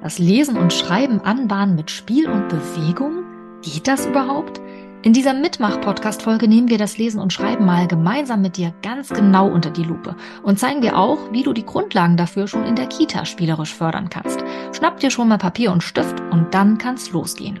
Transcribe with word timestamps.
Das 0.00 0.20
Lesen 0.20 0.56
und 0.56 0.72
Schreiben 0.72 1.20
anbahnen 1.20 1.74
mit 1.74 1.90
Spiel 1.90 2.28
und 2.28 2.48
Bewegung? 2.48 3.24
Geht 3.62 3.88
das 3.88 4.06
überhaupt? 4.06 4.60
In 5.02 5.12
dieser 5.12 5.34
Mitmach-Podcast-Folge 5.34 6.46
nehmen 6.46 6.68
wir 6.68 6.78
das 6.78 6.98
Lesen 6.98 7.20
und 7.20 7.32
Schreiben 7.32 7.64
mal 7.64 7.88
gemeinsam 7.88 8.42
mit 8.42 8.56
dir 8.56 8.72
ganz 8.82 9.08
genau 9.08 9.48
unter 9.48 9.70
die 9.70 9.82
Lupe 9.82 10.14
und 10.44 10.58
zeigen 10.58 10.82
dir 10.82 10.96
auch, 10.96 11.32
wie 11.32 11.42
du 11.42 11.52
die 11.52 11.66
Grundlagen 11.66 12.16
dafür 12.16 12.46
schon 12.46 12.64
in 12.64 12.76
der 12.76 12.86
Kita 12.86 13.24
spielerisch 13.24 13.74
fördern 13.74 14.08
kannst. 14.08 14.44
Schnapp 14.72 15.00
dir 15.00 15.10
schon 15.10 15.28
mal 15.28 15.38
Papier 15.38 15.72
und 15.72 15.82
Stift 15.82 16.20
und 16.30 16.54
dann 16.54 16.78
kann's 16.78 17.10
losgehen. 17.10 17.60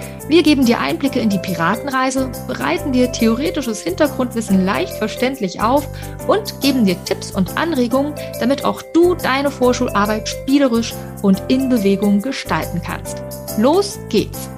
Wir 0.27 0.43
geben 0.43 0.65
dir 0.65 0.79
Einblicke 0.79 1.19
in 1.19 1.29
die 1.29 1.39
Piratenreise, 1.39 2.31
bereiten 2.47 2.93
dir 2.93 3.11
theoretisches 3.11 3.81
Hintergrundwissen 3.81 4.63
leicht 4.63 4.93
verständlich 4.93 5.61
auf 5.61 5.87
und 6.27 6.61
geben 6.61 6.85
dir 6.85 7.03
Tipps 7.05 7.31
und 7.31 7.57
Anregungen, 7.57 8.13
damit 8.39 8.63
auch 8.63 8.81
du 8.93 9.15
deine 9.15 9.51
Vorschularbeit 9.51 10.29
spielerisch 10.29 10.93
und 11.21 11.41
in 11.47 11.69
Bewegung 11.69 12.21
gestalten 12.21 12.81
kannst. 12.85 13.21
Los 13.57 13.99
geht's! 14.09 14.49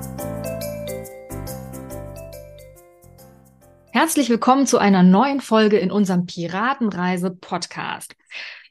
Herzlich 3.92 4.30
willkommen 4.30 4.68
zu 4.68 4.80
einer 4.80 5.02
neuen 5.02 5.40
Folge 5.40 5.78
in 5.78 5.92
unserem 5.92 6.26
Piratenreise 6.26 7.32
Podcast. 7.32 8.16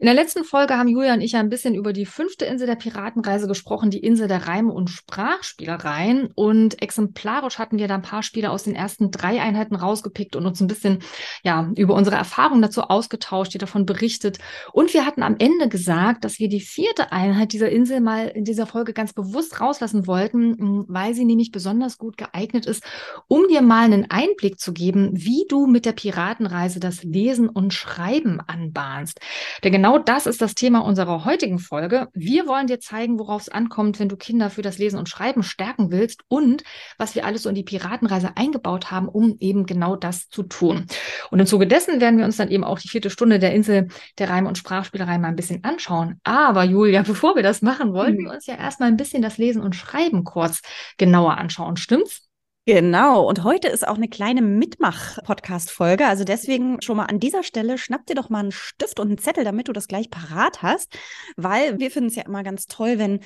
In 0.02 0.06
der 0.06 0.16
letzten 0.16 0.42
Folge 0.42 0.76
haben 0.76 0.88
Julia 0.88 1.14
und 1.14 1.20
ich 1.20 1.30
ja 1.30 1.38
ein 1.38 1.48
bisschen 1.48 1.76
über 1.76 1.92
die 1.92 2.06
fünfte 2.06 2.44
Insel 2.44 2.66
der 2.66 2.74
Piratenreise 2.74 3.46
gesprochen, 3.46 3.88
die 3.88 4.00
Insel 4.00 4.26
der 4.26 4.48
Reime 4.48 4.72
und 4.72 4.90
Sprachspielereien. 4.90 6.28
Und 6.34 6.82
exemplarisch 6.82 7.60
hatten 7.60 7.78
wir 7.78 7.86
da 7.86 7.94
ein 7.94 8.02
paar 8.02 8.24
Spiele 8.24 8.50
aus 8.50 8.64
den 8.64 8.74
ersten 8.74 9.12
drei 9.12 9.40
Einheiten 9.40 9.76
rausgepickt 9.76 10.34
und 10.34 10.44
uns 10.44 10.60
ein 10.60 10.66
bisschen 10.66 10.98
ja 11.44 11.70
über 11.76 11.94
unsere 11.94 12.16
Erfahrungen 12.16 12.62
dazu 12.62 12.82
ausgetauscht, 12.82 13.54
die 13.54 13.58
davon 13.58 13.86
berichtet. 13.86 14.38
Und 14.72 14.92
wir 14.92 15.06
hatten 15.06 15.22
am 15.22 15.36
Ende 15.38 15.68
gesagt, 15.68 16.24
dass 16.24 16.40
wir 16.40 16.48
die 16.48 16.60
vierte 16.60 17.12
Einheit 17.12 17.52
dieser 17.52 17.70
Insel 17.70 18.00
mal 18.00 18.26
in 18.26 18.42
dieser 18.42 18.66
Folge 18.66 18.94
ganz 18.94 19.12
bewusst 19.12 19.60
rauslassen 19.60 20.08
wollten, 20.08 20.84
weil 20.88 21.14
sie 21.14 21.24
nämlich 21.24 21.52
besonders 21.52 21.96
gut 21.96 22.16
geeignet 22.16 22.66
ist, 22.66 22.82
um 23.28 23.46
dir 23.46 23.62
mal 23.62 23.84
einen 23.84 24.10
Einblick 24.10 24.58
zu 24.58 24.72
geben, 24.72 25.10
wie 25.12 25.44
du 25.48 25.68
mit 25.68 25.86
der 25.86 25.92
Piratenreise 25.92 26.80
das 26.80 27.04
Lesen 27.04 27.48
und 27.48 27.72
Schreiben 27.72 28.40
anbahnst. 28.40 29.20
Denn 29.62 29.72
genau 29.72 29.98
das 29.98 30.26
ist 30.26 30.40
das 30.40 30.54
Thema 30.54 30.80
unserer 30.80 31.24
heutigen 31.24 31.58
Folge. 31.58 32.08
Wir 32.12 32.46
wollen 32.46 32.66
dir 32.66 32.80
zeigen, 32.80 33.18
worauf 33.18 33.42
es 33.42 33.48
ankommt, 33.48 33.98
wenn 33.98 34.08
du 34.08 34.16
Kinder 34.16 34.50
für 34.50 34.62
das 34.62 34.78
Lesen 34.78 34.98
und 34.98 35.08
Schreiben 35.08 35.42
stärken 35.42 35.90
willst 35.90 36.22
und 36.28 36.62
was 36.98 37.14
wir 37.14 37.24
alles 37.24 37.42
so 37.42 37.48
in 37.48 37.54
die 37.54 37.62
Piratenreise 37.62 38.36
eingebaut 38.36 38.90
haben, 38.90 39.08
um 39.08 39.36
eben 39.40 39.66
genau 39.66 39.96
das 39.96 40.28
zu 40.28 40.42
tun. 40.42 40.86
Und 41.30 41.40
im 41.40 41.46
Zuge 41.46 41.66
dessen 41.66 42.00
werden 42.00 42.18
wir 42.18 42.24
uns 42.24 42.36
dann 42.36 42.50
eben 42.50 42.64
auch 42.64 42.78
die 42.78 42.88
vierte 42.88 43.10
Stunde 43.10 43.38
der 43.38 43.54
Insel 43.54 43.88
der 44.18 44.30
Reim- 44.30 44.46
und 44.46 44.58
Sprachspielerei 44.58 45.18
mal 45.18 45.28
ein 45.28 45.36
bisschen 45.36 45.64
anschauen. 45.64 46.20
Aber 46.24 46.64
Julia, 46.64 47.02
bevor 47.06 47.36
wir 47.36 47.42
das 47.42 47.62
machen, 47.62 47.92
wollten 47.92 48.18
mhm. 48.18 48.24
wir 48.24 48.32
uns 48.32 48.46
ja 48.46 48.56
erstmal 48.56 48.88
ein 48.88 48.96
bisschen 48.96 49.22
das 49.22 49.38
Lesen 49.38 49.62
und 49.62 49.76
Schreiben 49.76 50.24
kurz 50.24 50.62
genauer 50.98 51.38
anschauen. 51.38 51.76
Stimmt's? 51.76 52.31
Genau, 52.64 53.28
und 53.28 53.42
heute 53.42 53.66
ist 53.66 53.88
auch 53.88 53.96
eine 53.96 54.06
kleine 54.06 54.40
Mitmach-Podcast-Folge. 54.40 56.06
Also 56.06 56.22
deswegen 56.22 56.80
schon 56.80 56.96
mal 56.96 57.06
an 57.06 57.18
dieser 57.18 57.42
Stelle, 57.42 57.76
schnapp 57.76 58.06
dir 58.06 58.14
doch 58.14 58.30
mal 58.30 58.38
einen 58.38 58.52
Stift 58.52 59.00
und 59.00 59.08
einen 59.08 59.18
Zettel, 59.18 59.42
damit 59.42 59.66
du 59.66 59.72
das 59.72 59.88
gleich 59.88 60.10
parat 60.10 60.62
hast. 60.62 60.96
Weil 61.36 61.80
wir 61.80 61.90
finden 61.90 62.10
es 62.10 62.14
ja 62.14 62.22
immer 62.22 62.44
ganz 62.44 62.66
toll, 62.66 63.00
wenn 63.00 63.18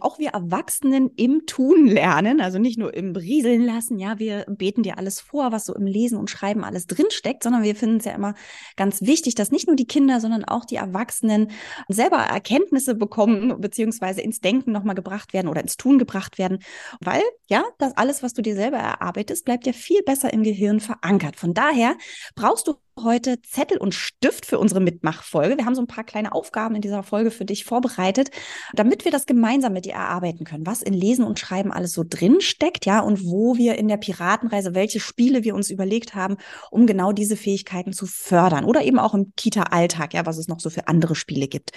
auch 0.00 0.20
wir 0.20 0.28
Erwachsenen 0.28 1.10
im 1.16 1.44
Tun 1.44 1.88
lernen, 1.88 2.40
also 2.40 2.60
nicht 2.60 2.78
nur 2.78 2.94
im 2.94 3.16
Rieseln 3.16 3.62
lassen, 3.62 3.98
ja, 3.98 4.20
wir 4.20 4.44
beten 4.46 4.84
dir 4.84 4.96
alles 4.96 5.20
vor, 5.20 5.50
was 5.50 5.64
so 5.64 5.74
im 5.74 5.86
Lesen 5.86 6.16
und 6.16 6.30
Schreiben 6.30 6.62
alles 6.62 6.86
drinsteckt, 6.86 7.42
sondern 7.42 7.64
wir 7.64 7.74
finden 7.74 7.96
es 7.96 8.04
ja 8.04 8.12
immer 8.12 8.34
ganz 8.76 9.02
wichtig, 9.02 9.34
dass 9.34 9.50
nicht 9.50 9.66
nur 9.66 9.74
die 9.74 9.88
Kinder, 9.88 10.20
sondern 10.20 10.44
auch 10.44 10.64
die 10.64 10.76
Erwachsenen 10.76 11.50
selber 11.88 12.18
Erkenntnisse 12.18 12.94
bekommen, 12.94 13.60
beziehungsweise 13.60 14.20
ins 14.20 14.38
Denken 14.38 14.70
nochmal 14.70 14.94
gebracht 14.94 15.32
werden 15.32 15.48
oder 15.48 15.62
ins 15.62 15.76
Tun 15.76 15.98
gebracht 15.98 16.38
werden. 16.38 16.60
Weil, 17.00 17.22
ja, 17.48 17.64
das 17.78 17.96
alles, 17.96 18.22
was 18.22 18.34
du 18.34 18.42
dir 18.42 18.54
selber 18.54 18.83
erarbeitest, 18.84 19.44
bleibt 19.44 19.66
ja 19.66 19.72
viel 19.72 20.02
besser 20.02 20.32
im 20.32 20.42
Gehirn 20.42 20.80
verankert. 20.80 21.36
Von 21.36 21.54
daher 21.54 21.96
brauchst 22.34 22.68
du 22.68 22.74
heute 23.02 23.42
Zettel 23.42 23.78
und 23.78 23.94
Stift 23.94 24.46
für 24.46 24.58
unsere 24.58 24.80
Mitmachfolge. 24.80 25.56
Wir 25.56 25.64
haben 25.64 25.74
so 25.74 25.82
ein 25.82 25.86
paar 25.86 26.04
kleine 26.04 26.32
Aufgaben 26.32 26.74
in 26.74 26.80
dieser 26.80 27.02
Folge 27.02 27.30
für 27.30 27.44
dich 27.44 27.64
vorbereitet, 27.64 28.30
damit 28.72 29.04
wir 29.04 29.12
das 29.12 29.26
gemeinsam 29.26 29.72
mit 29.72 29.84
dir 29.84 29.94
erarbeiten 29.94 30.44
können, 30.44 30.66
was 30.66 30.82
in 30.82 30.94
Lesen 30.94 31.24
und 31.24 31.38
Schreiben 31.38 31.72
alles 31.72 31.92
so 31.92 32.04
drin 32.08 32.40
steckt, 32.40 32.86
ja, 32.86 33.00
und 33.00 33.24
wo 33.24 33.56
wir 33.56 33.76
in 33.76 33.88
der 33.88 33.96
Piratenreise, 33.96 34.74
welche 34.74 35.00
Spiele 35.00 35.44
wir 35.44 35.54
uns 35.54 35.70
überlegt 35.70 36.14
haben, 36.14 36.36
um 36.70 36.86
genau 36.86 37.12
diese 37.12 37.36
Fähigkeiten 37.36 37.92
zu 37.92 38.06
fördern 38.06 38.64
oder 38.64 38.82
eben 38.82 38.98
auch 38.98 39.14
im 39.14 39.32
Kita-Alltag, 39.36 40.14
ja, 40.14 40.26
was 40.26 40.38
es 40.38 40.48
noch 40.48 40.60
so 40.60 40.70
für 40.70 40.88
andere 40.88 41.14
Spiele 41.14 41.48
gibt. 41.48 41.72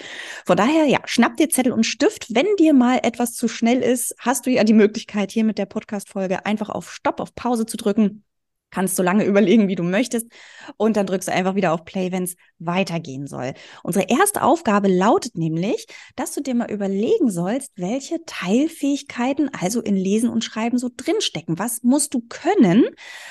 Von 0.46 0.56
daher, 0.56 0.86
ja, 0.86 1.00
schnapp 1.04 1.36
dir 1.36 1.48
Zettel 1.48 1.72
und 1.72 1.84
Stift. 1.84 2.34
Wenn 2.34 2.46
dir 2.58 2.74
mal 2.74 3.00
etwas 3.02 3.32
zu 3.32 3.48
schnell 3.48 3.80
ist, 3.80 4.14
hast 4.18 4.46
du 4.46 4.50
ja 4.50 4.64
die 4.64 4.74
Möglichkeit, 4.74 5.32
hier 5.32 5.44
mit 5.44 5.58
der 5.58 5.66
Podcast-Folge 5.66 6.46
einfach 6.46 6.68
auf 6.68 6.92
Stopp, 6.92 7.20
auf 7.20 7.34
Pause 7.34 7.66
zu 7.66 7.76
drücken 7.76 8.24
kannst 8.70 8.96
so 8.96 9.02
lange 9.02 9.24
überlegen, 9.26 9.68
wie 9.68 9.74
du 9.74 9.82
möchtest. 9.82 10.26
Und 10.76 10.96
dann 10.96 11.06
drückst 11.06 11.28
du 11.28 11.32
einfach 11.32 11.54
wieder 11.54 11.72
auf 11.72 11.84
Play, 11.84 12.12
wenn 12.12 12.24
es 12.24 12.36
weitergehen 12.58 13.26
soll. 13.26 13.54
Unsere 13.82 14.06
erste 14.08 14.42
Aufgabe 14.42 14.88
lautet 14.88 15.36
nämlich, 15.36 15.86
dass 16.16 16.32
du 16.32 16.42
dir 16.42 16.54
mal 16.54 16.70
überlegen 16.70 17.30
sollst, 17.30 17.72
welche 17.76 18.24
Teilfähigkeiten 18.26 19.50
also 19.58 19.80
in 19.80 19.96
Lesen 19.96 20.28
und 20.28 20.44
Schreiben 20.44 20.78
so 20.78 20.90
drinstecken. 20.94 21.58
Was 21.58 21.82
musst 21.82 22.14
du 22.14 22.20
können 22.28 22.84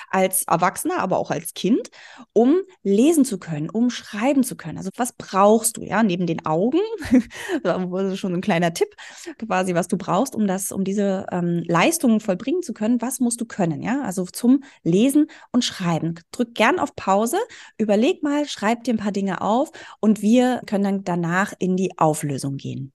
als 0.09 0.44
Erwachsener, 0.44 1.00
aber 1.00 1.18
auch 1.18 1.31
als 1.31 1.53
Kind, 1.53 1.90
um 2.34 2.58
lesen 2.84 3.26
zu 3.26 3.38
können, 3.38 3.70
um 3.70 3.90
schreiben 3.90 4.44
zu 4.44 4.56
können? 4.56 4.78
Also 4.78 4.90
was 4.96 5.14
brauchst 5.14 5.78
du, 5.78 5.84
ja, 5.84 6.03
neben 6.03 6.26
den 6.26 6.46
Augen? 6.46 6.80
das 7.64 8.14
ist 8.14 8.20
schon 8.20 8.34
ein 8.34 8.42
kleiner 8.42 8.74
Tipp, 8.74 8.96
quasi, 9.38 9.76
was 9.76 9.88
du 9.88 9.97
brauchst, 9.97 10.36
um 10.36 10.47
das, 10.47 10.72
um 10.72 10.84
diese 10.84 11.28
ähm, 11.31 11.64
Leistungen 11.68 12.20
vollbringen 12.20 12.64
zu 12.64 12.74
können. 12.74 13.02
Was 13.02 13.20
musst 13.20 13.42
du 13.42 13.46
können, 13.46 13.81
ja? 13.81 14.02
Also 14.02 14.26
zum 14.26 14.64
Lesen 14.84 15.27
und 15.52 15.64
Schreiben. 15.64 16.20
Drück 16.32 16.56
gern 16.56 16.80
auf 16.80 16.96
Pause, 16.96 17.38
überleg 17.78 18.24
mal, 18.24 18.48
schreib 18.48 18.84
dir 18.84 18.94
ein 18.94 18.98
paar 18.98 19.12
Dinge 19.12 19.42
auf 19.42 19.72
und 20.00 20.22
wir 20.22 20.62
können 20.66 20.84
dann 20.84 21.04
danach 21.04 21.54
in 21.60 21.76
die 21.78 21.98
Auflösung 21.98 22.58
gehen. 22.58 22.94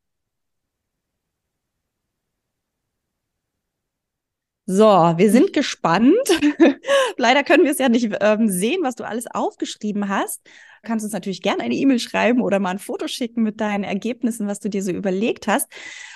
So, 4.66 4.84
wir 4.84 5.30
sind 5.30 5.52
gespannt. 5.52 6.14
Leider 7.16 7.42
können 7.42 7.64
wir 7.64 7.72
es 7.72 7.78
ja 7.78 7.88
nicht 7.88 8.16
ähm, 8.20 8.48
sehen, 8.48 8.82
was 8.82 8.94
du 8.94 9.04
alles 9.04 9.26
aufgeschrieben 9.26 10.08
hast 10.08 10.40
kannst 10.82 11.04
uns 11.04 11.12
natürlich 11.12 11.42
gerne 11.42 11.62
eine 11.62 11.74
E-Mail 11.74 11.98
schreiben 11.98 12.42
oder 12.42 12.58
mal 12.58 12.70
ein 12.70 12.78
Foto 12.78 13.06
schicken 13.06 13.42
mit 13.42 13.60
deinen 13.60 13.84
Ergebnissen, 13.84 14.46
was 14.46 14.60
du 14.60 14.68
dir 14.68 14.82
so 14.82 14.90
überlegt 14.90 15.46
hast. 15.46 15.68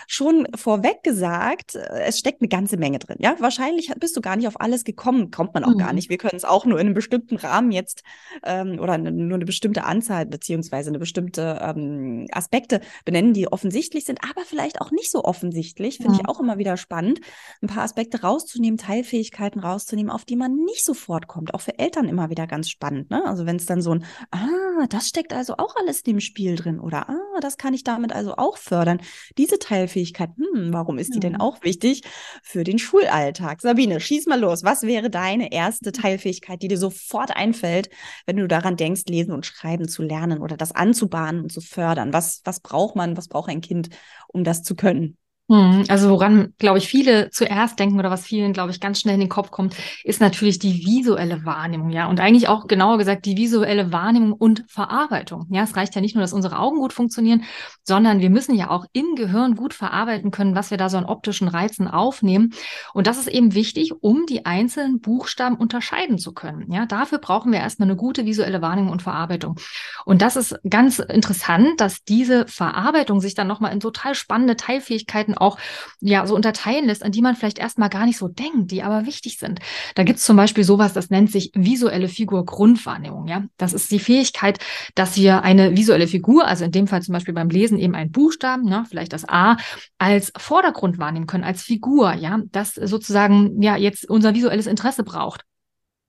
Schon 0.08 0.46
vorweg 0.54 1.02
gesagt, 1.02 1.74
äh, 1.74 2.04
es 2.04 2.18
steckt 2.18 2.40
eine 2.40 2.48
ganze 2.48 2.76
Menge 2.76 2.98
drin. 2.98 3.16
Ja, 3.20 3.36
wahrscheinlich 3.38 3.90
bist 3.98 4.16
du 4.16 4.20
gar 4.20 4.36
nicht 4.36 4.46
auf 4.46 4.60
alles 4.60 4.84
gekommen, 4.84 5.30
kommt 5.30 5.54
man 5.54 5.64
auch 5.64 5.74
mhm. 5.74 5.78
gar 5.78 5.92
nicht. 5.92 6.10
Wir 6.10 6.18
können 6.18 6.36
es 6.36 6.44
auch 6.44 6.64
nur 6.64 6.78
in 6.78 6.86
einem 6.86 6.94
bestimmten 6.94 7.36
Rahmen 7.36 7.72
jetzt 7.72 8.02
ähm, 8.44 8.78
oder 8.78 8.98
nur 8.98 9.34
eine 9.34 9.44
bestimmte 9.44 9.84
Anzahl 9.84 10.26
beziehungsweise 10.26 10.90
eine 10.90 10.98
bestimmte 10.98 11.58
ähm, 11.60 12.26
Aspekte 12.30 12.80
benennen, 13.04 13.32
die 13.32 13.50
offensichtlich 13.50 14.04
sind, 14.04 14.20
aber 14.22 14.44
vielleicht 14.44 14.80
auch 14.80 14.90
nicht 14.90 15.10
so 15.10 15.24
offensichtlich. 15.24 15.96
Finde 15.96 16.12
mhm. 16.12 16.20
ich 16.20 16.28
auch 16.28 16.40
immer 16.40 16.58
wieder 16.58 16.76
spannend, 16.76 17.20
ein 17.62 17.68
paar 17.68 17.82
Aspekte 17.82 18.22
rauszunehmen, 18.22 18.78
Teilfähigkeiten 18.78 19.60
rauszunehmen, 19.60 20.10
auf 20.10 20.24
die 20.24 20.36
man 20.36 20.54
nicht 20.56 20.84
sofort 20.84 21.26
kommt. 21.26 21.54
Auch 21.54 21.60
für 21.60 21.78
Eltern 21.78 22.08
immer 22.08 22.30
wieder 22.30 22.46
ganz 22.46 22.68
spannend. 22.68 23.10
Ne? 23.10 23.24
Also 23.24 23.46
wenn 23.46 23.56
es 23.56 23.66
dann 23.66 23.82
so 23.82 23.92
ein, 23.92 24.04
ah, 24.30 24.55
ah, 24.56 24.86
das 24.88 25.08
steckt 25.08 25.32
also 25.32 25.54
auch 25.58 25.76
alles 25.76 26.00
in 26.00 26.14
dem 26.14 26.20
Spiel 26.20 26.56
drin 26.56 26.80
oder 26.80 27.08
ah, 27.08 27.40
das 27.40 27.56
kann 27.56 27.74
ich 27.74 27.84
damit 27.84 28.12
also 28.12 28.36
auch 28.36 28.56
fördern. 28.56 29.00
Diese 29.38 29.58
Teilfähigkeit, 29.58 30.30
hm, 30.36 30.72
warum 30.72 30.98
ist 30.98 31.14
die 31.14 31.20
denn 31.20 31.36
auch 31.36 31.62
wichtig 31.62 32.02
für 32.42 32.64
den 32.64 32.78
Schulalltag? 32.78 33.60
Sabine, 33.60 34.00
schieß 34.00 34.26
mal 34.26 34.40
los. 34.40 34.64
Was 34.64 34.82
wäre 34.82 35.10
deine 35.10 35.52
erste 35.52 35.92
Teilfähigkeit, 35.92 36.62
die 36.62 36.68
dir 36.68 36.78
sofort 36.78 37.36
einfällt, 37.36 37.90
wenn 38.26 38.36
du 38.36 38.48
daran 38.48 38.76
denkst, 38.76 39.02
lesen 39.08 39.32
und 39.32 39.46
schreiben 39.46 39.88
zu 39.88 40.02
lernen 40.02 40.40
oder 40.40 40.56
das 40.56 40.72
anzubahnen 40.72 41.42
und 41.42 41.52
zu 41.52 41.60
fördern? 41.60 42.12
Was, 42.12 42.40
was 42.44 42.60
braucht 42.60 42.96
man, 42.96 43.16
was 43.16 43.28
braucht 43.28 43.50
ein 43.50 43.60
Kind, 43.60 43.90
um 44.28 44.44
das 44.44 44.62
zu 44.62 44.74
können? 44.74 45.16
Hm, 45.48 45.84
also 45.88 46.10
woran, 46.10 46.54
glaube 46.58 46.78
ich, 46.78 46.88
viele 46.88 47.30
zuerst 47.30 47.78
denken 47.78 48.00
oder 48.00 48.10
was 48.10 48.24
vielen, 48.24 48.52
glaube 48.52 48.72
ich, 48.72 48.80
ganz 48.80 49.00
schnell 49.00 49.14
in 49.14 49.20
den 49.20 49.28
Kopf 49.28 49.52
kommt, 49.52 49.76
ist 50.02 50.20
natürlich 50.20 50.58
die 50.58 50.84
visuelle 50.84 51.44
Wahrnehmung, 51.44 51.90
ja. 51.90 52.08
Und 52.08 52.18
eigentlich 52.18 52.48
auch 52.48 52.66
genauer 52.66 52.98
gesagt 52.98 53.26
die 53.26 53.36
visuelle 53.36 53.92
Wahrnehmung 53.92 54.32
und 54.32 54.64
Verarbeitung. 54.66 55.46
Ja, 55.50 55.62
es 55.62 55.76
reicht 55.76 55.94
ja 55.94 56.00
nicht 56.00 56.16
nur, 56.16 56.22
dass 56.22 56.32
unsere 56.32 56.58
Augen 56.58 56.78
gut 56.78 56.92
funktionieren, 56.92 57.44
sondern 57.84 58.18
wir 58.18 58.30
müssen 58.30 58.56
ja 58.56 58.70
auch 58.70 58.86
im 58.92 59.14
Gehirn 59.14 59.54
gut 59.54 59.72
verarbeiten 59.72 60.32
können, 60.32 60.56
was 60.56 60.72
wir 60.72 60.78
da 60.78 60.88
so 60.88 60.98
an 60.98 61.04
optischen 61.04 61.46
Reizen 61.46 61.86
aufnehmen. 61.86 62.52
Und 62.92 63.06
das 63.06 63.16
ist 63.16 63.28
eben 63.28 63.54
wichtig, 63.54 63.92
um 64.00 64.26
die 64.26 64.46
einzelnen 64.46 65.00
Buchstaben 65.00 65.54
unterscheiden 65.54 66.18
zu 66.18 66.34
können. 66.34 66.72
Ja, 66.72 66.86
dafür 66.86 67.18
brauchen 67.18 67.52
wir 67.52 67.60
erstmal 67.60 67.88
eine 67.88 67.96
gute 67.96 68.26
visuelle 68.26 68.62
Wahrnehmung 68.62 68.90
und 68.90 69.02
Verarbeitung. 69.02 69.60
Und 70.04 70.22
das 70.22 70.34
ist 70.34 70.56
ganz 70.68 70.98
interessant, 70.98 71.80
dass 71.80 72.02
diese 72.02 72.48
Verarbeitung 72.48 73.20
sich 73.20 73.34
dann 73.34 73.46
nochmal 73.46 73.72
in 73.72 73.78
total 73.78 74.16
spannende 74.16 74.56
Teilfähigkeiten 74.56 75.35
auch 75.36 75.58
ja 76.00 76.26
so 76.26 76.34
unterteilen 76.34 76.86
lässt, 76.86 77.02
an 77.02 77.12
die 77.12 77.22
man 77.22 77.36
vielleicht 77.36 77.58
erstmal 77.58 77.88
gar 77.88 78.06
nicht 78.06 78.18
so 78.18 78.28
denkt, 78.28 78.70
die 78.70 78.82
aber 78.82 79.06
wichtig 79.06 79.38
sind. 79.38 79.60
Da 79.94 80.02
gibt 80.02 80.18
es 80.18 80.24
zum 80.24 80.36
Beispiel 80.36 80.64
sowas, 80.64 80.92
das 80.92 81.10
nennt 81.10 81.30
sich 81.30 81.50
visuelle 81.54 82.08
Figur 82.08 82.44
Grundwahrnehmung. 82.44 83.26
Ja, 83.28 83.44
das 83.56 83.72
ist 83.72 83.90
die 83.90 83.98
Fähigkeit, 83.98 84.58
dass 84.94 85.16
wir 85.16 85.42
eine 85.42 85.76
visuelle 85.76 86.06
Figur, 86.06 86.46
also 86.46 86.64
in 86.64 86.72
dem 86.72 86.86
Fall 86.86 87.02
zum 87.02 87.12
Beispiel 87.12 87.34
beim 87.34 87.48
Lesen 87.48 87.78
eben 87.78 87.94
einen 87.94 88.10
Buchstaben, 88.10 88.64
ne, 88.64 88.84
vielleicht 88.88 89.12
das 89.12 89.28
A, 89.28 89.56
als 89.98 90.32
Vordergrund 90.36 90.98
wahrnehmen 90.98 91.26
können, 91.26 91.44
als 91.44 91.62
Figur, 91.62 92.12
ja, 92.14 92.40
das 92.52 92.74
sozusagen 92.74 93.62
ja 93.62 93.76
jetzt 93.76 94.08
unser 94.08 94.34
visuelles 94.34 94.66
Interesse 94.66 95.04
braucht. 95.04 95.42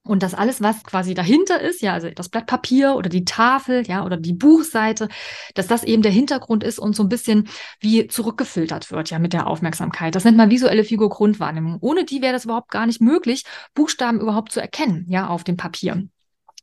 Und 0.07 0.23
das 0.23 0.33
alles, 0.33 0.61
was 0.61 0.83
quasi 0.83 1.13
dahinter 1.13 1.61
ist, 1.61 1.81
ja, 1.81 1.93
also 1.93 2.09
das 2.09 2.29
Blatt 2.29 2.47
Papier 2.47 2.95
oder 2.95 3.09
die 3.09 3.25
Tafel, 3.25 3.85
ja, 3.87 4.05
oder 4.05 4.17
die 4.17 4.33
Buchseite, 4.33 5.09
dass 5.55 5.67
das 5.67 5.83
eben 5.83 6.01
der 6.01 6.11
Hintergrund 6.11 6.63
ist 6.63 6.79
und 6.79 6.95
so 6.95 7.03
ein 7.03 7.09
bisschen 7.09 7.47
wie 7.79 8.07
zurückgefiltert 8.07 8.91
wird, 8.91 9.09
ja, 9.09 9.19
mit 9.19 9.33
der 9.33 9.47
Aufmerksamkeit. 9.47 10.15
Das 10.15 10.23
nennt 10.23 10.37
man 10.37 10.49
visuelle 10.49 10.83
Figur 10.83 11.09
Grundwahrnehmung. 11.09 11.77
Ohne 11.81 12.05
die 12.05 12.21
wäre 12.21 12.33
das 12.33 12.45
überhaupt 12.45 12.71
gar 12.71 12.85
nicht 12.85 13.01
möglich, 13.01 13.43
Buchstaben 13.73 14.19
überhaupt 14.19 14.51
zu 14.51 14.61
erkennen, 14.61 15.05
ja, 15.09 15.27
auf 15.27 15.43
dem 15.43 15.57
Papier. 15.57 16.07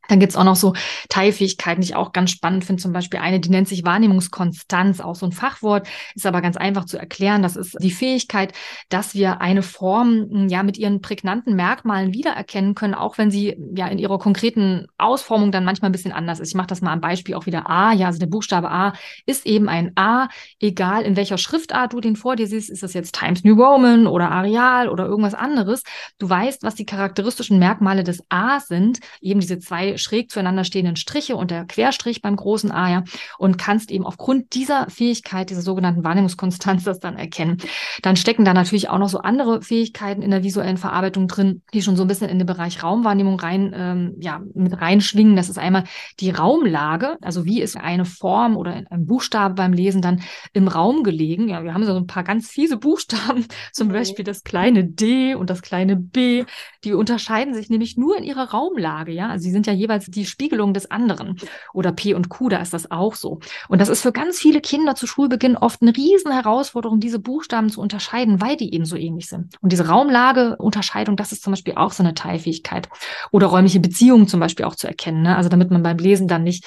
Dann 0.09 0.21
gibt's 0.21 0.37
auch 0.37 0.45
noch 0.45 0.57
so 0.57 0.75
Teilfähigkeiten, 1.09 1.81
die 1.81 1.89
ich 1.89 1.97
auch 1.97 2.13
ganz 2.13 2.31
spannend 2.31 2.65
finde. 2.65 2.83
Zum 2.83 2.93
Beispiel 2.93 3.21
eine, 3.21 3.41
die 3.41 3.49
nennt 3.49 3.69
sich 3.69 3.85
Wahrnehmungskonstanz, 3.85 5.01
auch 5.01 5.15
so 5.15 5.27
ein 5.27 5.33
Fachwort, 5.33 5.89
ist 6.15 6.27
aber 6.27 6.43
ganz 6.43 6.57
einfach 6.57 6.85
zu 6.85 6.99
erklären. 6.99 7.43
Das 7.43 7.57
ist 7.57 7.77
die 7.81 7.91
Fähigkeit, 7.91 8.53
dass 8.89 9.15
wir 9.15 9.41
eine 9.41 9.63
Form 9.63 10.27
hm, 10.31 10.49
ja 10.49 10.63
mit 10.63 10.79
ihren 10.79 11.01
prägnanten 11.01 11.57
Merkmalen 11.57 12.13
wiedererkennen 12.13 12.75
können, 12.75 12.95
auch 12.95 13.19
wenn 13.19 13.31
sie 13.31 13.57
ja 13.75 13.87
in 13.89 13.99
ihrer 13.99 14.19
konkreten 14.19 14.87
Ausformung 14.99 15.53
dann 15.53 15.65
manchmal 15.65 15.91
ein 15.91 15.93
bisschen 15.93 16.13
anders 16.13 16.41
ist. 16.41 16.49
Ich 16.49 16.55
mache 16.55 16.67
das 16.67 16.81
mal 16.81 16.93
am 16.93 17.01
Beispiel 17.01 17.35
auch 17.35 17.47
wieder 17.47 17.69
A. 17.69 17.93
Ja, 17.93 18.09
also 18.09 18.19
der 18.19 18.27
Buchstabe 18.27 18.71
A 18.71 18.95
ist 19.27 19.47
eben 19.47 19.69
ein 19.69 19.93
A, 19.97 20.29
egal 20.61 21.03
in 21.03 21.17
welcher 21.17 21.39
Schriftart 21.39 21.93
du 21.93 22.01
den 22.01 22.17
vor 22.17 22.37
dir 22.37 22.47
siehst. 22.47 22.71
Ist 22.71 22.83
das 22.83 22.95
jetzt 22.95 23.19
Times 23.19 23.45
New 23.45 23.55
Roman 23.55 24.07
oder 24.07 24.31
Arial 24.31 24.89
oder 24.89 25.07
irgendwas 25.07 25.35
anderes? 25.35 25.83
Du 26.19 26.29
weißt, 26.29 26.63
was 26.63 26.75
die 26.75 26.87
charakteristischen 26.87 27.59
Merkmale 27.59 28.05
des 28.05 28.23
A 28.29 28.61
sind, 28.61 29.01
eben 29.21 29.41
diese 29.41 29.59
zwei 29.59 29.94
schräg 29.99 30.31
zueinander 30.31 30.65
stehenden 30.65 30.97
Striche 30.97 31.37
und 31.37 31.51
der 31.51 31.65
Querstrich 31.65 32.23
beim 32.23 32.37
großen 32.37 32.71
A 32.71 32.91
ja, 32.91 33.05
und 33.39 33.59
kannst 33.59 33.91
eben 33.91 34.07
aufgrund 34.07 34.55
dieser 34.55 34.89
Fähigkeit, 34.91 35.51
dieser 35.51 35.63
sogenannten 35.63 36.05
Wahrnehmungskonstanz, 36.05 36.85
das 36.85 37.01
dann 37.01 37.17
erkennen. 37.17 37.59
Dann 38.03 38.17
stecken 38.17 38.45
da 38.45 38.55
natürlich 38.55 38.89
auch 38.89 38.99
noch 38.99 39.09
so 39.09 39.19
andere 39.19 39.63
Fähigkeiten 39.63 40.23
in 40.23 40.31
der 40.31 40.43
visuellen 40.43 40.77
Verarbeitung 40.77 41.29
drin, 41.29 41.63
die 41.73 41.83
schon 41.83 41.97
so 41.97 42.03
ein 42.03 42.09
bisschen 42.09 42.29
in 42.29 42.39
den 42.39 42.47
Bereich 42.47 42.83
Raumwahrnehmung 42.83 43.39
rein, 43.39 43.73
ähm, 43.75 44.15
ja, 44.21 44.41
mit 44.55 44.81
reinschwingen. 44.81 45.37
Das 45.37 45.49
ist 45.49 45.59
einmal 45.59 45.85
die 46.21 46.31
Raumlage, 46.31 47.17
also 47.23 47.45
wie 47.45 47.61
ist 47.61 47.77
eine 47.77 48.05
Form 48.05 48.57
oder 48.57 48.83
ein 48.91 49.07
Buchstabe 49.07 49.55
beim 49.55 49.73
Lesen 49.73 50.03
dann 50.03 50.23
im 50.53 50.69
Raum 50.69 51.03
gelegen. 51.03 51.49
Ja, 51.49 51.63
wir 51.65 51.75
haben 51.75 51.85
so 51.85 51.95
ein 51.97 52.07
paar 52.07 52.25
ganz 52.25 52.49
fiese 52.49 52.77
Buchstaben, 52.77 53.47
zum 53.73 53.89
okay. 53.89 53.99
Beispiel 53.99 54.25
das 54.25 54.43
kleine 54.45 54.85
D 54.85 55.35
und 55.35 55.51
das 55.51 55.63
kleine 55.63 55.97
B. 55.97 56.45
Die 56.85 56.93
unterscheiden 56.93 57.55
sich 57.55 57.71
nämlich 57.71 57.97
nur 57.97 58.17
in 58.17 58.25
ihrer 58.25 58.51
Raumlage. 58.51 59.13
Ja, 59.13 59.29
also 59.29 59.45
sie 59.45 59.51
sind 59.51 59.67
ja 59.67 59.73
jeweils 59.85 60.07
die 60.07 60.27
Spiegelung 60.27 60.75
des 60.75 60.91
anderen. 60.91 61.37
Oder 61.73 61.93
P 61.93 62.15
und 62.15 62.29
Q, 62.29 62.49
da 62.49 62.59
ist 62.59 62.75
das 62.75 62.91
auch 62.91 63.15
so. 63.15 63.41
Und 63.69 63.81
das 63.81 63.89
ist 63.89 64.03
für 64.03 64.13
ganz 64.13 64.39
viele 64.39 64.61
Kinder 64.61 64.95
zu 64.95 65.07
Schulbeginn 65.07 65.57
oft 65.57 65.83
eine 65.83 65.97
riesen 65.97 66.33
Herausforderung, 66.33 67.01
diese 67.01 67.19
Buchstaben 67.19 67.71
zu 67.71 67.81
unterscheiden, 67.81 68.41
weil 68.41 68.57
die 68.57 68.75
eben 68.75 68.85
so 68.85 68.97
ähnlich 68.97 69.29
sind. 69.29 69.55
Und 69.61 69.73
diese 69.73 69.89
Raumlageunterscheidung, 69.89 71.17
das 71.17 71.33
ist 71.33 71.43
zum 71.43 71.53
Beispiel 71.53 71.75
auch 71.77 71.93
so 71.93 72.03
eine 72.03 72.15
Teilfähigkeit. 72.15 72.89
Oder 73.31 73.47
räumliche 73.47 73.81
Beziehungen 73.81 74.27
zum 74.27 74.41
Beispiel 74.41 74.65
auch 74.67 74.75
zu 74.75 74.87
erkennen. 74.87 75.23
Ne? 75.23 75.37
Also 75.37 75.49
damit 75.49 75.71
man 75.71 75.83
beim 75.83 75.99
Lesen 75.99 76.29
dann 76.29 76.43
nicht 76.43 76.65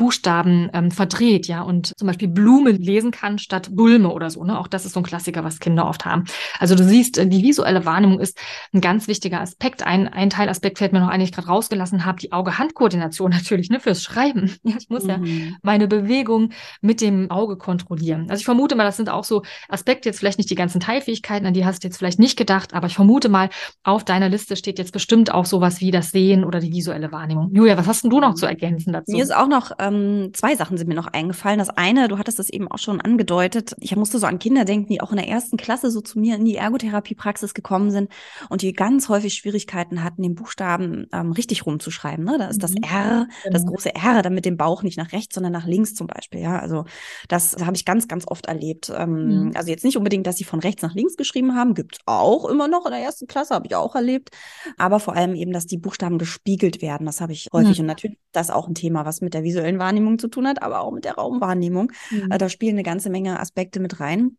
Buchstaben 0.00 0.70
ähm, 0.72 0.90
verdreht, 0.90 1.46
ja, 1.46 1.60
und 1.60 1.92
zum 1.98 2.06
Beispiel 2.06 2.26
Blume 2.26 2.70
lesen 2.70 3.10
kann 3.10 3.38
statt 3.38 3.68
Bulme 3.70 4.08
oder 4.08 4.30
so. 4.30 4.42
Ne? 4.42 4.58
Auch 4.58 4.66
das 4.66 4.86
ist 4.86 4.94
so 4.94 5.00
ein 5.00 5.04
Klassiker, 5.04 5.44
was 5.44 5.58
Kinder 5.58 5.86
oft 5.86 6.06
haben. 6.06 6.24
Also 6.58 6.74
du 6.74 6.84
siehst, 6.84 7.18
äh, 7.18 7.26
die 7.26 7.42
visuelle 7.42 7.84
Wahrnehmung 7.84 8.18
ist 8.18 8.38
ein 8.72 8.80
ganz 8.80 9.08
wichtiger 9.08 9.42
Aspekt. 9.42 9.86
Ein, 9.86 10.08
ein 10.08 10.30
Teilaspekt 10.30 10.78
fällt 10.78 10.94
mir 10.94 11.00
noch 11.00 11.08
ein, 11.08 11.20
ich 11.20 11.32
gerade 11.32 11.48
rausgelassen 11.48 12.06
habe, 12.06 12.18
die 12.18 12.32
Auge-Hand-Koordination 12.32 13.30
natürlich, 13.40 13.68
ne, 13.68 13.78
fürs 13.78 14.02
Schreiben. 14.02 14.56
Ja, 14.62 14.76
ich 14.78 14.88
muss 14.88 15.04
mhm. 15.04 15.10
ja 15.10 15.20
meine 15.62 15.86
Bewegung 15.86 16.52
mit 16.80 17.02
dem 17.02 17.30
Auge 17.30 17.58
kontrollieren. 17.58 18.30
Also 18.30 18.40
ich 18.40 18.46
vermute 18.46 18.76
mal, 18.76 18.84
das 18.84 18.96
sind 18.96 19.10
auch 19.10 19.24
so 19.24 19.42
Aspekte, 19.68 20.08
jetzt 20.08 20.20
vielleicht 20.20 20.38
nicht 20.38 20.48
die 20.48 20.54
ganzen 20.54 20.80
Teilfähigkeiten, 20.80 21.46
an 21.46 21.52
die 21.52 21.66
hast 21.66 21.84
du 21.84 21.88
jetzt 21.88 21.98
vielleicht 21.98 22.18
nicht 22.18 22.38
gedacht, 22.38 22.72
aber 22.72 22.86
ich 22.86 22.94
vermute 22.94 23.28
mal, 23.28 23.50
auf 23.82 24.02
deiner 24.04 24.30
Liste 24.30 24.56
steht 24.56 24.78
jetzt 24.78 24.94
bestimmt 24.94 25.34
auch 25.34 25.44
sowas 25.44 25.82
wie 25.82 25.90
das 25.90 26.10
Sehen 26.10 26.42
oder 26.42 26.60
die 26.60 26.72
visuelle 26.72 27.12
Wahrnehmung. 27.12 27.50
Julia, 27.52 27.76
was 27.76 27.86
hast 27.86 28.04
denn 28.04 28.10
du 28.10 28.18
noch 28.18 28.32
zu 28.32 28.46
ergänzen 28.46 28.94
dazu? 28.94 29.12
Mir 29.12 29.22
ist 29.22 29.36
auch 29.36 29.48
noch 29.48 29.72
äh, 29.78 29.89
ähm, 29.90 30.32
zwei 30.34 30.56
Sachen 30.56 30.76
sind 30.76 30.88
mir 30.88 30.94
noch 30.94 31.06
eingefallen. 31.06 31.58
Das 31.58 31.70
eine, 31.70 32.08
du 32.08 32.18
hattest 32.18 32.38
es 32.38 32.50
eben 32.50 32.68
auch 32.68 32.78
schon 32.78 33.00
angedeutet, 33.00 33.74
ich 33.80 33.94
musste 33.96 34.18
so 34.18 34.26
an 34.26 34.38
Kinder 34.38 34.64
denken, 34.64 34.88
die 34.88 35.00
auch 35.00 35.10
in 35.10 35.16
der 35.16 35.28
ersten 35.28 35.56
Klasse 35.56 35.90
so 35.90 36.00
zu 36.00 36.18
mir 36.18 36.36
in 36.36 36.44
die 36.44 36.56
Ergotherapiepraxis 36.56 37.54
gekommen 37.54 37.90
sind 37.90 38.10
und 38.48 38.62
die 38.62 38.72
ganz 38.72 39.08
häufig 39.08 39.34
Schwierigkeiten 39.34 40.02
hatten, 40.02 40.22
den 40.22 40.34
Buchstaben 40.34 41.06
ähm, 41.12 41.32
richtig 41.32 41.66
rumzuschreiben. 41.66 42.24
Ne? 42.24 42.36
Da 42.38 42.46
ist 42.46 42.62
das 42.62 42.72
mhm. 42.72 42.82
R, 42.82 43.28
das 43.50 43.62
genau. 43.62 43.72
große 43.72 43.94
R, 43.94 44.22
dann 44.22 44.34
mit 44.34 44.44
dem 44.44 44.56
Bauch 44.56 44.82
nicht 44.82 44.98
nach 44.98 45.12
rechts, 45.12 45.34
sondern 45.34 45.52
nach 45.52 45.66
links 45.66 45.94
zum 45.94 46.06
Beispiel. 46.06 46.40
Ja, 46.40 46.58
also 46.58 46.84
das 47.28 47.56
habe 47.64 47.76
ich 47.76 47.84
ganz, 47.84 48.08
ganz 48.08 48.26
oft 48.26 48.46
erlebt. 48.46 48.92
Ähm, 48.94 49.46
mhm. 49.46 49.52
Also 49.54 49.70
jetzt 49.70 49.84
nicht 49.84 49.96
unbedingt, 49.96 50.26
dass 50.26 50.36
sie 50.36 50.44
von 50.44 50.60
rechts 50.60 50.82
nach 50.82 50.94
links 50.94 51.16
geschrieben 51.16 51.54
haben, 51.54 51.74
gibt 51.74 51.96
es 51.96 52.00
auch 52.06 52.48
immer 52.48 52.68
noch 52.68 52.86
in 52.86 52.92
der 52.92 53.00
ersten 53.00 53.26
Klasse, 53.26 53.54
habe 53.54 53.66
ich 53.66 53.74
auch 53.74 53.94
erlebt. 53.94 54.30
Aber 54.76 55.00
vor 55.00 55.16
allem 55.16 55.34
eben, 55.34 55.52
dass 55.52 55.66
die 55.66 55.78
Buchstaben 55.78 56.18
gespiegelt 56.18 56.82
werden. 56.82 57.06
Das 57.06 57.20
habe 57.20 57.32
ich 57.32 57.48
häufig. 57.52 57.78
Mhm. 57.78 57.82
Und 57.82 57.86
natürlich 57.86 58.18
das 58.32 58.50
auch 58.50 58.68
ein 58.68 58.74
Thema, 58.74 59.04
was 59.04 59.20
mit 59.20 59.34
der 59.34 59.42
visuellen 59.42 59.69
Wahrnehmung 59.78 60.18
zu 60.18 60.28
tun 60.28 60.46
hat, 60.46 60.62
aber 60.62 60.80
auch 60.80 60.92
mit 60.92 61.04
der 61.04 61.14
Raumwahrnehmung. 61.14 61.92
Mhm. 62.10 62.30
Äh, 62.30 62.38
da 62.38 62.48
spielen 62.48 62.74
eine 62.74 62.82
ganze 62.82 63.10
Menge 63.10 63.38
Aspekte 63.38 63.80
mit 63.80 64.00
rein. 64.00 64.36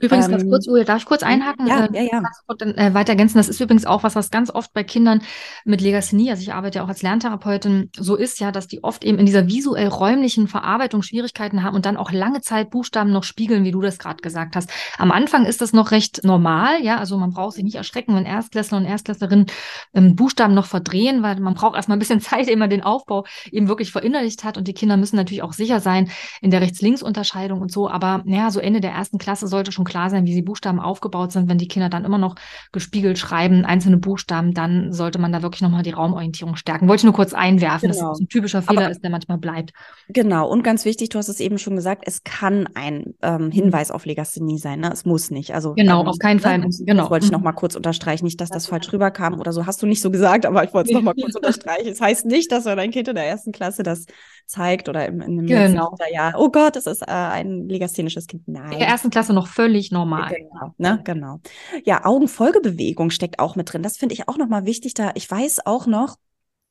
Übrigens 0.00 0.26
ähm, 0.26 0.32
ganz 0.32 0.44
kurz, 0.44 0.66
Uwe, 0.66 0.84
darf 0.84 0.98
ich 0.98 1.06
kurz 1.06 1.22
einhaken? 1.22 1.68
Ja, 1.68 1.84
äh, 1.84 2.04
ja, 2.06 2.14
ja. 2.14 2.22
Und 2.48 2.60
dann 2.60 2.74
äh, 2.74 2.94
weiter 2.94 3.10
ergänzen. 3.10 3.38
Das 3.38 3.48
ist 3.48 3.60
übrigens 3.60 3.86
auch 3.86 4.02
was, 4.02 4.16
was 4.16 4.32
ganz 4.32 4.50
oft 4.50 4.72
bei 4.72 4.82
Kindern 4.82 5.22
mit 5.64 5.80
Legasthenie, 5.80 6.30
also 6.30 6.42
ich 6.42 6.52
arbeite 6.52 6.78
ja 6.78 6.84
auch 6.84 6.88
als 6.88 7.02
Lerntherapeutin, 7.02 7.90
so 7.96 8.16
ist 8.16 8.40
ja, 8.40 8.50
dass 8.50 8.66
die 8.66 8.82
oft 8.82 9.04
eben 9.04 9.18
in 9.18 9.26
dieser 9.26 9.46
visuell-räumlichen 9.46 10.48
Verarbeitung 10.48 11.02
Schwierigkeiten 11.02 11.62
haben 11.62 11.76
und 11.76 11.86
dann 11.86 11.96
auch 11.96 12.10
lange 12.10 12.40
Zeit 12.40 12.70
Buchstaben 12.70 13.12
noch 13.12 13.22
spiegeln, 13.22 13.62
wie 13.62 13.70
du 13.70 13.80
das 13.80 14.00
gerade 14.00 14.20
gesagt 14.20 14.56
hast. 14.56 14.68
Am 14.98 15.12
Anfang 15.12 15.46
ist 15.46 15.60
das 15.60 15.72
noch 15.72 15.92
recht 15.92 16.24
normal, 16.24 16.82
ja, 16.82 16.98
also 16.98 17.16
man 17.16 17.30
braucht 17.30 17.54
sich 17.54 17.64
nicht 17.64 17.76
erschrecken, 17.76 18.16
wenn 18.16 18.26
Erstklässler 18.26 18.78
und 18.78 18.86
Erstklässlerinnen 18.86 19.46
ähm, 19.94 20.16
Buchstaben 20.16 20.54
noch 20.54 20.66
verdrehen, 20.66 21.22
weil 21.22 21.38
man 21.38 21.54
braucht 21.54 21.76
erstmal 21.76 21.96
ein 21.96 22.00
bisschen 22.00 22.20
Zeit, 22.20 22.48
ehe 22.48 22.56
man 22.56 22.68
den 22.70 22.82
Aufbau 22.82 23.26
eben 23.52 23.68
wirklich 23.68 23.92
verinnerlicht 23.92 24.42
hat 24.42 24.58
und 24.58 24.66
die 24.66 24.74
Kinder 24.74 24.96
müssen 24.96 25.14
natürlich 25.14 25.42
auch 25.42 25.52
sicher 25.52 25.78
sein 25.78 26.10
in 26.40 26.50
der 26.50 26.62
Rechts-Links-Unterscheidung 26.62 27.60
und 27.60 27.70
so, 27.70 27.88
aber 27.88 28.22
naja, 28.24 28.50
so 28.50 28.58
Ende 28.58 28.80
der 28.80 28.90
ersten 28.90 29.18
Klasse 29.18 29.46
sollte 29.46 29.70
schon 29.70 29.83
schon 29.84 29.92
klar 29.92 30.10
sein, 30.10 30.24
wie 30.26 30.34
die 30.34 30.42
Buchstaben 30.42 30.80
aufgebaut 30.80 31.32
sind. 31.32 31.48
Wenn 31.48 31.58
die 31.58 31.68
Kinder 31.68 31.88
dann 31.88 32.04
immer 32.04 32.18
noch 32.18 32.36
gespiegelt 32.72 33.18
schreiben, 33.18 33.64
einzelne 33.64 33.98
Buchstaben, 33.98 34.54
dann 34.54 34.92
sollte 34.92 35.18
man 35.18 35.32
da 35.32 35.42
wirklich 35.42 35.62
nochmal 35.62 35.82
die 35.82 35.90
Raumorientierung 35.90 36.56
stärken. 36.56 36.88
Wollte 36.88 37.00
ich 37.00 37.04
nur 37.04 37.12
kurz 37.12 37.34
einwerfen, 37.34 37.90
genau. 37.90 38.08
dass 38.08 38.10
das 38.10 38.20
ein 38.20 38.28
typischer 38.28 38.62
Fehler 38.62 38.82
Aber, 38.82 38.90
ist, 38.90 39.02
der 39.02 39.10
manchmal 39.10 39.38
bleibt. 39.38 39.72
Genau, 40.08 40.48
und 40.48 40.62
ganz 40.62 40.84
wichtig, 40.84 41.10
du 41.10 41.18
hast 41.18 41.28
es 41.28 41.40
eben 41.40 41.58
schon 41.58 41.76
gesagt, 41.76 42.04
es 42.06 42.24
kann 42.24 42.68
ein 42.74 43.14
ähm, 43.22 43.50
Hinweis 43.50 43.90
auf 43.90 44.06
Legasthenie 44.06 44.58
sein. 44.58 44.80
Ne? 44.80 44.90
Es 44.92 45.04
muss 45.04 45.30
nicht. 45.30 45.54
Also, 45.54 45.74
genau, 45.74 46.02
ähm, 46.02 46.08
auf 46.08 46.18
keinen 46.18 46.40
Fall. 46.40 46.58
Ne? 46.58 46.68
Genau. 46.80 47.02
Das 47.02 47.10
wollte 47.10 47.26
ich 47.26 47.32
nochmal 47.32 47.54
kurz 47.54 47.74
unterstreichen. 47.74 48.24
Nicht, 48.24 48.40
dass 48.40 48.50
das 48.50 48.66
falsch 48.66 48.92
rüberkam 48.92 49.38
oder 49.38 49.52
so. 49.52 49.66
Hast 49.66 49.82
du 49.82 49.86
nicht 49.86 50.00
so 50.00 50.10
gesagt, 50.10 50.46
aber 50.46 50.64
ich 50.64 50.72
wollte 50.72 50.90
es 50.90 50.94
nochmal 50.94 51.14
kurz 51.20 51.34
unterstreichen. 51.34 51.88
Es 51.88 52.00
heißt 52.00 52.26
nicht, 52.26 52.50
dass 52.50 52.64
dein 52.64 52.90
Kind 52.90 53.08
in 53.08 53.14
der 53.14 53.26
ersten 53.26 53.52
Klasse 53.52 53.82
das 53.82 54.06
zeigt 54.46 54.88
oder 54.88 55.06
im, 55.06 55.20
in 55.20 55.38
einem 55.38 55.46
genau. 55.46 55.96
Jahr, 56.12 56.34
oh 56.36 56.50
Gott, 56.50 56.76
das 56.76 56.86
ist 56.86 57.02
äh, 57.02 57.06
ein 57.10 57.68
legasthenisches 57.68 58.26
Kind. 58.26 58.46
Nein. 58.46 58.72
In 58.72 58.78
der 58.78 58.88
ersten 58.88 59.10
Klasse 59.10 59.32
noch 59.32 59.46
völlig 59.46 59.90
normal. 59.90 60.34
Genau, 60.34 60.74
ne? 60.78 61.00
genau. 61.04 61.40
Ja, 61.84 62.04
Augenfolgebewegung 62.04 63.10
steckt 63.10 63.38
auch 63.38 63.56
mit 63.56 63.72
drin. 63.72 63.82
Das 63.82 63.96
finde 63.96 64.14
ich 64.14 64.28
auch 64.28 64.36
nochmal 64.36 64.64
wichtig. 64.66 64.94
Da 64.94 65.12
ich 65.14 65.30
weiß 65.30 65.66
auch 65.66 65.86
noch, 65.86 66.16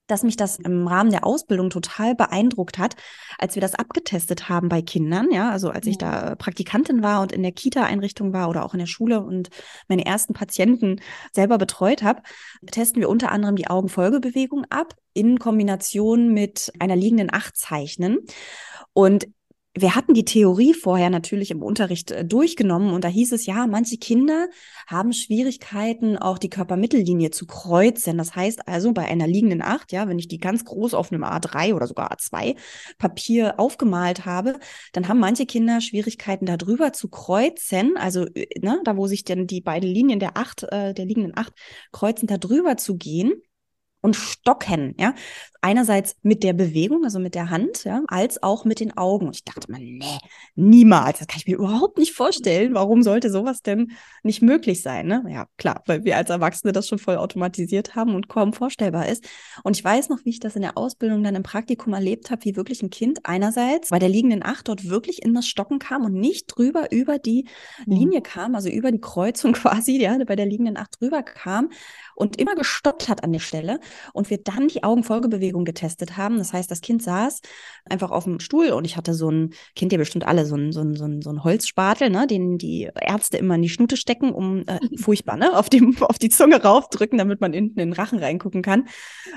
dass 0.08 0.24
mich 0.24 0.36
das 0.36 0.58
im 0.58 0.88
Rahmen 0.88 1.12
der 1.12 1.26
Ausbildung 1.26 1.70
total 1.70 2.16
beeindruckt 2.16 2.78
hat, 2.78 2.96
als 3.38 3.56
wir 3.56 3.62
das 3.62 3.76
abgetestet 3.76 4.50
haben 4.50 4.70
bei 4.70 4.82
Kindern, 4.82 5.32
ja, 5.32 5.50
also 5.50 5.70
als 5.70 5.88
ich 5.88 5.98
da 5.98 6.36
Praktikantin 6.36 7.02
war 7.02 7.22
und 7.22 7.32
in 7.32 7.42
der 7.42 7.52
Kita-Einrichtung 7.52 8.34
war 8.34 8.50
oder 8.50 8.66
auch 8.66 8.74
in 8.74 8.80
der 8.80 8.86
Schule 8.86 9.22
und 9.22 9.50
meine 9.88 10.06
ersten 10.06 10.34
Patienten 10.34 11.00
selber 11.32 11.58
betreut 11.58 12.04
habe, 12.04 12.22
testen 12.72 13.02
wir 13.02 13.10
unter 13.10 13.32
anderem 13.32 13.56
die 13.56 13.68
Augenfolgebewegung 13.68 14.66
ab 14.70 14.96
in 15.14 15.40
Kombination 15.40 16.34
mit 16.34 16.72
einer 16.80 16.96
liegenden 16.96 17.32
Acht 17.32 17.56
zeichnen. 17.56 18.20
Und 18.94 19.28
wir 19.76 19.96
hatten 19.96 20.14
die 20.14 20.26
Theorie 20.26 20.74
vorher 20.76 21.10
natürlich 21.10 21.50
im 21.50 21.64
Unterricht 21.64 22.12
äh, 22.12 22.24
durchgenommen 22.24 22.94
und 22.94 23.04
da 23.04 23.08
hieß 23.08 23.32
es 23.32 23.48
ja, 23.48 23.66
manche 23.66 23.98
Kinder 23.98 24.48
haben 24.86 25.14
Schwierigkeiten, 25.14 26.18
auch 26.18 26.38
die 26.38 26.50
Körpermittellinie 26.50 27.32
zu 27.32 27.48
kreuzen. 27.48 28.18
Das 28.20 28.36
heißt 28.36 28.68
also, 28.68 28.94
bei 28.94 29.06
einer 29.06 29.26
liegenden 29.26 29.64
Acht, 29.64 29.92
ja, 29.92 30.08
wenn 30.08 30.20
ich 30.20 30.28
die 30.28 30.38
ganz 30.38 30.64
groß 30.66 30.94
auf 30.94 31.12
einem 31.12 31.24
A3 31.24 31.74
oder 31.74 31.88
sogar 31.88 32.12
A2 32.12 32.56
Papier 33.00 33.60
aufgemalt 33.60 34.26
habe, 34.26 34.60
dann 34.92 35.08
haben 35.08 35.20
manche 35.20 35.48
Kinder 35.48 35.82
Schwierigkeiten, 35.82 36.46
da 36.46 36.58
drüber 36.58 36.94
zu 36.94 37.10
kreuzen. 37.10 37.98
Also, 37.98 38.26
äh, 38.36 38.48
ne, 38.60 38.80
da 38.84 38.96
wo 38.96 39.08
sich 39.08 39.24
dann 39.24 39.48
die 39.48 39.62
beiden 39.62 39.90
Linien 39.90 40.20
der 40.20 40.38
Acht, 40.38 40.64
äh, 40.64 40.94
der 40.94 41.06
liegenden 41.06 41.36
Acht 41.36 41.54
kreuzen, 41.92 42.28
da 42.28 42.38
drüber 42.38 42.78
zu 42.78 42.96
gehen 42.96 43.34
und 44.04 44.18
stocken, 44.18 44.96
ja. 45.00 45.16
Einerseits 45.62 46.18
mit 46.24 46.44
der 46.44 46.52
Bewegung, 46.52 47.06
also 47.06 47.20
mit 47.20 47.36
der 47.36 47.50
Hand, 47.50 47.86
ja, 47.86 48.04
als 48.10 48.44
auch 48.44 48.66
mit 48.66 48.82
den 48.82 48.98
Augen. 48.98 49.28
Und 49.28 49.36
ich 49.38 49.46
dachte 49.46 49.72
mal, 49.72 49.80
nee, 49.80 50.18
niemals. 50.56 51.20
Das 51.20 51.28
kann 51.28 51.40
ich 51.40 51.48
mir 51.48 51.56
überhaupt 51.56 51.98
nicht 51.98 52.12
vorstellen. 52.12 52.74
Warum 52.74 53.02
sollte 53.02 53.32
sowas 53.32 53.62
denn 53.62 53.94
nicht 54.24 54.42
möglich 54.42 54.82
sein? 54.82 55.08
Ne? 55.08 55.24
Ja, 55.30 55.48
klar, 55.58 55.82
weil 55.86 56.04
wir 56.04 56.18
als 56.18 56.30
Erwachsene 56.30 56.74
das 56.74 56.90
schon 56.90 57.00
voll 57.00 57.16
automatisiert 57.16 57.96
haben 57.96 58.14
und 58.14 58.28
kaum 58.28 58.52
vorstellbar 58.52 59.08
ist. 59.08 59.24
Und 59.64 59.78
ich 59.78 59.84
weiß 59.86 60.10
noch, 60.10 60.26
wie 60.26 60.32
ich 60.32 60.42
das 60.42 60.58
in 60.58 60.64
der 60.64 60.78
Ausbildung 60.78 61.24
dann 61.24 61.36
im 61.36 61.44
Praktikum 61.44 61.94
erlebt 61.94 62.30
habe, 62.30 62.44
wie 62.44 62.58
wirklich 62.58 62.84
ein 62.84 62.90
Kind 62.90 63.20
einerseits 63.24 63.88
bei 63.88 64.00
der 64.00 64.10
liegenden 64.10 64.44
Acht 64.44 64.68
dort 64.68 64.90
wirklich 64.90 65.24
in 65.24 65.34
das 65.34 65.48
Stocken 65.48 65.80
kam 65.80 66.04
und 66.04 66.14
nicht 66.14 66.48
drüber 66.48 66.92
über 66.92 67.20
die 67.20 67.48
mhm. 67.86 67.96
Linie 67.96 68.22
kam, 68.22 68.56
also 68.56 68.68
über 68.68 68.92
die 68.92 69.00
Kreuzung 69.00 69.54
quasi, 69.54 69.98
ja, 69.98 70.18
bei 70.26 70.36
der 70.36 70.46
liegenden 70.46 70.76
Acht 70.76 71.00
drüber 71.00 71.24
kam 71.24 71.70
und 72.16 72.38
immer 72.38 72.56
gestoppt 72.56 73.08
hat 73.08 73.24
an 73.24 73.32
der 73.32 73.40
Stelle 73.40 73.80
und 74.14 74.30
wir 74.30 74.38
dann 74.38 74.68
die 74.68 74.84
Augenfolgebewegung 74.84 75.66
getestet 75.66 76.18
haben. 76.18 76.38
Das 76.38 76.54
heißt, 76.54 76.70
das 76.70 76.82
Kind 76.82 77.04
saß 77.04 77.42
einfach 77.86 78.12
auf 78.12 78.26
dem 78.26 78.40
Stuhl 78.40 78.70
und 78.70 78.86
ich 78.86 78.98
hatte 78.98 79.14
so 79.14 79.30
ein, 79.30 79.54
kennt 79.76 79.92
ihr 79.92 79.98
bestimmt 79.98 80.26
alle, 80.26 80.46
so 80.46 80.56
ein, 80.56 80.72
so 80.72 80.82
ein, 80.82 80.96
so 80.96 81.06
ein, 81.06 81.22
so 81.22 81.30
ein 81.30 81.44
Holzspatel, 81.44 82.10
ne, 82.10 82.28
den 82.28 82.58
die 82.58 82.90
Ärzte 83.00 83.38
immer 83.38 83.56
in 83.56 83.62
die 83.62 83.70
Schnute 83.70 83.98
stecken, 83.98 84.32
um 84.32 84.64
äh, 84.68 84.80
furchtbar, 84.98 85.38
ne, 85.38 85.58
auf, 85.58 85.70
dem, 85.70 86.02
auf 86.02 86.20
die 86.20 86.30
Zunge 86.30 86.62
raufdrücken, 86.62 87.18
damit 87.18 87.42
man 87.42 87.54
hinten 87.54 87.80
in 87.80 87.90
den 87.90 87.94
Rachen 87.94 88.20
reingucken 88.20 88.62
kann. 88.62 88.88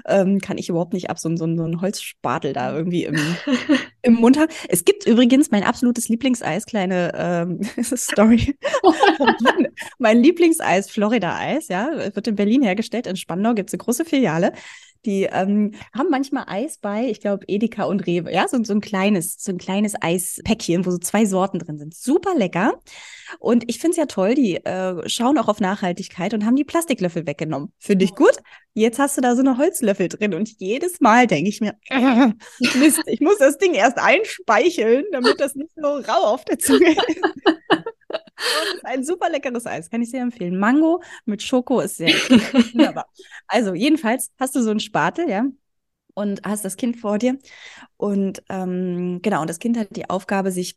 Ähm, 0.07 0.41
kann 0.41 0.59
ich 0.59 0.69
überhaupt 0.69 0.93
nicht 0.93 1.11
ab, 1.11 1.19
so, 1.19 1.29
so, 1.37 1.47
so 1.57 1.65
ein 1.65 1.81
Holzspatel 1.81 2.53
da 2.53 2.75
irgendwie 2.75 3.05
im, 3.05 3.17
im 4.07 4.15
Mund 4.15 4.39
haben. 4.39 4.51
Es 4.69 4.85
gibt 4.85 5.07
übrigens 5.07 5.51
mein 5.51 5.65
absolutes 5.65 6.09
Lieblingseis, 6.09 6.65
kleine 6.65 7.13
ähm, 7.15 7.61
Story. 7.83 8.57
mein 9.99 10.23
Lieblingseis, 10.23 10.89
Florida-Eis, 10.91 11.69
ja, 11.69 11.91
wird 12.15 12.27
in 12.27 12.37
Berlin 12.37 12.63
hergestellt. 12.63 13.07
In 13.07 13.17
Spandau 13.17 13.55
gibt 13.55 13.71
es 13.71 13.75
eine 13.75 13.79
große 13.79 14.05
Filiale. 14.05 14.53
Die 15.05 15.25
ähm, 15.25 15.73
haben 15.95 16.11
manchmal 16.11 16.45
Eis 16.49 16.79
bei, 16.79 17.09
ich 17.09 17.21
glaube, 17.21 17.45
Edeka 17.47 17.85
und 17.85 18.07
Rewe. 18.07 18.33
Ja, 18.33 18.49
so, 18.49 18.63
so 18.65 18.73
ein 18.73 18.81
kleines, 18.81 19.37
so 19.39 19.53
ein 19.53 19.59
kleines 19.59 19.95
Eispäckchen, 20.01 20.85
wo 20.85 20.91
so 20.91 20.99
zwei 20.99 21.25
Sorten 21.27 21.61
drin 21.61 21.79
sind. 21.79 21.95
Super 21.95 22.35
lecker. 22.35 22.81
Und 23.39 23.65
ich 23.69 23.79
finde 23.79 23.93
es 23.93 23.97
ja 23.99 24.07
toll, 24.07 24.35
die 24.35 24.57
äh, 24.57 25.09
schauen 25.09 25.39
auch 25.39 25.49
auf 25.49 25.61
Nachhaltigkeit 25.61 26.35
und 26.35 26.45
haben 26.45 26.57
die 26.57 26.65
Plastiklöffel 26.65 27.27
weggenommen. 27.27 27.73
Finde 27.79 28.05
ich 28.05 28.15
gut. 28.15 28.37
Jetzt 28.79 28.99
hast 28.99 29.17
du 29.17 29.23
da 29.23 29.35
so 29.35 29.41
eine 29.41 29.57
Holzlöffel 29.57 30.09
drin 30.09 30.35
und 30.35 30.61
jedes 30.61 31.01
Mal 31.01 31.27
denke 31.27 31.49
ich 31.49 31.63
mir, 31.63 31.77
äh, 31.89 32.29
Mist, 32.79 33.01
ich 33.07 33.23
muss 33.23 33.39
das 33.39 33.57
Ding 33.57 33.73
erst 33.73 33.97
einspeicheln, 33.97 35.07
damit 35.13 35.41
das 35.41 35.55
nicht 35.55 35.71
so 35.75 35.87
rau 35.87 36.35
auf 36.35 36.45
der 36.45 36.59
Zunge 36.59 36.91
ist. 36.91 37.21
Ein 38.85 39.03
super 39.03 39.31
leckeres 39.31 39.67
Eis, 39.67 39.89
kann 39.89 40.03
ich 40.03 40.11
sehr 40.11 40.21
empfehlen. 40.21 40.59
Mango 40.59 41.03
mit 41.25 41.43
Schoko 41.43 41.81
ist 41.81 41.97
sehr 41.97 42.09
wunderbar. 42.09 43.07
Also 43.47 43.73
jedenfalls 43.73 44.31
hast 44.39 44.55
du 44.55 44.61
so 44.61 44.69
einen 44.69 44.81
Spatel, 44.81 45.31
ja, 45.31 45.47
und 46.13 46.43
hast 46.45 46.67
das 46.67 46.77
Kind 46.77 46.99
vor 46.99 47.17
dir. 47.17 47.39
Und 47.97 48.43
ähm, 48.51 49.21
genau, 49.23 49.41
und 49.41 49.49
das 49.49 49.59
Kind 49.59 49.79
hat 49.79 49.97
die 49.97 50.11
Aufgabe, 50.11 50.53
sich 50.53 50.77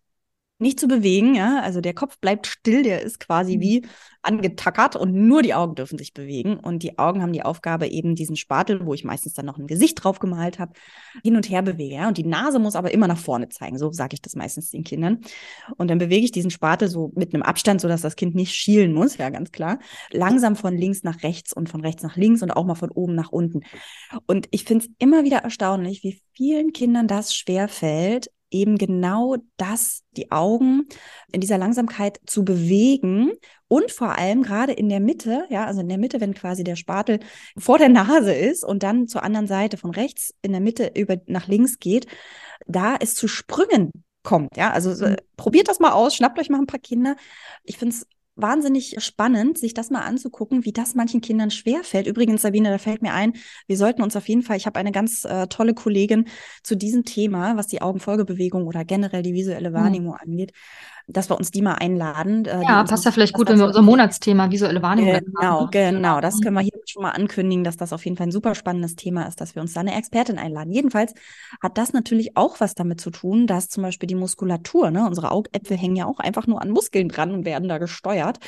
nicht 0.60 0.80
zu 0.80 0.88
bewegen, 0.88 1.36
ja. 1.36 1.62
Also 1.62 1.82
der 1.82 1.94
Kopf 1.94 2.20
bleibt 2.20 2.48
still, 2.48 2.84
der 2.84 3.02
ist 3.02 3.20
quasi 3.20 3.58
mhm. 3.58 3.62
wie 3.62 3.86
angetackert 4.22 4.98
und 4.98 5.14
nur 5.14 5.42
die 5.42 5.54
Augen 5.54 5.76
dürfen 5.76 5.98
sich 5.98 6.14
bewegen. 6.14 6.58
Und 6.60 6.84
die 6.84 7.00
Augen 7.00 7.22
haben 7.22 7.32
die 7.32 7.44
Aufgabe, 7.44 7.88
eben 7.88 8.16
diesen 8.16 8.36
Spatel, 8.36 8.86
wo 8.86 8.94
ich 8.94 9.06
meistens 9.06 9.34
dann 9.34 9.46
noch 9.46 9.58
ein 9.58 9.68
Gesicht 9.68 10.04
drauf 10.04 10.20
gemalt 10.20 10.60
habe, 10.60 10.74
hin 11.24 11.38
und 11.38 11.50
her 11.50 11.62
bewege. 11.62 11.96
Ja? 11.96 12.08
Und 12.10 12.18
die 12.18 12.26
Nase 12.26 12.60
muss 12.60 12.76
aber 12.76 12.92
immer 12.92 13.08
nach 13.08 13.18
vorne 13.18 13.48
zeigen. 13.50 13.78
So 13.78 13.92
sage 13.92 14.16
ich 14.16 14.22
das 14.22 14.36
meistens 14.36 14.72
den 14.72 14.84
Kindern. 14.84 15.22
Und 15.78 15.90
dann 15.90 15.98
bewege 15.98 16.26
ich 16.26 16.32
diesen 16.32 16.52
Spatel 16.52 16.90
so 16.90 17.12
mit 17.16 17.34
einem 17.34 17.44
Abstand, 17.44 17.80
sodass 17.80 18.02
das 18.02 18.18
Kind 18.18 18.36
nicht 18.36 18.54
schielen 18.54 18.94
muss, 18.94 19.18
ja, 19.18 19.30
ganz 19.30 19.52
klar. 19.52 19.80
Langsam 20.12 20.58
von 20.58 20.76
links 20.76 21.04
nach 21.04 21.24
rechts 21.24 21.54
und 21.54 21.70
von 21.70 21.82
rechts 21.82 22.04
nach 22.04 22.18
links 22.18 22.44
und 22.44 22.52
auch 22.52 22.66
mal 22.66 22.76
von 22.76 22.92
oben 22.92 23.16
nach 23.16 23.32
unten. 23.32 23.62
Und 24.28 24.48
ich 24.52 24.66
finde 24.66 24.86
es 24.86 24.92
immer 25.00 25.24
wieder 25.24 25.38
erstaunlich, 25.38 26.04
wie 26.04 26.22
vielen 26.36 26.74
Kindern 26.74 27.08
das 27.08 27.34
schwerfällt, 27.34 28.30
eben 28.52 28.78
genau 28.78 29.38
das, 29.58 30.04
die 30.12 30.32
Augen 30.32 30.88
in 31.32 31.42
dieser 31.42 31.58
Langsamkeit 31.58 32.20
zu 32.26 32.44
bewegen 32.44 33.32
und 33.68 33.92
vor 33.92 34.18
allem 34.18 34.42
gerade 34.42 34.74
in 34.74 34.90
der 34.90 35.00
Mitte, 35.00 35.46
ja, 35.50 35.66
also 35.66 35.82
in 35.82 35.90
der 35.90 35.98
Mitte, 35.98 36.20
wenn 36.20 36.34
quasi 36.34 36.64
der 36.64 36.76
Spatel 36.76 37.20
vor 37.58 37.78
der 37.78 37.90
Nase 37.90 38.34
ist 38.34 38.64
und 38.64 38.84
dann 38.84 39.08
zur 39.08 39.24
anderen 39.24 39.48
Seite 39.48 39.78
von 39.78 39.92
rechts 39.92 40.34
in 40.42 40.52
der 40.52 40.62
Mitte 40.62 40.92
über 40.96 41.18
nach 41.28 41.48
links 41.48 41.80
geht, 41.80 42.08
da 42.68 42.96
es 43.00 43.16
zu 43.16 43.28
Sprüngen 43.28 43.92
kommt, 44.24 44.58
ja, 44.58 44.72
also 44.72 44.90
mhm. 45.06 45.16
probiert 45.38 45.68
das 45.68 45.80
mal 45.80 45.92
aus, 45.92 46.16
schnappt 46.16 46.40
euch 46.40 46.50
mal 46.50 46.60
ein 46.60 46.68
paar 46.68 46.80
Kinder. 46.80 47.16
Ich 47.64 47.78
finde 47.78 47.96
es 47.96 48.08
wahnsinnig 48.42 48.96
spannend, 49.00 49.58
sich 49.58 49.74
das 49.74 49.90
mal 49.90 50.02
anzugucken, 50.02 50.66
wie 50.66 50.72
das 50.72 50.96
manchen 50.96 51.22
Kindern 51.22 51.52
schwerfällt. 51.52 52.08
Übrigens, 52.08 52.42
Sabine, 52.42 52.70
da 52.70 52.78
fällt 52.78 53.02
mir 53.02 53.14
ein, 53.14 53.34
wir 53.68 53.78
sollten 53.78 54.02
uns 54.02 54.16
auf 54.16 54.28
jeden 54.28 54.42
Fall, 54.42 54.58
ich 54.58 54.66
habe 54.66 54.80
eine 54.80 54.92
ganz 54.92 55.26
äh, 55.26 55.48
tolle 55.48 55.74
Kollegin 55.74 56.26
zu 56.64 56.76
diesem 56.76 57.06
Thema, 57.06 57.58
was 57.58 57.68
die 57.68 57.82
Augenfolgebewegung 57.82 58.68
oder 58.68 58.86
generell 58.86 59.24
die 59.24 59.34
visuelle 59.34 59.72
mhm. 59.72 59.74
Wahrnehmung 59.74 60.14
mhm. 60.14 60.32
angeht, 60.32 60.52
dass 61.08 61.30
wir 61.30 61.38
uns 61.38 61.52
die 61.52 61.62
mal 61.62 61.74
einladen. 61.74 62.46
Äh, 62.46 62.62
ja, 62.64 62.84
passt 62.84 63.06
ja 63.06 63.12
vielleicht 63.12 63.34
gut, 63.34 63.50
wenn 63.50 63.58
wir 63.58 63.66
unser 63.66 63.82
Monatsthema 63.82 64.52
visuelle 64.52 64.82
Wahrnehmung 64.82 65.20
Genau, 65.36 65.68
genau. 65.72 66.22
Das 66.22 66.40
können 66.42 66.56
wir 66.56 66.62
hier 66.62 66.69
schon 66.86 67.02
mal 67.02 67.12
ankündigen, 67.12 67.64
dass 67.64 67.78
das 67.78 67.92
auf 67.92 68.06
jeden 68.06 68.16
Fall 68.16 68.28
ein 68.28 68.32
super 68.32 68.54
spannendes 68.54 68.96
Thema 68.96 69.24
ist, 69.24 69.42
dass 69.42 69.56
wir 69.56 69.62
uns 69.62 69.74
da 69.74 69.80
eine 69.80 69.98
Expertin 69.98 70.38
einladen. 70.38 70.72
Jedenfalls 70.72 71.14
hat 71.62 71.78
das 71.78 71.92
natürlich 71.92 72.38
auch 72.38 72.60
was 72.60 72.76
damit 72.76 73.02
zu 73.02 73.10
tun, 73.10 73.48
dass 73.48 73.70
zum 73.70 73.84
Beispiel 73.84 74.06
die 74.06 74.16
Muskulatur, 74.16 74.92
ne, 74.92 75.06
unsere 75.08 75.32
Augäpfel 75.32 75.78
hängen 75.78 75.96
ja 75.96 76.06
auch 76.06 76.20
einfach 76.20 76.46
nur 76.46 76.62
an 76.62 76.70
Muskeln 76.70 77.10
dran 77.10 77.32
und 77.32 77.46
werden 77.46 77.68
da 77.68 77.80
gesteuert. 77.80 78.40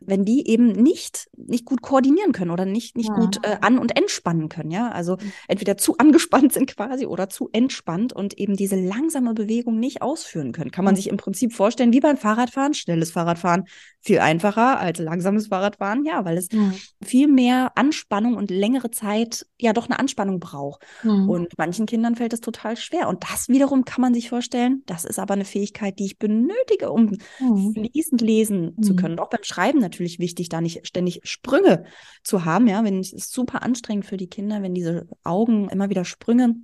Wenn 0.00 0.24
die 0.24 0.48
eben 0.48 0.72
nicht, 0.72 1.28
nicht 1.36 1.64
gut 1.64 1.82
koordinieren 1.82 2.32
können 2.32 2.50
oder 2.50 2.64
nicht, 2.64 2.96
nicht 2.96 3.10
ja. 3.10 3.14
gut 3.14 3.38
äh, 3.44 3.58
an- 3.60 3.78
und 3.78 3.96
entspannen 3.96 4.48
können, 4.48 4.70
ja. 4.72 4.90
Also 4.90 5.16
mhm. 5.16 5.32
entweder 5.46 5.76
zu 5.76 5.96
angespannt 5.98 6.52
sind 6.52 6.66
quasi 6.66 7.06
oder 7.06 7.28
zu 7.28 7.48
entspannt 7.52 8.12
und 8.12 8.38
eben 8.38 8.56
diese 8.56 8.76
langsame 8.76 9.34
Bewegung 9.34 9.78
nicht 9.78 10.02
ausführen 10.02 10.52
können. 10.52 10.70
Kann 10.72 10.84
man 10.84 10.96
sich 10.96 11.08
im 11.08 11.16
Prinzip 11.16 11.52
vorstellen, 11.52 11.92
wie 11.92 12.00
bei 12.00 12.08
beim 12.08 12.16
Fahrradfahren, 12.16 12.72
schnelles 12.72 13.10
Fahrradfahren 13.10 13.64
viel 14.08 14.20
einfacher 14.20 14.80
als 14.80 14.98
langsames 14.98 15.48
Fahrradfahren, 15.48 16.06
ja, 16.06 16.24
weil 16.24 16.38
es 16.38 16.50
mhm. 16.50 16.72
viel 17.04 17.28
mehr 17.28 17.72
Anspannung 17.74 18.36
und 18.36 18.50
längere 18.50 18.90
Zeit 18.90 19.46
ja 19.58 19.74
doch 19.74 19.84
eine 19.84 19.98
Anspannung 19.98 20.40
braucht. 20.40 20.82
Mhm. 21.02 21.28
Und 21.28 21.58
manchen 21.58 21.84
Kindern 21.84 22.16
fällt 22.16 22.32
es 22.32 22.40
total 22.40 22.78
schwer. 22.78 23.08
Und 23.08 23.22
das 23.24 23.50
wiederum 23.50 23.84
kann 23.84 24.00
man 24.00 24.14
sich 24.14 24.30
vorstellen, 24.30 24.82
das 24.86 25.04
ist 25.04 25.18
aber 25.18 25.34
eine 25.34 25.44
Fähigkeit, 25.44 25.98
die 25.98 26.06
ich 26.06 26.18
benötige, 26.18 26.90
um 26.90 27.18
mhm. 27.38 27.74
fließend 27.74 28.22
lesen 28.22 28.76
zu 28.82 28.94
mhm. 28.94 28.96
können. 28.96 29.12
Und 29.12 29.20
auch 29.20 29.28
beim 29.28 29.44
Schreiben 29.44 29.78
natürlich 29.78 30.18
wichtig, 30.18 30.48
da 30.48 30.62
nicht 30.62 30.86
ständig 30.86 31.20
Sprünge 31.24 31.84
zu 32.24 32.46
haben, 32.46 32.66
ja, 32.66 32.82
wenn 32.84 33.00
es 33.00 33.12
ist 33.12 33.30
super 33.30 33.62
anstrengend 33.62 34.06
für 34.06 34.16
die 34.16 34.28
Kinder, 34.28 34.62
wenn 34.62 34.72
diese 34.72 35.06
Augen 35.22 35.68
immer 35.68 35.90
wieder 35.90 36.06
Sprünge 36.06 36.54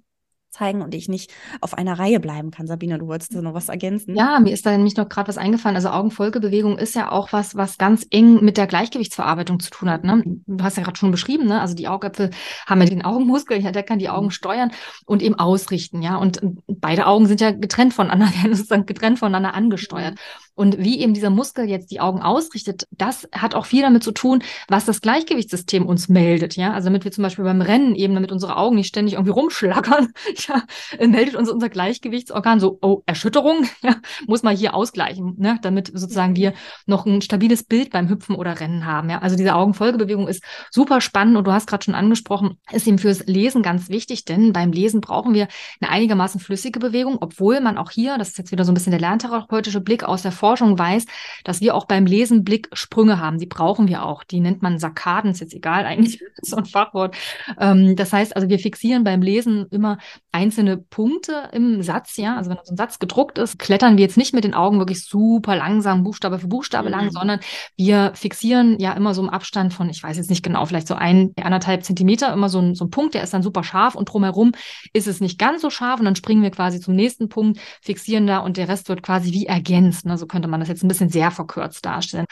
zeigen 0.55 0.83
und 0.83 0.95
ich 0.95 1.09
nicht 1.09 1.33
auf 1.61 1.77
einer 1.77 1.99
Reihe 1.99 2.21
bleiben 2.21 2.51
kann. 2.51 2.67
Sabine, 2.67 2.99
du 2.99 3.07
wolltest 3.07 3.35
noch 3.35 3.55
was 3.55 3.69
ergänzen? 3.69 4.17
Ja, 4.17 4.41
mir 4.41 4.53
ist 4.53 4.65
da 4.65 4.71
nämlich 4.71 4.97
noch 4.97 5.09
gerade 5.09 5.29
was 5.29 5.37
eingefallen. 5.37 5.77
Also 5.77 5.91
Augenfolgebewegung 5.91 6.79
ist 6.79 6.95
ja 6.95 7.11
auch 7.11 7.33
was, 7.33 7.57
was 7.57 7.77
ganz 7.77 8.07
eng 8.11 8.43
mit 8.45 8.57
der 8.57 8.67
Gleichgewichtsverarbeitung 8.67 9.61
zu 9.61 9.71
tun 9.71 9.91
hat. 9.91 10.05
Ne? 10.05 10.23
Du 10.25 10.65
hast 10.65 10.77
ja 10.77 10.83
gerade 10.83 10.99
schon 10.99 11.11
beschrieben, 11.11 11.47
ne? 11.47 11.61
also 11.61 11.75
die 11.75 11.89
Augäpfel 11.89 12.31
haben 12.67 12.81
ja 12.81 12.87
den 12.87 13.05
Augenmuskel, 13.05 13.61
der 13.61 13.83
kann 13.83 13.99
die 13.99 14.09
Augen 14.09 14.31
steuern 14.31 14.71
und 15.07 15.23
eben 15.23 15.35
ausrichten. 15.35 16.03
Ja, 16.03 16.17
und 16.17 16.41
beide 16.67 17.07
Augen 17.07 17.27
sind 17.27 17.41
ja 17.41 17.51
getrennt 17.51 17.93
voneinander, 17.93 18.27
werden 18.43 18.55
sozusagen 18.55 18.87
getrennt 18.87 19.19
voneinander 19.19 19.55
angesteuert. 19.55 20.15
Mhm. 20.15 20.44
Und 20.55 20.79
wie 20.79 21.01
eben 21.01 21.15
dieser 21.15 21.31
Muskel 21.31 21.69
jetzt 21.69 21.91
die 21.91 22.01
Augen 22.01 22.23
ausrichtet, 22.23 22.87
das 22.93 23.29
hat 23.33 23.55
auch 23.55 23.67
viel 23.67 23.83
damit 23.83 24.05
zu 24.05 24.13
tun, 24.13 24.43
was 24.69 24.85
das 24.85 25.01
Gleichgewichtssystem 25.01 25.85
uns 25.85 26.09
meldet. 26.09 26.57
Ja, 26.57 26.73
also 26.73 26.87
damit 26.87 27.05
wir 27.05 27.11
zum 27.11 27.23
Beispiel 27.23 27.45
beim 27.45 27.61
Rennen 27.61 27.97
eben, 27.97 28.15
damit 28.15 28.31
unsere 28.31 28.57
Augen 28.57 28.77
nicht 28.77 28.87
ständig 28.87 29.15
irgendwie 29.15 29.33
rumschlackern, 29.33 30.13
ja, 30.37 30.63
meldet 31.07 31.35
uns 31.35 31.51
unser 31.51 31.69
Gleichgewichtsorgan 31.69 32.61
so, 32.61 32.79
oh, 32.83 33.03
Erschütterung, 33.07 33.67
ja, 33.83 33.97
muss 34.27 34.43
man 34.43 34.57
hier 34.57 34.75
ausgleichen, 34.75 35.35
ne, 35.39 35.59
damit 35.63 35.91
sozusagen 35.93 36.37
wir 36.37 36.55
noch 36.87 37.05
ein 37.05 37.21
stabiles 37.21 37.65
Bild 37.65 37.91
beim 37.91 38.09
Hüpfen 38.09 38.37
oder 38.37 38.61
Rennen 38.61 38.87
haben. 38.87 39.11
Ja, 39.11 39.19
also 39.19 39.37
diese 39.37 39.57
Augenfolgebewegung 39.57 40.29
ist 40.29 40.45
super 40.71 41.01
spannend 41.01 41.37
und 41.37 41.47
du 41.47 41.53
hast 41.53 41.67
gerade 41.67 41.85
schon 41.85 41.95
angesprochen, 41.95 42.59
ist 42.71 42.87
eben 42.87 42.99
fürs 42.99 43.27
Lesen 43.27 43.63
ganz 43.63 43.89
wichtig, 43.89 44.25
denn 44.25 44.53
beim 44.53 44.71
Lesen 44.71 45.01
brauchen 45.01 45.35
wir 45.35 45.49
eine 45.81 45.91
einigermaßen 45.91 46.41
flüssige 46.41 46.79
Bewegung, 46.79 47.19
obwohl 47.21 47.61
man 47.61 47.77
auch 47.77 47.91
hier, 47.91 48.19
das 48.19 48.29
ist 48.29 48.39
jetzt 48.39 48.53
wieder 48.53 48.65
so 48.65 48.71
ein 48.71 48.75
bisschen 48.75 48.93
der 48.93 49.01
lerntherapeutische 49.01 49.81
Blick 49.81 50.05
aus 50.05 50.23
der 50.23 50.33
Forschung 50.45 50.79
weiß, 50.79 51.07
dass 51.45 51.63
wir 51.63 51.75
auch 51.75 51.87
beim 51.87 52.05
Lesen 52.05 52.45
Blicksprünge 52.45 53.19
haben. 53.19 53.39
Die 53.39 53.47
brauchen 53.47 53.89
wir 53.89 54.05
auch. 54.05 54.25
Die 54.25 54.41
nennt 54.41 54.61
man 54.61 54.79
Sarkaden, 54.79 55.31
ist 55.31 55.41
jetzt 55.41 55.55
egal, 55.55 55.87
eigentlich 55.87 56.21
so 56.43 56.57
ein 56.57 56.67
Fachwort. 56.67 57.17
Ähm, 57.59 57.97
das 57.97 58.13
heißt 58.13 58.37
also, 58.37 58.51
wir 58.51 58.59
fixieren 58.59 59.05
beim 59.05 59.23
Lesen 59.23 59.67
immer 59.71 59.97
einzelne 60.33 60.77
Punkte 60.77 61.49
im 61.53 61.81
Satz, 61.83 62.19
ja. 62.19 62.37
Also 62.37 62.51
wenn 62.51 62.59
so 62.63 62.75
ein 62.75 62.77
Satz 62.77 62.99
gedruckt 62.99 63.39
ist, 63.39 63.59
klettern 63.59 63.97
wir 63.97 64.05
jetzt 64.05 64.19
nicht 64.19 64.35
mit 64.35 64.45
den 64.45 64.53
Augen 64.53 64.79
wirklich 64.79 65.07
super 65.07 65.57
langsam, 65.57 66.05
Buchstabe 66.05 66.39
für 66.39 66.49
Buchstabe 66.49 66.89
mhm. 66.89 66.95
lang, 66.95 67.11
sondern 67.11 67.41
wir 67.79 68.13
fixieren 68.15 68.79
ja 68.79 68.93
immer 68.93 69.15
so 69.15 69.23
im 69.23 69.31
Abstand 69.31 69.73
von, 69.73 69.89
ich 69.89 70.03
weiß 70.03 70.19
jetzt 70.19 70.29
nicht 70.29 70.43
genau, 70.43 70.67
vielleicht 70.67 70.89
so 70.89 70.95
ein, 70.95 71.33
anderthalb 71.41 71.85
Zentimeter, 71.85 72.31
immer 72.35 72.51
so 72.51 72.59
ein, 72.59 72.75
so 72.75 72.85
ein 72.85 72.91
Punkt, 72.91 73.15
der 73.15 73.23
ist 73.23 73.33
dann 73.33 73.43
super 73.43 73.65
scharf 73.65 73.95
und 73.95 74.13
drumherum 74.13 74.53
ist 74.93 75.07
es 75.07 75.23
nicht 75.23 75.39
ganz 75.39 75.63
so 75.63 75.71
scharf 75.71 76.01
und 76.01 76.05
dann 76.05 76.17
springen 76.17 76.43
wir 76.43 76.51
quasi 76.51 76.81
zum 76.81 76.95
nächsten 76.95 77.31
Punkt, 77.31 77.59
fixieren 77.81 78.27
da 78.27 78.41
und 78.41 78.59
der 78.59 78.69
Rest 78.69 78.91
wird 78.91 79.03
quasi 79.03 79.33
wie 79.33 79.47
ergänzt. 79.47 80.05
Ne? 80.05 80.19
So 80.19 80.27
könnte 80.35 80.49
man 80.49 80.59
das 80.59 80.69
jetzt 80.69 80.83
ein 80.83 80.89
bisschen 80.89 81.11
sehr 81.11 81.31
verkürzt 81.31 81.87
darstellen. 81.87 82.27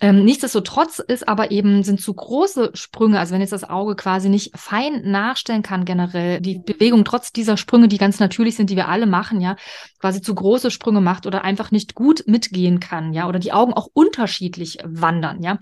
Ähm, 0.00 0.26
nichtsdestotrotz 0.26 0.98
ist 0.98 1.26
aber 1.26 1.50
eben, 1.50 1.82
sind 1.84 2.02
zu 2.02 2.12
große 2.12 2.72
Sprünge, 2.74 3.18
also 3.18 3.32
wenn 3.32 3.40
jetzt 3.40 3.54
das 3.54 3.64
Auge 3.64 3.96
quasi 3.96 4.28
nicht 4.28 4.54
fein 4.54 5.10
nachstellen 5.10 5.62
kann 5.62 5.86
generell, 5.86 6.42
die 6.42 6.58
Bewegung 6.58 7.02
trotz 7.06 7.32
dieser 7.32 7.56
Sprünge, 7.56 7.88
die 7.88 7.96
ganz 7.96 8.20
natürlich 8.20 8.56
sind, 8.56 8.68
die 8.68 8.76
wir 8.76 8.88
alle 8.88 9.06
machen, 9.06 9.40
ja, 9.40 9.56
quasi 10.00 10.20
zu 10.20 10.34
große 10.34 10.70
Sprünge 10.70 11.00
macht 11.00 11.24
oder 11.24 11.44
einfach 11.44 11.70
nicht 11.70 11.94
gut 11.94 12.24
mitgehen 12.26 12.78
kann, 12.78 13.14
ja, 13.14 13.26
oder 13.26 13.38
die 13.38 13.54
Augen 13.54 13.72
auch 13.72 13.88
unterschiedlich 13.94 14.76
wandern, 14.84 15.42
ja, 15.42 15.58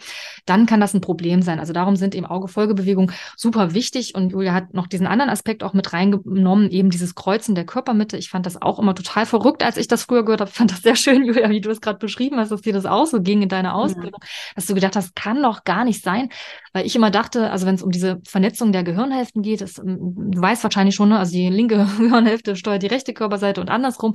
dann 0.46 0.66
kann 0.66 0.80
das 0.80 0.94
ein 0.94 1.00
Problem 1.00 1.40
sein. 1.42 1.60
Also 1.60 1.72
darum 1.72 1.94
sind 1.94 2.16
eben 2.16 2.26
Augefolgebewegungen 2.26 3.14
super 3.36 3.72
wichtig 3.72 4.16
und 4.16 4.32
Julia 4.32 4.52
hat 4.52 4.74
noch 4.74 4.88
diesen 4.88 5.06
anderen 5.06 5.30
Aspekt 5.30 5.62
auch 5.62 5.74
mit 5.74 5.92
reingenommen, 5.92 6.70
eben 6.70 6.90
dieses 6.90 7.14
Kreuzen 7.14 7.54
der 7.54 7.66
Körpermitte. 7.66 8.16
Ich 8.16 8.30
fand 8.30 8.46
das 8.46 8.60
auch 8.60 8.80
immer 8.80 8.96
total 8.96 9.26
verrückt, 9.26 9.62
als 9.62 9.76
ich 9.76 9.86
das 9.86 10.02
früher 10.02 10.24
gehört 10.24 10.40
habe. 10.40 10.50
Ich 10.50 10.56
fand 10.56 10.72
das 10.72 10.82
sehr 10.82 10.96
schön, 10.96 11.24
Julia, 11.24 11.48
wie 11.50 11.60
du 11.60 11.70
es 11.70 11.80
gerade 11.84 11.98
beschrieben 11.98 12.38
hast, 12.38 12.50
dass 12.50 12.62
dir 12.62 12.72
das 12.72 12.86
auch 12.86 13.06
so 13.06 13.22
ging 13.22 13.42
in 13.42 13.48
deiner 13.48 13.74
Ausbildung, 13.74 14.20
ja. 14.20 14.28
dass 14.56 14.66
du 14.66 14.74
gedacht 14.74 14.96
hast, 14.96 15.14
kann 15.14 15.42
doch 15.42 15.64
gar 15.64 15.84
nicht 15.84 16.02
sein, 16.02 16.30
weil 16.72 16.86
ich 16.86 16.96
immer 16.96 17.12
dachte, 17.12 17.50
also 17.50 17.66
wenn 17.66 17.76
es 17.76 17.82
um 17.82 17.92
diese 17.92 18.20
Vernetzung 18.26 18.72
der 18.72 18.82
Gehirnhälften 18.82 19.42
geht, 19.42 19.60
das, 19.60 19.78
ähm, 19.78 19.98
du 20.32 20.42
weißt 20.42 20.64
wahrscheinlich 20.64 20.96
schon, 20.96 21.10
ne, 21.10 21.18
also 21.18 21.32
die 21.32 21.48
linke 21.48 21.76
Gehirnhälfte 21.98 22.56
steuert 22.56 22.82
die 22.82 22.88
rechte 22.88 23.14
Körperseite 23.14 23.60
und 23.60 23.70
andersrum. 23.70 24.14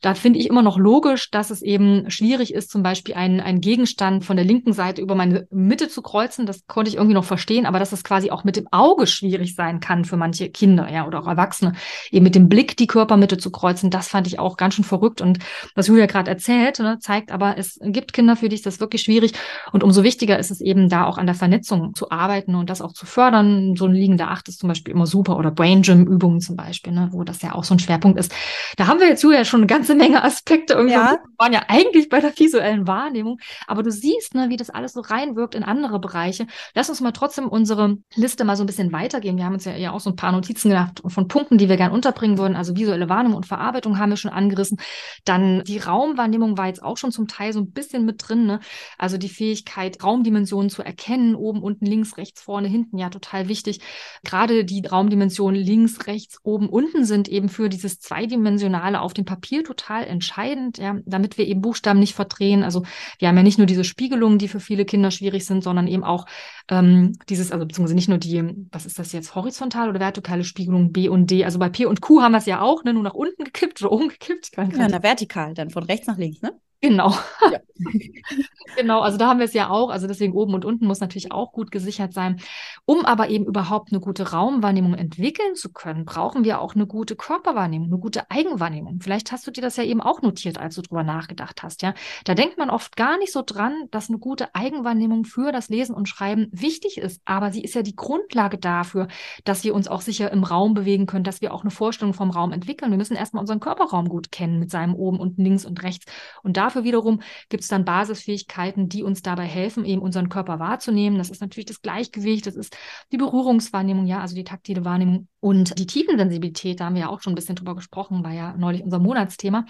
Da 0.00 0.14
finde 0.14 0.38
ich 0.38 0.48
immer 0.48 0.62
noch 0.62 0.78
logisch, 0.78 1.30
dass 1.30 1.50
es 1.50 1.60
eben 1.60 2.10
schwierig 2.10 2.54
ist, 2.54 2.70
zum 2.70 2.82
Beispiel 2.82 3.14
einen, 3.14 3.40
einen 3.40 3.60
Gegenstand 3.60 4.24
von 4.24 4.36
der 4.36 4.46
linken 4.46 4.72
Seite 4.72 5.02
über 5.02 5.14
meine 5.14 5.46
Mitte 5.50 5.88
zu 5.88 6.00
kreuzen. 6.00 6.46
Das 6.46 6.66
konnte 6.66 6.88
ich 6.88 6.96
irgendwie 6.96 7.14
noch 7.14 7.24
verstehen, 7.24 7.66
aber 7.66 7.78
dass 7.78 7.92
es 7.92 8.04
quasi 8.04 8.30
auch 8.30 8.44
mit 8.44 8.56
dem 8.56 8.68
Auge 8.70 9.06
schwierig 9.06 9.54
sein 9.54 9.80
kann 9.80 10.06
für 10.06 10.16
manche 10.16 10.48
Kinder, 10.48 10.90
ja, 10.90 11.06
oder 11.06 11.20
auch 11.20 11.26
Erwachsene, 11.26 11.74
eben 12.10 12.24
mit 12.24 12.34
dem 12.34 12.48
Blick 12.48 12.76
die 12.76 12.86
Körpermitte 12.86 13.36
zu 13.36 13.50
kreuzen, 13.50 13.90
das 13.90 14.08
fand 14.08 14.26
ich 14.26 14.38
auch 14.38 14.56
ganz 14.56 14.74
schön 14.74 14.84
verrückt. 14.84 15.20
Und 15.20 15.40
was 15.74 15.88
Julia 15.88 16.06
gerade 16.06 16.30
erzählt, 16.30 16.78
ne, 16.78 16.98
zeigt 17.08 17.32
aber, 17.32 17.56
es 17.56 17.78
gibt 17.82 18.12
Kinder, 18.12 18.36
für 18.36 18.50
die 18.50 18.54
ist 18.56 18.66
das 18.66 18.80
wirklich 18.80 19.00
schwierig. 19.00 19.32
Und 19.72 19.82
umso 19.82 20.02
wichtiger 20.02 20.38
ist 20.38 20.50
es 20.50 20.60
eben, 20.60 20.90
da 20.90 21.06
auch 21.06 21.16
an 21.16 21.24
der 21.24 21.34
Vernetzung 21.34 21.94
zu 21.94 22.10
arbeiten 22.10 22.54
und 22.54 22.68
das 22.68 22.82
auch 22.82 22.92
zu 22.92 23.06
fördern. 23.06 23.76
So 23.76 23.86
ein 23.86 23.94
liegender 23.94 24.30
Acht 24.30 24.46
ist 24.48 24.60
zum 24.60 24.68
Beispiel 24.68 24.92
immer 24.92 25.06
super 25.06 25.38
oder 25.38 25.50
Brain 25.50 25.80
Gym 25.80 26.06
Übungen 26.06 26.42
zum 26.42 26.56
Beispiel, 26.56 26.92
ne, 26.92 27.08
wo 27.12 27.24
das 27.24 27.40
ja 27.40 27.54
auch 27.54 27.64
so 27.64 27.74
ein 27.74 27.78
Schwerpunkt 27.78 28.18
ist. 28.18 28.30
Da 28.76 28.88
haben 28.88 29.00
wir 29.00 29.08
jetzt 29.08 29.22
Julia 29.22 29.46
schon 29.46 29.60
eine 29.60 29.66
ganze 29.66 29.94
Menge 29.94 30.22
Aspekte 30.22 30.74
irgendwie. 30.74 30.96
Ja. 30.96 31.12
Wir 31.12 31.18
waren 31.38 31.52
ja 31.54 31.62
eigentlich 31.68 32.10
bei 32.10 32.20
der 32.20 32.38
visuellen 32.38 32.86
Wahrnehmung, 32.86 33.38
aber 33.66 33.82
du 33.82 33.90
siehst, 33.90 34.34
ne, 34.34 34.50
wie 34.50 34.58
das 34.58 34.68
alles 34.68 34.92
so 34.92 35.00
reinwirkt 35.00 35.54
in 35.54 35.62
andere 35.62 36.00
Bereiche. 36.00 36.46
Lass 36.74 36.90
uns 36.90 37.00
mal 37.00 37.12
trotzdem 37.12 37.48
unsere 37.48 37.96
Liste 38.16 38.44
mal 38.44 38.56
so 38.56 38.64
ein 38.64 38.66
bisschen 38.66 38.92
weitergehen. 38.92 39.38
Wir 39.38 39.46
haben 39.46 39.54
uns 39.54 39.64
ja, 39.64 39.74
ja 39.76 39.92
auch 39.92 40.00
so 40.00 40.10
ein 40.10 40.16
paar 40.16 40.32
Notizen 40.32 40.68
gedacht 40.68 41.00
von 41.06 41.26
Punkten, 41.26 41.56
die 41.56 41.70
wir 41.70 41.78
gerne 41.78 41.94
unterbringen 41.94 42.36
würden. 42.36 42.54
Also 42.54 42.76
visuelle 42.76 43.08
Wahrnehmung 43.08 43.38
und 43.38 43.46
Verarbeitung 43.46 43.98
haben 43.98 44.10
wir 44.10 44.18
schon 44.18 44.30
angerissen. 44.30 44.78
Dann 45.24 45.64
die 45.64 45.78
Raumwahrnehmung 45.78 46.58
war 46.58 46.66
jetzt 46.66 46.82
auch 46.82 46.97
schon 46.98 47.12
zum 47.12 47.28
Teil 47.28 47.52
so 47.52 47.60
ein 47.60 47.70
bisschen 47.70 48.04
mit 48.04 48.28
drin. 48.28 48.46
Ne? 48.46 48.60
Also 48.98 49.18
die 49.18 49.28
Fähigkeit, 49.28 50.02
Raumdimensionen 50.02 50.70
zu 50.70 50.82
erkennen, 50.82 51.34
oben, 51.34 51.62
unten, 51.62 51.86
links, 51.86 52.16
rechts, 52.16 52.42
vorne, 52.42 52.68
hinten, 52.68 52.98
ja, 52.98 53.10
total 53.10 53.48
wichtig. 53.48 53.80
Gerade 54.24 54.64
die 54.64 54.86
Raumdimensionen 54.86 55.60
links, 55.60 56.06
rechts, 56.06 56.38
oben, 56.42 56.68
unten 56.68 57.04
sind 57.04 57.28
eben 57.28 57.48
für 57.48 57.68
dieses 57.68 58.00
Zweidimensionale 58.00 59.00
auf 59.00 59.14
dem 59.14 59.24
Papier 59.24 59.64
total 59.64 60.04
entscheidend, 60.04 60.78
ja, 60.78 60.96
damit 61.04 61.38
wir 61.38 61.46
eben 61.46 61.60
Buchstaben 61.60 62.00
nicht 62.00 62.14
verdrehen. 62.14 62.62
Also 62.62 62.84
wir 63.18 63.28
haben 63.28 63.36
ja 63.36 63.42
nicht 63.42 63.58
nur 63.58 63.66
diese 63.66 63.84
Spiegelungen, 63.84 64.38
die 64.38 64.48
für 64.48 64.60
viele 64.60 64.84
Kinder 64.84 65.10
schwierig 65.10 65.46
sind, 65.46 65.62
sondern 65.62 65.86
eben 65.86 66.04
auch 66.04 66.26
ähm, 66.70 67.12
dieses, 67.28 67.52
also 67.52 67.66
beziehungsweise 67.66 67.94
nicht 67.94 68.08
nur 68.08 68.18
die, 68.18 68.42
was 68.72 68.86
ist 68.86 68.98
das 68.98 69.12
jetzt, 69.12 69.34
horizontal 69.34 69.88
oder 69.88 70.00
vertikale 70.00 70.44
Spiegelung 70.44 70.92
B 70.92 71.08
und 71.08 71.30
D. 71.30 71.44
Also 71.44 71.58
bei 71.58 71.68
P 71.68 71.86
und 71.86 72.00
Q 72.00 72.22
haben 72.22 72.32
wir 72.32 72.38
es 72.38 72.46
ja 72.46 72.60
auch, 72.60 72.84
ne, 72.84 72.92
nur 72.92 73.02
nach 73.02 73.14
unten 73.14 73.44
gekippt 73.44 73.82
oder 73.82 73.92
umgekippt. 73.98 74.50
Ja, 74.56 74.88
na, 74.88 75.02
vertikal, 75.02 75.54
dann 75.54 75.70
von 75.70 75.84
rechts 75.84 76.06
nach 76.06 76.18
links, 76.18 76.42
ne? 76.42 76.52
Genau. 76.80 77.12
Ja. 77.50 77.58
genau, 78.76 79.00
also 79.00 79.18
da 79.18 79.28
haben 79.28 79.38
wir 79.38 79.46
es 79.46 79.54
ja 79.54 79.68
auch. 79.68 79.90
Also 79.90 80.06
deswegen 80.06 80.32
oben 80.32 80.54
und 80.54 80.64
unten 80.64 80.86
muss 80.86 81.00
natürlich 81.00 81.32
auch 81.32 81.52
gut 81.52 81.72
gesichert 81.72 82.12
sein. 82.12 82.40
Um 82.84 83.04
aber 83.04 83.30
eben 83.30 83.46
überhaupt 83.46 83.90
eine 83.90 84.00
gute 84.00 84.30
Raumwahrnehmung 84.30 84.94
entwickeln 84.94 85.56
zu 85.56 85.72
können, 85.72 86.04
brauchen 86.04 86.44
wir 86.44 86.60
auch 86.60 86.76
eine 86.76 86.86
gute 86.86 87.16
Körperwahrnehmung, 87.16 87.88
eine 87.88 87.98
gute 87.98 88.30
Eigenwahrnehmung. 88.30 89.00
Vielleicht 89.00 89.32
hast 89.32 89.46
du 89.46 89.50
dir 89.50 89.60
das 89.60 89.76
ja 89.76 89.82
eben 89.82 90.00
auch 90.00 90.22
notiert, 90.22 90.58
als 90.58 90.76
du 90.76 90.82
drüber 90.82 91.02
nachgedacht 91.02 91.64
hast, 91.64 91.82
ja. 91.82 91.94
Da 92.24 92.34
denkt 92.34 92.58
man 92.58 92.70
oft 92.70 92.96
gar 92.96 93.18
nicht 93.18 93.32
so 93.32 93.42
dran, 93.44 93.88
dass 93.90 94.08
eine 94.08 94.18
gute 94.18 94.54
Eigenwahrnehmung 94.54 95.24
für 95.24 95.50
das 95.50 95.68
Lesen 95.68 95.94
und 95.94 96.08
Schreiben 96.08 96.48
wichtig 96.52 96.98
ist. 96.98 97.22
Aber 97.24 97.50
sie 97.50 97.62
ist 97.62 97.74
ja 97.74 97.82
die 97.82 97.96
Grundlage 97.96 98.58
dafür, 98.58 99.08
dass 99.44 99.64
wir 99.64 99.74
uns 99.74 99.88
auch 99.88 100.00
sicher 100.00 100.30
im 100.30 100.44
Raum 100.44 100.74
bewegen 100.74 101.06
können, 101.06 101.24
dass 101.24 101.40
wir 101.40 101.52
auch 101.52 101.62
eine 101.62 101.70
Vorstellung 101.70 102.14
vom 102.14 102.30
Raum 102.30 102.52
entwickeln. 102.52 102.92
Wir 102.92 102.98
müssen 102.98 103.16
erstmal 103.16 103.40
unseren 103.40 103.60
Körperraum 103.60 104.08
gut 104.08 104.30
kennen 104.30 104.60
mit 104.60 104.70
seinem 104.70 104.94
oben, 104.94 105.18
unten, 105.18 105.42
links 105.42 105.64
und 105.64 105.82
rechts. 105.82 106.06
Und 106.42 106.56
da 106.56 106.67
Dafür 106.68 106.84
wiederum 106.84 107.22
gibt 107.48 107.62
es 107.62 107.68
dann 107.68 107.86
Basisfähigkeiten, 107.86 108.90
die 108.90 109.02
uns 109.02 109.22
dabei 109.22 109.46
helfen, 109.46 109.86
eben 109.86 110.02
unseren 110.02 110.28
Körper 110.28 110.58
wahrzunehmen. 110.58 111.16
Das 111.16 111.30
ist 111.30 111.40
natürlich 111.40 111.64
das 111.64 111.80
Gleichgewicht, 111.80 112.46
das 112.46 112.56
ist 112.56 112.76
die 113.10 113.16
Berührungswahrnehmung, 113.16 114.04
ja, 114.04 114.20
also 114.20 114.34
die 114.34 114.44
taktile 114.44 114.84
Wahrnehmung 114.84 115.28
und 115.40 115.78
die 115.78 115.86
Tiefensensibilität, 115.86 116.80
da 116.80 116.86
haben 116.86 116.94
wir 116.94 117.02
ja 117.02 117.08
auch 117.08 117.20
schon 117.20 117.32
ein 117.32 117.36
bisschen 117.36 117.54
drüber 117.54 117.76
gesprochen, 117.76 118.24
war 118.24 118.32
ja 118.32 118.56
neulich 118.56 118.82
unser 118.82 118.98
Monatsthema. 118.98 119.66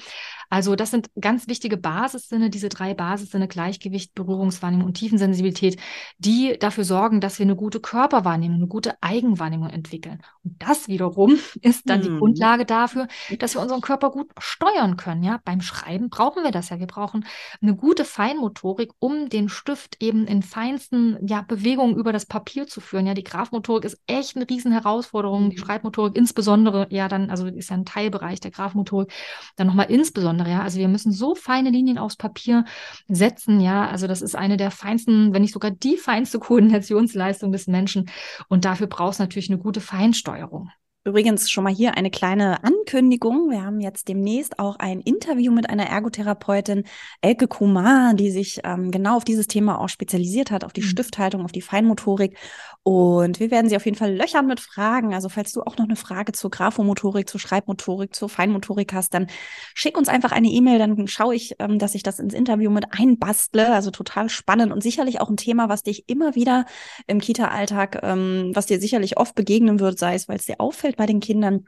Also 0.48 0.76
das 0.76 0.90
sind 0.90 1.10
ganz 1.20 1.46
wichtige 1.46 1.76
Basissinne, 1.76 2.48
diese 2.48 2.70
drei 2.70 2.94
Basissinne, 2.94 3.48
Gleichgewicht, 3.48 4.14
Berührungswahrnehmung 4.14 4.86
und 4.86 4.94
Tiefensensibilität, 4.94 5.78
die 6.16 6.56
dafür 6.58 6.84
sorgen, 6.84 7.20
dass 7.20 7.38
wir 7.38 7.44
eine 7.44 7.56
gute 7.56 7.80
Körperwahrnehmung, 7.80 8.56
eine 8.56 8.66
gute 8.66 8.94
Eigenwahrnehmung 9.02 9.68
entwickeln. 9.68 10.22
Und 10.42 10.62
das 10.62 10.88
wiederum 10.88 11.38
ist 11.60 11.88
dann 11.90 12.02
hm. 12.02 12.08
die 12.08 12.18
Grundlage 12.18 12.64
dafür, 12.64 13.06
dass 13.38 13.54
wir 13.54 13.60
unseren 13.60 13.82
Körper 13.82 14.10
gut 14.10 14.30
steuern 14.38 14.96
können. 14.96 15.22
Ja, 15.22 15.40
beim 15.44 15.60
Schreiben 15.60 16.08
brauchen 16.08 16.44
wir 16.44 16.50
das 16.50 16.70
ja. 16.70 16.78
Wir 16.78 16.86
brauchen 16.86 17.26
eine 17.60 17.76
gute 17.76 18.06
Feinmotorik, 18.06 18.92
um 18.98 19.28
den 19.28 19.50
Stift 19.50 20.02
eben 20.02 20.26
in 20.26 20.42
feinsten 20.42 21.18
ja, 21.26 21.42
Bewegungen 21.42 21.96
über 21.96 22.12
das 22.12 22.24
Papier 22.24 22.66
zu 22.66 22.80
führen. 22.80 23.06
Ja, 23.06 23.12
die 23.12 23.24
Grafmotorik 23.24 23.84
ist 23.84 24.00
echt 24.06 24.36
eine 24.36 24.48
Riesenherausforderung. 24.48 25.50
Schreibmotorik 25.58 26.16
insbesondere, 26.16 26.86
ja, 26.90 27.08
dann, 27.08 27.30
also 27.30 27.46
ist 27.46 27.70
ja 27.70 27.76
ein 27.76 27.84
Teilbereich 27.84 28.40
der 28.40 28.50
Grafmotorik, 28.50 29.12
dann 29.56 29.66
nochmal 29.66 29.90
insbesondere, 29.90 30.50
ja. 30.50 30.62
Also 30.62 30.78
wir 30.78 30.88
müssen 30.88 31.12
so 31.12 31.34
feine 31.34 31.70
Linien 31.70 31.98
aufs 31.98 32.16
Papier 32.16 32.64
setzen, 33.08 33.60
ja. 33.60 33.88
Also 33.88 34.06
das 34.06 34.22
ist 34.22 34.36
eine 34.36 34.56
der 34.56 34.70
feinsten, 34.70 35.34
wenn 35.34 35.42
nicht 35.42 35.52
sogar 35.52 35.70
die 35.70 35.96
feinste 35.96 36.38
Koordinationsleistung 36.48 37.52
des 37.52 37.66
Menschen. 37.66 38.10
Und 38.48 38.64
dafür 38.64 38.86
braucht 38.86 39.14
es 39.14 39.18
natürlich 39.18 39.50
eine 39.50 39.58
gute 39.58 39.80
Feinsteuerung. 39.80 40.70
Übrigens 41.08 41.50
schon 41.50 41.64
mal 41.64 41.72
hier 41.72 41.96
eine 41.96 42.10
kleine 42.10 42.62
Ankündigung. 42.62 43.48
Wir 43.48 43.64
haben 43.64 43.80
jetzt 43.80 44.08
demnächst 44.08 44.58
auch 44.58 44.76
ein 44.76 45.00
Interview 45.00 45.50
mit 45.50 45.70
einer 45.70 45.86
Ergotherapeutin, 45.86 46.84
Elke 47.22 47.48
Kumar, 47.48 48.12
die 48.12 48.30
sich 48.30 48.60
ähm, 48.64 48.90
genau 48.90 49.16
auf 49.16 49.24
dieses 49.24 49.46
Thema 49.46 49.80
auch 49.80 49.88
spezialisiert 49.88 50.50
hat, 50.50 50.64
auf 50.64 50.74
die 50.74 50.82
mhm. 50.82 50.88
Stifthaltung, 50.88 51.44
auf 51.46 51.52
die 51.52 51.62
Feinmotorik. 51.62 52.36
Und 52.82 53.40
wir 53.40 53.50
werden 53.50 53.70
sie 53.70 53.76
auf 53.76 53.86
jeden 53.86 53.96
Fall 53.96 54.14
löchern 54.14 54.46
mit 54.46 54.60
Fragen. 54.60 55.14
Also 55.14 55.30
falls 55.30 55.52
du 55.52 55.62
auch 55.62 55.78
noch 55.78 55.86
eine 55.86 55.96
Frage 55.96 56.32
zur 56.32 56.50
Graphomotorik, 56.50 57.26
zur 57.26 57.40
Schreibmotorik, 57.40 58.14
zur 58.14 58.28
Feinmotorik 58.28 58.92
hast, 58.92 59.14
dann 59.14 59.28
schick 59.72 59.96
uns 59.96 60.08
einfach 60.08 60.32
eine 60.32 60.48
E-Mail, 60.48 60.78
dann 60.78 61.08
schaue 61.08 61.34
ich, 61.34 61.54
ähm, 61.58 61.78
dass 61.78 61.94
ich 61.94 62.02
das 62.02 62.18
ins 62.18 62.34
Interview 62.34 62.70
mit 62.70 62.84
einbastle. 62.90 63.72
Also 63.72 63.90
total 63.90 64.28
spannend 64.28 64.72
und 64.72 64.82
sicherlich 64.82 65.22
auch 65.22 65.30
ein 65.30 65.38
Thema, 65.38 65.70
was 65.70 65.82
dich 65.82 66.06
immer 66.06 66.34
wieder 66.34 66.66
im 67.06 67.18
Kita-Alltag, 67.18 68.00
ähm, 68.02 68.50
was 68.52 68.66
dir 68.66 68.78
sicherlich 68.78 69.16
oft 69.16 69.34
begegnen 69.34 69.80
wird, 69.80 69.98
sei 69.98 70.14
es, 70.14 70.28
weil 70.28 70.36
es 70.36 70.44
dir 70.44 70.60
auffällt 70.60 70.97
bei 70.98 71.06
den 71.06 71.20
Kindern 71.20 71.66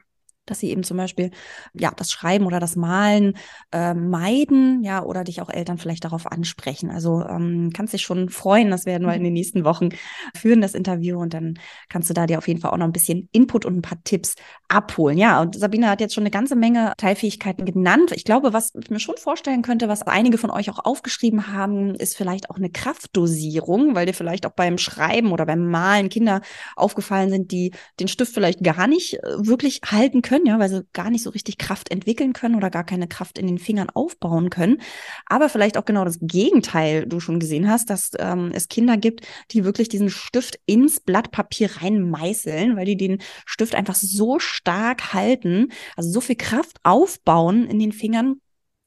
dass 0.51 0.59
sie 0.59 0.69
eben 0.69 0.83
zum 0.83 0.97
Beispiel 0.97 1.31
ja 1.73 1.91
das 1.95 2.11
Schreiben 2.11 2.45
oder 2.45 2.59
das 2.59 2.75
Malen 2.75 3.37
äh, 3.71 3.93
meiden, 3.93 4.83
ja, 4.83 5.03
oder 5.03 5.23
dich 5.23 5.41
auch 5.41 5.49
Eltern 5.49 5.77
vielleicht 5.77 6.05
darauf 6.05 6.31
ansprechen. 6.31 6.91
Also 6.91 7.25
ähm, 7.25 7.71
kannst 7.73 7.93
dich 7.93 8.03
schon 8.03 8.29
freuen, 8.29 8.69
das 8.69 8.85
werden 8.85 9.07
wir 9.07 9.13
in 9.13 9.23
den 9.23 9.33
nächsten 9.33 9.63
Wochen 9.63 9.89
führen, 10.35 10.61
das 10.61 10.75
Interview, 10.75 11.19
und 11.19 11.33
dann 11.33 11.55
kannst 11.89 12.09
du 12.09 12.13
da 12.13 12.27
dir 12.27 12.37
auf 12.37 12.47
jeden 12.47 12.61
Fall 12.61 12.71
auch 12.71 12.77
noch 12.77 12.85
ein 12.85 12.91
bisschen 12.91 13.29
Input 13.31 13.65
und 13.65 13.77
ein 13.77 13.81
paar 13.81 14.03
Tipps 14.03 14.35
abholen. 14.67 15.17
Ja, 15.17 15.41
und 15.41 15.57
Sabine 15.57 15.89
hat 15.89 16.01
jetzt 16.01 16.13
schon 16.13 16.23
eine 16.23 16.31
ganze 16.31 16.55
Menge 16.55 16.93
Teilfähigkeiten 16.97 17.65
genannt. 17.65 18.11
Ich 18.13 18.23
glaube, 18.23 18.53
was 18.53 18.73
ich 18.75 18.89
mir 18.89 18.99
schon 18.99 19.17
vorstellen 19.17 19.61
könnte, 19.61 19.87
was 19.87 20.03
einige 20.03 20.37
von 20.37 20.51
euch 20.51 20.69
auch 20.69 20.79
aufgeschrieben 20.83 21.47
haben, 21.53 21.95
ist 21.95 22.15
vielleicht 22.17 22.49
auch 22.49 22.57
eine 22.57 22.69
Kraftdosierung, 22.69 23.95
weil 23.95 24.05
dir 24.05 24.13
vielleicht 24.13 24.45
auch 24.45 24.51
beim 24.51 24.77
Schreiben 24.77 25.31
oder 25.31 25.45
beim 25.45 25.69
Malen 25.69 26.09
Kinder 26.09 26.41
aufgefallen 26.75 27.29
sind, 27.29 27.51
die 27.51 27.71
den 27.99 28.07
Stift 28.07 28.33
vielleicht 28.33 28.63
gar 28.63 28.87
nicht 28.87 29.15
äh, 29.15 29.47
wirklich 29.47 29.81
halten 29.85 30.21
können 30.21 30.40
können, 30.41 30.47
ja, 30.47 30.59
weil 30.59 30.69
sie 30.69 30.85
gar 30.93 31.09
nicht 31.09 31.23
so 31.23 31.29
richtig 31.29 31.57
Kraft 31.57 31.91
entwickeln 31.91 32.33
können 32.33 32.55
oder 32.55 32.69
gar 32.69 32.83
keine 32.83 33.07
Kraft 33.07 33.37
in 33.37 33.47
den 33.47 33.57
Fingern 33.57 33.89
aufbauen 33.89 34.49
können. 34.49 34.81
Aber 35.25 35.49
vielleicht 35.49 35.77
auch 35.77 35.85
genau 35.85 36.05
das 36.05 36.19
Gegenteil 36.21 37.05
du 37.05 37.19
schon 37.19 37.39
gesehen 37.39 37.69
hast, 37.69 37.89
dass 37.89 38.11
ähm, 38.19 38.51
es 38.53 38.67
Kinder 38.67 38.97
gibt, 38.97 39.27
die 39.51 39.63
wirklich 39.63 39.89
diesen 39.89 40.09
Stift 40.09 40.59
ins 40.65 40.99
Blatt 40.99 41.31
Papier 41.31 41.69
reinmeißeln, 41.81 42.75
weil 42.75 42.85
die 42.85 42.97
den 42.97 43.21
Stift 43.45 43.75
einfach 43.75 43.95
so 43.95 44.39
stark 44.39 45.13
halten, 45.13 45.69
also 45.95 46.11
so 46.11 46.21
viel 46.21 46.35
Kraft 46.35 46.77
aufbauen 46.83 47.67
in 47.67 47.79
den 47.79 47.91
Fingern, 47.91 48.41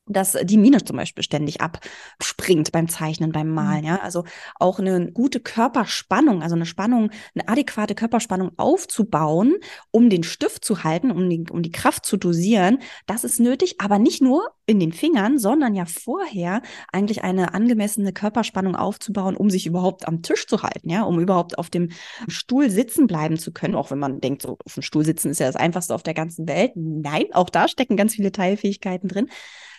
dass 0.06 0.36
die 0.42 0.58
Mine 0.58 0.84
zum 0.84 0.96
Beispiel 0.96 1.24
ständig 1.24 1.60
abspringt 1.60 2.72
beim 2.72 2.88
Zeichnen, 2.88 3.32
beim 3.32 3.48
mhm. 3.48 3.54
Malen, 3.54 3.84
ja. 3.84 4.00
Also 4.00 4.24
auch 4.56 4.78
eine 4.78 5.10
gute 5.12 5.40
Körperspannung, 5.40 6.42
also 6.42 6.54
eine 6.54 6.66
Spannung, 6.66 7.10
eine 7.34 7.48
adäquate 7.48 7.94
Körperspannung 7.94 8.52
aufzubauen, 8.58 9.54
um 9.90 10.10
den 10.10 10.22
Stift 10.22 10.64
zu 10.64 10.84
halten, 10.84 11.10
um 11.10 11.28
die, 11.30 11.44
um 11.50 11.62
die 11.62 11.70
Kraft 11.70 12.04
zu 12.04 12.16
dosieren, 12.16 12.78
das 13.06 13.24
ist 13.24 13.40
nötig, 13.40 13.76
aber 13.80 13.98
nicht 13.98 14.20
nur 14.20 14.50
in 14.66 14.78
den 14.78 14.92
Fingern, 14.92 15.38
sondern 15.38 15.74
ja 15.74 15.84
vorher 15.86 16.62
eigentlich 16.92 17.22
eine 17.22 17.54
angemessene 17.54 18.12
Körperspannung 18.12 18.76
aufzubauen, 18.76 19.36
um 19.36 19.50
sich 19.50 19.66
überhaupt 19.66 20.06
am 20.06 20.22
Tisch 20.22 20.46
zu 20.46 20.62
halten, 20.62 20.90
ja, 20.90 21.02
um 21.02 21.18
überhaupt 21.18 21.58
auf 21.58 21.70
dem 21.70 21.90
Stuhl 22.28 22.70
sitzen 22.70 23.06
bleiben 23.06 23.38
zu 23.38 23.52
können, 23.52 23.74
auch 23.74 23.90
wenn 23.90 23.98
man 23.98 24.20
denkt, 24.20 24.42
so 24.42 24.58
auf 24.64 24.74
dem 24.74 24.82
Stuhl 24.82 25.04
sitzen 25.04 25.30
ist 25.30 25.40
ja 25.40 25.46
das 25.46 25.56
einfachste 25.56 25.94
auf 25.94 26.02
der 26.02 26.14
ganzen 26.14 26.46
Welt. 26.48 26.72
Nein, 26.74 27.26
auch 27.32 27.50
da 27.50 27.68
stecken 27.68 27.96
ganz 27.96 28.14
viele 28.14 28.32
Teilfähigkeiten 28.32 29.08
drin 29.08 29.28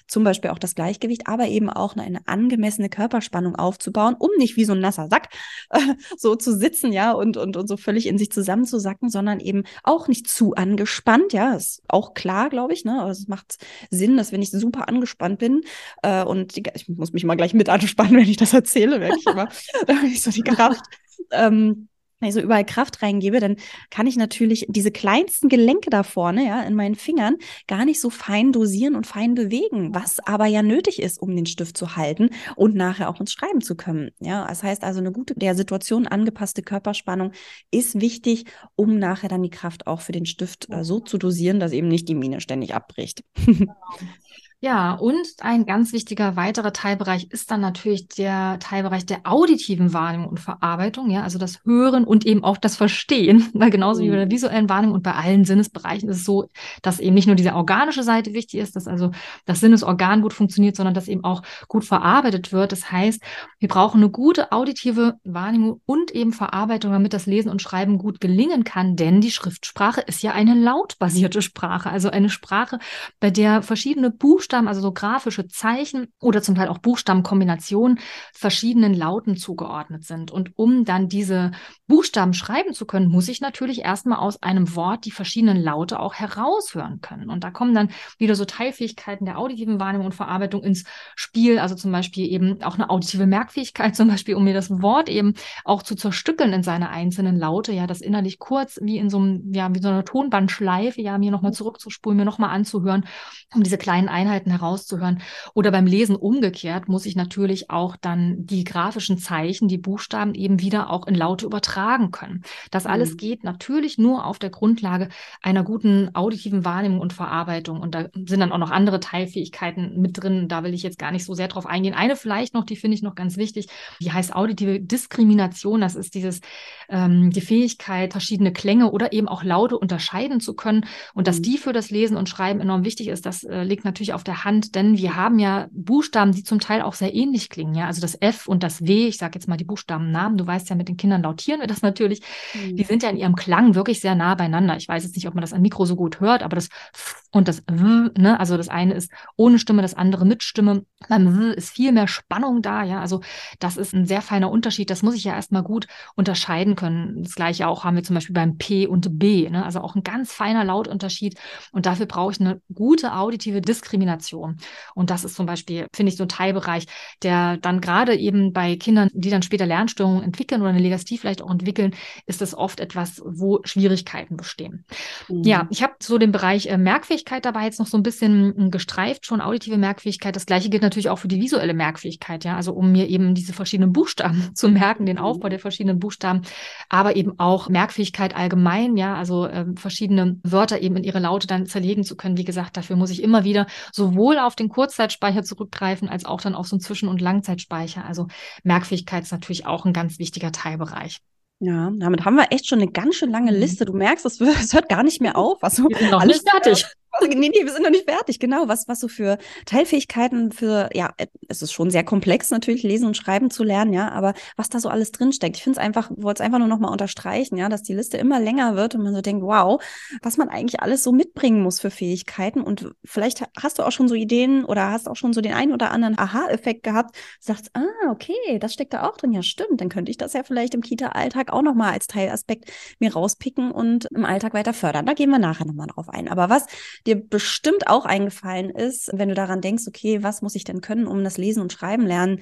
zum 0.08 0.24
Beispiel 0.24 0.52
auch 0.52 0.60
das 0.60 0.76
Gleichgewicht, 0.76 1.28
aber 1.28 1.48
eben 1.48 1.70
auch 1.70 1.96
eine 1.96 2.20
angemessene 2.28 2.90
Körperspannung 2.90 3.56
aufzubauen, 3.56 4.16
um 4.18 4.30
nicht 4.38 4.56
wie 4.56 4.66
so 4.66 4.74
ein 4.74 4.80
nasser 4.80 5.08
Sack 5.10 5.30
äh, 5.70 5.80
so 6.18 6.36
zu 6.36 6.56
sitzen, 6.56 6.92
ja, 6.92 7.12
und, 7.12 7.38
und, 7.38 7.58
und 7.58 7.68
so 7.68 7.78
völlig 7.78 8.08
in 8.08 8.18
sich 8.18 8.32
zusammenzusacken, 8.32 9.10
sondern 9.10 9.40
eben 9.40 9.64
auch 9.84 10.08
nicht 10.08 10.30
zu 10.30 10.54
angespannt, 10.54 11.34
ja, 11.34 11.54
ist 11.54 11.82
auch 11.88 12.14
klar, 12.14 12.50
glaube 12.50 12.74
ich, 12.74 12.86
ne, 12.86 13.02
aber 13.02 13.12
es 13.12 13.28
macht 13.28 13.58
Sinn, 13.90 14.18
dass 14.18 14.32
wenn 14.32 14.42
ich 14.42 14.52
super 14.52 14.88
angespannt 14.88 15.40
bin 15.40 15.62
äh, 16.04 16.24
und 16.24 16.56
die, 16.56 16.64
ich 16.74 16.88
muss 16.90 17.14
mich 17.14 17.24
mal 17.24 17.36
gleich 17.36 17.54
mit 17.54 17.70
anspannen, 17.70 18.16
wenn 18.18 18.30
ich 18.30 18.38
das 18.38 18.54
erzähle, 18.54 19.00
merke 19.00 19.18
ich 19.20 19.26
immer, 19.26 19.50
da 19.88 19.96
habe 19.96 20.08
ich 20.08 20.22
so 20.22 20.32
die 20.32 20.42
Kraft. 20.42 20.84
Ähm, 21.32 21.88
wenn 22.20 22.30
ich 22.30 22.36
so 22.36 22.42
überall 22.42 22.66
Kraft 22.66 23.02
reingebe, 23.02 23.40
dann 23.40 23.58
kann 23.90 24.08
ich 24.08 24.16
natürlich 24.16 24.66
diese 24.70 24.92
kleinsten 24.92 25.50
Gelenke 25.50 25.90
da 25.90 26.04
vorne, 26.04 26.46
ja, 26.46 26.64
in 26.64 26.74
meinen 26.74 26.96
Fingern 26.96 27.36
gar 27.68 27.86
nicht 27.86 28.00
so 28.00 28.10
fein 28.10 28.52
dosieren 28.52 28.96
und 28.96 29.06
fein 29.06 29.36
bewegen, 29.36 29.94
was 29.94 30.20
aber 30.26 30.46
ja 30.46 30.64
nötig 30.64 31.02
ist, 31.02 31.22
um 31.22 31.36
den 31.36 31.46
Stift 31.46 31.78
zu 31.78 31.96
halten 31.96 32.30
und 32.56 32.76
nachher 32.76 33.10
auch 33.10 33.20
ins 33.20 33.34
Schreiben 33.34 33.62
zu 33.62 33.76
können. 33.76 34.12
Ja, 34.20 34.48
das 34.48 34.64
heißt 34.64 34.84
also 34.84 35.00
eine 35.00 35.12
gute, 35.12 35.36
der 35.36 35.56
Situation 35.56 36.08
angepasste 36.08 36.62
Körperspannung 36.62 37.32
ist 37.70 38.00
wichtig, 38.00 38.46
um 38.76 38.98
nachher 38.98 39.30
dann 39.30 39.44
die 39.44 39.50
Kraft 39.50 39.88
auch 39.88 40.02
für 40.02 40.14
den 40.14 40.26
Stift 40.26 40.70
äh, 40.70 40.84
so 40.84 41.00
zu 41.00 41.18
dosieren, 41.18 41.60
dass 41.60 41.74
eben 41.74 41.90
nicht 41.90 42.08
die 42.08 42.16
Mine 42.16 42.40
ständig 42.42 42.74
abbricht. 42.74 43.24
Genau. 43.46 43.74
Ja, 44.62 44.94
und 44.94 45.28
ein 45.42 45.66
ganz 45.66 45.92
wichtiger 45.92 46.38
weiterer 46.38 46.72
Teilbereich 46.72 47.28
ist 47.30 47.52
dann 47.52 47.60
natürlich 47.60 48.08
der 48.08 48.58
Teilbereich 48.60 49.06
der 49.06 49.20
auditiven 49.26 49.94
Wahrnehmung 49.94 50.30
und 50.30 50.40
Verarbeitung, 50.40 51.12
ja, 51.12 51.24
also 51.24 51.38
das 51.38 51.60
Hören 51.66 52.06
und 52.06 52.26
eben 52.26 52.44
auch 52.44 52.58
das 52.58 52.78
Verstehen, 52.78 53.50
weil 53.54 53.70
genauso 53.70 54.02
mhm. 54.02 54.06
wie 54.06 54.10
bei 54.12 54.16
der 54.16 54.26
mhm. 54.28 54.32
visuellen 54.32 54.70
Wahrnehmung 54.70 54.96
und 54.96 55.04
bei 55.04 55.14
allen 55.14 55.44
Sinnesbereichen 55.44 56.10
ist 56.10 56.18
es 56.20 56.26
so, 56.26 56.48
dass 56.82 57.00
eben 57.02 57.14
nicht 57.14 57.28
nur 57.28 57.36
diese 57.36 57.54
organische 57.54 58.02
Seite 58.02 58.34
wichtig 58.34 58.62
ist, 58.62 58.76
dass 58.78 58.88
also 58.88 59.12
das 59.46 59.60
Sinnesorgan 59.60 60.22
gut 60.22 60.34
funktioniert, 60.34 60.78
sondern 60.78 60.96
dass 60.96 61.10
eben 61.10 61.24
auch 61.26 61.44
gut 61.68 61.84
verarbeitet 61.84 62.52
wird. 62.52 62.72
Das 62.72 62.92
heißt, 62.92 63.22
wir 63.60 63.68
brauchen 63.68 64.02
eine 64.02 64.10
gute 64.10 64.52
auditive 64.54 65.16
Wahrnehmung 65.26 65.82
und 65.86 66.12
eben 66.12 66.32
Verarbeitung, 66.32 66.94
damit 66.94 67.14
das 67.14 67.26
Lesen 67.26 67.52
und 67.52 67.62
Schreiben 67.62 67.98
gut 67.98 68.20
gelingen 68.20 68.64
kann, 68.64 68.96
denn 68.96 69.20
die 69.22 69.32
Schriftsprache 69.32 70.02
ist 70.02 70.24
ja 70.24 70.32
eine 70.32 70.56
lautbasierte 70.56 71.42
Sprache, 71.44 71.92
also 71.92 72.10
eine 72.10 72.30
Sprache, 72.30 72.80
bei 73.20 73.30
der 73.30 73.62
verschiedene 73.62 74.10
Buchstaben 74.10 74.45
Buchstaben, 74.46 74.68
also 74.68 74.80
so 74.80 74.92
grafische 74.92 75.48
Zeichen 75.48 76.08
oder 76.22 76.40
zum 76.40 76.54
Teil 76.54 76.68
auch 76.68 76.78
Buchstabenkombinationen 76.78 78.00
verschiedenen 78.32 78.94
Lauten 78.94 79.38
zugeordnet 79.38 80.04
sind. 80.04 80.30
Und 80.30 80.52
um 80.56 80.86
dann 80.86 81.10
diese 81.10 81.50
Buchstaben 81.88 82.36
schreiben 82.36 82.74
zu 82.74 82.86
können, 82.86 83.10
muss 83.10 83.28
ich 83.28 83.42
natürlich 83.42 83.82
erstmal 83.82 84.20
aus 84.20 84.44
einem 84.44 84.76
Wort 84.76 85.06
die 85.06 85.12
verschiedenen 85.12 85.58
Laute 85.58 86.00
auch 86.00 86.14
heraushören 86.14 87.02
können. 87.02 87.32
Und 87.32 87.44
da 87.44 87.50
kommen 87.50 87.74
dann 87.74 87.90
wieder 88.20 88.36
so 88.36 88.46
Teilfähigkeiten 88.46 89.26
der 89.26 89.40
auditiven 89.40 89.80
Wahrnehmung 89.80 90.08
und 90.08 90.16
Verarbeitung 90.16 90.64
ins 90.64 90.84
Spiel. 91.16 91.58
Also 91.58 91.74
zum 91.74 91.92
Beispiel 91.92 92.32
eben 92.32 92.62
auch 92.62 92.76
eine 92.76 92.92
auditive 92.92 93.26
Merkfähigkeit, 93.26 93.96
zum 93.96 94.10
Beispiel, 94.10 94.36
um 94.36 94.44
mir 94.44 94.54
das 94.54 94.70
Wort 94.70 95.10
eben 95.10 95.34
auch 95.64 95.82
zu 95.82 95.96
zerstückeln 95.96 96.54
in 96.54 96.62
seine 96.62 96.92
einzelnen 96.92 97.36
Laute, 97.36 97.74
ja, 97.74 97.88
das 97.88 98.02
innerlich 98.02 98.38
kurz 98.38 98.78
wie 98.80 99.00
in 99.00 99.10
so 99.10 99.18
einem, 99.18 99.52
ja, 99.54 99.74
wie 99.74 99.80
so 99.80 99.88
einer 99.88 100.06
Tonbandschleife, 100.06 101.02
ja, 101.02 101.18
mir 101.18 101.32
nochmal 101.32 101.54
zurückzuspulen, 101.54 102.18
mir 102.18 102.26
nochmal 102.26 102.52
anzuhören, 102.52 103.08
um 103.56 103.64
diese 103.64 103.80
kleinen 103.80 104.08
Einheiten 104.08 104.35
Inhalten 104.36 104.52
herauszuhören. 104.52 105.22
Oder 105.54 105.72
beim 105.72 105.86
Lesen 105.86 106.16
umgekehrt 106.16 106.88
muss 106.88 107.06
ich 107.06 107.16
natürlich 107.16 107.70
auch 107.70 107.96
dann 107.96 108.46
die 108.46 108.64
grafischen 108.64 109.18
Zeichen, 109.18 109.68
die 109.68 109.78
Buchstaben 109.78 110.34
eben 110.34 110.62
wieder 110.62 110.90
auch 110.90 111.08
in 111.08 111.16
Laute 111.16 111.46
übertragen 111.46 112.12
können. 112.12 112.44
Das 112.72 112.86
alles 112.86 113.14
mhm. 113.14 113.18
geht 113.18 113.44
natürlich 113.44 113.98
nur 113.98 114.26
auf 114.26 114.40
der 114.40 114.50
Grundlage 114.50 115.10
einer 115.42 115.64
guten 115.64 116.14
auditiven 116.14 116.66
Wahrnehmung 116.66 117.00
und 117.00 117.14
Verarbeitung. 117.14 117.80
Und 117.80 117.96
da 117.96 118.08
sind 118.14 118.40
dann 118.40 118.52
auch 118.52 118.58
noch 118.58 118.72
andere 118.72 119.00
Teilfähigkeiten 119.00 120.00
mit 120.02 120.22
drin. 120.22 120.48
Da 120.48 120.64
will 120.64 120.74
ich 120.74 120.84
jetzt 120.84 121.00
gar 121.00 121.12
nicht 121.12 121.26
so 121.26 121.34
sehr 121.34 121.48
drauf 121.48 121.66
eingehen. 121.66 121.94
Eine 121.94 122.16
vielleicht 122.16 122.54
noch, 122.54 122.66
die 122.66 122.76
finde 122.76 122.96
ich 122.96 123.04
noch 123.04 123.16
ganz 123.16 123.38
wichtig, 123.38 123.68
die 124.02 124.12
heißt 124.12 124.36
auditive 124.36 124.80
Diskrimination. 124.80 125.82
Das 125.82 125.96
ist 125.96 126.14
dieses, 126.16 126.42
ähm, 126.90 127.32
die 127.32 127.42
Fähigkeit, 127.42 128.12
verschiedene 128.12 128.52
Klänge 128.52 128.92
oder 128.92 129.14
eben 129.14 129.28
auch 129.28 129.44
Laute 129.44 129.78
unterscheiden 129.78 130.40
zu 130.40 130.54
können. 130.56 130.86
Und 131.14 131.28
dass 131.28 131.40
mhm. 131.40 131.44
die 131.44 131.58
für 131.58 131.74
das 131.74 131.90
Lesen 131.90 132.18
und 132.18 132.30
Schreiben 132.30 132.60
enorm 132.60 132.84
wichtig 132.84 133.08
ist, 133.08 133.26
das 133.26 133.44
äh, 133.44 133.64
liegt 133.64 133.86
natürlich 133.86 134.14
auf 134.14 134.25
der 134.28 134.44
Hand, 134.44 134.76
denn 134.76 134.98
wir 134.98 135.16
haben 135.16 135.40
ja 135.40 135.68
Buchstaben, 135.72 136.32
die 136.32 136.44
zum 136.44 136.60
Teil 136.60 136.82
auch 136.82 136.94
sehr 136.94 137.14
ähnlich 137.14 137.50
klingen. 137.50 137.76
Ja, 137.76 137.88
also 137.88 138.02
das 138.02 138.18
F 138.22 138.48
und 138.48 138.64
das 138.64 138.86
W, 138.86 139.08
ich 139.08 139.18
sage 139.18 139.36
jetzt 139.36 139.48
mal 139.48 139.58
die 139.58 139.64
Buchstabennamen, 139.64 140.38
du 140.38 140.46
weißt 140.46 140.70
ja, 140.70 140.76
mit 140.76 140.88
den 140.88 140.98
Kindern 140.98 141.24
lautieren 141.24 141.60
wir 141.60 141.68
das 141.68 141.82
natürlich. 141.82 142.22
Mhm. 142.54 142.76
Die 142.76 142.84
sind 142.84 143.04
ja 143.04 143.10
in 143.10 143.18
ihrem 143.18 143.36
Klang 143.36 143.76
wirklich 143.76 144.00
sehr 144.02 144.16
nah 144.16 144.36
beieinander. 144.36 144.76
Ich 144.78 144.88
weiß 144.88 145.04
jetzt 145.04 145.16
nicht, 145.16 145.28
ob 145.28 145.36
man 145.36 145.42
das 145.42 145.54
am 145.54 145.62
Mikro 145.62 145.86
so 145.86 145.96
gut 145.96 146.20
hört, 146.20 146.44
aber 146.44 146.56
das 146.56 146.70
F 146.94 147.22
und 147.32 147.48
das 147.48 147.64
W, 147.70 148.10
ne, 148.18 148.40
also 148.40 148.58
das 148.58 148.70
eine 148.70 148.94
ist 148.94 149.12
ohne 149.36 149.60
Stimme, 149.60 149.82
das 149.82 149.94
andere 149.94 150.26
mit 150.26 150.44
Stimme. 150.44 150.86
Beim 151.10 151.38
W 151.38 151.54
ist 151.54 151.70
viel 151.70 151.92
mehr 151.92 152.08
Spannung 152.08 152.62
da, 152.62 152.84
ja, 152.84 153.02
also 153.02 153.22
das 153.60 153.78
ist 153.78 153.94
ein 153.94 154.06
sehr 154.06 154.22
feiner 154.22 154.50
Unterschied. 154.50 154.90
Das 154.90 155.04
muss 155.04 155.16
ich 155.16 155.26
ja 155.26 155.36
erstmal 155.36 155.64
gut 155.64 155.88
unterscheiden 156.16 156.76
können. 156.76 157.24
Das 157.24 157.36
gleiche 157.36 157.68
auch 157.68 157.84
haben 157.84 157.96
wir 157.96 158.04
zum 158.04 158.14
Beispiel 158.14 158.34
beim 158.34 158.58
P 158.58 158.88
und 158.88 159.20
B, 159.20 159.50
ne, 159.50 159.66
also 159.66 159.82
auch 159.82 159.96
ein 159.96 160.04
ganz 160.04 160.32
feiner 160.32 160.64
Lautunterschied. 160.64 161.38
Und 161.72 161.86
dafür 161.86 162.06
brauche 162.06 162.32
ich 162.32 162.40
eine 162.40 162.62
gute 162.74 163.14
auditive 163.14 163.62
Diskrimination 163.62 164.15
Kommunikation. 164.16 164.58
Und 164.94 165.10
das 165.10 165.24
ist 165.24 165.36
zum 165.36 165.46
Beispiel, 165.46 165.88
finde 165.94 166.12
ich, 166.12 166.18
so 166.18 166.24
ein 166.24 166.30
Teilbereich, 166.30 166.86
der 167.24 167.58
dann 167.58 167.82
gerade 167.82 168.16
eben 168.16 168.54
bei 168.54 168.76
Kindern, 168.76 169.10
die 169.14 169.30
dann 169.30 169.42
später 169.42 169.66
Lernstörungen 169.66 170.24
entwickeln 170.24 170.62
oder 170.62 170.72
eine 170.72 170.80
Legasthie 170.80 171.18
vielleicht 171.18 171.42
auch 171.42 171.52
entwickeln, 171.52 171.94
ist 172.26 172.42
das 172.42 172.56
oft 172.56 172.80
etwas, 172.80 173.22
wo 173.26 173.60
Schwierigkeiten 173.64 174.38
bestehen. 174.38 174.86
Mhm. 175.28 175.44
Ja, 175.44 175.68
ich 175.70 175.84
habe 175.84 175.94
so 176.02 176.18
den 176.18 176.32
Bereich 176.32 176.68
äh, 176.68 176.78
Merkfähigkeit 176.78 177.46
dabei 177.46 177.66
jetzt 177.66 177.80
noch 177.80 177.88
so 177.88 177.98
ein 177.98 178.04
bisschen 178.04 178.54
hm, 178.56 178.72
gestreift, 178.72 179.26
schon 179.26 179.42
auditive 179.42 179.78
Merkfähigkeit. 179.78 180.36
Das 180.36 180.46
gleiche 180.46 180.70
gilt 180.70 180.84
natürlich 180.84 181.10
auch 181.10 181.20
für 181.20 181.28
die 181.28 181.42
visuelle 181.42 181.74
Merkfähigkeit, 181.74 182.46
ja, 182.46 182.56
also 182.56 182.74
um 182.74 182.92
mir 182.92 183.08
eben 183.08 183.36
diese 183.36 183.54
verschiedenen 183.54 183.92
Buchstaben 183.92 184.52
zu 184.54 184.70
merken, 184.70 185.06
den 185.06 185.18
mhm. 185.18 185.24
Aufbau 185.24 185.50
der 185.50 185.60
verschiedenen 185.60 186.00
Buchstaben, 186.00 186.42
aber 186.90 187.16
eben 187.16 187.40
auch 187.40 187.70
Merkfähigkeit 187.70 188.36
allgemein, 188.36 188.98
ja, 188.98 189.16
also 189.16 189.46
äh, 189.46 189.66
verschiedene 189.76 190.40
Wörter 190.44 190.82
eben 190.82 190.96
in 190.98 191.04
ihre 191.04 191.20
Laute 191.20 191.48
dann 191.48 191.66
zerlegen 191.66 192.04
zu 192.04 192.16
können. 192.16 192.38
Wie 192.38 192.44
gesagt, 192.44 192.78
dafür 192.78 192.96
muss 192.96 193.10
ich 193.10 193.22
immer 193.22 193.44
wieder 193.44 193.68
so 193.92 194.05
sowohl 194.06 194.38
auf 194.38 194.56
den 194.56 194.70
Kurzzeitspeicher 194.70 195.44
zurückgreifen, 195.44 196.10
als 196.10 196.26
auch 196.26 196.42
dann 196.42 196.56
auf 196.56 196.68
so 196.68 196.76
einen 196.76 196.82
Zwischen- 196.82 197.10
und 197.10 197.22
Langzeitspeicher. 197.22 198.06
Also 198.06 198.28
Merkfähigkeit 198.64 199.24
ist 199.24 199.32
natürlich 199.32 199.66
auch 199.66 199.86
ein 199.86 199.94
ganz 199.94 200.20
wichtiger 200.20 200.52
Teilbereich. 200.52 201.22
Ja, 201.60 201.90
damit 201.96 202.26
haben 202.26 202.36
wir 202.36 202.52
echt 202.52 202.68
schon 202.68 202.82
eine 202.82 202.92
ganz 202.92 203.16
schön 203.16 203.32
lange 203.32 203.52
mhm. 203.52 203.60
Liste. 203.60 203.86
Du 203.86 203.94
merkst, 203.94 204.26
es, 204.26 204.40
hört 204.40 204.90
gar 204.90 205.04
nicht 205.04 205.22
mehr 205.22 205.38
auf. 205.38 205.62
Was 205.62 205.78
so 205.78 205.90
wir 205.90 205.98
sind 205.98 206.12
noch 206.12 206.26
nicht 206.26 206.48
fertig. 206.50 206.86
nee, 207.22 207.36
nee, 207.36 207.64
wir 207.64 207.72
sind 207.72 207.84
noch 207.84 207.90
nicht 207.90 208.10
fertig. 208.10 208.40
Genau, 208.40 208.68
was, 208.68 208.88
was 208.88 209.00
so 209.00 209.08
für 209.08 209.38
Teilfähigkeiten 209.66 210.52
für, 210.52 210.90
ja, 210.94 211.14
es 211.48 211.62
ist 211.62 211.72
schon 211.72 211.90
sehr 211.90 212.04
komplex 212.04 212.50
natürlich, 212.50 212.84
lesen 212.84 213.06
und 213.06 213.18
schreiben 213.18 213.50
zu 213.50 213.64
lernen, 213.64 213.94
ja, 213.94 214.10
aber 214.12 214.34
was 214.56 214.70
da 214.70 214.80
so 214.80 214.90
alles 214.90 215.12
drinsteckt. 215.12 215.58
Ich 215.58 215.64
finde 215.64 215.80
es 215.80 215.84
einfach, 215.84 216.12
wollte 216.16 216.42
es 216.42 216.46
einfach 216.46 216.60
nur 216.60 216.68
nochmal 216.68 216.92
unterstreichen, 216.92 217.58
ja, 217.58 217.70
dass 217.70 217.84
die 217.84 217.94
Liste 217.94 218.18
immer 218.18 218.40
länger 218.40 218.76
wird 218.76 218.96
und 218.96 219.04
man 219.04 219.14
so 219.14 219.22
denkt, 219.22 219.44
wow, 219.44 219.82
was 220.22 220.38
man 220.38 220.50
eigentlich 220.50 220.82
alles 220.82 221.04
so 221.04 221.12
mitbringen 221.12 221.62
muss 221.62 221.80
für 221.80 221.92
Fähigkeiten. 221.92 222.62
Und 222.62 222.92
vielleicht 223.04 223.44
hast 223.62 223.80
du 223.80 223.84
auch 223.84 223.92
schon 223.92 224.08
so 224.08 224.16
Ideen 224.16 224.66
oder 224.66 224.92
hast 224.92 225.08
auch 225.10 225.16
schon 225.16 225.34
so 225.34 225.42
den 225.42 225.54
einen 225.54 225.74
oder 225.74 225.92
anderen 225.92 226.18
Aha-Effekt 226.18 226.84
gehabt, 226.84 227.16
sagst, 227.40 227.72
ah, 227.74 228.12
okay, 228.12 228.60
das 228.60 228.74
steckt 228.74 228.94
da 228.94 229.08
auch 229.08 229.18
drin. 229.18 229.32
Ja, 229.32 229.44
stimmt. 229.44 229.82
Dann 229.82 229.90
könnte 229.90 230.12
ich 230.12 230.18
das 230.18 230.34
ja 230.34 230.44
vielleicht 230.44 230.74
im 230.74 230.82
Kita-Alltag 230.82 231.52
auch 231.52 231.62
nochmal 231.62 231.94
als 231.94 232.08
Teilaspekt 232.08 232.72
mir 233.00 233.14
rauspicken 233.14 233.72
und 233.72 234.06
im 234.06 234.26
Alltag 234.26 234.54
weiter 234.54 234.74
fördern. 234.74 235.06
Da 235.06 235.14
gehen 235.14 235.30
wir 235.30 235.40
nachher 235.40 235.66
nochmal 235.66 235.88
drauf 235.88 236.10
ein. 236.10 236.28
Aber 236.28 236.50
was 236.50 236.66
dir 237.06 237.16
bestimmt 237.16 237.88
auch 237.88 238.06
eingefallen 238.06 238.70
ist, 238.70 239.10
wenn 239.14 239.30
du 239.30 239.36
daran 239.36 239.62
denkst, 239.62 239.84
okay, 239.88 240.24
was 240.24 240.42
muss 240.42 240.56
ich 240.56 240.64
denn 240.64 240.82
können, 240.82 241.08
um 241.08 241.24
das 241.24 241.38
Lesen 241.38 241.62
und 241.62 241.74
Schreiben 241.74 242.06
lernen 242.06 242.42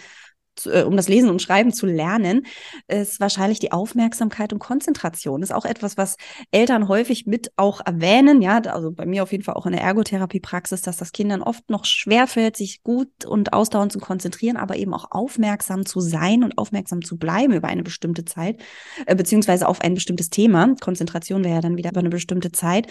um 0.86 0.96
das 0.96 1.08
Lesen 1.08 1.30
und 1.30 1.42
Schreiben 1.42 1.74
zu 1.74 1.86
lernen, 1.86 2.46
ist 2.88 3.20
wahrscheinlich 3.20 3.60
die 3.60 3.72
Aufmerksamkeit 3.72 4.54
und 4.54 4.60
Konzentration. 4.60 5.42
Das 5.42 5.50
ist 5.50 5.56
auch 5.56 5.66
etwas, 5.66 5.98
was 5.98 6.18
Eltern 6.52 6.88
häufig 6.88 7.26
mit 7.26 7.52
auch 7.56 7.82
erwähnen. 7.86 8.42
Ja, 8.42 8.60
also 8.60 8.92
bei 8.92 9.06
mir 9.06 9.24
auf 9.24 9.32
jeden 9.32 9.44
Fall 9.44 9.56
auch 9.56 9.66
in 9.66 9.74
der 9.74 9.82
Ergotherapiepraxis, 9.82 10.82
dass 10.82 10.98
das 10.98 11.12
Kindern 11.12 11.42
oft 11.42 11.70
noch 11.70 11.86
schwerfällt, 11.86 12.56
sich 12.56 12.84
gut 12.84 13.26
und 13.26 13.54
ausdauernd 13.54 13.92
zu 13.92 14.00
konzentrieren, 14.00 14.58
aber 14.58 14.76
eben 14.76 14.94
auch 14.94 15.12
aufmerksam 15.12 15.86
zu 15.86 16.00
sein 16.00 16.44
und 16.44 16.58
aufmerksam 16.58 17.04
zu 17.04 17.18
bleiben 17.18 17.54
über 17.54 17.68
eine 17.68 17.84
bestimmte 17.84 18.26
Zeit, 18.26 18.62
äh, 19.06 19.16
beziehungsweise 19.16 19.68
auf 19.68 19.82
ein 19.82 19.94
bestimmtes 19.94 20.30
Thema. 20.30 20.76
Konzentration 20.80 21.44
wäre 21.44 21.56
ja 21.56 21.62
dann 21.62 21.78
wieder 21.78 21.92
über 21.92 22.00
eine 22.00 22.10
bestimmte 22.10 22.52
Zeit. 22.52 22.88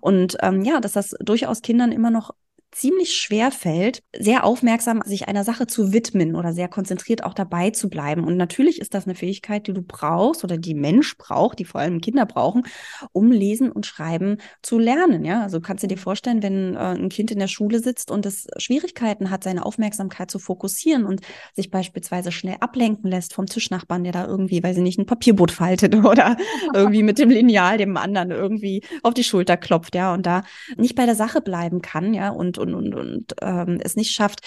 Und 0.00 0.36
ähm, 0.42 0.62
ja, 0.62 0.80
dass 0.80 0.92
das 0.92 1.14
durchaus 1.20 1.62
Kindern 1.62 1.92
immer 1.92 2.10
noch 2.10 2.30
ziemlich 2.74 3.16
schwer 3.16 3.50
fällt, 3.50 4.02
sehr 4.16 4.44
aufmerksam 4.44 5.00
sich 5.04 5.28
einer 5.28 5.44
Sache 5.44 5.66
zu 5.66 5.92
widmen 5.92 6.34
oder 6.34 6.52
sehr 6.52 6.68
konzentriert 6.68 7.22
auch 7.24 7.34
dabei 7.34 7.70
zu 7.70 7.88
bleiben. 7.88 8.24
Und 8.24 8.36
natürlich 8.36 8.80
ist 8.80 8.94
das 8.94 9.04
eine 9.04 9.14
Fähigkeit, 9.14 9.66
die 9.66 9.72
du 9.72 9.82
brauchst 9.82 10.42
oder 10.42 10.58
die 10.58 10.74
Mensch 10.74 11.16
braucht, 11.16 11.60
die 11.60 11.64
vor 11.64 11.80
allem 11.80 12.00
Kinder 12.00 12.26
brauchen, 12.26 12.64
um 13.12 13.30
lesen 13.30 13.70
und 13.70 13.86
schreiben 13.86 14.38
zu 14.62 14.78
lernen. 14.78 15.24
Ja, 15.24 15.42
also 15.42 15.60
kannst 15.60 15.84
du 15.84 15.88
dir 15.88 15.98
vorstellen, 15.98 16.42
wenn 16.42 16.74
äh, 16.74 16.78
ein 16.78 17.08
Kind 17.10 17.30
in 17.30 17.38
der 17.38 17.48
Schule 17.48 17.78
sitzt 17.78 18.10
und 18.10 18.26
es 18.26 18.48
Schwierigkeiten 18.56 19.30
hat, 19.30 19.44
seine 19.44 19.64
Aufmerksamkeit 19.64 20.30
zu 20.30 20.40
fokussieren 20.40 21.04
und 21.04 21.20
sich 21.54 21.70
beispielsweise 21.70 22.32
schnell 22.32 22.56
ablenken 22.58 23.08
lässt 23.08 23.34
vom 23.34 23.46
Tischnachbarn, 23.46 24.02
der 24.02 24.12
da 24.12 24.26
irgendwie, 24.26 24.62
weil 24.62 24.74
sie 24.74 24.82
nicht 24.82 24.98
ein 24.98 25.06
Papierboot 25.06 25.52
faltet 25.52 25.94
oder 26.04 26.36
irgendwie 26.74 27.04
mit 27.04 27.18
dem 27.18 27.30
Lineal 27.30 27.78
dem 27.78 27.96
anderen 27.96 28.32
irgendwie 28.32 28.82
auf 29.02 29.14
die 29.14 29.24
Schulter 29.24 29.56
klopft, 29.56 29.94
ja, 29.94 30.12
und 30.12 30.26
da 30.26 30.42
nicht 30.76 30.96
bei 30.96 31.06
der 31.06 31.14
Sache 31.14 31.40
bleiben 31.40 31.80
kann, 31.80 32.14
ja, 32.14 32.30
und 32.30 32.63
und, 32.64 32.74
und, 32.74 32.94
und 32.94 33.34
ähm, 33.42 33.80
es 33.82 33.96
nicht 33.96 34.12
schafft, 34.12 34.40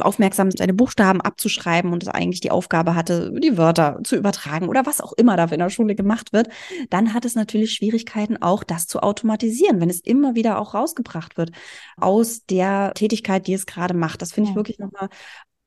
aufmerksam 0.00 0.50
seine 0.50 0.74
Buchstaben 0.74 1.20
abzuschreiben 1.20 1.92
und 1.92 2.02
es 2.02 2.08
eigentlich 2.08 2.40
die 2.40 2.50
Aufgabe 2.50 2.94
hatte, 2.94 3.32
die 3.38 3.56
Wörter 3.56 4.00
zu 4.04 4.16
übertragen 4.16 4.68
oder 4.68 4.86
was 4.86 5.00
auch 5.00 5.12
immer 5.12 5.36
da 5.36 5.44
in 5.44 5.58
der 5.58 5.70
Schule 5.70 5.94
gemacht 5.94 6.32
wird, 6.32 6.48
dann 6.90 7.14
hat 7.14 7.24
es 7.24 7.34
natürlich 7.34 7.72
Schwierigkeiten, 7.72 8.40
auch 8.40 8.64
das 8.64 8.86
zu 8.86 9.00
automatisieren, 9.00 9.80
wenn 9.80 9.90
es 9.90 10.00
immer 10.00 10.34
wieder 10.34 10.58
auch 10.58 10.74
rausgebracht 10.74 11.36
wird 11.36 11.50
aus 11.96 12.44
der 12.46 12.92
Tätigkeit, 12.94 13.46
die 13.46 13.54
es 13.54 13.66
gerade 13.66 13.94
macht. 13.94 14.22
Das 14.22 14.32
finde 14.32 14.50
ich 14.50 14.56
wirklich 14.56 14.78
nochmal 14.78 15.08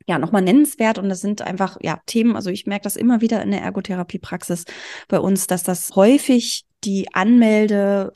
ja, 0.07 0.17
nochmal 0.17 0.41
nennenswert 0.41 0.99
und 0.99 1.09
das 1.09 1.19
sind 1.19 1.41
einfach, 1.41 1.77
ja, 1.81 1.99
Themen, 2.05 2.37
also 2.37 2.49
ich 2.49 2.65
merke 2.65 2.83
das 2.83 2.95
immer 2.95 3.19
wieder 3.19 3.41
in 3.43 3.51
der 3.51 3.61
Ergotherapiepraxis 3.61 4.63
bei 5.09 5.19
uns, 5.19 5.47
dass 5.47 5.63
das 5.63 5.95
häufig 5.95 6.65
die 6.85 7.13
Anmelde 7.13 8.13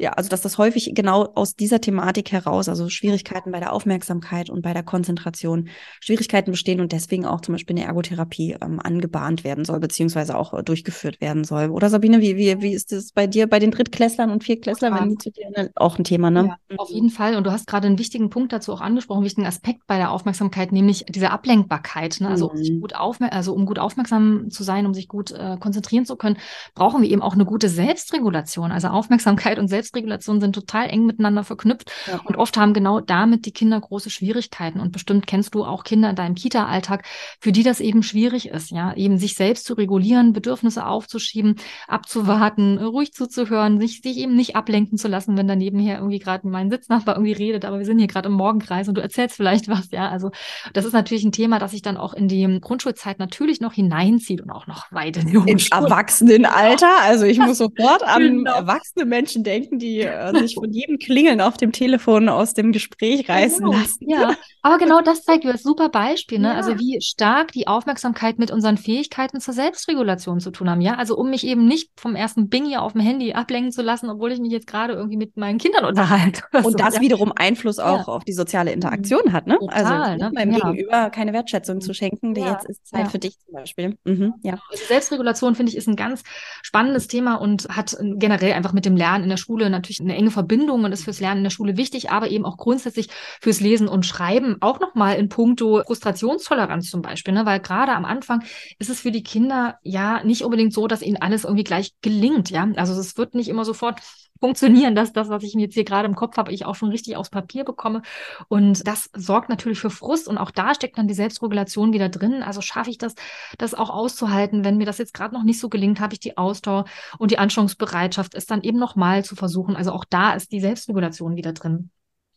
ja, 0.00 0.12
also 0.12 0.30
dass 0.30 0.42
das 0.42 0.58
häufig 0.58 0.92
genau 0.94 1.24
aus 1.34 1.56
dieser 1.56 1.80
Thematik 1.80 2.30
heraus, 2.30 2.68
also 2.68 2.88
Schwierigkeiten 2.88 3.50
bei 3.50 3.58
der 3.58 3.72
Aufmerksamkeit 3.72 4.48
und 4.48 4.62
bei 4.62 4.72
der 4.72 4.84
Konzentration, 4.84 5.68
Schwierigkeiten 6.00 6.52
bestehen 6.52 6.80
und 6.80 6.92
deswegen 6.92 7.26
auch 7.26 7.40
zum 7.40 7.54
Beispiel 7.54 7.76
eine 7.76 7.84
Ergotherapie 7.84 8.56
ähm, 8.62 8.78
angebahnt 8.80 9.42
werden 9.42 9.64
soll, 9.64 9.80
beziehungsweise 9.80 10.38
auch 10.38 10.54
äh, 10.54 10.62
durchgeführt 10.62 11.20
werden 11.20 11.42
soll. 11.42 11.70
Oder 11.70 11.90
Sabine, 11.90 12.20
wie, 12.20 12.36
wie, 12.36 12.62
wie 12.62 12.72
ist 12.72 12.92
das 12.92 13.10
bei 13.10 13.26
dir, 13.26 13.48
bei 13.48 13.58
den 13.58 13.72
Drittklässlern 13.72 14.30
und 14.30 14.44
Viertklässlern, 14.44 14.94
wenn 14.94 15.08
die 15.10 15.18
zu 15.18 15.32
dir 15.32 15.50
ne, 15.50 15.72
auch 15.74 15.98
ein 15.98 16.04
Thema, 16.04 16.30
ne? 16.30 16.56
Ja, 16.70 16.76
auf 16.76 16.90
jeden 16.90 17.10
Fall. 17.10 17.34
Und 17.34 17.44
du 17.44 17.50
hast 17.50 17.66
gerade 17.66 17.88
einen 17.88 17.98
wichtigen 17.98 18.30
Punkt 18.30 18.52
dazu 18.52 18.72
auch 18.72 18.80
angesprochen, 18.80 19.18
einen 19.18 19.26
wichtigen 19.26 19.48
Aspekt 19.48 19.88
bei 19.88 19.96
der 19.96 20.12
Aufmerksamkeit, 20.12 20.70
nämlich 20.70 21.06
diese 21.08 21.32
Ablenkbarkeit. 21.32 22.18
Ne? 22.20 22.28
Also, 22.28 22.52
mhm. 22.54 22.74
um 22.74 22.80
gut 22.82 22.92
also 22.94 23.52
um 23.52 23.66
gut 23.66 23.80
aufmerksam 23.80 24.48
zu 24.50 24.62
sein, 24.62 24.86
um 24.86 24.94
sich 24.94 25.08
gut 25.08 25.32
äh, 25.32 25.56
konzentrieren 25.58 26.06
zu 26.06 26.14
können, 26.14 26.36
brauchen 26.76 27.02
wir 27.02 27.10
eben 27.10 27.20
auch 27.20 27.34
eine 27.34 27.44
gute 27.44 27.68
Selbstregulation. 27.68 28.70
Also 28.70 28.86
Aufmerksamkeit 28.88 29.58
und 29.58 29.66
Selbstregulation 29.66 29.87
Selbstregulation 29.88 30.40
sind 30.40 30.54
total 30.54 30.88
eng 30.90 31.06
miteinander 31.06 31.44
verknüpft. 31.44 31.90
Ja. 32.06 32.20
Und 32.24 32.36
oft 32.36 32.56
haben 32.56 32.74
genau 32.74 33.00
damit 33.00 33.46
die 33.46 33.52
Kinder 33.52 33.80
große 33.80 34.10
Schwierigkeiten. 34.10 34.80
Und 34.80 34.92
bestimmt 34.92 35.26
kennst 35.26 35.54
du 35.54 35.64
auch 35.64 35.84
Kinder 35.84 36.10
in 36.10 36.16
deinem 36.16 36.34
Kita-Alltag, 36.34 37.06
für 37.40 37.52
die 37.52 37.62
das 37.62 37.80
eben 37.80 38.02
schwierig 38.02 38.48
ist, 38.48 38.70
ja, 38.70 38.94
eben 38.94 39.18
sich 39.18 39.34
selbst 39.34 39.64
zu 39.64 39.74
regulieren, 39.74 40.32
Bedürfnisse 40.32 40.86
aufzuschieben, 40.86 41.56
abzuwarten, 41.86 42.78
ruhig 42.78 43.12
zuzuhören, 43.12 43.80
sich, 43.80 44.02
sich 44.02 44.18
eben 44.18 44.34
nicht 44.34 44.56
ablenken 44.56 44.98
zu 44.98 45.08
lassen, 45.08 45.36
wenn 45.36 45.48
daneben 45.48 45.78
hier 45.78 45.96
irgendwie 45.96 46.18
gerade 46.18 46.46
mein 46.46 46.70
Sitznachbar 46.70 47.16
irgendwie 47.16 47.32
redet, 47.32 47.64
aber 47.64 47.78
wir 47.78 47.86
sind 47.86 47.98
hier 47.98 48.08
gerade 48.08 48.28
im 48.28 48.34
Morgenkreis 48.34 48.88
und 48.88 48.96
du 48.96 49.00
erzählst 49.00 49.36
vielleicht 49.36 49.68
was, 49.68 49.90
ja. 49.90 50.08
Also 50.08 50.30
das 50.72 50.84
ist 50.84 50.92
natürlich 50.92 51.24
ein 51.24 51.32
Thema, 51.32 51.58
das 51.58 51.70
sich 51.70 51.82
dann 51.82 51.96
auch 51.96 52.12
in 52.12 52.28
die 52.28 52.58
Grundschulzeit 52.60 53.18
natürlich 53.18 53.60
noch 53.60 53.72
hineinzieht 53.72 54.40
und 54.40 54.50
auch 54.50 54.66
noch 54.66 54.90
weit 54.92 55.16
in 55.16 55.26
die 55.26 55.50
Ins 55.50 55.70
Erwachsenenalter. 55.70 56.90
Also 57.02 57.24
ich 57.24 57.38
muss 57.38 57.58
sofort 57.58 58.02
an 58.02 58.22
genau. 58.38 58.54
erwachsene 58.54 59.04
Menschen 59.04 59.44
denken, 59.44 59.77
die 59.78 60.00
äh, 60.00 60.38
sich 60.38 60.54
von 60.54 60.72
jedem 60.72 60.98
Klingeln 60.98 61.40
auf 61.40 61.56
dem 61.56 61.72
Telefon 61.72 62.28
aus 62.28 62.54
dem 62.54 62.72
Gespräch 62.72 63.28
reißen 63.28 63.64
genau. 63.64 63.72
lassen. 63.72 64.08
Ja, 64.08 64.34
aber 64.62 64.78
genau 64.78 65.00
das 65.00 65.24
zeigt 65.24 65.44
du 65.44 65.48
als 65.48 65.62
super 65.62 65.88
Beispiel, 65.88 66.38
ne? 66.38 66.48
Ja. 66.48 66.54
Also 66.54 66.78
wie 66.78 67.00
stark 67.00 67.52
die 67.52 67.66
Aufmerksamkeit 67.66 68.38
mit 68.38 68.50
unseren 68.50 68.76
Fähigkeiten 68.76 69.40
zur 69.40 69.54
Selbstregulation 69.54 70.40
zu 70.40 70.50
tun 70.50 70.68
haben, 70.68 70.80
ja? 70.80 70.94
Also 70.94 71.16
um 71.16 71.30
mich 71.30 71.46
eben 71.46 71.66
nicht 71.66 71.90
vom 71.96 72.14
ersten 72.14 72.48
Bing 72.48 72.66
hier 72.66 72.82
auf 72.82 72.92
dem 72.92 73.00
Handy 73.00 73.32
ablenken 73.32 73.72
zu 73.72 73.82
lassen, 73.82 74.10
obwohl 74.10 74.32
ich 74.32 74.40
mich 74.40 74.52
jetzt 74.52 74.66
gerade 74.66 74.94
irgendwie 74.94 75.16
mit 75.16 75.36
meinen 75.36 75.58
Kindern 75.58 75.84
unterhalte. 75.84 76.42
Und 76.52 76.64
so, 76.64 76.70
das 76.72 76.96
ja. 76.96 77.00
wiederum 77.00 77.32
Einfluss 77.34 77.78
auch 77.78 78.06
ja. 78.06 78.12
auf 78.12 78.24
die 78.24 78.32
soziale 78.32 78.72
Interaktion 78.72 79.32
hat, 79.32 79.46
ne? 79.46 79.58
Total, 79.58 79.84
also 79.84 80.24
ne? 80.24 80.30
meinem 80.34 80.54
Gegenüber 80.54 81.10
keine 81.10 81.32
Wertschätzung 81.32 81.80
zu 81.80 81.94
schenken, 81.94 82.34
der 82.34 82.52
jetzt 82.52 82.68
ist 82.68 82.86
Zeit 82.86 83.10
für 83.10 83.18
dich 83.18 83.38
zum 83.38 83.54
Beispiel. 83.54 83.96
Mhm. 84.04 84.34
Ja. 84.42 84.58
Also 84.70 84.84
Selbstregulation 84.86 85.54
finde 85.54 85.70
ich 85.70 85.76
ist 85.76 85.88
ein 85.88 85.96
ganz 85.96 86.22
spannendes 86.62 87.08
Thema 87.08 87.36
und 87.36 87.68
hat 87.68 87.96
generell 88.00 88.52
einfach 88.52 88.72
mit 88.72 88.84
dem 88.84 88.96
Lernen 88.96 89.24
in 89.24 89.30
der 89.30 89.36
Schule 89.36 89.67
natürlich 89.70 90.00
eine 90.00 90.16
enge 90.16 90.30
Verbindung 90.30 90.84
und 90.84 90.92
ist 90.92 91.04
fürs 91.04 91.20
Lernen 91.20 91.38
in 91.38 91.44
der 91.44 91.50
Schule 91.50 91.76
wichtig, 91.76 92.10
aber 92.10 92.30
eben 92.30 92.44
auch 92.44 92.56
grundsätzlich 92.56 93.08
fürs 93.40 93.60
Lesen 93.60 93.88
und 93.88 94.06
Schreiben 94.06 94.56
auch 94.60 94.80
nochmal 94.80 95.16
in 95.16 95.28
puncto 95.28 95.82
Frustrationstoleranz 95.86 96.90
zum 96.90 97.02
Beispiel, 97.02 97.34
ne? 97.34 97.46
weil 97.46 97.60
gerade 97.60 97.92
am 97.92 98.04
Anfang 98.04 98.42
ist 98.78 98.90
es 98.90 99.00
für 99.00 99.10
die 99.10 99.22
Kinder 99.22 99.78
ja 99.82 100.22
nicht 100.24 100.42
unbedingt 100.42 100.72
so, 100.72 100.86
dass 100.86 101.02
ihnen 101.02 101.16
alles 101.16 101.44
irgendwie 101.44 101.64
gleich 101.64 101.92
gelingt, 102.02 102.50
ja. 102.50 102.68
Also 102.76 102.98
es 102.98 103.16
wird 103.16 103.34
nicht 103.34 103.48
immer 103.48 103.64
sofort 103.64 104.00
funktionieren, 104.40 104.94
dass 104.94 105.12
das, 105.12 105.28
was 105.28 105.42
ich 105.42 105.54
jetzt 105.54 105.74
hier 105.74 105.84
gerade 105.84 106.08
im 106.08 106.14
Kopf 106.14 106.36
habe, 106.36 106.52
ich 106.52 106.64
auch 106.66 106.74
schon 106.74 106.90
richtig 106.90 107.16
aufs 107.16 107.30
Papier 107.30 107.64
bekomme. 107.64 108.02
Und 108.48 108.86
das 108.86 109.10
sorgt 109.14 109.48
natürlich 109.48 109.78
für 109.80 109.90
Frust 109.90 110.28
und 110.28 110.38
auch 110.38 110.50
da 110.50 110.74
steckt 110.74 110.98
dann 110.98 111.08
die 111.08 111.14
Selbstregulation 111.14 111.92
wieder 111.92 112.08
drin. 112.08 112.42
Also 112.42 112.60
schaffe 112.60 112.90
ich 112.90 112.98
das, 112.98 113.14
das 113.58 113.74
auch 113.74 113.90
auszuhalten, 113.90 114.64
wenn 114.64 114.76
mir 114.78 114.86
das 114.86 114.98
jetzt 114.98 115.14
gerade 115.14 115.34
noch 115.34 115.42
nicht 115.44 115.60
so 115.60 115.68
gelingt, 115.68 116.00
habe 116.00 116.14
ich 116.14 116.20
die 116.20 116.36
Ausdauer 116.36 116.84
und 117.18 117.30
die 117.30 117.38
Anschauungsbereitschaft, 117.38 118.34
es 118.34 118.46
dann 118.46 118.62
eben 118.62 118.78
nochmal 118.78 119.24
zu 119.24 119.36
versuchen. 119.36 119.76
Also 119.76 119.92
auch 119.92 120.04
da 120.08 120.32
ist 120.34 120.52
die 120.52 120.60
Selbstregulation 120.60 121.36
wieder 121.36 121.52
drin. 121.52 121.90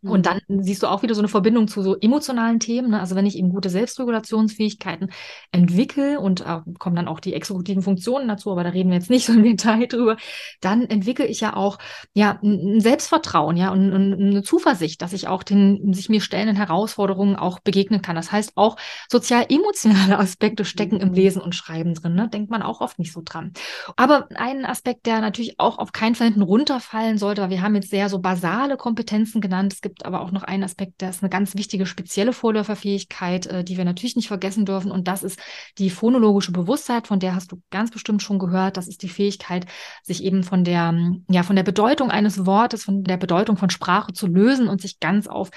Und 0.03 0.19
mhm. 0.19 0.23
dann 0.23 0.41
siehst 0.63 0.81
du 0.81 0.87
auch 0.87 1.03
wieder 1.03 1.13
so 1.13 1.21
eine 1.21 1.27
Verbindung 1.27 1.67
zu 1.67 1.83
so 1.83 1.95
emotionalen 1.95 2.59
Themen. 2.59 2.91
Ne? 2.91 2.99
Also 2.99 3.15
wenn 3.15 3.27
ich 3.27 3.37
eben 3.37 3.49
gute 3.49 3.69
Selbstregulationsfähigkeiten 3.69 5.11
entwickle 5.51 6.19
und 6.19 6.41
äh, 6.41 6.59
kommen 6.79 6.95
dann 6.95 7.07
auch 7.07 7.19
die 7.19 7.35
exekutiven 7.35 7.83
Funktionen 7.83 8.27
dazu, 8.27 8.51
aber 8.51 8.63
da 8.63 8.71
reden 8.71 8.89
wir 8.89 8.97
jetzt 8.97 9.11
nicht 9.11 9.25
so 9.25 9.33
im 9.33 9.43
Detail 9.43 9.85
drüber, 9.85 10.17
dann 10.59 10.83
entwickle 10.85 11.25
ich 11.25 11.41
ja 11.41 11.55
auch 11.55 11.77
ja 12.13 12.39
ein 12.41 12.81
Selbstvertrauen, 12.81 13.57
ja 13.57 13.71
und, 13.71 13.93
und 13.93 14.13
eine 14.13 14.41
Zuversicht, 14.41 15.01
dass 15.03 15.13
ich 15.13 15.27
auch 15.27 15.43
den 15.43 15.93
sich 15.93 16.09
mir 16.09 16.21
stellenden 16.21 16.55
Herausforderungen 16.55 17.35
auch 17.35 17.59
begegnen 17.59 18.01
kann. 18.01 18.15
Das 18.15 18.31
heißt 18.31 18.53
auch 18.55 18.77
sozial-emotionale 19.09 20.17
Aspekte 20.19 20.65
stecken 20.65 20.99
im 20.99 21.09
mhm. 21.09 21.15
Lesen 21.15 21.41
und 21.41 21.53
Schreiben 21.53 21.93
drin. 21.93 22.15
Ne? 22.15 22.27
Denkt 22.27 22.49
man 22.49 22.63
auch 22.63 22.81
oft 22.81 22.97
nicht 22.97 23.13
so 23.13 23.21
dran. 23.23 23.53
Aber 23.97 24.27
ein 24.35 24.65
Aspekt, 24.65 25.05
der 25.05 25.21
natürlich 25.21 25.59
auch 25.59 25.77
auf 25.77 25.91
keinen 25.91 26.15
Fall 26.15 26.27
hinten 26.27 26.41
runterfallen 26.41 27.19
sollte, 27.19 27.43
weil 27.43 27.49
wir 27.51 27.61
haben 27.61 27.75
jetzt 27.75 27.91
sehr 27.91 28.09
so 28.09 28.19
basale 28.19 28.77
Kompetenzen 28.77 29.41
genannt. 29.41 29.73
Es 29.73 29.81
gibt 29.81 29.90
gibt 29.91 30.05
aber 30.05 30.21
auch 30.21 30.31
noch 30.31 30.43
einen 30.43 30.63
Aspekt, 30.63 31.01
der 31.01 31.09
ist 31.09 31.21
eine 31.21 31.29
ganz 31.29 31.53
wichtige 31.55 31.85
spezielle 31.85 32.31
Vorläuferfähigkeit, 32.31 33.45
äh, 33.47 33.63
die 33.65 33.75
wir 33.75 33.83
natürlich 33.83 34.15
nicht 34.15 34.29
vergessen 34.29 34.65
dürfen. 34.65 34.89
Und 34.89 35.09
das 35.09 35.21
ist 35.21 35.37
die 35.79 35.89
phonologische 35.89 36.53
Bewusstheit, 36.53 37.07
von 37.07 37.19
der 37.19 37.35
hast 37.35 37.51
du 37.51 37.61
ganz 37.71 37.91
bestimmt 37.91 38.23
schon 38.23 38.39
gehört. 38.39 38.77
Das 38.77 38.87
ist 38.87 39.03
die 39.03 39.09
Fähigkeit, 39.09 39.65
sich 40.01 40.23
eben 40.23 40.43
von 40.43 40.63
der, 40.63 40.97
ja, 41.29 41.43
von 41.43 41.57
der 41.57 41.63
Bedeutung 41.63 42.09
eines 42.09 42.45
Wortes, 42.45 42.85
von 42.85 43.03
der 43.03 43.17
Bedeutung 43.17 43.57
von 43.57 43.69
Sprache 43.69 44.13
zu 44.13 44.27
lösen 44.27 44.69
und 44.69 44.79
sich 44.79 45.01
ganz 45.01 45.27
auf 45.27 45.49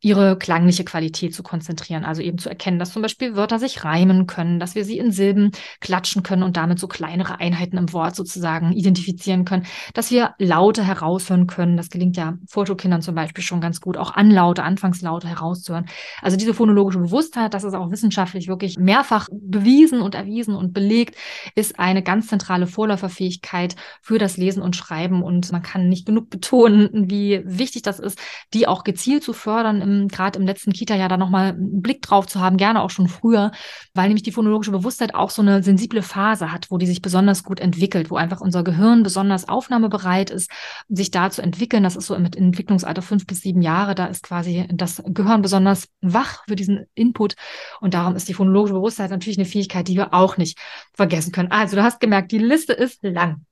ihre 0.00 0.38
klangliche 0.38 0.84
Qualität 0.84 1.34
zu 1.34 1.42
konzentrieren. 1.42 2.06
Also 2.06 2.22
eben 2.22 2.38
zu 2.38 2.48
erkennen, 2.48 2.78
dass 2.78 2.94
zum 2.94 3.02
Beispiel 3.02 3.36
Wörter 3.36 3.58
sich 3.58 3.84
reimen 3.84 4.26
können, 4.26 4.58
dass 4.58 4.74
wir 4.74 4.86
sie 4.86 4.96
in 4.96 5.12
Silben 5.12 5.50
klatschen 5.80 6.22
können 6.22 6.44
und 6.44 6.56
damit 6.56 6.78
so 6.78 6.88
kleinere 6.88 7.40
Einheiten 7.40 7.76
im 7.76 7.92
Wort 7.92 8.16
sozusagen 8.16 8.72
identifizieren 8.72 9.44
können, 9.44 9.66
dass 9.92 10.10
wir 10.10 10.34
Laute 10.38 10.82
heraushören 10.82 11.46
können. 11.46 11.76
Das 11.76 11.90
gelingt 11.90 12.16
ja 12.16 12.38
Fotokindern 12.48 13.02
zum 13.02 13.14
Beispiel 13.14 13.44
schon 13.44 13.60
ganz 13.60 13.81
gut, 13.82 13.98
auch 13.98 14.14
Anlaute, 14.14 14.62
Anfangslaute 14.62 15.28
herauszuhören. 15.28 15.86
Also 16.22 16.36
diese 16.36 16.54
phonologische 16.54 17.00
Bewusstheit, 17.00 17.52
das 17.52 17.64
ist 17.64 17.74
auch 17.74 17.90
wissenschaftlich 17.90 18.48
wirklich 18.48 18.78
mehrfach 18.78 19.28
bewiesen 19.30 20.00
und 20.00 20.14
erwiesen 20.14 20.54
und 20.54 20.72
belegt, 20.72 21.16
ist 21.54 21.78
eine 21.78 22.02
ganz 22.02 22.28
zentrale 22.28 22.66
Vorläuferfähigkeit 22.66 23.76
für 24.00 24.18
das 24.18 24.36
Lesen 24.36 24.62
und 24.62 24.76
Schreiben. 24.76 25.22
Und 25.22 25.52
man 25.52 25.62
kann 25.62 25.88
nicht 25.88 26.06
genug 26.06 26.30
betonen, 26.30 27.10
wie 27.10 27.42
wichtig 27.44 27.82
das 27.82 27.98
ist, 27.98 28.18
die 28.54 28.66
auch 28.66 28.84
gezielt 28.84 29.22
zu 29.22 29.32
fördern, 29.32 30.08
gerade 30.08 30.38
im 30.38 30.46
letzten 30.46 30.72
Kita-Jahr 30.72 31.08
da 31.08 31.16
nochmal 31.16 31.50
einen 31.50 31.82
Blick 31.82 32.02
drauf 32.02 32.26
zu 32.26 32.40
haben, 32.40 32.56
gerne 32.56 32.82
auch 32.82 32.90
schon 32.90 33.08
früher, 33.08 33.52
weil 33.94 34.08
nämlich 34.08 34.22
die 34.22 34.32
phonologische 34.32 34.70
Bewusstheit 34.70 35.14
auch 35.14 35.30
so 35.30 35.42
eine 35.42 35.62
sensible 35.62 36.02
Phase 36.02 36.52
hat, 36.52 36.70
wo 36.70 36.78
die 36.78 36.86
sich 36.86 37.02
besonders 37.02 37.42
gut 37.42 37.60
entwickelt, 37.60 38.10
wo 38.10 38.16
einfach 38.16 38.40
unser 38.40 38.62
Gehirn 38.62 39.02
besonders 39.02 39.48
aufnahmebereit 39.48 40.30
ist, 40.30 40.50
sich 40.88 41.10
da 41.10 41.30
zu 41.30 41.42
entwickeln. 41.42 41.82
Das 41.82 41.96
ist 41.96 42.06
so 42.06 42.14
im 42.14 42.24
Entwicklungsalter 42.24 43.02
fünf 43.02 43.26
bis 43.26 43.40
sieben 43.40 43.62
Jahre 43.62 43.71
Jahre. 43.72 43.94
Da 43.94 44.06
ist 44.06 44.22
quasi 44.22 44.66
das 44.72 45.02
Gehirn 45.06 45.42
besonders 45.42 45.88
wach 46.00 46.44
für 46.46 46.56
diesen 46.56 46.86
Input. 46.94 47.34
Und 47.80 47.94
darum 47.94 48.16
ist 48.16 48.28
die 48.28 48.34
phonologische 48.34 48.74
Bewusstheit 48.74 49.10
natürlich 49.10 49.38
eine 49.38 49.46
Fähigkeit, 49.46 49.88
die 49.88 49.96
wir 49.96 50.12
auch 50.14 50.36
nicht 50.36 50.58
vergessen 50.94 51.32
können. 51.32 51.50
Also 51.50 51.76
du 51.76 51.82
hast 51.82 52.00
gemerkt, 52.00 52.32
die 52.32 52.38
Liste 52.38 52.72
ist 52.72 53.02
lang. 53.02 53.44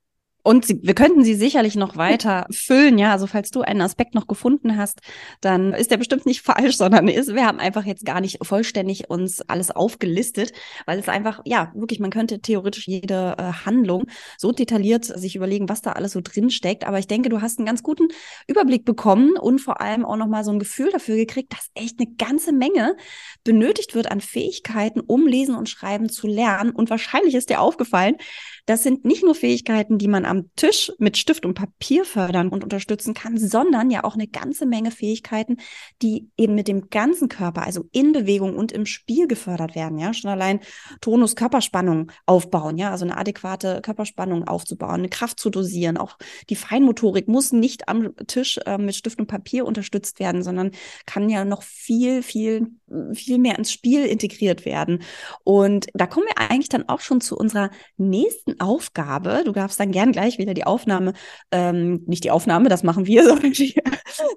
Und 0.42 0.64
sie, 0.64 0.80
wir 0.82 0.94
könnten 0.94 1.22
sie 1.24 1.34
sicherlich 1.34 1.76
noch 1.76 1.96
weiter 1.96 2.46
füllen, 2.50 2.98
ja. 2.98 3.12
Also 3.12 3.26
falls 3.26 3.50
du 3.50 3.60
einen 3.62 3.82
Aspekt 3.82 4.14
noch 4.14 4.26
gefunden 4.26 4.76
hast, 4.76 5.00
dann 5.40 5.72
ist 5.72 5.90
der 5.90 5.96
bestimmt 5.98 6.26
nicht 6.26 6.42
falsch, 6.44 6.76
sondern 6.76 7.08
ist, 7.08 7.34
wir 7.34 7.46
haben 7.46 7.60
einfach 7.60 7.84
jetzt 7.84 8.04
gar 8.04 8.20
nicht 8.20 8.38
vollständig 8.42 9.10
uns 9.10 9.40
alles 9.42 9.70
aufgelistet, 9.70 10.52
weil 10.86 10.98
es 10.98 11.08
einfach, 11.08 11.40
ja, 11.44 11.72
wirklich, 11.74 12.00
man 12.00 12.10
könnte 12.10 12.40
theoretisch 12.40 12.86
jede 12.86 13.34
äh, 13.38 13.52
Handlung 13.64 14.06
so 14.38 14.52
detailliert 14.52 15.04
sich 15.04 15.36
überlegen, 15.36 15.68
was 15.68 15.82
da 15.82 15.92
alles 15.92 16.12
so 16.12 16.20
drin 16.22 16.50
steckt. 16.50 16.86
Aber 16.86 16.98
ich 16.98 17.06
denke, 17.06 17.28
du 17.28 17.40
hast 17.40 17.58
einen 17.58 17.66
ganz 17.66 17.82
guten 17.82 18.08
Überblick 18.46 18.84
bekommen 18.84 19.36
und 19.36 19.60
vor 19.60 19.80
allem 19.80 20.04
auch 20.04 20.16
nochmal 20.16 20.44
so 20.44 20.52
ein 20.52 20.58
Gefühl 20.58 20.90
dafür 20.90 21.16
gekriegt, 21.16 21.52
dass 21.52 21.70
echt 21.74 22.00
eine 22.00 22.10
ganze 22.16 22.52
Menge 22.52 22.96
benötigt 23.44 23.94
wird 23.94 24.10
an 24.10 24.20
Fähigkeiten, 24.20 25.00
um 25.00 25.26
Lesen 25.26 25.54
und 25.54 25.68
Schreiben 25.68 26.08
zu 26.08 26.26
lernen. 26.26 26.70
Und 26.70 26.90
wahrscheinlich 26.90 27.34
ist 27.34 27.50
dir 27.50 27.60
aufgefallen, 27.60 28.16
das 28.66 28.82
sind 28.82 29.04
nicht 29.04 29.24
nur 29.24 29.34
Fähigkeiten, 29.34 29.98
die 29.98 30.08
man 30.08 30.24
am 30.24 30.50
Tisch 30.56 30.92
mit 30.98 31.16
Stift 31.16 31.44
und 31.46 31.54
Papier 31.54 32.04
fördern 32.04 32.48
und 32.48 32.62
unterstützen 32.64 33.14
kann, 33.14 33.38
sondern 33.38 33.90
ja 33.90 34.04
auch 34.04 34.14
eine 34.14 34.28
ganze 34.28 34.66
Menge 34.66 34.90
Fähigkeiten, 34.90 35.58
die 36.02 36.28
eben 36.36 36.54
mit 36.54 36.68
dem 36.68 36.90
ganzen 36.90 37.28
Körper, 37.28 37.62
also 37.62 37.84
in 37.92 38.12
Bewegung 38.12 38.56
und 38.56 38.72
im 38.72 38.86
Spiel 38.86 39.26
gefördert 39.26 39.74
werden. 39.74 39.98
Ja, 39.98 40.12
schon 40.14 40.30
allein 40.30 40.60
Tonus 41.00 41.36
Körperspannung 41.36 42.12
aufbauen, 42.26 42.78
ja, 42.78 42.90
also 42.90 43.04
eine 43.04 43.16
adäquate 43.16 43.80
Körperspannung 43.82 44.46
aufzubauen, 44.46 45.00
eine 45.00 45.08
Kraft 45.08 45.40
zu 45.40 45.50
dosieren. 45.50 45.96
Auch 45.96 46.18
die 46.48 46.56
Feinmotorik 46.56 47.28
muss 47.28 47.52
nicht 47.52 47.88
am 47.88 48.14
Tisch 48.26 48.58
äh, 48.66 48.78
mit 48.78 48.94
Stift 48.94 49.20
und 49.20 49.26
Papier 49.26 49.64
unterstützt 49.64 50.20
werden, 50.20 50.42
sondern 50.42 50.72
kann 51.06 51.28
ja 51.28 51.44
noch 51.44 51.62
viel, 51.62 52.22
viel, 52.22 52.68
viel 53.12 53.38
mehr 53.38 53.58
ins 53.58 53.72
Spiel 53.72 54.04
integriert 54.06 54.64
werden. 54.64 55.02
Und 55.44 55.86
da 55.94 56.06
kommen 56.06 56.26
wir 56.26 56.38
eigentlich 56.50 56.68
dann 56.68 56.88
auch 56.88 57.00
schon 57.00 57.20
zu 57.20 57.36
unserer 57.36 57.70
nächsten 57.96 58.49
Aufgabe. 58.58 59.42
Du 59.44 59.52
darfst 59.52 59.78
dann 59.78 59.92
gern 59.92 60.12
gleich 60.12 60.38
wieder 60.38 60.54
die 60.54 60.64
Aufnahme, 60.64 61.12
ähm, 61.52 62.02
nicht 62.06 62.24
die 62.24 62.30
Aufnahme, 62.30 62.68
das 62.68 62.82
machen 62.82 63.06
wir, 63.06 63.24
sondern 63.28 63.52
die, 63.52 63.74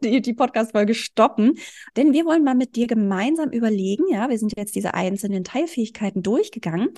die, 0.03 0.21
die 0.21 0.33
Podcast-Folge 0.33 0.93
stoppen. 0.93 1.53
Denn 1.97 2.13
wir 2.13 2.25
wollen 2.25 2.43
mal 2.43 2.55
mit 2.55 2.75
dir 2.75 2.87
gemeinsam 2.87 3.49
überlegen, 3.49 4.03
ja, 4.11 4.29
wir 4.29 4.37
sind 4.37 4.53
jetzt 4.57 4.75
diese 4.75 4.93
einzelnen 4.93 5.43
Teilfähigkeiten 5.43 6.21
durchgegangen, 6.21 6.89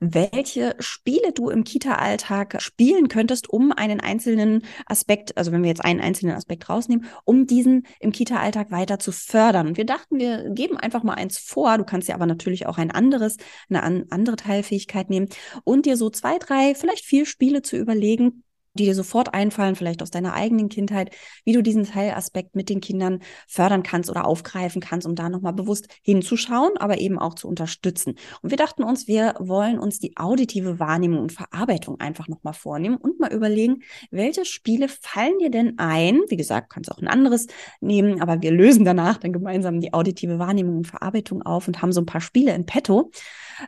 welche 0.00 0.74
Spiele 0.78 1.32
du 1.32 1.50
im 1.50 1.64
Kita-Alltag 1.64 2.60
spielen 2.60 3.08
könntest, 3.08 3.48
um 3.50 3.72
einen 3.72 4.00
einzelnen 4.00 4.62
Aspekt, 4.86 5.36
also 5.36 5.52
wenn 5.52 5.62
wir 5.62 5.68
jetzt 5.68 5.84
einen 5.84 6.00
einzelnen 6.00 6.34
Aspekt 6.34 6.68
rausnehmen, 6.68 7.06
um 7.24 7.46
diesen 7.46 7.86
im 8.00 8.12
Kita-Alltag 8.12 8.70
weiter 8.70 8.98
zu 8.98 9.12
fördern. 9.12 9.68
Und 9.68 9.76
wir 9.76 9.86
dachten, 9.86 10.18
wir 10.18 10.50
geben 10.50 10.76
einfach 10.76 11.02
mal 11.02 11.14
eins 11.14 11.38
vor. 11.38 11.78
Du 11.78 11.84
kannst 11.84 12.08
ja 12.08 12.14
aber 12.14 12.26
natürlich 12.26 12.66
auch 12.66 12.78
ein 12.78 12.90
anderes, 12.90 13.36
eine 13.68 13.82
an, 13.82 14.04
andere 14.10 14.36
Teilfähigkeit 14.36 15.10
nehmen 15.10 15.28
und 15.64 15.86
dir 15.86 15.96
so 15.96 16.10
zwei, 16.10 16.38
drei 16.64 16.74
vielleicht 16.74 17.04
vier 17.04 17.26
Spiele 17.26 17.62
zu 17.62 17.76
überlegen, 17.76 18.42
die 18.76 18.86
dir 18.86 18.94
sofort 18.96 19.34
einfallen, 19.34 19.76
vielleicht 19.76 20.02
aus 20.02 20.10
deiner 20.10 20.34
eigenen 20.34 20.68
Kindheit, 20.68 21.14
wie 21.44 21.52
du 21.52 21.62
diesen 21.62 21.84
Teilaspekt 21.84 22.56
mit 22.56 22.68
den 22.68 22.80
Kindern 22.80 23.20
fördern 23.46 23.84
kannst 23.84 24.10
oder 24.10 24.26
aufgreifen 24.26 24.80
kannst, 24.82 25.06
um 25.06 25.14
da 25.14 25.28
nochmal 25.28 25.52
bewusst 25.52 25.86
hinzuschauen, 26.02 26.76
aber 26.78 26.98
eben 26.98 27.20
auch 27.20 27.34
zu 27.34 27.46
unterstützen. 27.46 28.16
Und 28.42 28.50
wir 28.50 28.56
dachten 28.56 28.82
uns, 28.82 29.06
wir 29.06 29.34
wollen 29.38 29.78
uns 29.78 30.00
die 30.00 30.16
auditive 30.16 30.80
Wahrnehmung 30.80 31.20
und 31.20 31.30
Verarbeitung 31.30 32.00
einfach 32.00 32.26
nochmal 32.26 32.54
vornehmen 32.54 32.96
und 32.96 33.20
mal 33.20 33.32
überlegen, 33.32 33.84
welche 34.10 34.44
Spiele 34.44 34.88
fallen 34.88 35.38
dir 35.38 35.52
denn 35.52 35.78
ein? 35.78 36.22
Wie 36.28 36.36
gesagt, 36.36 36.70
kannst 36.70 36.90
auch 36.90 36.98
ein 36.98 37.06
anderes 37.06 37.46
nehmen, 37.80 38.20
aber 38.20 38.42
wir 38.42 38.50
lösen 38.50 38.84
danach 38.84 39.18
dann 39.18 39.32
gemeinsam 39.32 39.80
die 39.80 39.92
auditive 39.92 40.40
Wahrnehmung 40.40 40.78
und 40.78 40.88
Verarbeitung 40.88 41.42
auf 41.42 41.68
und 41.68 41.80
haben 41.80 41.92
so 41.92 42.00
ein 42.00 42.06
paar 42.06 42.20
Spiele 42.20 42.52
in 42.52 42.66
petto. 42.66 43.12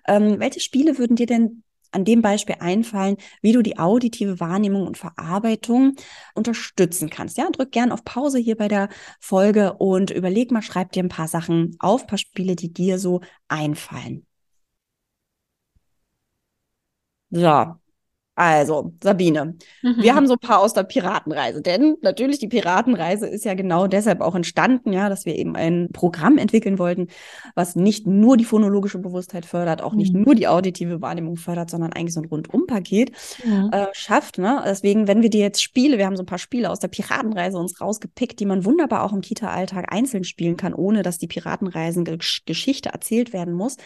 Ähm, 0.08 0.40
welche 0.40 0.58
Spiele 0.58 0.98
würden 0.98 1.14
dir 1.14 1.26
denn 1.26 1.62
an 1.92 2.04
dem 2.04 2.22
Beispiel 2.22 2.56
einfallen, 2.60 3.16
wie 3.42 3.52
du 3.52 3.62
die 3.62 3.78
auditive 3.78 4.40
Wahrnehmung 4.40 4.86
und 4.86 4.98
Verarbeitung 4.98 5.94
unterstützen 6.34 7.10
kannst. 7.10 7.38
Ja, 7.38 7.48
drück 7.50 7.72
gern 7.72 7.92
auf 7.92 8.04
Pause 8.04 8.38
hier 8.38 8.56
bei 8.56 8.68
der 8.68 8.88
Folge 9.20 9.74
und 9.74 10.10
überleg 10.10 10.50
mal, 10.50 10.62
schreib 10.62 10.92
dir 10.92 11.02
ein 11.02 11.08
paar 11.08 11.28
Sachen 11.28 11.76
auf, 11.78 12.02
ein 12.02 12.06
paar 12.08 12.18
Spiele, 12.18 12.56
die 12.56 12.72
dir 12.72 12.98
so 12.98 13.20
einfallen. 13.48 14.26
So, 17.30 17.78
also, 18.36 18.92
Sabine, 19.02 19.56
mhm. 19.82 19.96
wir 19.96 20.14
haben 20.14 20.26
so 20.26 20.34
ein 20.34 20.38
paar 20.38 20.60
aus 20.60 20.74
der 20.74 20.82
Piratenreise, 20.82 21.62
denn 21.62 21.96
natürlich 22.02 22.38
die 22.38 22.48
Piratenreise 22.48 23.26
ist 23.26 23.46
ja 23.46 23.54
genau 23.54 23.86
deshalb 23.86 24.20
auch 24.20 24.34
entstanden, 24.34 24.92
ja, 24.92 25.08
dass 25.08 25.24
wir 25.24 25.36
eben 25.36 25.56
ein 25.56 25.88
Programm 25.94 26.36
entwickeln 26.36 26.78
wollten, 26.78 27.08
was 27.54 27.76
nicht 27.76 28.06
nur 28.06 28.36
die 28.36 28.44
phonologische 28.44 28.98
Bewusstheit 28.98 29.46
fördert, 29.46 29.80
auch 29.82 29.92
mhm. 29.92 29.98
nicht 29.98 30.14
nur 30.14 30.34
die 30.34 30.48
auditive 30.48 31.00
Wahrnehmung 31.00 31.36
fördert, 31.36 31.70
sondern 31.70 31.94
eigentlich 31.94 32.12
so 32.12 32.20
ein 32.20 32.26
Rundumpaket 32.26 33.10
mhm. 33.42 33.70
äh, 33.72 33.86
schafft. 33.92 34.36
Ne? 34.36 34.62
Deswegen, 34.66 35.08
wenn 35.08 35.22
wir 35.22 35.30
dir 35.30 35.40
jetzt 35.40 35.62
Spiele, 35.62 35.96
wir 35.96 36.04
haben 36.04 36.16
so 36.16 36.22
ein 36.22 36.26
paar 36.26 36.36
Spiele 36.36 36.68
aus 36.68 36.78
der 36.78 36.88
Piratenreise 36.88 37.56
uns 37.56 37.80
rausgepickt, 37.80 38.38
die 38.38 38.46
man 38.46 38.66
wunderbar 38.66 39.02
auch 39.02 39.14
im 39.14 39.22
Kita-Alltag 39.22 39.86
einzeln 39.90 40.24
spielen 40.24 40.58
kann, 40.58 40.74
ohne 40.74 41.02
dass 41.02 41.16
die 41.16 41.26
Piratenreisen-Geschichte 41.26 42.90
erzählt 42.90 43.32
werden 43.32 43.54
muss. 43.54 43.78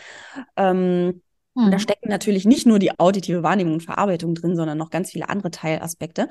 Ähm, 0.57 1.23
und 1.53 1.73
da 1.73 1.79
mhm. 1.79 1.81
stecken 1.81 2.09
natürlich 2.09 2.45
nicht 2.45 2.65
nur 2.65 2.79
die 2.79 2.99
auditive 2.99 3.43
Wahrnehmung 3.43 3.75
und 3.75 3.83
Verarbeitung 3.83 4.37
drin, 4.37 4.55
sondern 4.55 4.79
noch 4.79 4.91
ganz 4.91 5.11
viele 5.11 5.29
andere 5.29 5.51
Teilaspekte. 5.51 6.29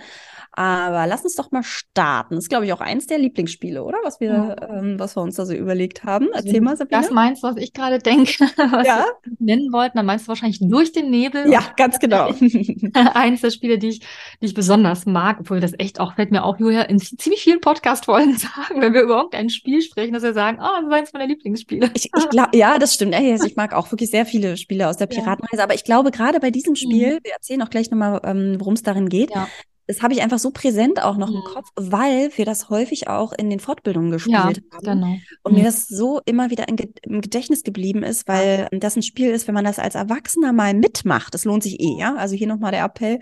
Aber 0.53 1.08
lass 1.08 1.23
uns 1.23 1.36
doch 1.36 1.51
mal 1.51 1.62
starten. 1.63 2.36
Das 2.36 2.45
ist, 2.45 2.49
glaube 2.49 2.65
ich, 2.65 2.71
auch 2.71 2.79
eins 2.79 3.05
der 3.05 3.17
Lieblingsspiele, 3.17 3.84
oder? 3.84 3.97
Was 4.03 4.21
wir, 4.21 4.29
ja. 4.29 4.79
ähm, 4.79 4.97
was 4.97 5.17
wir 5.17 5.21
uns 5.21 5.36
da 5.36 5.45
so 5.45 5.53
überlegt 5.53 6.05
haben. 6.05 6.29
Erzähl 6.34 6.62
mal, 6.62 6.77
Sabine. 6.77 7.01
Das 7.01 7.12
meinst, 7.12 7.43
was 7.43 7.58
ich 7.58 7.73
gerade 7.73 7.99
denke, 7.99 8.32
was 8.71 8.88
ja? 8.88 9.05
wir 9.23 9.36
nennen 9.39 9.73
wollten. 9.73 9.97
Dann 9.97 10.05
meinst 10.05 10.25
du 10.25 10.29
wahrscheinlich 10.29 10.60
durch 10.62 10.93
den 10.93 11.10
Nebel. 11.10 11.51
Ja, 11.51 11.63
ganz 11.75 11.99
genau. 11.99 12.29
eins 12.93 13.41
der 13.41 13.51
Spiele, 13.51 13.77
die 13.77 13.89
ich, 13.89 13.99
die 13.99 14.45
ich 14.45 14.53
besonders 14.53 15.05
mag, 15.05 15.41
obwohl 15.41 15.60
das 15.60 15.73
echt 15.77 15.99
auch, 15.99 16.15
fällt 16.15 16.32
mir 16.32 16.45
auch, 16.45 16.58
Julia, 16.60 16.84
in 16.84 16.97
ziemlich 16.97 17.41
vielen 17.41 17.60
Podcast-Folgen 17.60 18.38
sagen, 18.38 18.82
wenn 18.82 18.93
wir 18.93 19.01
über 19.01 19.17
irgendein 19.17 19.49
Spiel 19.49 19.82
sprechen, 19.82 20.13
dass 20.13 20.23
wir 20.23 20.34
sagen, 20.34 20.60
oh, 20.62 20.79
das 20.79 20.88
ist 20.88 20.93
eins 20.93 21.13
meiner 21.13 21.27
Lieblingsspiele. 21.27 21.91
Ich, 21.93 22.10
ich 22.17 22.29
glaube, 22.29 22.58
ja, 22.58 22.79
das 22.79 22.93
stimmt. 22.93 23.15
Ich 23.19 23.58
mag 23.58 23.73
auch 23.73 23.91
wirklich 23.91 24.10
sehr 24.10 24.25
viele 24.25 24.55
Spiele 24.55 24.88
aus 24.88 24.95
der 24.95 25.09
Piratenreise. 25.10 25.63
Aber 25.63 25.74
ich 25.74 25.84
glaube, 25.84 26.12
gerade 26.12 26.39
bei 26.39 26.52
diesem 26.52 26.76
Spiel, 26.76 27.15
mhm. 27.15 27.19
wir 27.24 27.34
erzählen 27.34 27.62
auch 27.62 27.69
gleich 27.69 27.91
nochmal, 27.91 28.22
ähm, 28.24 28.56
worum 28.60 28.74
es 28.74 28.84
darin 28.84 29.10
geht, 29.10 29.32
ja 29.32 29.48
das 29.89 30.04
habe 30.04 30.13
ich 30.13 30.22
einfach 30.22 30.38
so 30.38 30.52
präsent 30.52 31.02
auch 31.02 31.17
noch 31.17 31.32
mhm. 31.32 31.38
im 31.38 31.43
Kopf, 31.43 31.67
weil 31.76 32.30
wir 32.36 32.45
das 32.45 32.69
häufig 32.69 33.08
auch 33.08 33.34
in 33.34 33.50
den 33.50 33.60
Fortbildungen 33.60 34.12
gespielt 34.12 34.36
ja, 34.36 34.43
haben. 34.72 34.84
Genau. 34.84 35.17
Und 35.41 35.54
mhm. 35.54 35.58
mir 35.58 35.63
das 35.63 35.88
so 35.88 36.22
immer 36.26 36.52
wieder 36.52 36.65
im 36.67 37.22
Gedächtnis 37.22 37.63
geblieben 37.63 38.04
ist, 38.04 38.28
weil 38.28 38.67
das 38.72 38.95
ein 38.95 39.02
Spiel 39.02 39.32
ist, 39.32 39.48
wenn 39.48 39.56
man 39.56 39.65
das 39.65 39.80
als 39.80 39.95
Erwachsener 39.95 40.54
mal 40.54 40.76
mitmacht. 40.76 41.34
Das 41.34 41.43
lohnt 41.43 41.63
sich 41.63 41.80
eh, 41.80 41.98
ja. 41.98 42.13
Also 42.15 42.36
hier 42.36 42.45
nochmal 42.45 42.72
der 42.72 42.84
Appell, 42.84 43.19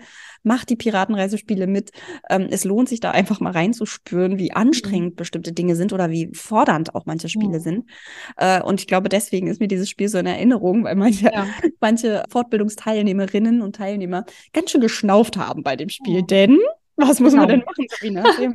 macht 0.48 0.70
die 0.70 0.76
Piratenreisespiele 0.76 1.68
mit. 1.68 1.92
Ähm, 2.28 2.48
es 2.50 2.64
lohnt 2.64 2.88
sich 2.88 2.98
da 2.98 3.12
einfach 3.12 3.38
mal 3.38 3.52
reinzuspüren, 3.52 4.38
wie 4.38 4.52
anstrengend 4.52 5.12
mhm. 5.12 5.16
bestimmte 5.16 5.52
Dinge 5.52 5.76
sind 5.76 5.92
oder 5.92 6.10
wie 6.10 6.30
fordernd 6.34 6.96
auch 6.96 7.06
manche 7.06 7.28
Spiele 7.28 7.54
ja. 7.54 7.60
sind. 7.60 7.88
Äh, 8.36 8.60
und 8.62 8.80
ich 8.80 8.88
glaube, 8.88 9.08
deswegen 9.08 9.46
ist 9.46 9.60
mir 9.60 9.68
dieses 9.68 9.88
Spiel 9.88 10.08
so 10.08 10.18
in 10.18 10.26
Erinnerung, 10.26 10.82
weil 10.82 10.96
manche, 10.96 11.26
ja. 11.26 11.46
manche 11.80 12.24
Fortbildungsteilnehmerinnen 12.30 13.62
und 13.62 13.76
Teilnehmer 13.76 14.24
ganz 14.52 14.72
schön 14.72 14.80
geschnauft 14.80 15.36
haben 15.36 15.62
bei 15.62 15.76
dem 15.76 15.90
Spiel. 15.90 16.22
Denn 16.22 16.58
was 16.96 17.20
muss 17.20 17.30
genau. 17.30 17.42
man 17.42 17.48
denn 17.50 17.64
machen, 17.64 17.86
Sabine? 17.88 18.24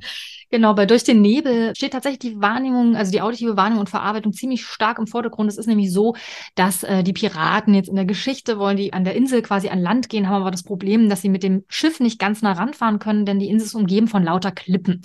Genau, 0.54 0.76
bei 0.76 0.86
Durch 0.86 1.04
den 1.04 1.24
Nebel 1.24 1.76
steht 1.76 1.94
tatsächlich 1.94 2.20
die 2.20 2.40
Wahrnehmung, 2.40 2.96
also 2.96 3.12
die 3.12 3.22
auditive 3.22 3.58
Wahrnehmung 3.58 3.80
und 3.80 3.90
Verarbeitung 3.90 4.34
ziemlich 4.34 4.64
stark 4.64 5.00
im 5.00 5.08
Vordergrund. 5.08 5.50
Es 5.50 5.58
ist 5.58 5.66
nämlich 5.66 5.92
so, 5.92 6.14
dass 6.54 6.84
äh, 6.84 7.02
die 7.02 7.12
Piraten 7.12 7.74
jetzt 7.74 7.90
in 7.90 7.96
der 7.96 8.06
Geschichte 8.06 8.60
wollen 8.60 8.78
die 8.78 8.94
an 8.94 9.04
der 9.04 9.16
Insel 9.16 9.42
quasi 9.42 9.70
an 9.70 9.80
Land 9.80 10.10
gehen, 10.10 10.30
haben 10.30 10.44
aber 10.44 10.52
das 10.52 10.62
Problem, 10.62 11.10
dass 11.10 11.24
sie 11.24 11.30
mit 11.30 11.42
dem 11.42 11.64
Schiff 11.70 12.00
nicht 12.00 12.20
ganz 12.20 12.44
nah 12.44 12.52
ranfahren 12.52 13.00
können, 13.00 13.26
denn 13.26 13.40
die 13.40 13.50
Insel 13.50 13.66
ist 13.66 13.74
umgeben 13.74 14.08
von 14.08 14.24
lauter 14.24 14.52
Klippen. 14.52 15.02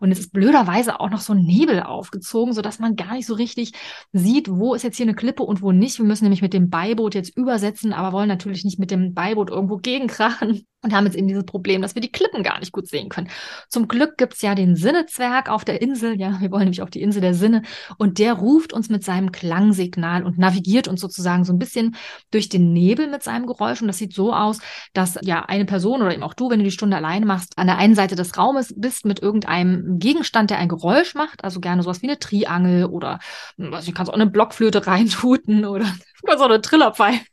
Und 0.00 0.12
es 0.12 0.18
ist 0.18 0.34
blöderweise 0.34 1.00
auch 1.00 1.08
noch 1.08 1.22
so 1.22 1.32
ein 1.32 1.44
Nebel 1.44 1.82
aufgezogen, 1.82 2.52
sodass 2.52 2.78
man 2.78 2.94
gar 2.94 3.14
nicht 3.14 3.26
so 3.26 3.32
richtig 3.32 3.72
sieht, 4.12 4.50
wo 4.50 4.74
ist 4.74 4.82
jetzt 4.82 4.98
hier 4.98 5.06
eine 5.06 5.14
Klippe 5.14 5.44
und 5.44 5.62
wo 5.62 5.72
nicht. 5.72 5.96
Wir 5.98 6.04
müssen 6.04 6.24
nämlich 6.24 6.42
mit 6.42 6.52
dem 6.52 6.68
Beiboot 6.68 7.14
jetzt 7.14 7.34
übersetzen, 7.38 7.94
aber 7.94 8.12
wollen 8.12 8.28
natürlich 8.28 8.66
nicht 8.66 8.78
mit 8.78 8.90
dem 8.90 9.14
Beiboot 9.14 9.48
irgendwo 9.48 9.78
gegenkrachen 9.78 10.66
und 10.82 10.94
haben 10.94 11.04
jetzt 11.04 11.16
eben 11.16 11.28
dieses 11.28 11.44
Problem, 11.44 11.82
dass 11.82 11.94
wir 11.94 12.02
die 12.02 12.12
Klippen 12.12 12.42
gar 12.42 12.58
nicht 12.58 12.72
gut 12.72 12.88
sehen 12.88 13.08
können. 13.08 13.28
Zum 13.68 13.88
Glück 13.88 14.16
gibt's 14.16 14.42
ja 14.42 14.54
den 14.54 14.76
Sinnezwerg 14.90 15.48
auf 15.48 15.64
der 15.64 15.80
Insel. 15.80 16.18
Ja, 16.18 16.40
wir 16.40 16.50
wollen 16.50 16.64
nämlich 16.64 16.82
auf 16.82 16.90
die 16.90 17.00
Insel 17.00 17.20
der 17.20 17.34
Sinne. 17.34 17.62
Und 17.96 18.18
der 18.18 18.34
ruft 18.34 18.72
uns 18.72 18.88
mit 18.88 19.04
seinem 19.04 19.30
Klangsignal 19.30 20.24
und 20.24 20.36
navigiert 20.38 20.88
uns 20.88 21.00
sozusagen 21.00 21.44
so 21.44 21.52
ein 21.52 21.58
bisschen 21.58 21.96
durch 22.32 22.48
den 22.48 22.72
Nebel 22.72 23.08
mit 23.08 23.22
seinem 23.22 23.46
Geräusch. 23.46 23.80
Und 23.80 23.88
das 23.88 23.98
sieht 23.98 24.12
so 24.12 24.34
aus, 24.34 24.58
dass 24.92 25.16
ja 25.22 25.44
eine 25.44 25.64
Person 25.64 26.02
oder 26.02 26.12
eben 26.12 26.24
auch 26.24 26.34
du, 26.34 26.50
wenn 26.50 26.58
du 26.58 26.64
die 26.64 26.70
Stunde 26.70 26.96
alleine 26.96 27.24
machst, 27.24 27.56
an 27.56 27.68
der 27.68 27.78
einen 27.78 27.94
Seite 27.94 28.16
des 28.16 28.36
Raumes 28.36 28.74
bist 28.76 29.04
mit 29.04 29.22
irgendeinem 29.22 29.98
Gegenstand, 29.98 30.50
der 30.50 30.58
ein 30.58 30.68
Geräusch 30.68 31.14
macht. 31.14 31.44
Also 31.44 31.60
gerne 31.60 31.82
sowas 31.82 32.02
wie 32.02 32.08
eine 32.08 32.18
Triangel 32.18 32.86
oder 32.86 33.20
was, 33.56 33.86
du 33.86 33.92
kannst 33.92 34.10
auch 34.10 34.16
eine 34.16 34.26
Blockflöte 34.26 34.86
reintuten 34.86 35.64
oder 35.64 35.84
du 35.84 36.26
kannst 36.26 36.42
auch 36.42 36.48
eine 36.48 36.60
Trillerpfeife. 36.60 37.24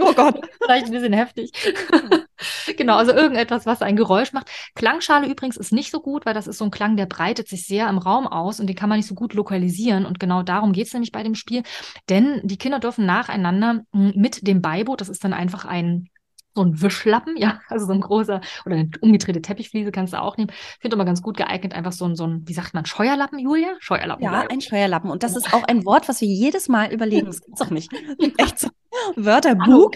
Oh 0.00 0.12
Gott. 0.12 0.40
Vielleicht 0.62 0.86
ein 0.86 0.92
bisschen 0.92 1.12
heftig. 1.12 1.50
Genau, 2.76 2.96
also 2.96 3.12
irgendetwas, 3.12 3.66
was 3.66 3.82
ein 3.82 3.96
Geräusch 3.96 4.32
macht. 4.32 4.48
Klangschale 4.74 5.26
übrigens 5.26 5.56
ist 5.56 5.72
nicht 5.72 5.90
so 5.90 6.00
gut, 6.00 6.26
weil 6.26 6.34
das 6.34 6.46
ist 6.46 6.58
so 6.58 6.64
ein 6.64 6.70
Klang, 6.70 6.96
der 6.96 7.06
breitet 7.06 7.48
sich 7.48 7.66
sehr 7.66 7.88
im 7.88 7.98
Raum 7.98 8.26
aus 8.26 8.60
und 8.60 8.66
den 8.66 8.76
kann 8.76 8.88
man 8.88 8.98
nicht 8.98 9.08
so 9.08 9.14
gut 9.14 9.34
lokalisieren. 9.34 10.06
Und 10.06 10.20
genau 10.20 10.42
darum 10.42 10.72
geht 10.72 10.86
es 10.86 10.92
nämlich 10.92 11.12
bei 11.12 11.22
dem 11.22 11.34
Spiel. 11.34 11.62
Denn 12.08 12.40
die 12.44 12.58
Kinder 12.58 12.78
dürfen 12.78 13.06
nacheinander 13.06 13.80
hm, 13.92 14.12
mit 14.14 14.46
dem 14.46 14.62
Beiboot, 14.62 15.00
das 15.00 15.08
ist 15.08 15.24
dann 15.24 15.32
einfach 15.32 15.64
ein 15.64 16.08
so 16.54 16.62
ein 16.62 16.80
Wischlappen, 16.82 17.36
ja, 17.36 17.60
also 17.68 17.86
so 17.86 17.92
ein 17.92 18.00
großer 18.00 18.40
oder 18.66 18.74
eine 18.74 18.90
umgedrehte 19.00 19.42
Teppichfliese 19.42 19.92
kannst 19.92 20.12
du 20.12 20.20
auch 20.20 20.36
nehmen. 20.36 20.50
Ich 20.50 20.78
finde 20.80 20.96
immer 20.96 21.04
ganz 21.04 21.22
gut 21.22 21.36
geeignet, 21.36 21.74
einfach 21.74 21.92
so 21.92 22.04
ein, 22.06 22.16
so 22.16 22.26
ein, 22.26 22.42
wie 22.46 22.54
sagt 22.54 22.74
man, 22.74 22.86
Scheuerlappen, 22.86 23.38
Julia? 23.38 23.74
Scheuerlappen. 23.78 24.24
Ja, 24.24 24.46
ein 24.48 24.60
Scheuerlappen. 24.60 25.10
Und 25.10 25.22
das 25.22 25.36
ist 25.36 25.54
auch 25.54 25.62
ein 25.64 25.84
Wort, 25.84 26.08
was 26.08 26.20
wir 26.20 26.28
jedes 26.28 26.68
Mal 26.68 26.92
überlegen. 26.92 27.26
Das 27.26 27.40
gibt's 27.40 27.60
doch 27.60 27.70
nicht. 27.70 27.92
Echt 28.38 28.58
so. 28.58 28.68
Wörterbuch. 29.16 29.90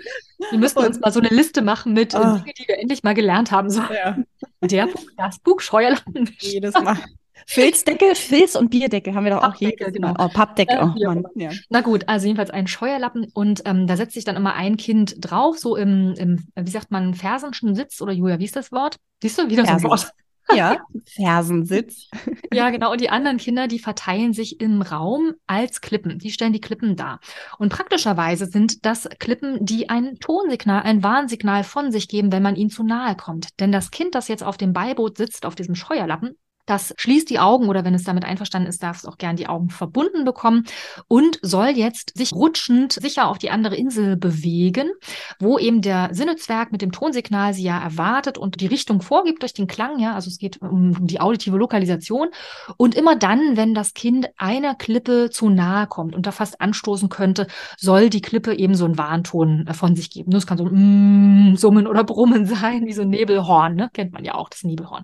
Wir 0.51 0.59
müssen 0.59 0.79
uns 0.79 1.01
mal 1.01 1.13
so 1.13 1.21
eine 1.21 1.29
Liste 1.29 1.63
machen 1.63 1.93
mit 1.93 2.15
oh. 2.15 2.19
Dingen, 2.19 2.45
die 2.59 2.69
wir 2.69 2.79
endlich 2.79 3.03
mal 3.03 3.15
gelernt 3.15 3.51
haben. 3.51 3.71
So. 3.71 3.83
Ja. 3.83 4.19
Der 4.63 4.87
Buch, 4.87 5.07
das 5.17 5.39
Buch, 5.39 5.61
Scheuerlappen. 5.61 6.31
Jedes 6.41 6.75
Mal. 6.75 6.99
Filzdeckel, 7.47 8.15
Filz 8.15 8.55
und 8.55 8.71
Bierdeckel 8.71 9.15
haben 9.15 9.25
wir 9.25 9.33
doch 9.33 9.45
auch 9.45 9.55
hier. 9.55 9.75
Genau. 9.77 10.15
Oh, 10.19 10.29
Pappdeckel. 10.29 10.79
Oh, 10.81 11.05
Mann. 11.05 11.25
Ja. 11.35 11.51
Na 11.69 11.83
gut, 11.83 12.09
also 12.09 12.27
jedenfalls 12.27 12.51
ein 12.51 12.67
Scheuerlappen 12.67 13.31
und 13.35 13.63
ähm, 13.67 13.87
da 13.87 13.97
setzt 13.97 14.15
sich 14.15 14.25
dann 14.25 14.37
immer 14.37 14.55
ein 14.55 14.77
Kind 14.77 15.17
drauf, 15.19 15.59
so 15.59 15.77
im, 15.77 16.15
im 16.17 16.47
wie 16.55 16.71
sagt 16.71 16.91
man, 16.91 17.15
Fersenschen 17.15 17.75
Sitz 17.75 18.01
oder 18.01 18.13
Julia, 18.13 18.39
wie 18.39 18.45
ist 18.45 18.57
das 18.57 18.73
Wort? 18.73 18.97
Siehst 19.23 19.39
du, 19.39 19.51
wieder 19.51 19.65
Fersen. 19.65 19.81
so 19.81 19.87
ein 19.89 19.91
Wort. 19.91 20.13
Ja, 20.53 20.79
Fersensitz. 21.07 22.09
Ja, 22.53 22.71
genau. 22.71 22.93
Und 22.93 23.01
die 23.01 23.11
anderen 23.11 23.39
Kinder, 23.39 23.67
die 23.67 23.79
verteilen 23.79 24.33
sich 24.33 24.61
im 24.61 24.83
Raum 24.83 25.35
als 25.47 25.81
Klippen. 25.81 26.19
Die 26.19 26.31
stellen 26.31 26.53
die 26.53 26.61
Klippen 26.61 26.97
dar. 26.97 27.21
Und 27.59 27.71
praktischerweise 27.71 28.47
sind 28.47 28.85
das 28.85 29.09
Klippen, 29.19 29.65
die 29.65 29.89
ein 29.89 30.19
Tonsignal, 30.21 30.83
ein 30.83 31.03
Warnsignal 31.03 31.65
von 31.65 31.91
sich 31.91 32.09
geben, 32.09 32.33
wenn 32.33 32.43
man 32.43 32.57
ihnen 32.57 32.71
zu 32.71 32.83
nahe 32.83 33.17
kommt. 33.17 33.61
Denn 33.61 33.73
das 33.73 33.91
Kind, 33.91 34.15
das 34.15 34.29
jetzt 34.29 34.45
auf 34.45 34.57
dem 34.57 34.73
Beiboot 34.73 35.17
sitzt, 35.17 35.47
auf 35.47 35.55
diesem 35.55 35.75
Scheuerlappen, 35.75 36.37
das 36.67 36.95
schließt 36.97 37.29
die 37.31 37.39
Augen 37.39 37.69
oder 37.69 37.85
wenn 37.85 37.95
es 37.95 38.05
damit 38.05 38.25
einverstanden 38.25 38.69
ist, 38.69 38.83
darf 38.83 38.99
es 38.99 39.07
auch 39.07 39.19
gern 39.19 39.37
die 39.37 39.47
Augen 39.47 39.71
verbunden 39.71 40.25
bekommen 40.25 40.65
und 41.09 41.39
soll 41.43 41.69
jetzt 41.69 42.17
sich 42.17 42.33
rutschend 42.33 42.93
sicher 42.93 43.29
auf 43.29 43.39
die 43.39 43.51
andere 43.51 43.77
Insel 43.77 44.17
bewegen, 44.17 44.91
wo 45.39 45.59
eben 45.59 45.83
der 45.83 46.11
Sinnezwerg 46.13 46.73
mit 46.73 46.83
dem 46.83 46.93
Tonsignal 46.93 47.55
sie 47.55 47.65
ja 47.65 47.81
erwartet 47.81 48.39
und 48.39 48.61
die 48.61 48.67
Richtung 48.67 49.03
vorgibt 49.03 49.43
durch 49.43 49.53
den 49.53 49.67
Klang, 49.67 49.99
ja, 49.99 50.15
also 50.15 50.29
es 50.29 50.39
geht 50.39 50.61
um 50.63 51.07
die 51.07 51.21
auditive 51.21 51.57
Lokalisation 51.57 52.29
und 52.77 52.95
immer 52.95 53.17
dann, 53.17 53.57
wenn 53.57 53.75
das 53.75 53.95
Kind 53.95 54.29
einer 54.37 54.75
Klippe 54.75 55.31
zu 55.31 55.49
nahe 55.49 55.87
kommt 55.87 56.15
und 56.15 56.27
da 56.27 56.33
fast 56.33 56.61
anstoßen 56.61 57.09
könnte, 57.09 57.47
soll 57.77 58.11
die 58.11 58.23
Klippe 58.23 58.55
eben 58.55 58.75
so 58.75 58.85
einen 58.85 58.99
Warnton 58.99 59.67
äh, 59.67 59.75
von 59.75 59.97
sich 59.97 60.11
geben. 60.11 60.31
Das 60.31 60.47
kann 60.47 60.59
so 60.59 60.67
ein 60.67 61.53
mm, 61.53 61.57
Summen 61.57 61.87
oder 61.87 62.05
Brummen 62.05 62.47
sein, 62.47 62.87
wie 62.87 62.93
so 62.93 63.03
ein 63.03 63.11
Nebelhorn, 63.11 63.75
ne? 63.75 63.91
kennt 63.93 64.13
man 64.13 64.25
ja 64.25 64.35
auch, 64.35 64.49
das 64.49 64.65
Nebelhorn. 64.65 65.03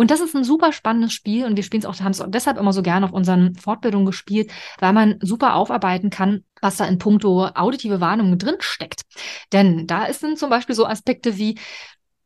Und 0.00 0.10
das 0.10 0.20
ist 0.20 0.34
ein 0.34 0.44
super 0.44 0.72
spannendes 0.72 1.12
Spiel 1.12 1.44
und 1.44 1.56
wir 1.56 1.62
spielen 1.62 1.82
es 1.82 1.86
auch, 1.86 2.00
haben 2.00 2.12
es 2.12 2.24
deshalb 2.28 2.56
immer 2.56 2.72
so 2.72 2.80
gerne 2.80 3.04
auf 3.04 3.12
unseren 3.12 3.54
Fortbildungen 3.56 4.06
gespielt, 4.06 4.50
weil 4.78 4.94
man 4.94 5.18
super 5.20 5.56
aufarbeiten 5.56 6.08
kann, 6.08 6.42
was 6.62 6.78
da 6.78 6.86
in 6.86 6.96
puncto 6.96 7.48
auditive 7.48 8.00
Wahrnehmung 8.00 8.38
drin 8.38 8.54
steckt. 8.60 9.02
Denn 9.52 9.86
da 9.86 10.10
sind 10.14 10.38
zum 10.38 10.48
Beispiel 10.48 10.74
so 10.74 10.86
Aspekte 10.86 11.36
wie, 11.36 11.58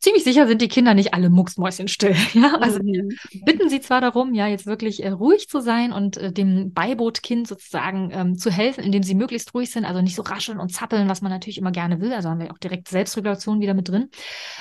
ziemlich 0.05 0.23
sicher 0.23 0.47
sind 0.47 0.61
die 0.61 0.69
Kinder 0.69 0.95
nicht 0.95 1.15
alle 1.15 1.31
mucksmäuschenstill. 1.31 2.15
Ja, 2.35 2.57
also 2.61 2.81
mhm. 2.83 3.11
bitten 3.45 3.69
sie 3.69 3.81
zwar 3.81 4.01
darum, 4.01 4.35
ja, 4.35 4.47
jetzt 4.49 4.67
wirklich 4.67 5.05
äh, 5.05 5.11
ruhig 5.11 5.49
zu 5.49 5.61
sein 5.61 5.93
und 5.93 6.17
äh, 6.17 6.33
dem 6.33 6.73
Beibootkind 6.73 7.47
sozusagen 7.47 8.11
ähm, 8.13 8.37
zu 8.37 8.51
helfen, 8.51 8.83
indem 8.83 9.03
sie 9.03 9.15
möglichst 9.15 9.55
ruhig 9.55 9.71
sind, 9.71 9.85
also 9.85 10.03
nicht 10.03 10.17
so 10.17 10.23
rascheln 10.23 10.59
und 10.59 10.71
zappeln, 10.71 11.09
was 11.09 11.23
man 11.23 11.31
natürlich 11.31 11.59
immer 11.59 11.71
gerne 11.71 12.01
will. 12.01 12.13
Also 12.13 12.29
haben 12.29 12.41
wir 12.41 12.51
auch 12.51 12.59
direkt 12.59 12.89
Selbstregulation 12.89 13.61
wieder 13.61 13.73
mit 13.73 13.89
drin. 13.89 14.11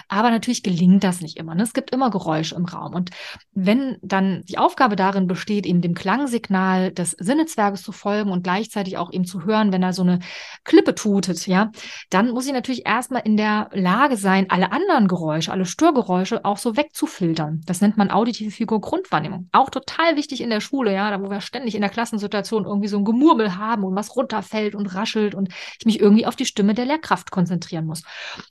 Aber 0.08 0.30
natürlich 0.30 0.62
gelingt 0.62 1.04
das 1.04 1.22
nicht 1.22 1.38
immer. 1.38 1.56
Ne? 1.56 1.64
Es 1.64 1.74
gibt 1.74 1.92
immer 1.92 2.12
Geräusche 2.12 2.56
im 2.56 2.66
Raum. 2.66 2.94
Und 2.94 3.10
wenn 3.54 3.98
dann 4.02 4.44
die 4.44 4.60
Aufgabe 4.60 4.96
darin 4.96 5.28
besteht, 5.28 5.66
eben 5.66 5.82
dem 5.82 5.96
Klangsignal 5.96 6.92
des 6.92 7.12
Sinnezwerges 7.12 7.82
zu 7.82 7.92
folgen 7.92 8.32
und 8.32 8.44
gleichzeitig 8.44 8.98
auch 8.98 9.12
eben 9.12 9.26
zu 9.26 9.44
hören, 9.46 9.72
wenn 9.72 9.84
er 9.84 9.94
so 9.94 10.04
eine 10.04 10.20
Klippe 10.64 10.96
tutet, 10.96 11.48
ja, 11.48 11.72
dann 12.10 12.32
muss 12.32 12.46
ich 12.46 12.54
natürlich 12.54 12.86
erstmal 12.86 13.24
in 13.26 13.36
der 13.36 13.70
Lage 13.74 14.16
sein, 14.16 14.46
alle 14.50 14.72
anderen 14.72 15.08
Geräusche 15.08 15.33
Geräusche, 15.34 15.52
alle 15.52 15.66
Störgeräusche 15.66 16.46
auch 16.46 16.58
so 16.58 16.78
wegzufiltern. 16.78 17.62
Das 17.66 17.82
nennt 17.82 17.98
man 17.98 18.12
auditive 18.12 18.52
Figur 18.52 18.80
Grundwahrnehmung. 18.82 19.50
Auch 19.52 19.72
total 19.72 20.16
wichtig 20.16 20.42
in 20.42 20.52
der 20.52 20.62
Schule, 20.62 20.94
ja, 20.94 21.10
da 21.10 21.22
wo 21.22 21.32
wir 21.32 21.42
ständig 21.42 21.74
in 21.74 21.82
der 21.82 21.90
Klassensituation 21.90 22.66
irgendwie 22.66 22.88
so 22.88 22.98
ein 22.98 23.06
Gemurmel 23.06 23.58
haben 23.58 23.84
und 23.84 23.96
was 23.96 24.16
runterfällt 24.16 24.76
und 24.76 24.94
raschelt 24.94 25.34
und 25.34 25.50
ich 25.80 25.86
mich 25.86 26.00
irgendwie 26.00 26.28
auf 26.28 26.36
die 26.36 26.46
Stimme 26.46 26.76
der 26.76 26.86
Lehrkraft 26.86 27.32
konzentrieren 27.32 27.86
muss. 27.86 28.04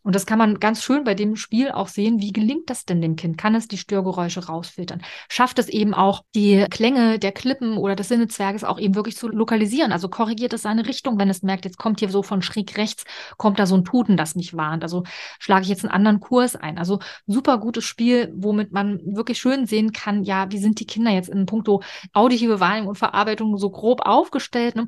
Und 0.03 0.17
das 0.17 0.27
kann 0.27 0.39
man 0.39 0.59
ganz 0.59 0.83
schön 0.83 1.05
bei 1.05 1.15
dem 1.15 1.37
Spiel 1.37 1.71
auch 1.71 1.87
sehen, 1.87 2.19
wie 2.19 2.33
gelingt 2.33 2.69
das 2.69 2.85
denn 2.85 3.01
dem 3.01 3.15
Kind? 3.15 3.39
Kann 3.39 3.55
es 3.55 3.69
die 3.69 3.79
Störgeräusche 3.79 4.47
rausfiltern? 4.47 5.03
Schafft 5.29 5.61
es 5.61 5.69
eben 5.69 5.95
auch 5.95 6.25
die 6.35 6.67
Klänge 6.69 7.21
der 7.21 7.31
Klippen 7.31 7.77
oder 7.77 7.95
des 7.95 8.09
Sinnezwerges 8.09 8.65
auch 8.65 8.81
eben 8.81 8.97
wirklich 8.97 9.17
zu 9.17 9.29
lokalisieren? 9.29 9.93
Also 9.93 10.09
korrigiert 10.09 10.53
es 10.53 10.63
seine 10.63 10.87
Richtung, 10.87 11.19
wenn 11.19 11.31
es 11.31 11.43
merkt, 11.43 11.65
jetzt 11.65 11.79
kommt 11.79 12.01
hier 12.01 12.09
so 12.09 12.25
von 12.25 12.43
schräg 12.43 12.77
rechts, 12.77 13.05
kommt 13.37 13.61
da 13.61 13.67
so 13.67 13.77
ein 13.77 13.85
Tuten, 13.85 14.17
das 14.17 14.35
mich 14.35 14.57
warnt. 14.57 14.83
Also 14.83 15.05
schlage 15.39 15.63
ich 15.63 15.69
jetzt 15.69 15.85
einen 15.85 15.93
anderen 15.93 16.19
Kurs 16.19 16.57
ein. 16.57 16.72
Also 16.79 17.01
super 17.27 17.59
gutes 17.59 17.85
Spiel, 17.85 18.33
womit 18.37 18.73
man 18.73 19.01
wirklich 19.05 19.39
schön 19.39 19.67
sehen 19.67 19.93
kann, 19.93 20.23
ja, 20.25 20.51
wie 20.51 20.59
sind 20.59 20.81
die 20.81 20.87
Kinder 20.87 21.11
jetzt 21.11 21.29
in 21.29 21.47
puncto 21.47 21.83
auditive 22.13 22.61
Wahrnehmung 22.61 22.91
und 22.91 22.99
Verarbeitung 22.99 23.57
so 23.59 23.71
grob 23.71 24.01
aufgestellt. 24.03 24.77
Ne? 24.77 24.87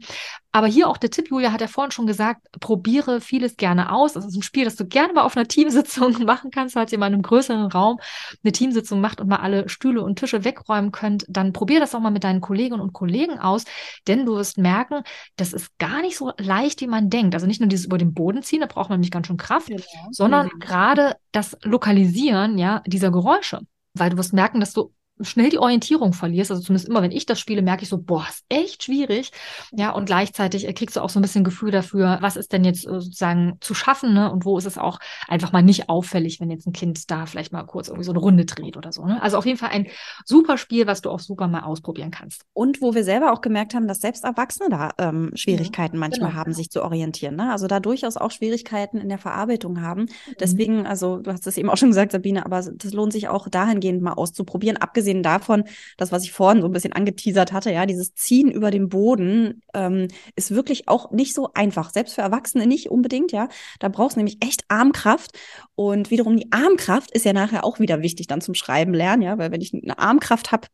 Aber 0.55 0.69
hier 0.69 0.89
auch 0.89 0.99
der 0.99 1.11
Tipp, 1.11 1.31
Julia 1.31 1.51
hat 1.51 1.61
ja 1.61 1.67
vorhin 1.67 1.91
schon 1.91 2.07
gesagt, 2.07 2.47
probiere 2.61 3.21
vieles 3.21 3.57
gerne 3.57 3.91
aus. 3.91 4.13
Das 4.13 4.25
ist 4.25 4.37
ein 4.37 4.43
Spiel, 4.43 4.65
das 4.65 4.77
du 4.77 4.87
gerne 4.87 5.13
mal 5.13 5.23
auf 5.23 5.37
einer 5.37 5.49
Teamsitzung 5.49 6.13
machen 6.25 6.53
kannst, 6.53 6.75
falls 6.75 6.93
ihr 6.93 6.99
mal 6.99 7.09
in 7.09 7.15
einem 7.15 7.23
größeren 7.23 7.67
Raum 7.73 7.99
eine 8.45 8.53
Teamsitzung 8.53 9.01
macht 9.01 9.21
und 9.21 9.27
mal 9.27 9.39
alle 9.39 9.69
Stühle 9.69 10.01
und 10.05 10.17
Tische 10.17 10.45
wegräumen 10.45 10.93
könnt, 10.93 11.27
dann 11.29 11.53
probier 11.53 11.81
das 11.81 11.93
auch 11.93 11.99
mal 11.99 12.13
mit 12.13 12.23
deinen 12.23 12.41
Kolleginnen 12.41 12.81
und 12.81 12.93
Kollegen 12.93 13.41
aus, 13.41 13.65
denn 14.07 14.27
du 14.27 14.37
wirst 14.37 14.57
merken, 14.57 15.03
das 15.35 15.53
ist 15.53 15.77
gar 15.79 16.03
nicht 16.03 16.17
so 16.17 16.31
leicht, 16.39 16.81
wie 16.83 16.87
man 16.87 17.11
denkt. 17.11 17.35
Also 17.35 17.49
nicht 17.49 17.61
nur 17.61 17.69
dieses 17.69 17.87
über 17.87 17.99
den 17.99 18.15
Boden 18.15 18.45
ziehen, 18.45 18.61
da 18.61 18.67
braucht 18.67 18.91
man 18.91 19.01
nämlich 19.01 19.11
ganz 19.11 19.27
schön 19.27 19.37
Kraft, 19.37 19.67
genau. 19.67 19.83
sondern 20.13 20.51
mhm. 20.55 20.61
gerade 20.61 21.17
das 21.33 21.59
Lokalisieren, 21.65 22.59
ja, 22.59 22.81
dieser 22.87 23.11
Geräusche. 23.11 23.59
Weil 23.95 24.11
du 24.11 24.19
wirst 24.19 24.33
merken, 24.33 24.61
dass 24.61 24.73
du 24.73 24.93
schnell 25.21 25.51
die 25.51 25.59
Orientierung 25.59 26.13
verlierst. 26.13 26.51
Also 26.51 26.63
zumindest 26.63 26.89
immer, 26.89 27.03
wenn 27.03 27.13
ich 27.13 27.25
das 27.27 27.39
spiele, 27.39 27.63
merke 27.63 27.85
ich 27.85 27.89
so, 27.89 27.99
boah, 27.99 28.27
ist 28.29 28.45
echt 28.49 28.83
schwierig. 28.83 29.31
Ja, 29.73 29.91
und 29.91 30.07
gleichzeitig 30.07 30.67
äh, 30.67 30.73
kriegst 30.73 30.97
du 30.97 31.01
auch 31.01 31.11
so 31.11 31.21
ein 31.21 31.23
bisschen 31.23 31.45
Gefühl 31.45 31.71
dafür, 31.71 32.19
was 32.21 32.37
ist 32.37 32.53
denn 32.53 32.65
jetzt 32.65 32.87
äh, 32.87 33.01
sozusagen 33.01 33.59
zu 33.61 33.75
schaffen, 33.75 34.13
ne? 34.13 34.33
Und 34.33 34.45
wo 34.45 34.59
ist 34.59 34.67
es 34.67 34.77
auch 34.77 34.99
einfach 35.29 35.53
mal 35.53 35.63
nicht 35.63 35.89
auffällig, 35.89 36.41
wenn 36.41 36.51
jetzt 36.51 36.67
ein 36.67 36.73
Kind 36.73 37.11
da 37.11 37.27
vielleicht 37.27 37.53
mal 37.53 37.63
kurz 37.63 37.89
irgendwie 37.89 38.05
so 38.05 38.13
eine 38.13 38.19
Runde 38.19 38.45
dreht 38.45 38.77
oder 38.77 38.91
so. 38.93 39.05
Ne? 39.05 39.23
Also 39.23 39.39
auf 39.39 39.47
jeden 39.47 39.59
Fall 39.59 39.71
ein 39.71 39.87
super 40.25 40.59
Spiel, 40.59 40.87
was 40.87 41.01
du 41.01 41.11
auch 41.11 41.21
super 41.21 41.47
mal 41.47 41.63
ausprobieren 41.63 42.11
kannst. 42.11 42.43
Und 42.53 42.83
wo 42.83 42.95
wir 42.95 43.05
selber 43.05 43.33
auch 43.33 43.41
gemerkt 43.41 43.75
haben, 43.75 43.87
dass 43.87 44.01
selbst 44.01 44.25
Erwachsene 44.25 44.69
da 44.69 44.91
ähm, 44.99 45.31
Schwierigkeiten 45.35 45.97
ja, 45.97 46.01
manchmal 46.01 46.31
genau. 46.31 46.41
haben, 46.41 46.53
sich 46.53 46.71
zu 46.71 46.83
orientieren. 46.83 47.37
Ne? 47.37 47.53
Also 47.53 47.69
da 47.69 47.79
durchaus 47.79 48.17
auch 48.17 48.33
Schwierigkeiten 48.33 48.99
in 48.99 49.09
der 49.09 49.19
Verarbeitung 49.19 49.81
haben. 49.81 50.03
Mhm. 50.03 50.35
Deswegen, 50.41 50.87
also 50.87 51.19
du 51.19 51.33
hast 51.33 51.47
es 51.47 51.57
eben 51.57 51.71
auch 51.71 51.77
schon 51.77 51.91
gesagt, 51.91 52.13
Sabine, 52.13 52.45
aber 52.45 52.61
das 52.61 52.93
lohnt 52.93 53.13
sich 53.13 53.29
auch 53.29 53.49
dahingehend 53.49 54.03
mal 54.03 54.15
auszuprobieren, 54.15 54.77
abgesehen 54.77 55.04
abgesehen 55.05 55.23
davon, 55.23 55.65
das, 55.99 56.13
was 56.13 56.25
ich 56.25 56.33
vorhin 56.33 56.63
so 56.63 56.69
ein 56.69 56.73
bisschen 56.73 56.93
angeteasert 56.93 57.53
hatte, 57.53 57.71
ja, 57.71 57.85
dieses 57.85 58.15
Ziehen 58.15 58.51
über 58.51 58.71
den 58.71 58.89
Boden 58.89 59.63
ähm, 59.75 60.09
ist 60.35 60.51
wirklich 60.53 60.89
auch 60.89 61.11
nicht 61.11 61.35
so 61.35 61.51
einfach. 61.53 61.91
Selbst 61.91 62.15
für 62.15 62.23
Erwachsene 62.23 62.67
nicht 62.67 62.91
unbedingt, 62.91 63.33
ja. 63.33 63.49
Da 63.81 63.89
brauchst 63.89 64.17
du 64.17 64.21
nämlich 64.21 64.39
echt 64.43 64.65
Armkraft. 64.69 65.33
Und 65.75 66.11
wiederum 66.11 66.37
die 66.37 66.51
Armkraft 66.53 67.11
ist 67.11 67.25
ja 67.25 67.33
nachher 67.35 67.65
auch 67.65 67.81
wieder 67.81 68.01
wichtig 68.01 68.27
dann 68.29 68.41
zum 68.41 68.55
Schreiben 68.55 68.95
lernen, 68.95 69.23
ja, 69.23 69.37
weil 69.37 69.53
wenn 69.53 69.61
ich 69.61 69.75
eine 69.75 69.99
Armkraft 69.99 70.53
habe, 70.53 70.69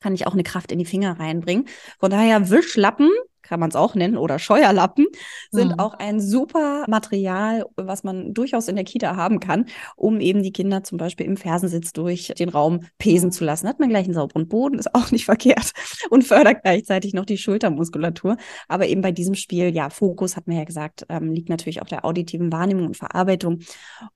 kann 0.00 0.14
ich 0.14 0.26
auch 0.26 0.34
eine 0.34 0.42
Kraft 0.42 0.72
in 0.72 0.78
die 0.78 0.84
Finger 0.84 1.18
reinbringen. 1.18 1.66
Von 1.98 2.10
daher 2.10 2.50
Wischlappen 2.50 3.08
kann 3.42 3.60
man 3.60 3.68
es 3.70 3.76
auch 3.76 3.94
nennen, 3.94 4.16
oder 4.16 4.38
Scheuerlappen, 4.38 5.06
sind 5.50 5.72
mhm. 5.72 5.78
auch 5.78 5.94
ein 5.94 6.20
super 6.20 6.84
Material, 6.88 7.66
was 7.76 8.04
man 8.04 8.32
durchaus 8.34 8.68
in 8.68 8.76
der 8.76 8.84
Kita 8.84 9.16
haben 9.16 9.40
kann, 9.40 9.66
um 9.96 10.20
eben 10.20 10.42
die 10.42 10.52
Kinder 10.52 10.84
zum 10.84 10.98
Beispiel 10.98 11.26
im 11.26 11.36
Fersensitz 11.36 11.92
durch 11.92 12.32
den 12.38 12.48
Raum 12.48 12.80
pesen 12.98 13.32
zu 13.32 13.44
lassen. 13.44 13.68
Hat 13.68 13.80
man 13.80 13.88
gleich 13.88 14.04
einen 14.04 14.14
sauberen 14.14 14.48
Boden, 14.48 14.78
ist 14.78 14.94
auch 14.94 15.10
nicht 15.10 15.24
verkehrt 15.24 15.72
und 16.10 16.24
fördert 16.24 16.62
gleichzeitig 16.62 17.14
noch 17.14 17.24
die 17.24 17.38
Schultermuskulatur. 17.38 18.36
Aber 18.68 18.86
eben 18.86 19.00
bei 19.00 19.12
diesem 19.12 19.34
Spiel, 19.34 19.74
ja, 19.74 19.90
Fokus, 19.90 20.36
hat 20.36 20.46
man 20.46 20.56
ja 20.56 20.64
gesagt, 20.64 21.04
ähm, 21.08 21.32
liegt 21.32 21.48
natürlich 21.48 21.82
auf 21.82 21.88
der 21.88 22.04
auditiven 22.04 22.52
Wahrnehmung 22.52 22.86
und 22.86 22.96
Verarbeitung. 22.96 23.60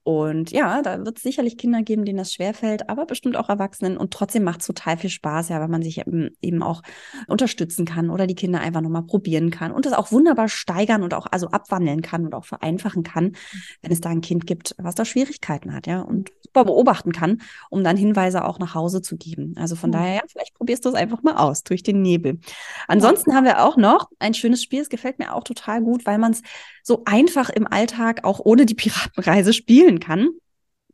Und 0.03 0.51
ja, 0.51 0.81
da 0.81 1.05
wird 1.05 1.17
es 1.17 1.23
sicherlich 1.23 1.57
Kinder 1.57 1.81
geben, 1.83 2.05
denen 2.05 2.17
das 2.17 2.33
schwerfällt, 2.33 2.89
aber 2.89 3.05
bestimmt 3.05 3.37
auch 3.37 3.49
Erwachsenen. 3.49 3.97
Und 3.97 4.11
trotzdem 4.11 4.43
macht 4.43 4.61
es 4.61 4.67
total 4.67 4.97
viel 4.97 5.09
Spaß, 5.09 5.49
ja, 5.49 5.59
weil 5.59 5.67
man 5.67 5.81
sich 5.81 5.99
eben, 5.99 6.29
eben 6.41 6.63
auch 6.63 6.81
unterstützen 7.27 7.85
kann 7.85 8.09
oder 8.09 8.27
die 8.27 8.35
Kinder 8.35 8.59
einfach 8.59 8.81
nochmal 8.81 9.03
probieren 9.03 9.16
probieren 9.17 9.49
kann 9.49 9.71
und 9.71 9.87
es 9.87 9.93
auch 9.93 10.11
wunderbar 10.11 10.47
steigern 10.47 11.01
und 11.01 11.15
auch 11.15 11.25
also 11.31 11.47
abwandeln 11.47 12.03
kann 12.03 12.23
und 12.23 12.35
auch 12.35 12.45
vereinfachen 12.45 13.01
kann, 13.01 13.35
wenn 13.81 13.91
es 13.91 13.99
da 13.99 14.09
ein 14.09 14.21
Kind 14.21 14.45
gibt, 14.45 14.75
was 14.77 14.93
da 14.93 15.05
Schwierigkeiten 15.05 15.73
hat, 15.73 15.87
ja, 15.87 16.01
und 16.01 16.31
super 16.43 16.65
beobachten 16.65 17.11
kann, 17.13 17.41
um 17.71 17.83
dann 17.83 17.97
Hinweise 17.97 18.45
auch 18.45 18.59
nach 18.59 18.75
Hause 18.75 19.01
zu 19.01 19.17
geben. 19.17 19.55
Also 19.57 19.75
von 19.75 19.89
mhm. 19.89 19.93
daher, 19.93 20.15
ja, 20.17 20.21
vielleicht 20.27 20.53
probierst 20.53 20.85
du 20.85 20.89
es 20.89 20.95
einfach 20.95 21.23
mal 21.23 21.35
aus 21.35 21.63
durch 21.63 21.81
den 21.81 22.03
Nebel. 22.03 22.39
Ansonsten 22.87 23.33
haben 23.33 23.45
wir 23.45 23.63
auch 23.63 23.75
noch 23.75 24.11
ein 24.19 24.35
schönes 24.35 24.61
Spiel, 24.61 24.81
es 24.81 24.89
gefällt 24.89 25.17
mir 25.17 25.33
auch 25.33 25.43
total 25.43 25.81
gut, 25.81 26.05
weil 26.05 26.19
man 26.19 26.33
es 26.33 26.43
so 26.83 27.01
einfach 27.05 27.49
im 27.49 27.65
Alltag 27.65 28.23
auch 28.23 28.39
ohne 28.39 28.67
die 28.67 28.75
Piratenreise 28.75 29.51
spielen 29.51 29.99
kann. 29.99 30.29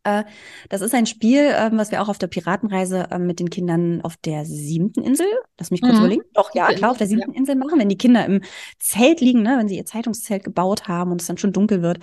Äh, 0.04 0.24
das 0.70 0.82
ist 0.82 0.94
ein 0.94 1.06
Spiel, 1.06 1.54
ähm, 1.56 1.78
was 1.78 1.92
wir 1.92 2.02
auch 2.02 2.10
auf 2.10 2.18
der 2.18 2.28
Piratenreise 2.28 3.08
ähm, 3.12 3.26
mit 3.26 3.40
den 3.40 3.50
Kindern 3.50 4.02
auf 4.02 4.18
der 4.18 4.46
siebten 4.46 5.02
Insel, 5.02 5.28
lass 5.58 5.72
mich 5.72 5.82
kurz 5.82 5.94
mhm. 5.94 6.00
überlegen, 6.00 6.24
doch, 6.34 6.54
ja, 6.54 6.68
klar, 6.74 6.92
auf 6.92 6.98
der 6.98 7.08
siebten 7.08 7.34
Insel 7.34 7.56
machen, 7.56 7.80
wenn 7.80 7.90
die 7.90 7.98
Kinder 7.98 8.26
im 8.26 8.42
Zelt 8.80 9.22
liegen, 9.22 9.42
ne, 9.42 9.56
wenn 9.58 9.68
sie 9.68 9.78
ihr 9.78 9.86
Zeitungszelt 9.86 10.44
gebaut 10.44 10.88
haben 10.88 11.12
und 11.12 11.22
es 11.22 11.28
dann 11.28 11.38
schon 11.38 11.54
dunkel 11.54 11.82
wird, 11.82 12.00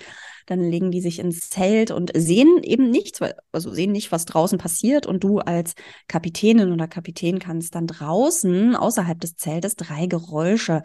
dann 0.47 0.59
legen 0.59 0.91
die 0.91 1.01
sich 1.01 1.19
ins 1.19 1.49
Zelt 1.49 1.91
und 1.91 2.11
sehen 2.15 2.61
eben 2.63 2.89
nichts, 2.89 3.19
also 3.51 3.71
sehen 3.71 3.91
nicht, 3.91 4.11
was 4.11 4.25
draußen 4.25 4.57
passiert. 4.57 5.05
Und 5.05 5.23
du 5.23 5.39
als 5.39 5.75
Kapitänin 6.07 6.71
oder 6.71 6.87
Kapitän 6.87 7.39
kannst 7.39 7.75
dann 7.75 7.87
draußen 7.87 8.75
außerhalb 8.75 9.19
des 9.19 9.35
Zeltes 9.35 9.75
drei 9.75 10.07
Geräusche 10.07 10.81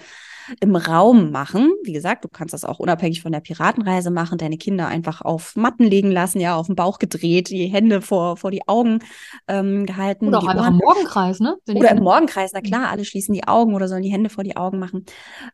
im 0.60 0.76
Raum 0.76 1.30
machen. 1.30 1.72
Wie 1.82 1.92
gesagt, 1.92 2.24
du 2.24 2.28
kannst 2.28 2.54
das 2.54 2.64
auch 2.64 2.78
unabhängig 2.78 3.22
von 3.22 3.32
der 3.32 3.40
Piratenreise 3.40 4.10
machen, 4.10 4.38
deine 4.38 4.58
Kinder 4.58 4.86
einfach 4.88 5.22
auf 5.22 5.56
Matten 5.56 5.84
legen 5.84 6.10
lassen, 6.10 6.40
ja, 6.40 6.56
auf 6.56 6.66
den 6.66 6.76
Bauch 6.76 6.98
gedreht, 6.98 7.50
die 7.50 7.66
Hände 7.66 8.00
vor, 8.00 8.36
vor 8.36 8.50
die 8.50 8.66
Augen 8.68 9.00
ähm, 9.48 9.86
gehalten. 9.86 10.28
Oder 10.28 10.38
auch 10.38 10.46
einfach 10.46 10.68
im 10.68 10.76
Morgenkreis, 10.76 11.40
ne? 11.40 11.56
Wenn 11.66 11.78
oder 11.78 11.90
im 11.90 12.02
Morgenkreis, 12.02 12.52
na 12.52 12.60
klar, 12.60 12.88
alle 12.90 13.04
schließen 13.04 13.34
die 13.34 13.46
Augen 13.46 13.74
oder 13.74 13.88
sollen 13.88 14.02
die 14.02 14.12
Hände 14.12 14.30
vor 14.30 14.44
die 14.44 14.56
Augen 14.56 14.78
machen. 14.78 15.04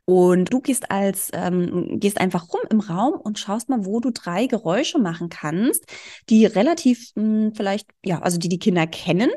Und 0.04 0.52
du 0.52 0.60
gehst 0.60 0.90
als, 0.90 1.30
ähm, 1.32 1.98
gehst 1.98 2.20
einfach 2.20 2.52
rum 2.52 2.60
im 2.70 2.80
Raum 2.80 3.14
und 3.14 3.38
schaust 3.38 3.68
mal, 3.68 3.84
wo 3.84 4.00
du 4.00 4.10
drei 4.10 4.46
Geräusche 4.46 4.98
machen 4.98 5.28
kannst, 5.28 5.84
die 6.28 6.46
relativ 6.46 7.10
mh, 7.14 7.22
hm, 7.22 7.54
vielleicht, 7.54 7.88
ja, 8.04 8.20
also 8.20 8.38
die 8.38 8.48
die 8.48 8.58
Kinder 8.58 8.86
kennen 8.86 9.30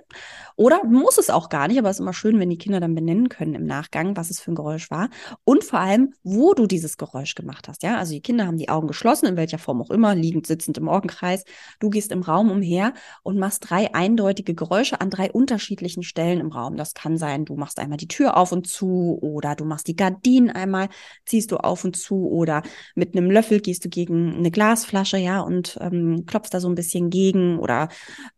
oder 0.55 0.83
muss 0.85 1.17
es 1.17 1.29
auch 1.29 1.49
gar 1.49 1.67
nicht, 1.67 1.77
aber 1.77 1.89
es 1.89 1.97
ist 1.97 2.01
immer 2.01 2.13
schön, 2.13 2.39
wenn 2.39 2.49
die 2.49 2.57
Kinder 2.57 2.79
dann 2.79 2.95
benennen 2.95 3.29
können 3.29 3.55
im 3.55 3.65
Nachgang, 3.65 4.15
was 4.15 4.29
es 4.29 4.39
für 4.39 4.51
ein 4.51 4.55
Geräusch 4.55 4.89
war. 4.89 5.09
Und 5.43 5.63
vor 5.63 5.79
allem, 5.79 6.13
wo 6.23 6.53
du 6.53 6.65
dieses 6.65 6.97
Geräusch 6.97 7.35
gemacht 7.35 7.67
hast. 7.67 7.83
Ja, 7.83 7.97
also 7.97 8.13
die 8.13 8.21
Kinder 8.21 8.47
haben 8.47 8.57
die 8.57 8.69
Augen 8.69 8.87
geschlossen, 8.87 9.25
in 9.25 9.35
welcher 9.35 9.57
Form 9.57 9.81
auch 9.81 9.89
immer, 9.89 10.15
liegend, 10.15 10.47
sitzend 10.47 10.77
im 10.77 10.85
Morgenkreis. 10.85 11.43
Du 11.79 11.89
gehst 11.89 12.11
im 12.11 12.21
Raum 12.21 12.51
umher 12.51 12.93
und 13.23 13.37
machst 13.37 13.69
drei 13.69 13.93
eindeutige 13.93 14.55
Geräusche 14.55 15.01
an 15.01 15.09
drei 15.09 15.29
unterschiedlichen 15.29 16.03
Stellen 16.03 16.39
im 16.39 16.51
Raum. 16.51 16.77
Das 16.77 16.93
kann 16.93 17.17
sein, 17.17 17.43
du 17.43 17.55
machst 17.55 17.77
einmal 17.79 17.97
die 17.97 18.07
Tür 18.07 18.37
auf 18.37 18.51
und 18.51 18.67
zu 18.67 19.19
oder 19.21 19.55
du 19.55 19.65
machst 19.65 19.87
die 19.87 19.95
Gardinen 19.95 20.49
einmal, 20.49 20.87
ziehst 21.25 21.51
du 21.51 21.57
auf 21.57 21.83
und 21.83 21.97
zu 21.97 22.29
oder 22.29 22.61
mit 22.95 23.15
einem 23.15 23.29
Löffel 23.29 23.59
gehst 23.59 23.83
du 23.83 23.89
gegen 23.89 24.35
eine 24.35 24.51
Glasflasche, 24.51 25.17
ja, 25.17 25.41
und 25.41 25.77
ähm, 25.81 26.25
klopfst 26.25 26.51
da 26.53 26.59
so 26.59 26.69
ein 26.69 26.75
bisschen 26.75 27.09
gegen 27.09 27.59
oder 27.59 27.89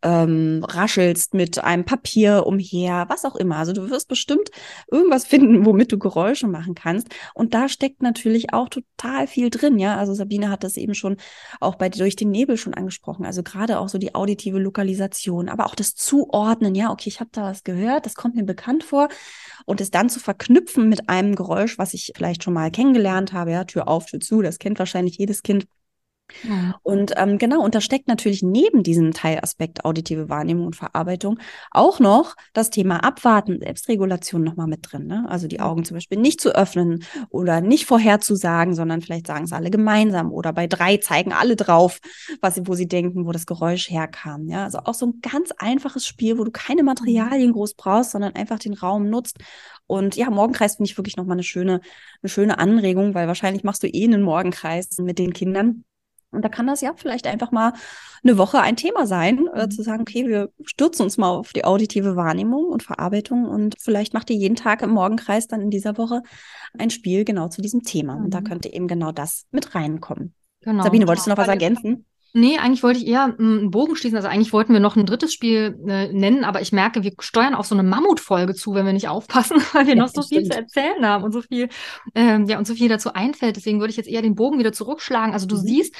ähm, 0.01 0.65
raschelst 0.67 1.35
mit 1.35 1.63
einem 1.63 1.85
Papier 1.85 2.06
Papier 2.07 2.45
umher, 2.45 3.05
was 3.09 3.25
auch 3.25 3.35
immer. 3.35 3.57
Also 3.57 3.73
du 3.73 3.89
wirst 3.89 4.07
bestimmt 4.07 4.49
irgendwas 4.89 5.25
finden, 5.25 5.65
womit 5.65 5.91
du 5.91 5.99
Geräusche 5.99 6.47
machen 6.47 6.73
kannst. 6.73 7.09
Und 7.33 7.53
da 7.53 7.67
steckt 7.67 8.01
natürlich 8.01 8.53
auch 8.53 8.69
total 8.69 9.27
viel 9.27 9.49
drin, 9.49 9.77
ja. 9.77 9.97
Also 9.97 10.13
Sabine 10.13 10.49
hat 10.49 10.63
das 10.63 10.77
eben 10.77 10.95
schon 10.95 11.17
auch 11.59 11.75
bei 11.75 11.89
durch 11.89 12.15
den 12.15 12.31
Nebel 12.31 12.55
schon 12.55 12.73
angesprochen. 12.73 13.25
Also 13.25 13.43
gerade 13.43 13.79
auch 13.79 13.89
so 13.89 13.97
die 13.97 14.15
auditive 14.15 14.57
Lokalisation, 14.57 15.49
aber 15.49 15.65
auch 15.65 15.75
das 15.75 15.95
Zuordnen, 15.95 16.75
ja, 16.75 16.91
okay, 16.91 17.09
ich 17.09 17.19
habe 17.19 17.29
da 17.33 17.43
was 17.43 17.65
gehört, 17.65 18.05
das 18.05 18.15
kommt 18.15 18.35
mir 18.35 18.45
bekannt 18.45 18.85
vor. 18.85 19.09
Und 19.65 19.81
es 19.81 19.91
dann 19.91 20.09
zu 20.09 20.21
verknüpfen 20.21 20.87
mit 20.87 21.09
einem 21.09 21.35
Geräusch, 21.35 21.77
was 21.77 21.93
ich 21.93 22.13
vielleicht 22.15 22.43
schon 22.43 22.53
mal 22.53 22.71
kennengelernt 22.71 23.33
habe, 23.33 23.51
ja, 23.51 23.65
Tür 23.65 23.89
auf, 23.89 24.05
Tür 24.05 24.21
zu, 24.21 24.41
das 24.41 24.59
kennt 24.59 24.79
wahrscheinlich 24.79 25.17
jedes 25.17 25.43
Kind. 25.43 25.67
Ja. 26.43 26.75
Und 26.83 27.13
ähm, 27.15 27.37
genau, 27.37 27.61
und 27.63 27.75
da 27.75 27.81
steckt 27.81 28.07
natürlich 28.07 28.43
neben 28.43 28.83
diesem 28.83 29.13
Teilaspekt 29.13 29.85
auditive 29.85 30.29
Wahrnehmung 30.29 30.67
und 30.67 30.75
Verarbeitung 30.75 31.39
auch 31.71 31.99
noch 31.99 32.35
das 32.53 32.69
Thema 32.69 33.03
Abwarten, 33.03 33.59
Selbstregulation 33.59 34.43
nochmal 34.43 34.67
mit 34.67 34.91
drin. 34.91 35.07
Ne? 35.07 35.25
Also 35.29 35.47
die 35.47 35.59
Augen 35.59 35.85
zum 35.85 35.95
Beispiel 35.95 36.19
nicht 36.19 36.41
zu 36.41 36.55
öffnen 36.55 37.03
oder 37.29 37.61
nicht 37.61 37.85
vorherzusagen, 37.85 38.75
sondern 38.75 39.01
vielleicht 39.01 39.27
sagen 39.27 39.45
es 39.45 39.53
alle 39.53 39.69
gemeinsam 39.69 40.31
oder 40.31 40.53
bei 40.53 40.67
drei 40.67 40.97
zeigen 40.97 41.33
alle 41.33 41.55
drauf, 41.55 41.99
was 42.41 42.55
sie, 42.55 42.67
wo 42.67 42.73
sie 42.73 42.87
denken, 42.87 43.25
wo 43.25 43.31
das 43.31 43.45
Geräusch 43.45 43.89
herkam. 43.89 44.47
Ja, 44.47 44.65
also 44.65 44.79
auch 44.79 44.93
so 44.93 45.07
ein 45.07 45.19
ganz 45.21 45.51
einfaches 45.57 46.05
Spiel, 46.05 46.37
wo 46.37 46.43
du 46.43 46.51
keine 46.51 46.83
Materialien 46.83 47.53
groß 47.53 47.75
brauchst, 47.75 48.11
sondern 48.11 48.35
einfach 48.35 48.59
den 48.59 48.73
Raum 48.73 49.09
nutzt 49.09 49.37
und 49.87 50.17
ja, 50.17 50.29
Morgenkreis 50.29 50.75
finde 50.75 50.91
ich 50.91 50.97
wirklich 50.97 51.15
nochmal 51.15 51.35
eine 51.35 51.43
schöne, 51.43 51.79
eine 52.21 52.29
schöne 52.29 52.59
Anregung, 52.59 53.13
weil 53.13 53.27
wahrscheinlich 53.27 53.63
machst 53.63 53.83
du 53.83 53.87
eh 53.87 54.03
einen 54.03 54.21
Morgenkreis 54.21 54.97
mit 54.99 55.17
den 55.17 55.33
Kindern. 55.33 55.85
Und 56.31 56.43
da 56.43 56.49
kann 56.49 56.67
das 56.67 56.81
ja 56.81 56.93
vielleicht 56.95 57.25
einfach 57.25 57.51
mal 57.51 57.73
eine 58.23 58.37
Woche 58.37 58.59
ein 58.59 58.75
Thema 58.75 59.07
sein, 59.07 59.47
äh, 59.53 59.65
mhm. 59.65 59.71
zu 59.71 59.81
sagen, 59.83 60.01
okay, 60.01 60.27
wir 60.27 60.49
stürzen 60.65 61.03
uns 61.03 61.17
mal 61.17 61.29
auf 61.29 61.53
die 61.53 61.63
auditive 61.63 62.15
Wahrnehmung 62.15 62.65
und 62.65 62.83
Verarbeitung 62.83 63.45
und 63.45 63.75
vielleicht 63.79 64.13
macht 64.13 64.29
ihr 64.29 64.35
jeden 64.35 64.55
Tag 64.55 64.81
im 64.81 64.89
Morgenkreis 64.89 65.47
dann 65.47 65.61
in 65.61 65.69
dieser 65.69 65.97
Woche 65.97 66.21
ein 66.77 66.89
Spiel 66.89 67.23
genau 67.23 67.47
zu 67.47 67.61
diesem 67.61 67.83
Thema. 67.83 68.15
Mhm. 68.15 68.25
Und 68.25 68.33
da 68.33 68.41
mhm. 68.41 68.45
könnte 68.45 68.73
eben 68.73 68.87
genau 68.87 69.11
das 69.11 69.45
mit 69.51 69.73
reinkommen. 69.73 70.33
Genau. 70.61 70.83
Sabine, 70.83 71.07
wolltest 71.07 71.27
du 71.27 71.31
noch 71.31 71.37
was 71.37 71.47
ergänzen? 71.47 72.05
Nee, 72.37 72.59
eigentlich 72.59 72.83
wollte 72.83 72.99
ich 72.99 73.07
eher 73.07 73.33
hm, 73.35 73.59
einen 73.59 73.71
Bogen 73.71 73.95
schließen. 73.95 74.15
Also 74.15 74.27
eigentlich 74.27 74.53
wollten 74.53 74.71
wir 74.71 74.79
noch 74.79 74.95
ein 74.95 75.07
drittes 75.07 75.33
Spiel 75.33 75.75
äh, 75.87 76.13
nennen, 76.13 76.43
aber 76.43 76.61
ich 76.61 76.71
merke, 76.71 77.01
wir 77.01 77.11
steuern 77.19 77.55
auf 77.55 77.65
so 77.65 77.73
eine 77.73 77.81
Mammutfolge 77.81 78.53
zu, 78.53 78.75
wenn 78.75 78.85
wir 78.85 78.93
nicht 78.93 79.07
aufpassen, 79.07 79.57
weil 79.73 79.87
wir 79.87 79.95
ja, 79.95 80.03
noch 80.03 80.09
so 80.09 80.21
viel 80.21 80.43
zu 80.43 80.55
erzählen 80.55 81.03
haben 81.03 81.23
und 81.23 81.31
so 81.31 81.41
viel, 81.41 81.67
ähm, 82.13 82.45
ja, 82.45 82.59
und 82.59 82.67
so 82.67 82.75
viel 82.75 82.89
dazu 82.89 83.11
einfällt. 83.13 83.55
Deswegen 83.55 83.79
würde 83.79 83.89
ich 83.89 83.97
jetzt 83.97 84.07
eher 84.07 84.21
den 84.21 84.35
Bogen 84.35 84.59
wieder 84.59 84.71
zurückschlagen. 84.71 85.33
Also 85.33 85.47
du 85.47 85.55
mhm. 85.55 85.61
siehst, 85.61 85.95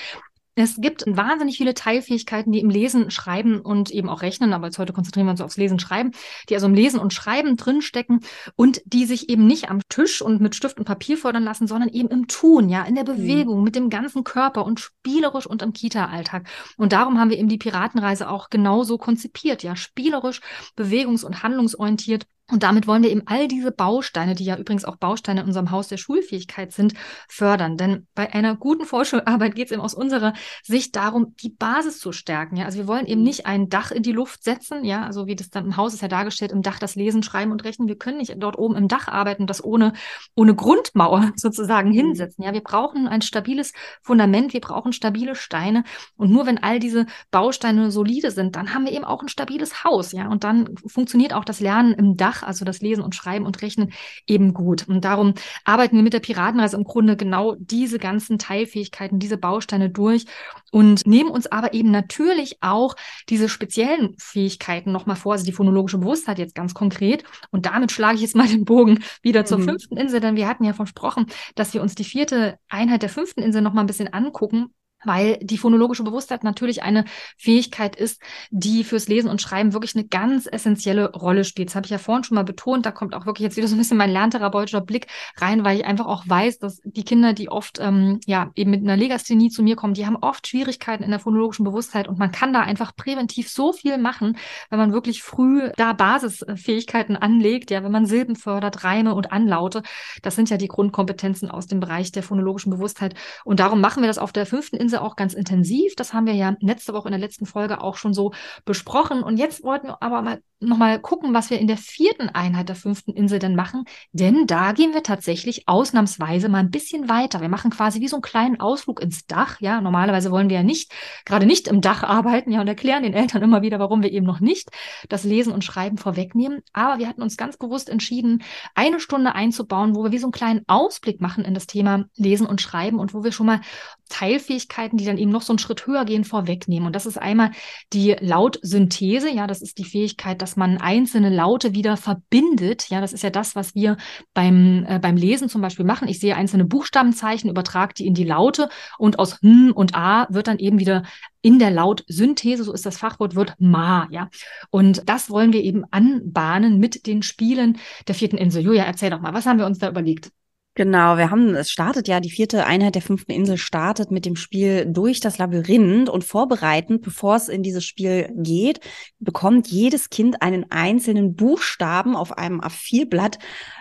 es 0.57 0.81
gibt 0.81 1.03
wahnsinnig 1.05 1.57
viele 1.57 1.75
Teilfähigkeiten, 1.75 2.51
die 2.51 2.59
im 2.59 2.71
Lesen, 2.71 3.11
Schreiben 3.11 3.61
und 3.61 3.91
eben 3.91 4.09
auch 4.09 4.23
Rechnen, 4.23 4.53
aber 4.53 4.67
jetzt 4.67 4.79
heute 4.79 4.91
konzentrieren 4.91 5.27
wir 5.27 5.31
uns 5.31 5.41
aufs 5.41 5.57
Lesen, 5.57 5.77
Schreiben, 5.77 6.11
die 6.49 6.55
also 6.55 6.65
im 6.65 6.73
Lesen 6.73 6.99
und 6.99 7.13
Schreiben 7.13 7.57
drinstecken 7.57 8.21
und 8.55 8.81
die 8.85 9.05
sich 9.05 9.29
eben 9.29 9.45
nicht 9.45 9.69
am 9.69 9.81
Tisch 9.87 10.19
und 10.21 10.41
mit 10.41 10.55
Stift 10.55 10.79
und 10.79 10.85
Papier 10.85 11.17
fördern 11.17 11.43
lassen, 11.43 11.67
sondern 11.67 11.89
eben 11.89 12.09
im 12.09 12.27
Tun, 12.27 12.69
ja, 12.69 12.83
in 12.83 12.95
der 12.95 13.03
mhm. 13.03 13.17
Bewegung, 13.17 13.57
mhm. 13.59 13.63
mit 13.65 13.75
dem 13.75 13.91
ganzen 13.91 14.23
Körper 14.23 14.65
und 14.65 14.79
spielerisch 14.79 15.45
und 15.45 15.61
im 15.61 15.73
Kita-Alltag. 15.73 16.47
Und 16.77 16.91
darum 16.91 17.19
haben 17.19 17.29
wir 17.29 17.37
eben 17.37 17.49
die 17.49 17.59
Piratenreise 17.59 18.27
auch 18.27 18.49
genauso 18.49 18.97
konzipiert, 18.97 19.61
ja, 19.61 19.75
spielerisch, 19.75 20.41
bewegungs- 20.75 21.23
und 21.23 21.43
handlungsorientiert 21.43 22.25
und 22.49 22.63
damit 22.63 22.87
wollen 22.87 23.03
wir 23.03 23.11
eben 23.11 23.23
all 23.25 23.49
diese 23.49 23.73
Bausteine, 23.73 24.33
die 24.33 24.45
ja 24.45 24.55
übrigens 24.55 24.85
auch 24.85 24.95
Bausteine 24.95 25.41
in 25.41 25.47
unserem 25.47 25.69
Haus 25.69 25.89
der 25.89 25.97
Schulfähigkeit 25.97 26.71
sind, 26.71 26.93
fördern. 27.27 27.75
Denn 27.75 28.07
bei 28.15 28.33
einer 28.33 28.55
guten 28.55 28.85
Vorschularbeit 28.85 29.53
geht 29.53 29.65
es 29.65 29.73
eben 29.73 29.81
aus 29.81 29.93
unserer 29.93 30.31
Sicht 30.63 30.95
darum, 30.95 31.35
die 31.41 31.49
Basis 31.49 31.99
zu 31.99 32.13
stärken. 32.13 32.55
Ja, 32.55 32.63
also 32.63 32.77
wir 32.77 32.87
wollen 32.87 33.05
eben 33.05 33.21
nicht 33.21 33.45
ein 33.45 33.67
Dach 33.67 33.91
in 33.91 34.01
die 34.01 34.13
Luft 34.13 34.45
setzen. 34.45 34.85
Ja, 34.85 35.03
also 35.03 35.27
wie 35.27 35.35
das 35.35 35.49
dann 35.49 35.65
im 35.65 35.77
Haus 35.77 35.93
ist 35.93 36.01
ja 36.01 36.07
dargestellt, 36.07 36.53
im 36.53 36.61
Dach 36.61 36.79
das 36.79 36.95
Lesen, 36.95 37.21
Schreiben 37.21 37.51
und 37.51 37.65
Rechnen. 37.65 37.89
Wir 37.89 37.97
können 37.97 38.19
nicht 38.19 38.33
dort 38.37 38.57
oben 38.57 38.77
im 38.77 38.87
Dach 38.87 39.09
arbeiten 39.09 39.43
und 39.43 39.49
das 39.49 39.61
ohne, 39.61 39.91
ohne 40.33 40.55
Grundmauer 40.55 41.33
sozusagen 41.35 41.89
mhm. 41.89 41.95
hinsetzen. 41.95 42.45
Ja, 42.45 42.53
wir 42.53 42.63
brauchen 42.63 43.09
ein 43.09 43.21
stabiles 43.21 43.73
Fundament. 44.01 44.53
Wir 44.53 44.61
brauchen 44.61 44.93
stabile 44.93 45.35
Steine. 45.35 45.83
Und 46.15 46.31
nur 46.31 46.45
wenn 46.45 46.63
all 46.63 46.79
diese 46.79 47.07
Bausteine 47.29 47.91
solide 47.91 48.31
sind, 48.31 48.55
dann 48.55 48.73
haben 48.73 48.85
wir 48.85 48.93
eben 48.93 49.03
auch 49.03 49.21
ein 49.21 49.27
stabiles 49.27 49.83
Haus. 49.83 50.13
Ja, 50.13 50.29
und 50.29 50.45
dann 50.45 50.77
funktioniert 50.87 51.33
auch 51.33 51.43
das 51.43 51.59
Lernen 51.59 51.93
im 51.93 52.15
Dach 52.15 52.36
Fach, 52.37 52.47
also 52.47 52.65
das 52.65 52.81
Lesen 52.81 53.03
und 53.03 53.15
Schreiben 53.15 53.45
und 53.45 53.61
Rechnen, 53.61 53.93
eben 54.25 54.53
gut. 54.53 54.87
Und 54.87 55.03
darum 55.05 55.33
arbeiten 55.65 55.95
wir 55.95 56.03
mit 56.03 56.13
der 56.13 56.19
Piratenreise 56.19 56.77
im 56.77 56.83
Grunde 56.83 57.17
genau 57.17 57.55
diese 57.59 57.99
ganzen 57.99 58.39
Teilfähigkeiten, 58.39 59.19
diese 59.19 59.37
Bausteine 59.37 59.89
durch 59.89 60.25
und 60.71 61.07
nehmen 61.07 61.29
uns 61.29 61.47
aber 61.47 61.73
eben 61.73 61.91
natürlich 61.91 62.57
auch 62.61 62.95
diese 63.29 63.49
speziellen 63.49 64.15
Fähigkeiten 64.19 64.91
nochmal 64.91 65.15
vor, 65.15 65.33
also 65.33 65.45
die 65.45 65.51
phonologische 65.51 65.97
Bewusstheit 65.97 66.39
jetzt 66.39 66.55
ganz 66.55 66.73
konkret. 66.73 67.23
Und 67.51 67.65
damit 67.65 67.91
schlage 67.91 68.15
ich 68.15 68.21
jetzt 68.21 68.35
mal 68.35 68.47
den 68.47 68.65
Bogen 68.65 68.99
wieder 69.21 69.45
zur 69.45 69.59
mhm. 69.59 69.63
fünften 69.63 69.97
Insel, 69.97 70.19
denn 70.19 70.35
wir 70.35 70.47
hatten 70.47 70.63
ja 70.63 70.73
versprochen, 70.73 71.27
dass 71.55 71.73
wir 71.73 71.81
uns 71.81 71.95
die 71.95 72.03
vierte 72.03 72.57
Einheit 72.69 73.01
der 73.01 73.09
fünften 73.09 73.41
Insel 73.41 73.61
nochmal 73.61 73.83
ein 73.83 73.87
bisschen 73.87 74.13
angucken 74.13 74.73
weil 75.07 75.37
die 75.41 75.57
phonologische 75.57 76.03
Bewusstheit 76.03 76.43
natürlich 76.43 76.83
eine 76.83 77.05
Fähigkeit 77.37 77.95
ist, 77.95 78.21
die 78.51 78.83
fürs 78.83 79.07
Lesen 79.07 79.29
und 79.29 79.41
Schreiben 79.41 79.73
wirklich 79.73 79.95
eine 79.95 80.05
ganz 80.05 80.47
essentielle 80.51 81.11
Rolle 81.13 81.43
spielt. 81.43 81.69
Das 81.69 81.75
habe 81.75 81.85
ich 81.85 81.91
ja 81.91 81.97
vorhin 81.97 82.23
schon 82.23 82.35
mal 82.35 82.43
betont. 82.43 82.85
Da 82.85 82.91
kommt 82.91 83.15
auch 83.15 83.25
wirklich 83.25 83.45
jetzt 83.45 83.57
wieder 83.57 83.67
so 83.67 83.75
ein 83.75 83.79
bisschen 83.79 83.97
mein 83.97 84.11
lerntherapeutischer 84.11 84.81
Blick 84.81 85.07
rein, 85.37 85.63
weil 85.63 85.77
ich 85.77 85.85
einfach 85.85 86.05
auch 86.05 86.23
weiß, 86.27 86.59
dass 86.59 86.81
die 86.83 87.03
Kinder, 87.03 87.33
die 87.33 87.49
oft 87.49 87.79
ähm, 87.79 88.19
ja 88.25 88.51
eben 88.55 88.71
mit 88.71 88.81
einer 88.81 88.97
Legasthenie 88.97 89.49
zu 89.49 89.63
mir 89.63 89.75
kommen, 89.75 89.93
die 89.93 90.05
haben 90.05 90.17
oft 90.17 90.47
Schwierigkeiten 90.47 91.03
in 91.03 91.11
der 91.11 91.19
phonologischen 91.19 91.65
Bewusstheit 91.65 92.07
und 92.07 92.19
man 92.19 92.31
kann 92.31 92.53
da 92.53 92.61
einfach 92.61 92.95
präventiv 92.95 93.49
so 93.49 93.73
viel 93.73 93.97
machen, 93.97 94.37
wenn 94.69 94.79
man 94.79 94.93
wirklich 94.93 95.23
früh 95.23 95.69
da 95.75 95.93
Basisfähigkeiten 95.93 97.15
anlegt, 97.15 97.71
ja, 97.71 97.83
wenn 97.83 97.91
man 97.91 98.05
Silben 98.05 98.35
fördert, 98.35 98.83
Reime 98.83 99.15
und 99.15 99.31
Anlaute. 99.31 99.83
Das 100.21 100.35
sind 100.35 100.49
ja 100.49 100.57
die 100.57 100.67
Grundkompetenzen 100.67 101.49
aus 101.49 101.67
dem 101.67 101.79
Bereich 101.79 102.11
der 102.11 102.23
phonologischen 102.23 102.71
Bewusstheit 102.71 103.15
und 103.43 103.59
darum 103.59 103.81
machen 103.81 104.03
wir 104.03 104.07
das 104.07 104.17
auf 104.17 104.31
der 104.31 104.45
fünften 104.45 104.77
Insel 104.77 104.96
auch 105.01 105.15
ganz 105.15 105.33
intensiv. 105.33 105.95
Das 105.95 106.13
haben 106.13 106.25
wir 106.25 106.33
ja 106.33 106.55
letzte 106.59 106.93
Woche 106.93 107.07
in 107.07 107.11
der 107.11 107.19
letzten 107.19 107.45
Folge 107.45 107.81
auch 107.81 107.95
schon 107.95 108.13
so 108.13 108.33
besprochen. 108.65 109.23
Und 109.23 109.37
jetzt 109.37 109.63
wollten 109.63 109.87
wir 109.87 110.01
aber 110.01 110.21
mal 110.21 110.41
nochmal 110.59 110.99
gucken, 110.99 111.33
was 111.33 111.49
wir 111.49 111.59
in 111.59 111.67
der 111.67 111.77
vierten 111.77 112.29
Einheit 112.29 112.69
der 112.69 112.75
fünften 112.75 113.13
Insel 113.13 113.39
denn 113.39 113.55
machen. 113.55 113.83
Denn 114.11 114.47
da 114.47 114.71
gehen 114.71 114.93
wir 114.93 115.03
tatsächlich 115.03 115.67
ausnahmsweise 115.67 116.49
mal 116.49 116.59
ein 116.59 116.71
bisschen 116.71 117.09
weiter. 117.09 117.41
Wir 117.41 117.49
machen 117.49 117.71
quasi 117.71 118.01
wie 118.01 118.07
so 118.07 118.15
einen 118.15 118.23
kleinen 118.23 118.59
Ausflug 118.59 119.01
ins 119.01 119.27
Dach. 119.27 119.59
Ja, 119.61 119.81
normalerweise 119.81 120.31
wollen 120.31 120.49
wir 120.49 120.57
ja 120.57 120.63
nicht, 120.63 120.91
gerade 121.25 121.45
nicht 121.45 121.67
im 121.67 121.81
Dach 121.81 122.03
arbeiten, 122.03 122.51
ja, 122.51 122.61
und 122.61 122.67
erklären 122.67 123.03
den 123.03 123.13
Eltern 123.13 123.43
immer 123.43 123.61
wieder, 123.61 123.79
warum 123.79 124.01
wir 124.01 124.11
eben 124.11 124.25
noch 124.25 124.39
nicht 124.39 124.69
das 125.09 125.23
Lesen 125.23 125.53
und 125.53 125.63
Schreiben 125.63 125.97
vorwegnehmen. 125.97 126.61
Aber 126.73 126.99
wir 126.99 127.07
hatten 127.07 127.21
uns 127.21 127.37
ganz 127.37 127.57
bewusst 127.57 127.89
entschieden, 127.89 128.43
eine 128.73 128.99
Stunde 128.99 129.35
einzubauen, 129.35 129.95
wo 129.95 130.03
wir 130.03 130.11
wie 130.11 130.17
so 130.17 130.27
einen 130.27 130.31
kleinen 130.31 130.63
Ausblick 130.67 131.21
machen 131.21 131.45
in 131.45 131.53
das 131.53 131.67
Thema 131.67 132.05
Lesen 132.15 132.47
und 132.47 132.61
Schreiben 132.61 132.99
und 132.99 133.13
wo 133.13 133.23
wir 133.23 133.31
schon 133.31 133.45
mal 133.45 133.61
Teilfähigkeiten, 134.07 134.97
die 134.97 135.05
dann 135.05 135.17
eben 135.17 135.31
noch 135.31 135.41
so 135.41 135.53
einen 135.53 135.59
Schritt 135.59 135.87
höher 135.87 136.05
gehen, 136.05 136.23
vorwegnehmen. 136.23 136.87
Und 136.87 136.95
das 136.95 137.05
ist 137.05 137.17
einmal 137.17 137.51
die 137.93 138.15
Lautsynthese. 138.19 139.29
Ja, 139.29 139.47
das 139.47 139.61
ist 139.61 139.77
die 139.77 139.85
Fähigkeit, 139.85 140.41
dass 140.41 140.55
man 140.55 140.77
einzelne 140.77 141.29
Laute 141.29 141.73
wieder 141.73 141.97
verbindet. 141.97 142.89
Ja, 142.89 143.01
das 143.01 143.13
ist 143.13 143.23
ja 143.23 143.29
das, 143.29 143.55
was 143.55 143.75
wir 143.75 143.97
beim, 144.33 144.85
äh, 144.87 144.99
beim 144.99 145.17
Lesen 145.17 145.49
zum 145.49 145.61
Beispiel 145.61 145.85
machen. 145.85 146.07
Ich 146.07 146.19
sehe 146.19 146.35
einzelne 146.35 146.65
Buchstabenzeichen, 146.65 147.49
übertrage 147.49 147.93
die 147.93 148.07
in 148.07 148.13
die 148.13 148.23
Laute 148.23 148.69
und 148.97 149.19
aus 149.19 149.41
Hm 149.41 149.71
und 149.73 149.95
A 149.95 150.27
wird 150.29 150.47
dann 150.47 150.59
eben 150.59 150.79
wieder 150.79 151.03
in 151.41 151.59
der 151.59 151.71
Lautsynthese, 151.71 152.63
so 152.63 152.73
ist 152.73 152.85
das 152.85 152.97
Fachwort, 152.97 153.35
wird 153.35 153.53
Ma, 153.57 154.07
ja. 154.11 154.29
Und 154.69 155.07
das 155.07 155.29
wollen 155.29 155.53
wir 155.53 155.63
eben 155.63 155.85
anbahnen 155.91 156.79
mit 156.79 157.07
den 157.07 157.23
Spielen 157.23 157.77
der 158.07 158.15
vierten 158.15 158.37
Insel. 158.37 158.63
Julia, 158.63 158.83
erzähl 158.83 159.09
doch 159.09 159.21
mal, 159.21 159.33
was 159.33 159.45
haben 159.45 159.59
wir 159.59 159.65
uns 159.65 159.79
da 159.79 159.87
überlegt? 159.87 160.31
Genau, 160.77 161.17
wir 161.17 161.31
haben, 161.31 161.55
es 161.55 161.71
startet 161.71 162.07
ja, 162.07 162.19
die 162.19 162.29
vierte 162.29 162.67
Einheit 162.67 162.93
der 162.93 163.01
fünften 163.01 163.31
Insel 163.31 163.57
startet 163.57 164.11
mit 164.11 164.27
dem 164.27 164.35
Spiel 164.35 164.85
durch 164.85 165.19
das 165.19 165.39
Labyrinth 165.39 166.07
und 166.07 166.23
vorbereitend, 166.23 167.01
bevor 167.01 167.35
es 167.35 167.49
in 167.49 167.63
dieses 167.63 167.83
Spiel 167.83 168.29
geht, 168.35 168.79
bekommt 169.17 169.69
jedes 169.69 170.11
Kind 170.11 170.43
einen 170.43 170.69
einzelnen 170.69 171.35
Buchstaben 171.35 172.15
auf 172.15 172.37
einem 172.37 172.61
A4-Blatt 172.61 173.39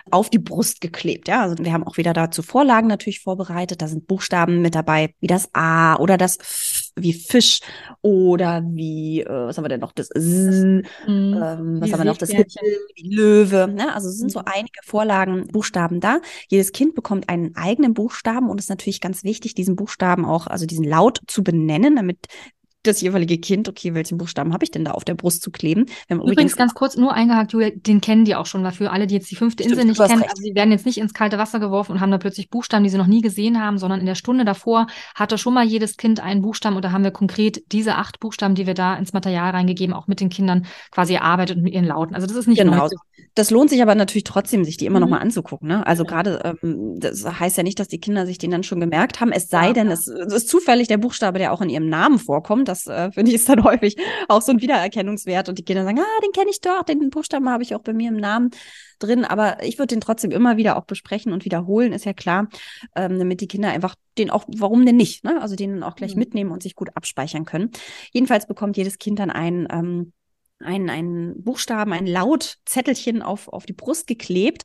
auf 0.09 0.31
die 0.31 0.39
Brust 0.39 0.81
geklebt. 0.81 1.27
Ja, 1.27 1.43
also 1.43 1.55
wir 1.59 1.71
haben 1.71 1.83
auch 1.83 1.97
wieder 1.97 2.13
dazu 2.13 2.41
Vorlagen 2.41 2.87
natürlich 2.87 3.19
vorbereitet. 3.19 3.83
Da 3.83 3.87
sind 3.87 4.07
Buchstaben 4.07 4.63
mit 4.63 4.73
dabei, 4.73 5.13
wie 5.19 5.27
das 5.27 5.53
A 5.53 5.97
oder 5.97 6.17
das 6.17 6.39
F 6.39 6.86
wie 6.97 7.13
Fisch 7.13 7.59
oder 8.01 8.63
wie, 8.65 9.21
äh, 9.21 9.29
was 9.29 9.57
haben 9.57 9.65
wir 9.65 9.69
denn 9.69 9.79
noch, 9.79 9.91
das 9.91 10.09
S, 10.11 10.23
mhm. 10.25 10.83
ähm, 11.07 11.77
was 11.81 11.91
haben 11.91 11.99
wir 11.99 12.05
noch, 12.05 12.17
das 12.17 12.29
wie 12.29 13.15
Löwe. 13.15 13.67
Ne? 13.67 13.93
Also 13.93 14.09
es 14.09 14.17
sind 14.17 14.31
so 14.31 14.39
mhm. 14.39 14.45
einige 14.47 14.79
Vorlagen, 14.83 15.47
Buchstaben 15.47 15.99
da. 15.99 16.19
Jedes 16.49 16.71
Kind 16.71 16.95
bekommt 16.95 17.29
einen 17.29 17.55
eigenen 17.55 17.93
Buchstaben 17.93 18.49
und 18.49 18.59
es 18.59 18.65
ist 18.65 18.69
natürlich 18.69 19.01
ganz 19.01 19.23
wichtig, 19.23 19.55
diesen 19.55 19.75
Buchstaben 19.75 20.25
auch, 20.25 20.47
also 20.47 20.65
diesen 20.65 20.85
Laut 20.85 21.21
zu 21.27 21.43
benennen, 21.43 21.95
damit 21.95 22.27
das 22.87 23.01
jeweilige 23.01 23.37
Kind, 23.37 23.67
okay, 23.69 23.93
welchen 23.93 24.17
Buchstaben 24.17 24.53
habe 24.53 24.63
ich 24.63 24.71
denn 24.71 24.85
da 24.85 24.91
auf 24.91 25.03
der 25.03 25.15
Brust 25.15 25.41
zu 25.41 25.51
kleben? 25.51 25.85
übrigens, 26.09 26.31
übrigens 26.31 26.55
ganz 26.55 26.73
kurz 26.73 26.97
nur 26.97 27.13
eingehakt, 27.13 27.53
Julia, 27.53 27.71
den 27.71 28.01
kennen 28.01 28.25
die 28.25 28.35
auch 28.35 28.45
schon, 28.45 28.63
weil 28.63 28.71
für 28.71 28.91
alle, 28.91 29.07
die 29.07 29.15
jetzt 29.15 29.29
die 29.31 29.35
fünfte 29.35 29.63
Insel 29.63 29.85
nicht 29.85 29.97
kennen, 29.97 30.21
recht. 30.21 30.31
also 30.31 30.41
sie 30.41 30.55
werden 30.55 30.71
jetzt 30.71 30.85
nicht 30.85 30.97
ins 30.97 31.13
kalte 31.13 31.37
Wasser 31.37 31.59
geworfen 31.59 31.93
und 31.93 32.01
haben 32.01 32.11
da 32.11 32.17
plötzlich 32.17 32.49
Buchstaben, 32.49 32.83
die 32.83 32.89
sie 32.89 32.97
noch 32.97 33.07
nie 33.07 33.21
gesehen 33.21 33.61
haben, 33.61 33.77
sondern 33.77 33.99
in 33.99 34.05
der 34.05 34.15
Stunde 34.15 34.45
davor 34.45 34.87
hatte 35.15 35.37
schon 35.37 35.53
mal 35.53 35.65
jedes 35.65 35.97
Kind 35.97 36.19
einen 36.19 36.41
Buchstaben 36.41 36.75
und 36.75 36.85
da 36.85 36.91
haben 36.91 37.03
wir 37.03 37.11
konkret 37.11 37.63
diese 37.71 37.95
acht 37.95 38.19
Buchstaben, 38.19 38.55
die 38.55 38.67
wir 38.67 38.73
da 38.73 38.95
ins 38.95 39.13
Material 39.13 39.51
reingegeben, 39.51 39.93
auch 39.93 40.07
mit 40.07 40.19
den 40.19 40.29
Kindern 40.29 40.65
quasi 40.91 41.13
erarbeitet 41.15 41.57
und 41.57 41.63
mit 41.63 41.73
ihren 41.73 41.85
Lauten. 41.85 42.15
Also 42.15 42.27
das 42.27 42.35
ist 42.35 42.47
nicht 42.47 42.59
genau. 42.59 42.77
Neu. 42.77 42.89
Das 43.35 43.51
lohnt 43.51 43.69
sich 43.69 43.81
aber 43.81 43.93
natürlich 43.93 44.23
trotzdem, 44.23 44.63
sich 44.63 44.77
die 44.77 44.85
immer 44.85 44.99
mhm. 44.99 45.05
noch 45.05 45.09
mal 45.09 45.19
anzugucken. 45.19 45.67
Ne? 45.67 45.85
Also 45.85 46.03
ja. 46.03 46.09
gerade, 46.09 46.57
ähm, 46.63 46.99
das 46.99 47.23
heißt 47.23 47.57
ja 47.57 47.63
nicht, 47.63 47.79
dass 47.79 47.87
die 47.87 47.99
Kinder 47.99 48.25
sich 48.25 48.37
den 48.37 48.51
dann 48.51 48.63
schon 48.63 48.79
gemerkt 48.79 49.21
haben, 49.21 49.31
es 49.31 49.49
sei 49.49 49.67
ja. 49.67 49.73
denn, 49.73 49.89
es, 49.89 50.07
es, 50.07 50.33
ist 50.33 50.49
zufällig 50.49 50.87
der 50.87 50.97
Buchstabe, 50.97 51.39
der 51.39 51.53
auch 51.53 51.61
in 51.61 51.69
ihrem 51.69 51.89
Namen 51.89 52.19
vorkommt. 52.19 52.67
Das 52.67 52.76
äh, 52.85 53.11
finde 53.11 53.31
ich 53.31 53.35
ist 53.35 53.49
dann 53.49 53.63
häufig 53.63 53.95
auch 54.27 54.41
so 54.41 54.51
ein 54.51 54.61
Wiedererkennungswert 54.61 55.49
und 55.49 55.57
die 55.57 55.65
Kinder 55.65 55.83
sagen, 55.83 55.99
ah, 55.99 56.21
den 56.23 56.31
kenne 56.31 56.51
ich 56.51 56.61
doch, 56.61 56.83
den 56.83 57.09
Buchstaben 57.09 57.49
habe 57.49 57.63
ich 57.63 57.73
auch 57.73 57.81
bei 57.81 57.93
mir 57.93 58.09
im 58.09 58.17
Namen 58.17 58.51
drin, 58.99 59.25
aber 59.25 59.63
ich 59.63 59.79
würde 59.79 59.95
den 59.95 60.01
trotzdem 60.01 60.31
immer 60.31 60.57
wieder 60.57 60.77
auch 60.77 60.85
besprechen 60.85 61.33
und 61.33 61.45
wiederholen, 61.45 61.93
ist 61.93 62.05
ja 62.05 62.13
klar, 62.13 62.47
ähm, 62.95 63.17
damit 63.17 63.41
die 63.41 63.47
Kinder 63.47 63.69
einfach 63.69 63.95
den 64.17 64.29
auch, 64.29 64.45
warum 64.47 64.85
denn 64.85 64.97
nicht, 64.97 65.23
ne? 65.23 65.41
also 65.41 65.55
den 65.55 65.81
auch 65.81 65.95
gleich 65.95 66.13
mhm. 66.13 66.19
mitnehmen 66.19 66.51
und 66.51 66.61
sich 66.61 66.75
gut 66.75 66.89
abspeichern 66.95 67.45
können. 67.45 67.71
Jedenfalls 68.11 68.47
bekommt 68.47 68.77
jedes 68.77 68.97
Kind 68.97 69.19
dann 69.19 69.31
ein 69.31 69.67
ähm, 69.71 70.13
ein, 70.59 70.89
ein 70.89 71.35
Buchstaben, 71.43 71.93
ein 71.93 72.07
Lautzettelchen 72.07 73.21
auf, 73.21 73.47
auf 73.47 73.65
die 73.65 73.73
Brust 73.73 74.07
geklebt. 74.07 74.63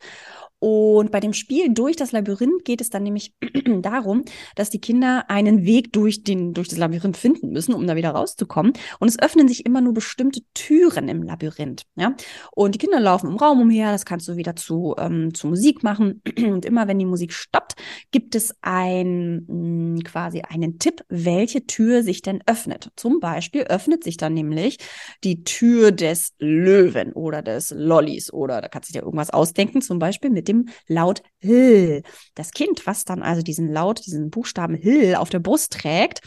Und 0.62 1.10
bei 1.10 1.18
dem 1.18 1.32
Spiel 1.32 1.74
durch 1.74 1.96
das 1.96 2.12
Labyrinth 2.12 2.64
geht 2.64 2.80
es 2.80 2.88
dann 2.88 3.02
nämlich 3.02 3.34
darum, 3.80 4.22
dass 4.54 4.70
die 4.70 4.80
Kinder 4.80 5.24
einen 5.28 5.64
Weg 5.64 5.92
durch, 5.92 6.22
den, 6.22 6.54
durch 6.54 6.68
das 6.68 6.78
Labyrinth 6.78 7.16
finden 7.16 7.50
müssen, 7.50 7.74
um 7.74 7.84
da 7.84 7.96
wieder 7.96 8.10
rauszukommen. 8.10 8.72
Und 9.00 9.08
es 9.08 9.18
öffnen 9.18 9.48
sich 9.48 9.66
immer 9.66 9.80
nur 9.80 9.92
bestimmte 9.92 10.40
Türen 10.54 11.08
im 11.08 11.24
Labyrinth. 11.24 11.82
Ja? 11.96 12.14
Und 12.52 12.76
die 12.76 12.78
Kinder 12.78 13.00
laufen 13.00 13.28
im 13.28 13.38
Raum 13.38 13.60
umher, 13.60 13.90
das 13.90 14.04
kannst 14.04 14.28
du 14.28 14.36
wieder 14.36 14.54
zu, 14.54 14.94
ähm, 14.98 15.34
zu 15.34 15.48
Musik 15.48 15.82
machen. 15.82 16.22
Und 16.38 16.64
immer 16.64 16.86
wenn 16.86 17.00
die 17.00 17.06
Musik 17.06 17.32
stoppt, 17.32 17.74
gibt 18.12 18.36
es 18.36 18.54
ein, 18.60 19.44
mh, 19.48 19.96
hm, 19.96 20.04
quasi 20.04 20.42
einen 20.42 20.78
Tipp, 20.78 21.04
welche 21.08 21.66
Tür 21.66 22.04
sich 22.04 22.22
denn 22.22 22.40
öffnet. 22.46 22.90
Zum 22.94 23.18
Beispiel 23.18 23.62
öffnet 23.62 24.04
sich 24.04 24.16
dann 24.16 24.34
nämlich 24.34 24.78
die 25.24 25.42
Tür 25.42 25.90
des 25.90 26.34
Löwen 26.38 27.12
oder 27.14 27.42
des 27.42 27.74
Lollis 27.76 28.32
oder 28.32 28.60
da 28.60 28.68
kannst 28.68 28.90
du 28.90 28.92
dir 28.92 29.02
irgendwas 29.02 29.30
ausdenken, 29.30 29.82
zum 29.82 29.98
Beispiel 29.98 30.30
mit 30.30 30.46
dem 30.46 30.51
dem 30.52 30.68
Laut 30.86 31.22
Hill. 31.38 32.02
Das 32.34 32.52
Kind, 32.52 32.86
was 32.86 33.04
dann 33.04 33.22
also 33.22 33.42
diesen 33.42 33.72
Laut, 33.72 34.04
diesen 34.06 34.30
Buchstaben 34.30 34.74
Hill 34.74 35.14
auf 35.16 35.30
der 35.30 35.40
Brust 35.40 35.72
trägt, 35.72 36.20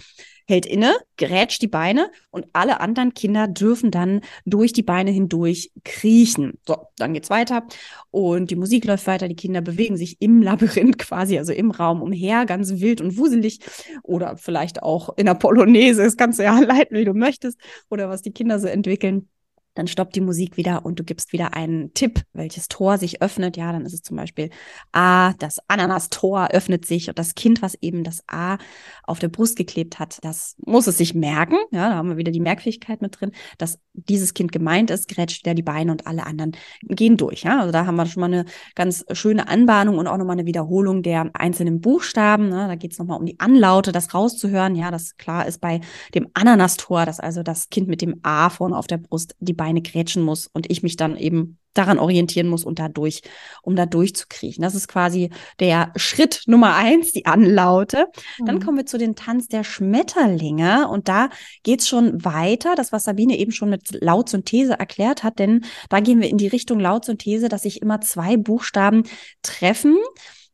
hält 0.48 0.66
inne, 0.66 0.96
grätscht 1.18 1.62
die 1.62 1.68
Beine 1.68 2.12
und 2.30 2.46
alle 2.54 2.80
anderen 2.80 3.14
Kinder 3.14 3.48
dürfen 3.48 3.90
dann 3.90 4.22
durch 4.46 4.74
die 4.74 4.84
Beine 4.84 5.10
hindurch 5.10 5.72
kriechen. 5.84 6.60
So, 6.68 6.78
dann 6.98 7.14
geht's 7.14 7.30
weiter 7.30 7.66
und 8.12 8.52
die 8.52 8.56
Musik 8.56 8.86
läuft 8.86 9.08
weiter. 9.08 9.28
Die 9.28 9.36
Kinder 9.36 9.62
bewegen 9.62 9.98
sich 9.98 10.22
im 10.22 10.42
Labyrinth 10.44 10.98
quasi, 11.00 11.38
also 11.38 11.52
im 11.52 11.72
Raum 11.72 12.02
umher, 12.02 12.46
ganz 12.46 12.80
wild 12.80 13.02
und 13.02 13.18
wuselig 13.18 13.60
oder 14.04 14.38
vielleicht 14.38 14.84
auch 14.84 15.10
in 15.18 15.26
der 15.26 15.34
Polonaise. 15.34 16.04
Das 16.04 16.18
kannst 16.18 16.40
du 16.40 16.44
ja 16.44 16.60
leiten, 16.60 16.98
wie 16.98 17.06
du 17.06 17.14
möchtest 17.14 17.60
oder 17.90 18.10
was 18.10 18.22
die 18.22 18.32
Kinder 18.32 18.60
so 18.60 18.68
entwickeln 18.68 19.30
dann 19.76 19.88
stoppt 19.88 20.16
die 20.16 20.22
Musik 20.22 20.58
wieder 20.58 20.86
und 20.86 21.00
du 21.00 21.04
gibst 21.04 21.34
wieder 21.34 21.54
einen 21.54 21.94
Tipp, 21.94 22.22
welches 22.34 22.68
Tor 22.68 22.98
sich 22.98 23.22
öffnet. 23.22 23.58
Ja, 23.58 23.72
dann 23.72 23.86
ist 23.86 23.94
es 23.94 24.02
zum 24.02 24.18
Beispiel 24.18 24.50
A, 24.92 25.34
das 25.34 25.60
Ananas-Tor 25.68 26.50
öffnet 26.52 26.86
sich 26.86 27.10
und 27.10 27.20
das 27.20 27.36
Kind, 27.36 27.62
was 27.62 27.76
eben 27.76 28.04
das 28.04 28.24
A 28.28 28.58
auf 29.04 29.20
der 29.20 29.28
Brust 29.28 29.58
geklebt 29.58 30.00
hat, 30.00 30.18
das 30.24 30.56
muss 30.66 30.88
es 30.88 30.98
sich 30.98 31.14
merken. 31.14 31.58
Ja, 31.72 31.90
da 31.90 31.96
haben 31.96 32.10
wir 32.10 32.18
wieder 32.18 32.32
die 32.32 32.40
Merkfähigkeit 32.40 33.02
mit 33.02 33.20
drin, 33.20 33.32
dass 33.58 33.80
dieses 33.94 34.34
Kind 34.34 34.52
gemeint 34.52 34.90
ist, 34.90 35.08
grätscht 35.08 35.46
wieder 35.46 35.54
die 35.54 35.62
Beine 35.62 35.92
und 35.92 36.08
alle 36.08 36.26
anderen 36.26 36.54
gehen 36.84 37.18
durch. 37.18 37.44
Ja, 37.44 37.60
also 37.60 37.72
da 37.72 37.86
haben 37.86 37.96
wir 37.96 38.06
schon 38.06 38.22
mal 38.22 38.28
eine 38.28 38.46
ganz 38.76 39.06
schöne 39.12 39.48
Anbahnung 39.48 39.98
und 39.98 40.08
auch 40.08 40.18
nochmal 40.18 40.38
eine 40.38 40.46
Wiederholung 40.46 41.04
der 41.04 41.30
einzelnen 41.34 41.82
Buchstaben. 41.82 42.50
Ne? 42.50 42.68
Da 42.68 42.76
geht 42.76 42.94
es 42.94 43.00
nochmal 43.00 43.20
um 43.20 43.26
die 43.26 43.40
Anlaute, 43.40 43.92
das 43.92 44.14
rauszuhören. 44.14 44.76
Ja, 44.76 44.92
das 44.92 45.18
klar 45.18 45.46
ist 45.46 45.60
bei 45.60 45.82
dem 46.14 46.28
Ananas-Tor, 46.34 47.06
dass 47.06 47.20
also 47.20 47.44
das 47.44 47.70
Kind 47.70 47.88
mit 47.88 48.02
dem 48.02 48.20
A 48.24 48.50
vorne 48.50 48.78
auf 48.78 48.88
der 48.88 48.98
Brust 48.98 49.36
die 49.40 49.54
Beine 49.54 49.65
Beine 49.66 49.82
grätschen 49.82 50.22
muss 50.22 50.46
und 50.46 50.70
ich 50.70 50.84
mich 50.84 50.96
dann 50.96 51.18
eben 51.18 51.58
daran 51.74 51.98
orientieren 51.98 52.48
muss 52.48 52.64
und 52.64 52.78
dadurch, 52.78 53.24
um 53.64 53.76
da 53.76 53.88
durchzukriechen. 53.88 54.62
Das 54.62 54.76
ist 54.76 54.88
quasi 54.88 55.32
der 55.60 55.92
Schritt 55.96 56.44
Nummer 56.46 56.76
eins, 56.76 57.14
die 57.14 57.26
Anlaute. 57.26 58.06
Mhm. 58.40 58.46
Dann 58.46 58.60
kommen 58.64 58.78
wir 58.78 58.86
zu 58.86 59.00
den 59.00 59.16
Tanz 59.16 59.48
der 59.48 59.64
Schmetterlinge 59.64 60.88
und 60.88 61.08
da 61.08 61.30
geht's 61.64 61.88
schon 61.88 62.24
weiter, 62.24 62.76
das 62.76 62.92
was 62.92 63.06
Sabine 63.06 63.40
eben 63.40 63.52
schon 63.52 63.72
mit 63.72 63.98
Lautsynthese 64.04 64.74
erklärt 64.74 65.24
hat, 65.24 65.40
denn 65.40 65.66
da 65.90 66.00
gehen 66.00 66.22
wir 66.22 66.30
in 66.30 66.38
die 66.38 66.48
Richtung 66.48 66.80
Lautsynthese, 66.80 67.50
dass 67.50 67.64
sich 67.64 67.82
immer 67.82 68.00
zwei 68.02 68.38
Buchstaben 68.38 69.02
treffen 69.42 69.98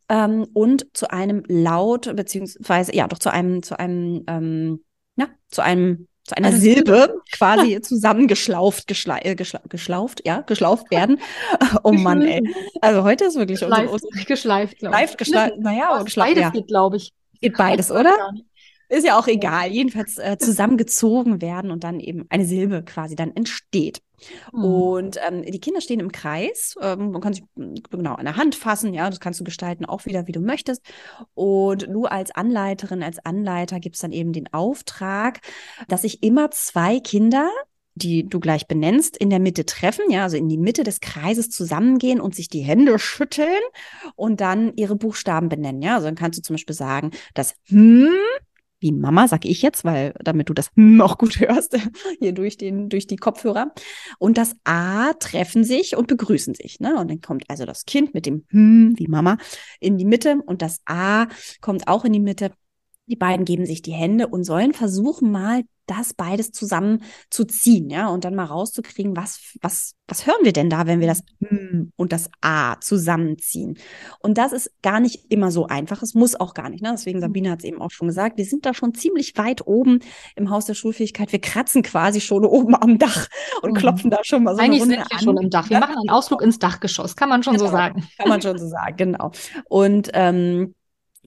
ähm, 0.08 0.48
und 0.54 0.88
zu 0.94 1.12
einem 1.12 1.44
Laut 1.48 2.16
beziehungsweise 2.16 2.96
ja 2.96 3.10
doch 3.10 3.20
zu 3.20 3.30
einem 3.30 3.62
zu 3.62 3.78
einem 3.78 4.24
ähm, 4.28 4.84
ja, 5.18 5.28
zu 5.50 5.62
einem 5.62 6.08
zu 6.32 6.38
einer 6.38 6.54
Silbe 6.54 7.22
quasi 7.32 7.82
zusammengeschlauft, 7.82 8.88
geschla 8.88 9.20
äh, 9.22 9.36
geschla 9.36 9.60
geschlauft, 9.68 10.22
ja, 10.26 10.42
geschlauft 10.42 10.90
werden. 10.90 11.20
oh 11.84 11.92
Mann, 11.92 12.22
ey. 12.22 12.42
Also 12.80 13.04
heute 13.04 13.26
ist 13.26 13.36
wirklich 13.36 13.60
geschleift, 13.60 13.92
unsere, 13.92 14.26
geschleift, 14.26 14.80
glaube 14.80 14.98
ich. 15.04 15.18
geschleift, 15.18 15.58
naja, 15.60 16.02
geschleift. 16.04 16.36
Beides 16.36 16.44
ja. 16.44 16.50
geht, 16.52 16.68
glaube 16.68 16.98
ich. 16.98 17.12
Geht 17.42 17.58
beides, 17.58 17.92
oder? 17.92 18.16
Ist 18.92 19.06
ja 19.06 19.18
auch 19.18 19.28
egal. 19.28 19.72
Jedenfalls 19.72 20.18
äh, 20.18 20.38
zusammengezogen 20.38 21.42
werden 21.42 21.72
und 21.72 21.86
dann 21.86 22.02
eben 22.02 22.26
eine 22.30 22.46
Silbe 22.46 22.84
quasi 22.84 23.16
dann 23.16 23.34
entsteht. 23.34 24.02
Mhm. 24.52 24.64
Und 24.66 25.20
ähm, 25.26 25.44
die 25.44 25.62
Kinder 25.62 25.80
stehen 25.80 26.02
im 26.02 26.12
Kreis. 26.12 26.76
Ähm, 26.82 27.12
man 27.12 27.22
kann 27.22 27.34
sich 27.34 27.46
hm, 27.56 27.76
genau 27.90 28.16
an 28.16 28.26
der 28.26 28.36
Hand 28.36 28.54
fassen, 28.54 28.94
ja, 28.94 29.10
das 29.10 29.22
kannst 29.22 29.40
du 29.40 29.46
gestalten 29.46 29.86
auch 29.86 30.06
wieder, 30.06 30.28
wie 30.28 30.34
du 30.34 30.42
möchtest. 30.42 30.82
Und 31.36 31.84
du 31.84 32.04
als 32.04 32.32
Anleiterin, 32.32 33.02
als 33.02 33.26
Anleiter 33.26 33.80
gibst 33.80 34.04
dann 34.04 34.12
eben 34.12 34.34
den 34.34 34.52
Auftrag, 34.54 35.40
dass 35.88 36.02
sich 36.02 36.22
immer 36.22 36.52
zwei 36.52 37.00
Kinder 37.00 37.50
die 37.94 38.28
du 38.28 38.40
gleich 38.40 38.68
benennst, 38.68 39.18
in 39.18 39.30
der 39.30 39.40
Mitte 39.40 39.66
treffen, 39.66 40.10
ja, 40.10 40.24
also 40.24 40.38
in 40.38 40.48
die 40.48 40.58
Mitte 40.58 40.84
des 40.84 41.02
Kreises 41.02 41.50
zusammengehen 41.50 42.22
und 42.22 42.34
sich 42.34 42.48
die 42.48 42.62
Hände 42.62 42.98
schütteln 42.98 43.62
und 44.16 44.40
dann 44.40 44.74
ihre 44.78 44.96
Buchstaben 44.96 45.50
benennen, 45.50 45.82
ja. 45.82 45.96
Also 45.96 46.08
dann 46.08 46.16
kannst 46.16 46.40
du 46.40 46.42
zum 46.42 46.54
Beispiel 46.54 46.76
sagen, 46.76 47.12
das 47.34 47.54
hm 47.66 48.08
wie 48.82 48.92
Mama, 48.92 49.28
sag 49.28 49.46
ich 49.46 49.62
jetzt, 49.62 49.86
weil 49.86 50.14
damit 50.22 50.50
du 50.50 50.54
das 50.54 50.72
noch 50.76 51.18
gut 51.18 51.40
hörst, 51.40 51.78
hier 52.20 52.34
durch, 52.34 52.58
den, 52.58 52.90
durch 52.90 53.08
die 53.08 53.16
Kopfhörer. 53.16 53.74
Und 54.20 54.38
das 54.38 54.56
A 54.64 55.14
treffen 55.14 55.64
sich 55.64 55.96
und 55.96 56.08
begrüßen 56.08 56.56
sich. 56.56 56.80
Ne? 56.80 57.00
Und 57.00 57.10
dann 57.10 57.22
kommt 57.22 57.50
also 57.50 57.66
das 57.66 57.86
Kind 57.86 58.14
mit 58.14 58.26
dem 58.26 58.44
Hm, 58.50 58.94
wie 58.98 59.08
Mama, 59.08 59.38
in 59.80 59.98
die 59.98 60.06
Mitte 60.06 60.42
und 60.46 60.62
das 60.62 60.82
A 60.86 61.28
kommt 61.62 61.88
auch 61.88 62.04
in 62.06 62.14
die 62.14 62.20
Mitte 62.20 62.52
Die 63.12 63.18
beiden 63.18 63.44
geben 63.44 63.66
sich 63.66 63.82
die 63.82 63.92
Hände 63.92 64.30
und 64.30 64.46
sollen 64.46 64.72
versuchen, 64.74 65.32
mal 65.32 65.64
das 65.86 66.14
beides 66.14 66.54
zusammen 66.54 67.04
zu 67.30 67.44
ziehen, 67.44 67.90
ja, 67.90 68.08
und 68.08 68.24
dann 68.24 68.36
mal 68.36 68.46
rauszukriegen, 68.46 69.18
was, 69.18 69.42
was, 69.62 69.96
was 70.08 70.26
hören 70.26 70.44
wir 70.44 70.54
denn 70.54 70.70
da, 70.70 70.88
wenn 70.88 71.02
wir 71.02 71.08
das 71.08 71.24
M 71.42 71.92
und 71.98 72.14
das 72.14 72.30
A 72.40 72.80
zusammenziehen? 72.80 73.78
Und 74.20 74.38
das 74.38 74.54
ist 74.54 74.72
gar 74.82 75.02
nicht 75.02 75.30
immer 75.30 75.52
so 75.52 75.68
einfach. 75.68 76.02
Es 76.02 76.14
muss 76.14 76.40
auch 76.40 76.54
gar 76.54 76.70
nicht. 76.70 76.82
Ne? 76.82 76.92
Deswegen, 76.92 77.18
mhm. 77.18 77.24
Sabine 77.24 77.52
hat 77.52 77.60
es 77.60 77.66
eben 77.66 77.82
auch 77.82 77.92
schon 77.92 78.08
gesagt, 78.08 78.38
wir 78.38 78.46
sind 78.46 78.66
da 78.66 78.74
schon 78.74 78.94
ziemlich 78.94 79.38
weit 79.38 79.68
oben 79.68 80.00
im 80.38 80.50
Haus 80.50 80.66
der 80.66 80.76
Schulfähigkeit. 80.76 81.34
Wir 81.34 81.42
kratzen 81.42 81.84
quasi 81.84 82.22
schon 82.22 82.46
oben 82.46 82.76
am 82.76 82.98
Dach 82.98 83.28
und 83.62 83.72
mhm. 83.72 83.76
klopfen 83.76 84.10
da 84.10 84.20
schon 84.24 84.44
mal 84.44 84.56
so 84.56 84.62
Eigentlich 84.62 84.84
eine 84.84 84.94
Runde 84.94 84.96
sind 84.96 85.12
wir 85.12 85.18
an. 85.18 85.24
schon 85.24 85.38
im 85.44 85.50
Dach. 85.50 85.70
Wir 85.70 85.80
machen 85.80 85.98
einen 85.98 86.10
Ausflug 86.10 86.42
ins 86.42 86.58
Dachgeschoss, 86.58 87.18
kann 87.18 87.28
man 87.28 87.44
schon 87.44 87.56
genau. 87.56 87.66
so 87.66 87.72
sagen. 87.72 88.08
Kann 88.18 88.30
man 88.30 88.42
schon 88.42 88.58
so 88.58 88.68
sagen, 88.68 88.96
genau. 88.96 89.32
Und 89.68 90.10
ähm, 90.14 90.74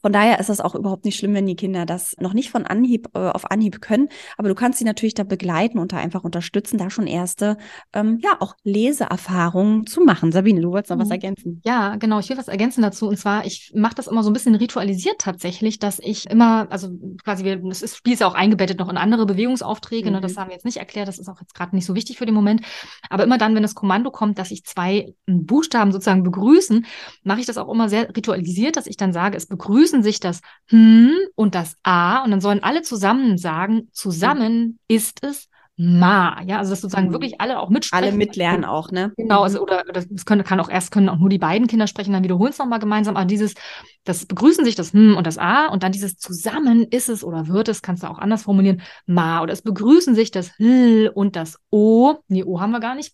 von 0.05 0.13
daher 0.13 0.39
ist 0.39 0.51
es 0.51 0.61
auch 0.61 0.75
überhaupt 0.75 1.07
nicht 1.07 1.19
schlimm, 1.19 1.33
wenn 1.33 1.47
die 1.47 1.57
Kinder 1.57 1.87
das 1.87 2.15
noch 2.21 2.35
nicht 2.35 2.51
von 2.51 2.67
Anhieb 2.67 3.09
äh, 3.15 3.21
auf 3.21 3.51
Anhieb 3.51 3.81
können. 3.81 4.11
Aber 4.37 4.51
du 4.51 4.55
kannst 4.55 4.79
sie 4.79 4.85
natürlich 4.85 5.15
da 5.15 5.25
begleiten 5.25 5.79
und 5.79 5.93
da 5.93 5.97
einfach 5.97 6.25
unterstützen, 6.25 6.77
da 6.77 6.91
schon 6.91 7.07
erste, 7.07 7.57
ähm, 7.95 8.21
ja, 8.23 8.37
auch 8.39 8.55
Leseerfahrungen 8.65 9.87
zu 9.87 10.03
machen. 10.03 10.31
Sabine, 10.31 10.61
du 10.61 10.73
wolltest 10.73 10.91
noch 10.91 10.99
was 10.99 11.07
mhm. 11.07 11.13
ergänzen? 11.13 11.63
Ja, 11.65 11.97
genau. 11.97 12.19
Ich 12.19 12.29
will 12.29 12.37
was 12.37 12.49
ergänzen 12.49 12.83
dazu. 12.83 13.09
Und 13.09 13.17
zwar, 13.17 13.47
ich 13.47 13.73
mache 13.75 13.95
das 13.95 14.07
immer 14.07 14.23
so 14.23 14.29
ein 14.29 14.35
bisschen 14.35 14.55
ritualisiert 14.55 15.17
tatsächlich, 15.21 15.79
dass 15.79 15.99
ich 16.01 16.29
immer, 16.29 16.67
also 16.69 16.91
quasi, 17.25 17.47
wir, 17.47 17.57
das 17.57 17.81
ist, 17.81 17.97
Spiel 17.97 18.13
ist 18.13 18.21
ja 18.21 18.27
auch 18.27 18.35
eingebettet 18.35 18.81
noch 18.81 18.91
in 18.91 18.99
andere 18.99 19.25
Bewegungsaufträge. 19.25 20.11
Mhm. 20.11 20.17
Ne, 20.17 20.21
das 20.21 20.35
mhm. 20.35 20.41
haben 20.41 20.49
wir 20.49 20.55
jetzt 20.57 20.67
nicht 20.67 20.77
erklärt. 20.77 21.09
Das 21.09 21.19
ist 21.19 21.31
auch 21.31 21.41
jetzt 21.41 21.55
gerade 21.55 21.75
nicht 21.75 21.87
so 21.87 21.95
wichtig 21.95 22.19
für 22.19 22.27
den 22.27 22.35
Moment. 22.35 22.61
Aber 23.09 23.25
immer 23.25 23.39
dann, 23.39 23.55
wenn 23.55 23.63
das 23.63 23.75
Kommando 23.75 24.11
kommt, 24.11 24.39
dass 24.39 24.51
ich 24.51 24.65
zwei 24.65 25.15
Buchstaben 25.27 25.93
sozusagen 25.93 26.25
begrüßen, 26.25 26.85
mache 27.23 27.41
ich 27.41 27.47
das 27.47 27.57
auch 27.57 27.73
immer 27.73 27.89
sehr 27.89 28.15
ritualisiert, 28.15 28.77
dass 28.77 28.87
ich 28.87 28.99
dann 28.99 29.15
sage, 29.15 29.39
es 29.39 29.47
begrüßen 29.47 29.94
lösen 29.95 30.03
sich 30.03 30.21
das 30.21 30.41
hm 30.69 31.13
und 31.35 31.55
das 31.55 31.77
a 31.83 32.23
und 32.25 32.31
dann 32.31 32.41
sollen 32.41 32.63
alle 32.63 32.83
zusammen 32.83 33.39
sagen, 33.39 33.89
zusammen 33.93 34.79
ist 34.89 35.25
es 35.25 35.49
Ma, 35.77 36.41
ja, 36.47 36.59
also 36.59 36.71
dass 36.71 36.83
sozusagen 36.83 37.09
mhm. 37.09 37.15
wirklich 37.15 37.41
alle 37.41 37.59
auch 37.59 37.69
mitsprechen. 37.69 38.05
Alle 38.05 38.17
mitlernen 38.17 38.65
auch, 38.65 38.93
ne? 38.93 39.13
Genau, 39.17 39.43
also 39.43 39.61
oder 39.61 39.83
das 39.83 40.07
können, 40.25 40.45
kann 40.45 40.61
auch 40.61 40.69
erst 40.69 40.93
können 40.93 41.09
auch 41.09 41.19
nur 41.19 41.29
die 41.29 41.39
beiden 41.39 41.67
Kinder 41.67 41.89
sprechen, 41.89 42.13
dann 42.13 42.23
wiederholen 42.23 42.53
es 42.53 42.59
nochmal 42.59 42.79
gemeinsam, 42.79 43.17
aber 43.17 43.25
dieses, 43.25 43.55
das 44.05 44.25
begrüßen 44.25 44.65
sich 44.65 44.77
das 44.77 44.93
Hm 44.93 45.17
und 45.17 45.27
das 45.27 45.37
A 45.37 45.67
und 45.67 45.83
dann 45.83 45.91
dieses 45.91 46.17
zusammen 46.17 46.85
ist 46.85 47.09
es 47.09 47.25
oder 47.25 47.49
wird 47.49 47.69
es, 47.69 47.83
kannst 47.83 48.05
du 48.05 48.07
auch 48.07 48.21
anders 48.21 48.45
formulieren, 48.45 48.83
Ma. 49.07 49.43
Oder 49.43 49.53
es 49.53 49.63
begrüßen 49.63 50.15
sich 50.15 50.31
das 50.31 50.53
L 50.61 51.11
und 51.13 51.35
das 51.35 51.59
O, 51.71 52.19
nee, 52.29 52.45
O 52.45 52.61
haben 52.61 52.71
wir 52.71 52.79
gar 52.79 52.95
nicht, 52.95 53.13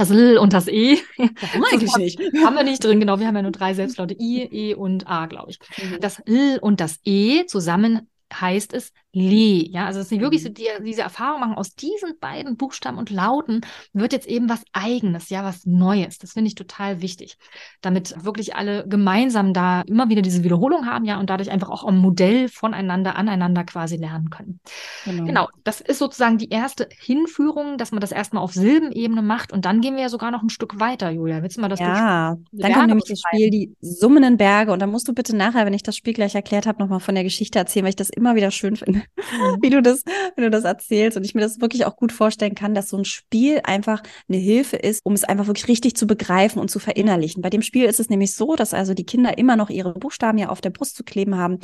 das 0.00 0.10
L 0.10 0.38
und 0.38 0.54
das 0.54 0.66
E. 0.66 0.98
Warum 1.18 1.64
eigentlich 1.70 1.96
nicht? 1.96 2.20
Haben 2.42 2.56
wir 2.56 2.64
nicht 2.64 2.82
drin, 2.82 3.00
genau. 3.00 3.20
Wir 3.20 3.26
haben 3.26 3.36
ja 3.36 3.42
nur 3.42 3.52
drei 3.52 3.74
Selbstlaute, 3.74 4.16
I, 4.18 4.42
E 4.50 4.74
und 4.74 5.06
A, 5.06 5.26
glaube 5.26 5.50
ich. 5.50 5.58
Mhm. 5.76 6.00
Das 6.00 6.20
L 6.20 6.58
und 6.60 6.80
das 6.80 7.00
E 7.04 7.44
zusammen 7.46 8.08
heißt 8.32 8.72
es 8.72 8.92
Li. 9.12 9.68
Ja, 9.72 9.86
also 9.86 9.98
es 9.98 10.12
ist 10.12 10.20
wirklich 10.20 10.42
so 10.42 10.50
mhm. 10.50 10.54
die, 10.54 10.68
diese 10.84 11.02
Erfahrung 11.02 11.40
machen 11.40 11.54
aus 11.54 11.74
diesen 11.74 12.18
beiden 12.20 12.56
Buchstaben 12.56 12.96
und 12.96 13.10
Lauten 13.10 13.62
wird 13.92 14.12
jetzt 14.12 14.28
eben 14.28 14.48
was 14.48 14.62
Eigenes, 14.72 15.30
ja, 15.30 15.42
was 15.42 15.66
Neues. 15.66 16.18
Das 16.18 16.32
finde 16.32 16.48
ich 16.48 16.54
total 16.54 17.02
wichtig, 17.02 17.36
damit 17.80 18.14
wirklich 18.24 18.54
alle 18.54 18.86
gemeinsam 18.86 19.52
da 19.52 19.82
immer 19.82 20.10
wieder 20.10 20.22
diese 20.22 20.44
Wiederholung 20.44 20.86
haben, 20.86 21.04
ja, 21.04 21.18
und 21.18 21.28
dadurch 21.28 21.50
einfach 21.50 21.70
auch 21.70 21.84
ein 21.84 21.96
Modell 21.96 22.48
voneinander, 22.48 23.16
aneinander 23.16 23.64
quasi 23.64 23.96
lernen 23.96 24.30
können. 24.30 24.60
Genau. 25.04 25.24
genau. 25.24 25.48
Das 25.64 25.80
ist 25.80 25.98
sozusagen 25.98 26.38
die 26.38 26.50
erste 26.50 26.88
Hinführung, 26.96 27.78
dass 27.78 27.90
man 27.90 28.00
das 28.00 28.12
erstmal 28.12 28.44
auf 28.44 28.52
Silbenebene 28.52 29.22
macht 29.22 29.52
und 29.52 29.64
dann 29.64 29.80
gehen 29.80 29.96
wir 29.96 30.02
ja 30.02 30.08
sogar 30.08 30.30
noch 30.30 30.42
ein 30.42 30.50
Stück 30.50 30.78
weiter, 30.78 31.10
Julia. 31.10 31.42
Willst 31.42 31.56
du 31.56 31.60
mal 31.60 31.68
das 31.68 31.80
Ja, 31.80 32.36
dann 32.52 32.72
kommt 32.72 32.86
nämlich 32.86 33.08
das 33.08 33.20
Spiel 33.20 33.50
die 33.50 33.74
summenden 33.80 34.36
Berge 34.36 34.72
und 34.72 34.80
dann 34.80 34.90
musst 34.90 35.08
du 35.08 35.14
bitte 35.14 35.34
nachher, 35.34 35.66
wenn 35.66 35.74
ich 35.74 35.82
das 35.82 35.96
Spiel 35.96 36.12
gleich 36.12 36.36
erklärt 36.36 36.66
habe, 36.66 36.80
nochmal 36.80 37.00
von 37.00 37.16
der 37.16 37.24
Geschichte 37.24 37.58
erzählen, 37.58 37.84
weil 37.84 37.90
ich 37.90 37.96
das 37.96 38.10
immer 38.10 38.36
wieder 38.36 38.52
schön 38.52 38.76
finde. 38.76 38.99
Wie 39.60 39.70
du 39.70 39.82
das, 39.82 40.04
wenn 40.36 40.44
du 40.44 40.50
das 40.50 40.64
erzählst. 40.64 41.16
Und 41.16 41.24
ich 41.24 41.34
mir 41.34 41.40
das 41.40 41.60
wirklich 41.60 41.84
auch 41.84 41.96
gut 41.96 42.12
vorstellen 42.12 42.54
kann, 42.54 42.74
dass 42.74 42.88
so 42.88 42.96
ein 42.96 43.04
Spiel 43.04 43.60
einfach 43.64 44.02
eine 44.28 44.38
Hilfe 44.38 44.76
ist, 44.76 45.00
um 45.04 45.12
es 45.12 45.24
einfach 45.24 45.46
wirklich 45.46 45.68
richtig 45.68 45.96
zu 45.96 46.06
begreifen 46.06 46.60
und 46.60 46.70
zu 46.70 46.78
verinnerlichen. 46.78 47.42
Bei 47.42 47.50
dem 47.50 47.62
Spiel 47.62 47.84
ist 47.84 48.00
es 48.00 48.08
nämlich 48.08 48.34
so, 48.34 48.56
dass 48.56 48.74
also 48.74 48.94
die 48.94 49.04
Kinder 49.04 49.38
immer 49.38 49.56
noch 49.56 49.70
ihre 49.70 49.94
Buchstaben 49.94 50.38
ja 50.38 50.48
auf 50.48 50.60
der 50.60 50.70
Brust 50.70 50.96
zu 50.96 51.04
kleben 51.04 51.36
haben 51.36 51.58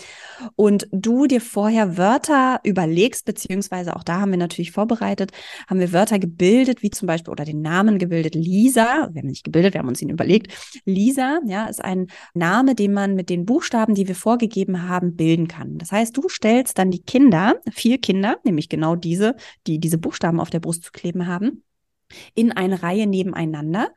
und 0.55 0.89
du 0.93 1.26
dir 1.26 1.41
vorher 1.41 1.97
Wörter 1.97 2.61
überlegst, 2.64 3.24
beziehungsweise 3.24 3.97
auch 3.97 4.05
da 4.05 4.20
haben 4.20 4.30
wir 4.30 4.39
natürlich 4.39 4.72
vorbereitet, 4.72 5.32
haben 5.68 5.80
wir 5.80 5.93
Wörter 5.93 6.18
gebildet, 6.18 6.82
wie 6.82 6.91
zum 6.91 7.07
Beispiel 7.07 7.32
oder 7.32 7.45
den 7.45 7.62
Namen 7.62 7.99
gebildet. 7.99 8.34
Lisa, 8.34 9.09
wir 9.12 9.22
haben 9.22 9.28
nicht 9.28 9.45
gebildet, 9.45 9.74
wir 9.74 9.80
haben 9.80 9.89
uns 9.89 10.03
ihn 10.03 10.11
überlegt. 10.11 10.53
Lisa, 10.84 11.41
ja, 11.47 11.66
ist 11.66 11.84
ein 11.84 12.07
Name, 12.34 12.74
den 12.74 12.93
man 12.93 13.14
mit 13.14 13.30
den 13.30 13.45
Buchstaben, 13.45 13.95
die 13.95 14.09
wir 14.09 14.14
vorgegeben 14.14 14.89
haben, 14.89 15.16
bilden 15.16 15.49
kann. 15.49 15.78
Das 15.78 15.93
heißt, 15.93 16.16
du 16.16 16.28
stellst 16.28 16.78
dann 16.78 16.91
die 16.91 17.03
Kinder, 17.03 17.26
vier 17.72 17.99
Kinder, 17.99 18.39
nämlich 18.45 18.68
genau 18.68 18.97
diese, 18.97 19.37
die 19.66 19.79
diese 19.79 19.99
Buchstaben 19.99 20.41
auf 20.41 20.51
der 20.51 20.61
Brust 20.61 20.85
zu 20.85 20.93
kleben 20.93 21.27
haben, 21.27 21.62
in 22.35 22.53
eine 22.53 22.83
Reihe 22.83 23.07
nebeneinander. 23.07 23.89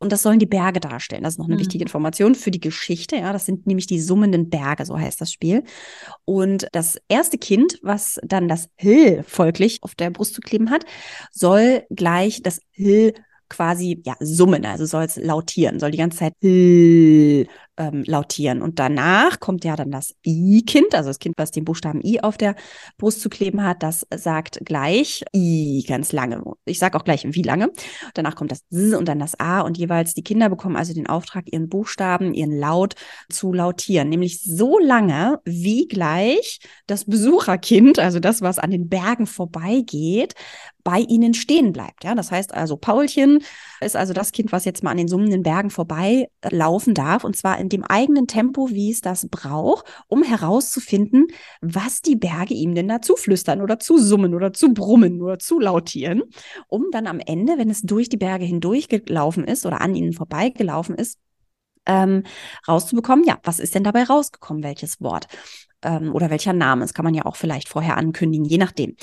Und 0.00 0.12
das 0.12 0.22
sollen 0.22 0.38
die 0.38 0.46
Berge 0.46 0.80
darstellen. 0.80 1.22
Das 1.22 1.34
ist 1.34 1.38
noch 1.38 1.46
eine 1.46 1.56
mhm. 1.56 1.60
wichtige 1.60 1.84
Information 1.84 2.34
für 2.34 2.50
die 2.50 2.60
Geschichte. 2.60 3.16
Ja, 3.16 3.32
das 3.32 3.46
sind 3.46 3.66
nämlich 3.66 3.86
die 3.86 4.00
summenden 4.00 4.50
Berge, 4.50 4.84
so 4.84 4.98
heißt 4.98 5.20
das 5.20 5.32
Spiel. 5.32 5.64
Und 6.24 6.68
das 6.72 6.98
erste 7.08 7.38
Kind, 7.38 7.78
was 7.82 8.20
dann 8.22 8.48
das 8.48 8.68
Hill 8.76 9.24
folglich 9.26 9.82
auf 9.82 9.94
der 9.94 10.10
Brust 10.10 10.34
zu 10.34 10.40
kleben 10.40 10.70
hat, 10.70 10.84
soll 11.32 11.84
gleich 11.90 12.42
das 12.42 12.60
Hill 12.70 13.14
quasi 13.48 14.02
ja 14.04 14.16
summen, 14.20 14.64
also 14.64 14.86
soll 14.86 15.04
es 15.04 15.16
lautieren, 15.16 15.78
soll 15.78 15.90
die 15.90 15.98
ganze 15.98 16.18
Zeit 16.18 16.34
ähm, 17.76 18.04
lautieren. 18.06 18.62
Und 18.62 18.78
danach 18.78 19.40
kommt 19.40 19.64
ja 19.64 19.76
dann 19.76 19.90
das 19.90 20.14
I-Kind, 20.26 20.94
also 20.94 21.10
das 21.10 21.18
Kind, 21.18 21.34
was 21.36 21.50
den 21.50 21.64
Buchstaben 21.64 22.00
I 22.04 22.20
auf 22.22 22.36
der 22.36 22.54
Brust 22.98 23.20
zu 23.20 23.28
kleben 23.28 23.62
hat, 23.62 23.82
das 23.82 24.06
sagt 24.14 24.60
gleich 24.64 25.24
I 25.34 25.84
ganz 25.86 26.12
lange. 26.12 26.42
Ich 26.64 26.78
sage 26.78 26.98
auch 26.98 27.04
gleich, 27.04 27.26
wie 27.28 27.42
lange. 27.42 27.70
Danach 28.14 28.36
kommt 28.36 28.52
das 28.52 28.64
S 28.70 28.94
und 28.94 29.08
dann 29.08 29.18
das 29.18 29.38
A 29.38 29.60
und 29.60 29.78
jeweils 29.78 30.14
die 30.14 30.22
Kinder 30.22 30.48
bekommen 30.48 30.76
also 30.76 30.94
den 30.94 31.06
Auftrag, 31.06 31.52
ihren 31.52 31.68
Buchstaben, 31.68 32.34
ihren 32.34 32.56
Laut 32.56 32.94
zu 33.28 33.52
lautieren, 33.52 34.08
nämlich 34.08 34.42
so 34.42 34.78
lange, 34.78 35.40
wie 35.44 35.86
gleich 35.88 36.60
das 36.86 37.04
Besucherkind, 37.04 37.98
also 37.98 38.20
das, 38.20 38.42
was 38.42 38.58
an 38.58 38.70
den 38.70 38.88
Bergen 38.88 39.26
vorbeigeht, 39.26 40.34
bei 40.84 41.00
ihnen 41.00 41.32
stehen 41.34 41.72
bleibt. 41.72 42.04
Ja, 42.04 42.14
das 42.14 42.30
heißt 42.30 42.54
also, 42.54 42.76
Paulchen 42.76 43.42
ist 43.80 43.96
also 43.96 44.12
das 44.12 44.32
Kind, 44.32 44.52
was 44.52 44.66
jetzt 44.66 44.84
mal 44.84 44.90
an 44.90 44.98
den 44.98 45.08
summenden 45.08 45.42
Bergen 45.42 45.70
vorbei 45.70 46.28
äh, 46.42 46.54
laufen 46.54 46.94
darf 46.94 47.24
und 47.24 47.36
zwar 47.36 47.58
in 47.64 47.68
dem 47.70 47.84
eigenen 47.84 48.26
Tempo, 48.26 48.68
wie 48.70 48.90
es 48.90 49.00
das 49.00 49.26
braucht, 49.28 49.86
um 50.08 50.22
herauszufinden, 50.22 51.28
was 51.62 52.02
die 52.02 52.14
Berge 52.14 52.54
ihm 52.54 52.74
denn 52.74 52.88
dazu 52.88 53.16
flüstern 53.16 53.62
oder 53.62 53.78
zu 53.78 53.98
summen 53.98 54.34
oder 54.34 54.52
zu 54.52 54.74
brummen 54.74 55.22
oder 55.22 55.38
zu 55.38 55.58
lautieren, 55.58 56.22
um 56.68 56.86
dann 56.92 57.06
am 57.06 57.20
Ende, 57.20 57.56
wenn 57.56 57.70
es 57.70 57.80
durch 57.82 58.08
die 58.08 58.18
Berge 58.18 58.44
hindurch 58.44 58.88
gelaufen 58.88 59.44
ist 59.44 59.64
oder 59.64 59.80
an 59.80 59.94
ihnen 59.94 60.12
vorbeigelaufen 60.12 60.94
ist, 60.94 61.18
ähm, 61.86 62.24
rauszubekommen, 62.68 63.24
ja, 63.24 63.38
was 63.42 63.58
ist 63.58 63.74
denn 63.74 63.84
dabei 63.84 64.04
rausgekommen, 64.04 64.62
welches 64.62 65.00
Wort? 65.00 65.26
Ähm, 65.84 66.14
oder 66.14 66.30
welcher 66.30 66.52
Name. 66.52 66.82
Das 66.82 66.94
kann 66.94 67.04
man 67.04 67.14
ja 67.14 67.24
auch 67.24 67.36
vielleicht 67.36 67.68
vorher 67.68 67.96
ankündigen, 67.96 68.44
je 68.44 68.58
nachdem. 68.58 68.96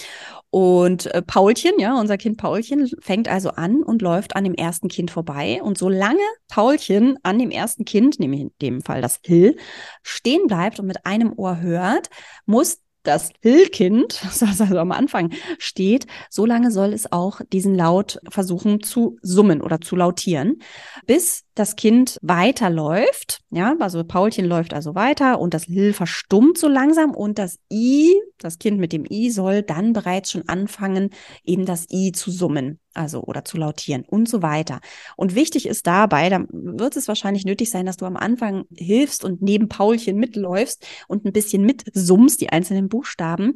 Und 0.49 1.05
äh, 1.13 1.21
Paulchen, 1.21 1.73
ja, 1.77 1.99
unser 1.99 2.17
Kind 2.17 2.37
Paulchen, 2.37 2.89
fängt 2.99 3.29
also 3.29 3.51
an 3.51 3.83
und 3.83 4.01
läuft 4.01 4.35
an 4.35 4.43
dem 4.43 4.53
ersten 4.53 4.89
Kind 4.89 5.11
vorbei. 5.11 5.61
Und 5.63 5.77
solange 5.77 6.19
Paulchen 6.49 7.17
an 7.23 7.39
dem 7.39 7.51
ersten 7.51 7.85
Kind, 7.85 8.19
nämlich 8.19 8.41
in 8.41 8.51
dem 8.61 8.81
Fall 8.81 9.01
das 9.01 9.19
Hill, 9.25 9.55
stehen 10.03 10.47
bleibt 10.47 10.79
und 10.79 10.87
mit 10.87 11.05
einem 11.05 11.33
Ohr 11.37 11.61
hört, 11.61 12.09
muss 12.45 12.79
das 13.03 13.31
Hillkind, 13.41 14.21
das 14.23 14.43
also 14.43 14.77
am 14.77 14.91
Anfang 14.91 15.31
steht, 15.57 16.05
so 16.29 16.45
lange 16.45 16.71
soll 16.71 16.93
es 16.93 17.11
auch 17.11 17.41
diesen 17.51 17.75
Laut 17.75 18.19
versuchen 18.29 18.81
zu 18.83 19.17
summen 19.21 19.61
oder 19.61 19.81
zu 19.81 19.95
lautieren, 19.95 20.59
bis 21.05 21.43
das 21.55 21.75
Kind 21.75 22.17
weiterläuft. 22.21 23.39
Ja, 23.49 23.75
also 23.79 24.03
Paulchen 24.03 24.45
läuft 24.45 24.73
also 24.73 24.95
weiter 24.95 25.39
und 25.39 25.53
das 25.53 25.63
Hill 25.63 25.93
verstummt 25.93 26.57
so 26.57 26.67
langsam 26.67 27.13
und 27.13 27.39
das 27.39 27.59
I, 27.71 28.21
das 28.37 28.59
Kind 28.59 28.79
mit 28.79 28.93
dem 28.93 29.05
I, 29.09 29.31
soll 29.31 29.63
dann 29.63 29.93
bereits 29.93 30.31
schon 30.31 30.47
anfangen, 30.47 31.09
eben 31.43 31.65
das 31.65 31.87
I 31.91 32.11
zu 32.11 32.31
summen 32.31 32.79
also 32.93 33.23
oder 33.23 33.45
zu 33.45 33.57
lautieren 33.57 34.03
und 34.07 34.27
so 34.27 34.41
weiter. 34.41 34.79
Und 35.15 35.35
wichtig 35.35 35.67
ist 35.67 35.87
dabei, 35.87 36.29
da 36.29 36.45
wird 36.49 36.95
es 36.95 37.07
wahrscheinlich 37.07 37.45
nötig 37.45 37.69
sein, 37.69 37.85
dass 37.85 37.97
du 37.97 38.05
am 38.05 38.17
Anfang 38.17 38.65
hilfst 38.75 39.23
und 39.23 39.41
neben 39.41 39.69
Paulchen 39.69 40.17
mitläufst 40.17 40.85
und 41.07 41.25
ein 41.25 41.33
bisschen 41.33 41.63
mitsummst, 41.63 42.41
die 42.41 42.49
einzelnen 42.49 42.89
Buchstaben. 42.89 43.55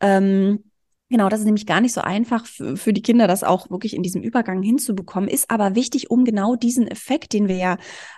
Ähm, 0.00 0.64
Genau, 1.08 1.28
das 1.28 1.38
ist 1.38 1.46
nämlich 1.46 1.66
gar 1.66 1.80
nicht 1.80 1.92
so 1.92 2.00
einfach 2.00 2.46
für, 2.46 2.76
für 2.76 2.92
die 2.92 3.00
Kinder, 3.00 3.28
das 3.28 3.44
auch 3.44 3.70
wirklich 3.70 3.94
in 3.94 4.02
diesem 4.02 4.22
Übergang 4.22 4.60
hinzubekommen, 4.60 5.28
ist 5.28 5.48
aber 5.52 5.76
wichtig, 5.76 6.10
um 6.10 6.24
genau 6.24 6.56
diesen 6.56 6.88
Effekt, 6.88 7.32
den 7.32 7.46
wir 7.46 7.54
ja 7.54 7.76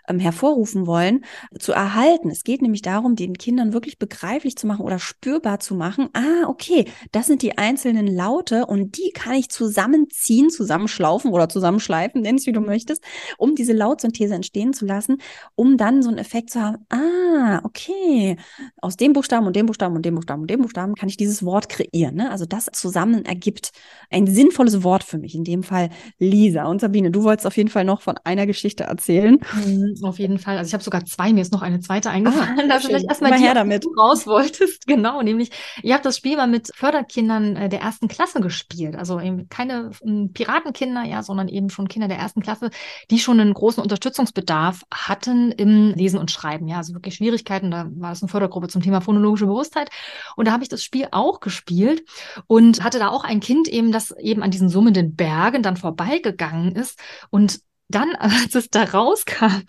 ähm, 0.09 0.18
hervorrufen 0.18 0.86
wollen, 0.86 1.22
zu 1.59 1.72
erhalten. 1.72 2.30
Es 2.30 2.45
geht 2.45 2.62
nämlich 2.62 2.80
darum, 2.80 3.14
den 3.14 3.34
Kindern 3.36 3.74
wirklich 3.74 3.99
begreiflich 3.99 4.57
zu 4.57 4.66
machen 4.66 4.86
oder 4.86 4.99
spürbar 4.99 5.61
zu 5.61 5.74
machen. 5.74 6.09
Ah, 6.14 6.49
okay, 6.49 6.86
das 7.12 7.26
sind 7.26 7.43
die 7.43 7.59
einzelnen 7.59 8.07
Laute 8.07 8.64
und 8.64 8.97
die 8.97 9.11
kann 9.12 9.34
ich 9.34 9.51
zusammenziehen, 9.51 10.49
zusammenschlaufen 10.49 11.30
oder 11.30 11.51
zusammenschleifen, 11.51 12.22
nenn 12.22 12.36
es 12.36 12.47
wie 12.47 12.53
du 12.53 12.61
möchtest, 12.62 13.05
um 13.36 13.55
diese 13.55 13.74
Lautsynthese 13.74 14.32
entstehen 14.34 14.72
zu 14.72 14.86
lassen, 14.86 15.18
um 15.57 15.76
dann 15.76 16.03
so 16.03 16.09
einen 16.09 16.16
Effekt 16.16 16.49
zu 16.49 16.62
haben. 16.62 16.78
Ah, 16.89 17.61
okay, 17.64 18.36
aus 18.80 18.97
dem 18.97 19.12
Buchstaben 19.12 19.47
und 19.47 19.55
dem 19.57 19.66
Buchstaben 19.66 19.95
und 19.95 20.07
dem 20.07 20.14
Buchstaben 20.14 20.41
und 20.41 20.51
dem 20.51 20.62
Buchstaben 20.62 20.95
kann 20.95 21.11
ich 21.11 21.18
dieses 21.18 21.45
Wort 21.45 21.68
kreieren. 21.68 22.14
Ne? 22.14 22.30
Also 22.30 22.47
das 22.47 22.77
zusammen 22.80 23.24
ergibt 23.24 23.72
ein 24.10 24.26
sinnvolles 24.26 24.82
Wort 24.82 25.04
für 25.04 25.18
mich, 25.18 25.34
in 25.34 25.44
dem 25.44 25.62
Fall 25.62 25.90
Lisa. 26.18 26.64
Und 26.64 26.80
Sabine, 26.80 27.10
du 27.10 27.24
wolltest 27.24 27.46
auf 27.46 27.56
jeden 27.56 27.68
Fall 27.68 27.84
noch 27.84 28.00
von 28.00 28.16
einer 28.24 28.46
Geschichte 28.46 28.84
erzählen. 28.84 29.38
Mhm, 29.66 29.96
auf 30.02 30.18
jeden 30.18 30.38
Fall. 30.38 30.56
Also 30.56 30.68
ich 30.68 30.74
habe 30.74 30.84
sogar 30.84 31.04
zwei, 31.04 31.32
mir 31.32 31.42
ist 31.42 31.52
noch 31.52 31.62
eine 31.62 31.80
zweite 31.80 32.10
eingefallen. 32.10 32.70
Ah, 32.70 32.74
also 32.74 32.88
vielleicht 32.88 33.06
erstmal 33.08 33.38
her 33.38 33.54
damit. 33.54 33.84
du 33.84 33.92
raus 33.94 34.26
wolltest. 34.26 34.78
Genau, 34.88 35.20
nämlich, 35.20 35.50
ihr 35.82 35.94
habt 35.94 36.06
das 36.06 36.16
Spiel 36.16 36.36
mal 36.36 36.46
mit 36.46 36.70
Förderkindern 36.74 37.56
äh, 37.56 37.68
der 37.68 37.80
ersten 37.80 38.08
Klasse 38.08 38.40
gespielt. 38.40 38.96
Also 38.96 39.20
eben 39.20 39.48
keine 39.48 39.90
ähm, 40.02 40.32
Piratenkinder, 40.32 41.04
ja, 41.04 41.22
sondern 41.22 41.48
eben 41.48 41.68
schon 41.68 41.88
Kinder 41.88 42.08
der 42.08 42.16
ersten 42.16 42.40
Klasse, 42.40 42.70
die 43.10 43.18
schon 43.18 43.38
einen 43.38 43.52
großen 43.52 43.82
Unterstützungsbedarf 43.82 44.84
hatten 44.92 45.52
im 45.52 45.92
Lesen 45.94 46.18
und 46.18 46.30
Schreiben. 46.30 46.68
Ja, 46.68 46.78
also 46.78 46.94
wirklich 46.94 47.16
Schwierigkeiten. 47.16 47.70
Da 47.70 47.88
war 47.96 48.12
es 48.12 48.22
eine 48.22 48.28
Fördergruppe 48.28 48.68
zum 48.68 48.82
Thema 48.82 49.00
phonologische 49.00 49.46
Bewusstheit. 49.46 49.90
Und 50.36 50.48
da 50.48 50.52
habe 50.52 50.62
ich 50.62 50.68
das 50.68 50.82
Spiel 50.82 51.08
auch 51.10 51.40
gespielt. 51.40 52.02
Und 52.46 52.67
und 52.68 52.84
hatte 52.84 52.98
da 52.98 53.08
auch 53.08 53.24
ein 53.24 53.40
Kind 53.40 53.66
eben, 53.66 53.92
das 53.92 54.14
eben 54.18 54.42
an 54.42 54.50
diesen 54.50 54.68
summenden 54.68 55.16
Bergen 55.16 55.62
dann 55.62 55.78
vorbeigegangen 55.78 56.76
ist. 56.76 56.98
Und 57.30 57.60
dann, 57.88 58.14
als 58.18 58.54
es 58.54 58.68
da 58.70 58.84
rauskam, 58.84 59.62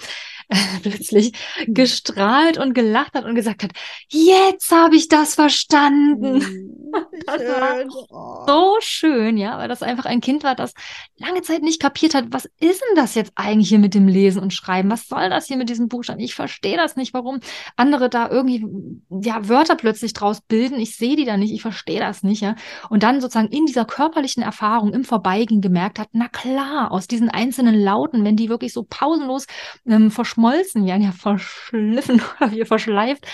plötzlich 0.81 1.33
gestrahlt 1.67 2.57
und 2.57 2.73
gelacht 2.73 3.13
hat 3.13 3.25
und 3.25 3.35
gesagt 3.35 3.63
hat, 3.63 3.71
jetzt 4.09 4.71
habe 4.71 4.95
ich 4.95 5.07
das 5.07 5.35
verstanden. 5.35 6.75
Das 7.27 7.41
war 7.41 7.85
oh. 8.09 8.45
so 8.47 8.77
schön, 8.79 9.37
ja, 9.37 9.59
weil 9.59 9.67
das 9.67 9.83
einfach 9.83 10.05
ein 10.05 10.21
Kind 10.21 10.43
war, 10.43 10.55
das 10.55 10.73
lange 11.17 11.43
Zeit 11.43 11.61
nicht 11.61 11.79
kapiert 11.79 12.15
hat, 12.15 12.25
was 12.31 12.45
ist 12.59 12.81
denn 12.81 12.95
das 12.95 13.13
jetzt 13.13 13.31
eigentlich 13.35 13.69
hier 13.69 13.77
mit 13.77 13.93
dem 13.93 14.07
Lesen 14.07 14.41
und 14.41 14.55
Schreiben? 14.55 14.89
Was 14.89 15.07
soll 15.07 15.29
das 15.29 15.45
hier 15.45 15.57
mit 15.57 15.69
diesem 15.69 15.87
Buchstaben? 15.87 16.19
Ich 16.19 16.33
verstehe 16.33 16.77
das 16.77 16.95
nicht, 16.95 17.13
warum 17.13 17.41
andere 17.75 18.09
da 18.09 18.27
irgendwie 18.27 18.65
ja 19.21 19.47
Wörter 19.47 19.75
plötzlich 19.75 20.13
draus 20.13 20.41
bilden. 20.41 20.79
Ich 20.79 20.95
sehe 20.95 21.15
die 21.15 21.25
da 21.25 21.37
nicht, 21.37 21.53
ich 21.53 21.61
verstehe 21.61 21.99
das 21.99 22.23
nicht, 22.23 22.41
ja. 22.41 22.55
Und 22.89 23.03
dann 23.03 23.21
sozusagen 23.21 23.49
in 23.49 23.67
dieser 23.67 23.85
körperlichen 23.85 24.41
Erfahrung 24.41 24.91
im 24.91 25.03
Vorbeigehen 25.03 25.61
gemerkt 25.61 25.99
hat, 25.99 26.09
na 26.13 26.27
klar, 26.27 26.91
aus 26.91 27.07
diesen 27.07 27.29
einzelnen 27.29 27.79
Lauten, 27.79 28.23
wenn 28.23 28.35
die 28.35 28.49
wirklich 28.49 28.73
so 28.73 28.83
pausenlos 28.89 29.45
ähm, 29.85 30.09
verschwunden 30.09 30.38
verschmolzen 30.39 30.85
werden, 30.85 31.03
ja 31.03 31.11
verschliffen 31.11 32.21
oder 32.39 32.51
wie 32.51 32.65
verschleift, 32.65 33.25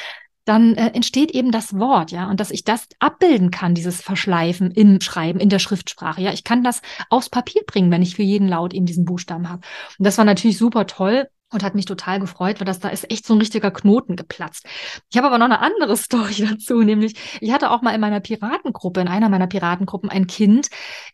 dann 0.46 0.76
äh, 0.76 0.92
entsteht 0.94 1.32
eben 1.32 1.52
das 1.52 1.78
Wort, 1.78 2.12
ja, 2.12 2.30
und 2.30 2.40
dass 2.40 2.52
ich 2.52 2.64
das 2.64 2.88
abbilden 3.00 3.50
kann, 3.50 3.74
dieses 3.74 4.02
Verschleifen 4.02 4.70
im 4.72 5.02
Schreiben, 5.02 5.40
in 5.40 5.50
der 5.50 5.60
Schriftsprache, 5.60 6.22
ja, 6.22 6.32
ich 6.34 6.44
kann 6.44 6.64
das 6.64 6.82
aufs 7.10 7.30
Papier 7.30 7.64
bringen, 7.66 7.90
wenn 7.90 8.04
ich 8.04 8.16
für 8.16 8.22
jeden 8.22 8.48
Laut 8.48 8.74
eben 8.74 8.86
diesen 8.86 9.06
Buchstaben 9.06 9.50
habe. 9.50 9.62
Und 9.98 10.06
das 10.06 10.20
war 10.20 10.26
natürlich 10.26 10.60
super 10.60 10.86
toll 10.86 11.28
und 11.52 11.64
hat 11.64 11.74
mich 11.74 11.86
total 11.86 12.20
gefreut, 12.20 12.60
weil 12.60 12.66
das 12.66 12.80
da 12.80 12.90
ist 12.90 13.10
echt 13.10 13.26
so 13.26 13.34
ein 13.34 13.40
richtiger 13.40 13.72
Knoten 13.72 14.16
geplatzt. 14.16 14.68
Ich 15.10 15.18
habe 15.18 15.28
aber 15.28 15.40
noch 15.40 15.46
eine 15.46 15.62
andere 15.62 15.98
Story 15.98 16.48
dazu, 16.48 16.80
nämlich 16.82 17.16
ich 17.42 17.52
hatte 17.52 17.72
auch 17.72 17.82
mal 17.82 17.96
in 17.96 18.02
meiner 18.02 18.20
Piratengruppe, 18.20 19.02
in 19.02 19.08
einer 19.08 19.30
meiner 19.30 19.48
Piratengruppen 19.48 20.12
ein 20.12 20.28
Kind, 20.28 20.70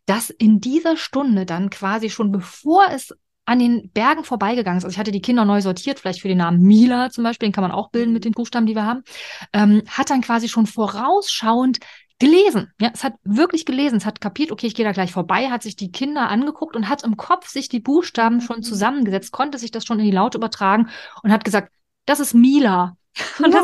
das 0.07 0.29
in 0.29 0.59
dieser 0.59 0.97
Stunde 0.97 1.45
dann 1.45 1.69
quasi 1.69 2.09
schon 2.09 2.33
bevor 2.33 2.87
es 2.91 3.13
an 3.51 3.59
den 3.59 3.89
Bergen 3.91 4.23
vorbeigegangen 4.23 4.77
ist. 4.77 4.85
Also 4.85 4.93
ich 4.93 4.99
hatte 4.99 5.11
die 5.11 5.21
Kinder 5.21 5.43
neu 5.43 5.61
sortiert, 5.61 5.99
vielleicht 5.99 6.21
für 6.21 6.29
den 6.29 6.37
Namen 6.37 6.61
Mila 6.61 7.09
zum 7.09 7.25
Beispiel, 7.25 7.49
den 7.49 7.53
kann 7.53 7.63
man 7.63 7.71
auch 7.71 7.89
bilden 7.89 8.13
mit 8.13 8.23
mhm. 8.23 8.29
den 8.29 8.33
Buchstaben, 8.33 8.65
die 8.65 8.75
wir 8.75 8.85
haben, 8.85 9.03
ähm, 9.51 9.83
hat 9.87 10.09
dann 10.09 10.21
quasi 10.21 10.47
schon 10.47 10.67
vorausschauend 10.67 11.79
gelesen. 12.17 12.71
Ja, 12.79 12.91
es 12.93 13.03
hat 13.03 13.15
wirklich 13.23 13.65
gelesen. 13.65 13.97
Es 13.97 14.05
hat 14.05 14.21
kapiert, 14.21 14.51
okay, 14.51 14.67
ich 14.67 14.75
gehe 14.75 14.85
da 14.85 14.93
gleich 14.93 15.11
vorbei, 15.11 15.49
hat 15.49 15.63
sich 15.63 15.75
die 15.75 15.91
Kinder 15.91 16.29
angeguckt 16.29 16.77
und 16.77 16.87
hat 16.87 17.03
im 17.03 17.17
Kopf 17.17 17.49
sich 17.49 17.67
die 17.67 17.81
Buchstaben 17.81 18.39
schon 18.39 18.57
mhm. 18.57 18.63
zusammengesetzt, 18.63 19.33
konnte 19.33 19.57
sich 19.57 19.71
das 19.71 19.85
schon 19.85 19.99
in 19.99 20.05
die 20.05 20.11
Laut 20.11 20.35
übertragen 20.35 20.89
und 21.23 21.31
hat 21.31 21.43
gesagt, 21.43 21.73
das 22.05 22.19
ist 22.19 22.33
Mila. 22.33 22.95
Und 23.43 23.53
ja. 23.53 23.61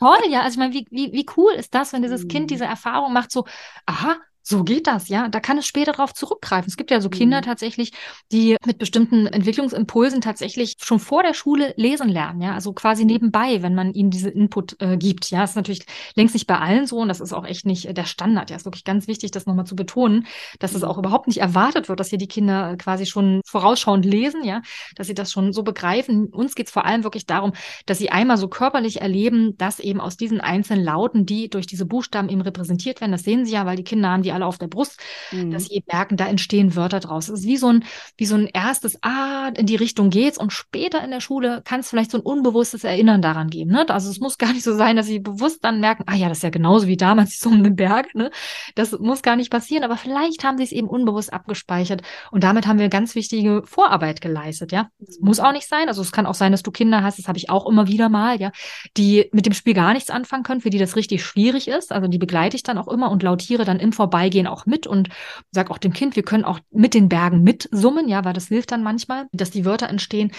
toll, 0.00 0.18
ja. 0.28 0.40
Also 0.40 0.54
ich 0.54 0.58
meine, 0.58 0.74
wie, 0.74 0.84
wie, 0.90 1.12
wie 1.12 1.26
cool 1.36 1.52
ist 1.52 1.72
das, 1.72 1.92
wenn 1.92 2.02
dieses 2.02 2.26
Kind 2.26 2.46
mhm. 2.46 2.48
diese 2.48 2.64
Erfahrung 2.64 3.12
macht, 3.12 3.30
so, 3.30 3.44
aha, 3.86 4.16
so 4.50 4.64
geht 4.64 4.86
das, 4.86 5.08
ja. 5.08 5.28
Da 5.28 5.40
kann 5.40 5.58
es 5.58 5.66
später 5.66 5.92
darauf 5.92 6.12
zurückgreifen. 6.12 6.68
Es 6.68 6.76
gibt 6.76 6.90
ja 6.90 7.00
so 7.00 7.08
Kinder 7.08 7.38
mhm. 7.38 7.44
tatsächlich, 7.44 7.92
die 8.32 8.56
mit 8.66 8.78
bestimmten 8.78 9.26
Entwicklungsimpulsen 9.26 10.20
tatsächlich 10.20 10.76
schon 10.82 10.98
vor 10.98 11.22
der 11.22 11.34
Schule 11.34 11.72
lesen 11.76 12.08
lernen, 12.08 12.42
ja. 12.42 12.54
Also 12.54 12.72
quasi 12.72 13.04
nebenbei, 13.04 13.62
wenn 13.62 13.74
man 13.74 13.94
ihnen 13.94 14.10
diese 14.10 14.28
Input 14.28 14.76
äh, 14.80 14.96
gibt. 14.96 15.30
Ja, 15.30 15.40
das 15.40 15.50
ist 15.50 15.56
natürlich 15.56 15.86
längst 16.16 16.34
nicht 16.34 16.46
bei 16.46 16.58
allen 16.58 16.86
so 16.86 16.98
und 16.98 17.08
das 17.08 17.20
ist 17.20 17.32
auch 17.32 17.46
echt 17.46 17.64
nicht 17.64 17.96
der 17.96 18.04
Standard. 18.04 18.50
Ja, 18.50 18.56
ist 18.56 18.64
wirklich 18.64 18.84
ganz 18.84 19.06
wichtig, 19.06 19.30
das 19.30 19.46
nochmal 19.46 19.66
zu 19.66 19.76
betonen, 19.76 20.26
dass 20.58 20.74
es 20.74 20.82
auch 20.82 20.96
mhm. 20.96 21.04
überhaupt 21.04 21.28
nicht 21.28 21.38
erwartet 21.38 21.88
wird, 21.88 22.00
dass 22.00 22.08
hier 22.10 22.18
die 22.18 22.28
Kinder 22.28 22.76
quasi 22.76 23.06
schon 23.06 23.40
vorausschauend 23.46 24.04
lesen, 24.04 24.44
ja, 24.44 24.62
dass 24.96 25.06
sie 25.06 25.14
das 25.14 25.30
schon 25.30 25.52
so 25.52 25.62
begreifen. 25.62 26.26
Uns 26.26 26.54
geht 26.54 26.66
es 26.66 26.72
vor 26.72 26.84
allem 26.84 27.04
wirklich 27.04 27.26
darum, 27.26 27.52
dass 27.86 27.98
sie 27.98 28.10
einmal 28.10 28.36
so 28.36 28.48
körperlich 28.48 29.00
erleben, 29.00 29.56
dass 29.58 29.78
eben 29.78 30.00
aus 30.00 30.16
diesen 30.16 30.40
einzelnen 30.40 30.84
Lauten, 30.84 31.24
die 31.24 31.48
durch 31.48 31.66
diese 31.66 31.86
Buchstaben 31.86 32.28
eben 32.28 32.40
repräsentiert 32.40 33.00
werden, 33.00 33.12
das 33.12 33.22
sehen 33.22 33.44
sie 33.44 33.52
ja, 33.52 33.64
weil 33.64 33.76
die 33.76 33.84
Kinder 33.84 34.10
haben 34.10 34.22
die 34.22 34.32
alle 34.32 34.39
auf 34.42 34.58
der 34.58 34.68
Brust, 34.68 35.00
mhm. 35.32 35.50
dass 35.50 35.66
sie 35.66 35.82
merken, 35.90 36.16
da 36.16 36.26
entstehen 36.26 36.76
Wörter 36.76 37.00
draus. 37.00 37.28
Es 37.28 37.40
ist 37.40 37.46
wie 37.46 37.56
so 37.56 37.68
ein, 37.68 37.84
wie 38.16 38.26
so 38.26 38.34
ein 38.36 38.46
erstes, 38.46 38.98
ah, 39.02 39.48
in 39.56 39.66
die 39.66 39.76
Richtung 39.76 40.10
geht's 40.10 40.38
und 40.38 40.52
später 40.52 41.02
in 41.04 41.10
der 41.10 41.20
Schule 41.20 41.62
kann 41.64 41.80
es 41.80 41.90
vielleicht 41.90 42.10
so 42.10 42.18
ein 42.18 42.22
unbewusstes 42.22 42.84
Erinnern 42.84 43.22
daran 43.22 43.48
geben. 43.48 43.70
Ne? 43.70 43.88
Also 43.88 44.10
es 44.10 44.20
muss 44.20 44.38
gar 44.38 44.52
nicht 44.52 44.64
so 44.64 44.74
sein, 44.74 44.96
dass 44.96 45.06
sie 45.06 45.18
bewusst 45.18 45.64
dann 45.64 45.80
merken, 45.80 46.04
ah 46.06 46.14
ja, 46.14 46.28
das 46.28 46.38
ist 46.38 46.42
ja 46.42 46.50
genauso 46.50 46.86
wie 46.86 46.96
damals 46.96 47.38
so 47.40 47.50
um 47.50 47.62
den 47.62 47.76
Berg. 47.76 48.14
Ne? 48.14 48.30
Das 48.74 48.98
muss 48.98 49.22
gar 49.22 49.36
nicht 49.36 49.50
passieren, 49.50 49.84
aber 49.84 49.96
vielleicht 49.96 50.44
haben 50.44 50.58
sie 50.58 50.64
es 50.64 50.72
eben 50.72 50.88
unbewusst 50.88 51.32
abgespeichert 51.32 52.02
und 52.30 52.44
damit 52.44 52.66
haben 52.66 52.78
wir 52.78 52.88
ganz 52.88 53.14
wichtige 53.14 53.62
Vorarbeit 53.64 54.20
geleistet. 54.20 54.72
Ja, 54.72 54.90
es 55.00 55.20
mhm. 55.20 55.26
muss 55.26 55.40
auch 55.40 55.52
nicht 55.52 55.68
sein. 55.68 55.88
Also 55.88 56.02
es 56.02 56.12
kann 56.12 56.26
auch 56.26 56.34
sein, 56.34 56.52
dass 56.52 56.62
du 56.62 56.70
Kinder 56.70 57.02
hast, 57.02 57.18
das 57.18 57.28
habe 57.28 57.38
ich 57.38 57.50
auch 57.50 57.66
immer 57.66 57.88
wieder 57.88 58.08
mal, 58.08 58.40
ja, 58.40 58.52
die 58.96 59.28
mit 59.32 59.46
dem 59.46 59.54
Spiel 59.54 59.74
gar 59.74 59.92
nichts 59.92 60.10
anfangen 60.10 60.42
können, 60.42 60.60
für 60.60 60.70
die 60.70 60.78
das 60.78 60.96
richtig 60.96 61.24
schwierig 61.24 61.68
ist. 61.68 61.92
Also 61.92 62.08
die 62.08 62.18
begleite 62.18 62.56
ich 62.56 62.62
dann 62.62 62.78
auch 62.78 62.88
immer 62.88 63.10
und 63.10 63.22
lautiere 63.22 63.64
dann 63.64 63.80
im 63.80 63.92
Vorbei 63.92 64.19
gehen 64.28 64.46
auch 64.46 64.66
mit 64.66 64.86
und 64.86 65.08
sage 65.50 65.70
auch 65.70 65.78
dem 65.78 65.92
Kind, 65.92 66.16
wir 66.16 66.22
können 66.22 66.44
auch 66.44 66.60
mit 66.70 66.92
den 66.94 67.08
Bergen 67.08 67.42
mitsummen, 67.42 68.08
ja, 68.08 68.24
weil 68.24 68.32
das 68.32 68.48
hilft 68.48 68.72
dann 68.72 68.82
manchmal, 68.82 69.28
dass 69.32 69.50
die 69.50 69.64
Wörter 69.64 69.88
entstehen. 69.88 70.32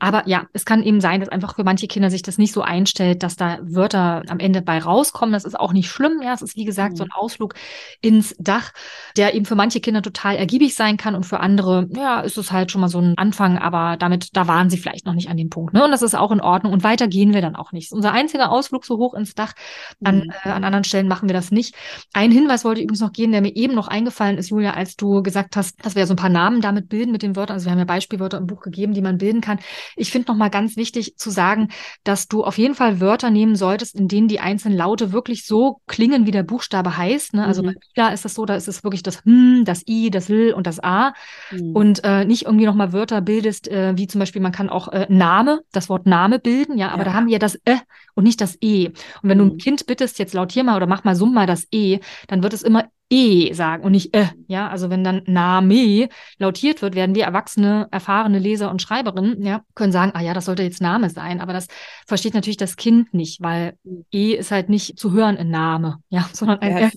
Aber 0.00 0.26
ja, 0.26 0.46
es 0.52 0.64
kann 0.64 0.82
eben 0.82 1.00
sein, 1.00 1.20
dass 1.20 1.28
einfach 1.28 1.54
für 1.54 1.64
manche 1.64 1.86
Kinder 1.86 2.10
sich 2.10 2.22
das 2.22 2.38
nicht 2.38 2.52
so 2.52 2.62
einstellt, 2.62 3.22
dass 3.22 3.36
da 3.36 3.58
Wörter 3.62 4.22
am 4.28 4.40
Ende 4.40 4.62
bei 4.62 4.78
rauskommen. 4.78 5.32
Das 5.32 5.44
ist 5.44 5.58
auch 5.58 5.72
nicht 5.72 5.90
schlimm, 5.90 6.20
ja. 6.22 6.34
Es 6.34 6.42
ist 6.42 6.56
wie 6.56 6.64
gesagt 6.64 6.96
so 6.96 7.04
ein 7.04 7.10
mhm. 7.14 7.20
Ausflug 7.20 7.54
ins 8.00 8.34
Dach, 8.38 8.72
der 9.16 9.34
eben 9.34 9.44
für 9.44 9.54
manche 9.54 9.80
Kinder 9.80 10.02
total 10.02 10.36
ergiebig 10.36 10.74
sein 10.74 10.96
kann 10.96 11.14
und 11.14 11.24
für 11.24 11.40
andere, 11.40 11.88
ja, 11.94 12.20
ist 12.20 12.38
es 12.38 12.50
halt 12.50 12.72
schon 12.72 12.80
mal 12.80 12.88
so 12.88 13.00
ein 13.00 13.14
Anfang, 13.16 13.58
aber 13.58 13.96
damit, 13.98 14.36
da 14.36 14.48
waren 14.48 14.70
sie 14.70 14.78
vielleicht 14.78 15.06
noch 15.06 15.14
nicht 15.14 15.28
an 15.28 15.36
dem 15.36 15.50
Punkt. 15.50 15.74
Ne? 15.74 15.84
Und 15.84 15.90
das 15.90 16.02
ist 16.02 16.14
auch 16.14 16.32
in 16.32 16.40
Ordnung. 16.40 16.72
Und 16.72 16.84
weiter 16.84 17.08
gehen 17.08 17.34
wir 17.34 17.42
dann 17.42 17.56
auch 17.56 17.72
nicht. 17.72 17.92
Unser 17.92 18.12
einziger 18.12 18.50
Ausflug 18.50 18.84
so 18.84 18.98
hoch 18.98 19.14
ins 19.14 19.34
Dach. 19.34 19.52
An, 20.02 20.20
mhm. 20.20 20.32
äh, 20.44 20.50
an 20.50 20.64
anderen 20.64 20.84
Stellen 20.84 21.08
machen 21.08 21.28
wir 21.28 21.34
das 21.34 21.50
nicht. 21.50 21.74
Ein 22.12 22.30
Hinweis 22.30 22.64
wollte 22.64 22.80
übrigens 22.80 23.00
noch 23.00 23.12
gehen, 23.28 23.32
der 23.32 23.42
mir 23.42 23.54
eben 23.54 23.74
noch 23.74 23.88
eingefallen 23.88 24.38
ist, 24.38 24.50
Julia, 24.50 24.72
als 24.72 24.96
du 24.96 25.22
gesagt 25.22 25.56
hast, 25.56 25.84
dass 25.84 25.94
wir 25.94 26.06
so 26.06 26.14
ein 26.14 26.16
paar 26.16 26.28
Namen 26.28 26.60
damit 26.60 26.88
bilden 26.88 27.12
mit 27.12 27.22
den 27.22 27.36
Wörtern. 27.36 27.54
Also 27.54 27.66
wir 27.66 27.72
haben 27.72 27.78
ja 27.78 27.84
Beispielwörter 27.84 28.38
im 28.38 28.46
Buch 28.46 28.60
gegeben, 28.60 28.94
die 28.94 29.02
man 29.02 29.18
bilden 29.18 29.40
kann. 29.40 29.58
Ich 29.96 30.10
finde 30.10 30.28
nochmal 30.28 30.50
ganz 30.50 30.76
wichtig 30.76 31.16
zu 31.16 31.30
sagen, 31.30 31.68
dass 32.04 32.28
du 32.28 32.44
auf 32.44 32.58
jeden 32.58 32.74
Fall 32.74 33.00
Wörter 33.00 33.30
nehmen 33.30 33.56
solltest, 33.56 33.94
in 33.94 34.08
denen 34.08 34.28
die 34.28 34.40
einzelnen 34.40 34.76
Laute 34.76 35.12
wirklich 35.12 35.46
so 35.46 35.80
klingen, 35.86 36.26
wie 36.26 36.30
der 36.30 36.42
Buchstabe 36.42 36.96
heißt. 36.96 37.34
Ne? 37.34 37.44
Also 37.44 37.62
mhm. 37.62 37.74
bei 37.94 38.12
ist 38.12 38.24
das 38.24 38.34
so, 38.34 38.46
da 38.46 38.54
ist 38.54 38.68
es 38.68 38.84
wirklich 38.84 39.02
das 39.02 39.24
Hm, 39.24 39.64
das 39.64 39.86
I, 39.86 40.10
das 40.10 40.30
L 40.30 40.52
und 40.52 40.66
das 40.66 40.82
A. 40.82 41.12
Mhm. 41.50 41.72
Und 41.72 42.04
äh, 42.04 42.24
nicht 42.24 42.46
irgendwie 42.46 42.66
nochmal 42.66 42.92
Wörter 42.92 43.20
bildest, 43.20 43.68
äh, 43.68 43.96
wie 43.96 44.06
zum 44.06 44.20
Beispiel, 44.20 44.40
man 44.40 44.52
kann 44.52 44.70
auch 44.70 44.88
äh, 44.88 45.06
Name, 45.08 45.60
das 45.72 45.88
Wort 45.88 46.06
Name 46.06 46.38
bilden, 46.38 46.78
ja, 46.78 46.90
aber 46.90 46.98
ja. 46.98 47.04
da 47.04 47.12
haben 47.14 47.26
wir 47.26 47.34
ja 47.34 47.38
das 47.38 47.56
Ä 47.66 47.78
und 48.14 48.24
nicht 48.24 48.40
das 48.40 48.56
E. 48.60 48.88
Und 49.22 49.28
wenn 49.28 49.38
mhm. 49.38 49.48
du 49.48 49.54
ein 49.54 49.58
Kind 49.58 49.86
bittest, 49.86 50.18
jetzt 50.18 50.34
lautier 50.34 50.64
mal 50.64 50.76
oder 50.76 50.86
mach 50.86 51.04
mal, 51.04 51.14
summ 51.14 51.34
mal 51.34 51.46
das 51.46 51.66
E, 51.72 51.98
dann 52.28 52.42
wird 52.42 52.52
es 52.52 52.62
immer 52.62 52.84
E 53.10 53.52
sagen 53.54 53.84
und 53.84 53.92
nicht 53.92 54.14
äh. 54.14 54.26
Ja, 54.48 54.68
also 54.68 54.90
wenn 54.90 55.02
dann 55.02 55.22
Name 55.26 56.08
lautiert 56.38 56.82
wird, 56.82 56.94
werden 56.94 57.14
wir 57.14 57.24
erwachsene, 57.24 57.88
erfahrene 57.90 58.38
Leser 58.38 58.70
und 58.70 58.82
Schreiberinnen, 58.82 59.42
ja, 59.42 59.62
können 59.74 59.92
sagen, 59.92 60.12
ah 60.14 60.20
ja, 60.20 60.34
das 60.34 60.44
sollte 60.44 60.62
jetzt 60.62 60.82
Name 60.82 61.08
sein. 61.08 61.40
Aber 61.40 61.52
das 61.54 61.68
versteht 62.06 62.34
natürlich 62.34 62.58
das 62.58 62.76
Kind 62.76 63.14
nicht, 63.14 63.40
weil 63.40 63.78
E 64.12 64.34
ist 64.34 64.50
halt 64.50 64.68
nicht 64.68 64.98
zu 64.98 65.12
hören 65.12 65.36
in 65.36 65.50
Name, 65.50 65.98
ja, 66.10 66.28
sondern 66.32 66.58
ein 66.60 66.76
ja. 66.76 66.90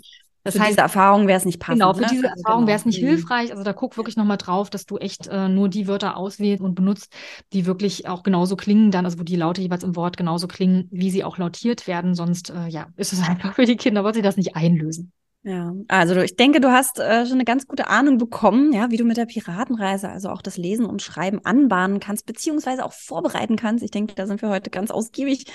Das 0.43 0.55
für 0.55 0.61
heißt, 0.61 0.71
diese 0.71 0.81
Erfahrung 0.81 1.27
wäre 1.27 1.37
es 1.37 1.45
nicht 1.45 1.59
passend. 1.59 1.81
Genau, 1.81 1.93
für 1.93 2.01
ne? 2.01 2.07
diese 2.09 2.29
also 2.29 2.41
Erfahrung 2.41 2.61
genau. 2.61 2.67
wäre 2.69 2.77
es 2.79 2.85
nicht 2.85 3.01
mhm. 3.01 3.07
hilfreich. 3.07 3.51
Also 3.51 3.63
da 3.63 3.73
guck 3.73 3.95
wirklich 3.95 4.17
nochmal 4.17 4.37
drauf, 4.37 4.71
dass 4.71 4.85
du 4.87 4.97
echt 4.97 5.27
äh, 5.27 5.47
nur 5.47 5.69
die 5.69 5.87
Wörter 5.87 6.17
auswählst 6.17 6.63
und 6.63 6.73
benutzt, 6.73 7.13
die 7.53 7.67
wirklich 7.67 8.07
auch 8.07 8.23
genauso 8.23 8.55
klingen 8.55 8.89
dann, 8.89 9.05
also 9.05 9.19
wo 9.19 9.23
die 9.23 9.35
Laute 9.35 9.61
jeweils 9.61 9.83
im 9.83 9.95
Wort 9.95 10.17
genauso 10.17 10.47
klingen, 10.47 10.87
wie 10.89 11.11
sie 11.11 11.23
auch 11.23 11.37
lautiert 11.37 11.85
werden. 11.85 12.15
Sonst, 12.15 12.49
äh, 12.49 12.67
ja, 12.67 12.87
ist 12.97 13.13
es 13.13 13.21
einfach 13.29 13.53
für 13.53 13.65
die 13.65 13.77
Kinder, 13.77 14.03
weil 14.03 14.15
sie 14.15 14.23
das 14.23 14.35
nicht 14.35 14.55
einlösen. 14.55 15.11
Ja, 15.43 15.73
also 15.87 16.15
ich 16.21 16.35
denke, 16.35 16.61
du 16.61 16.71
hast 16.71 16.99
äh, 16.99 17.25
schon 17.25 17.33
eine 17.33 17.45
ganz 17.45 17.65
gute 17.65 17.87
Ahnung 17.87 18.19
bekommen, 18.19 18.71
ja, 18.73 18.91
wie 18.91 18.97
du 18.97 19.03
mit 19.03 19.17
der 19.17 19.25
Piratenreise 19.25 20.07
also 20.07 20.29
auch 20.29 20.43
das 20.43 20.55
Lesen 20.55 20.85
und 20.85 21.01
Schreiben 21.01 21.43
anbahnen 21.43 21.99
kannst, 21.99 22.27
beziehungsweise 22.27 22.85
auch 22.85 22.93
vorbereiten 22.93 23.55
kannst. 23.55 23.83
Ich 23.83 23.89
denke, 23.89 24.13
da 24.13 24.27
sind 24.27 24.43
wir 24.43 24.49
heute 24.49 24.69
ganz 24.69 24.91
ausgiebig 24.91 25.45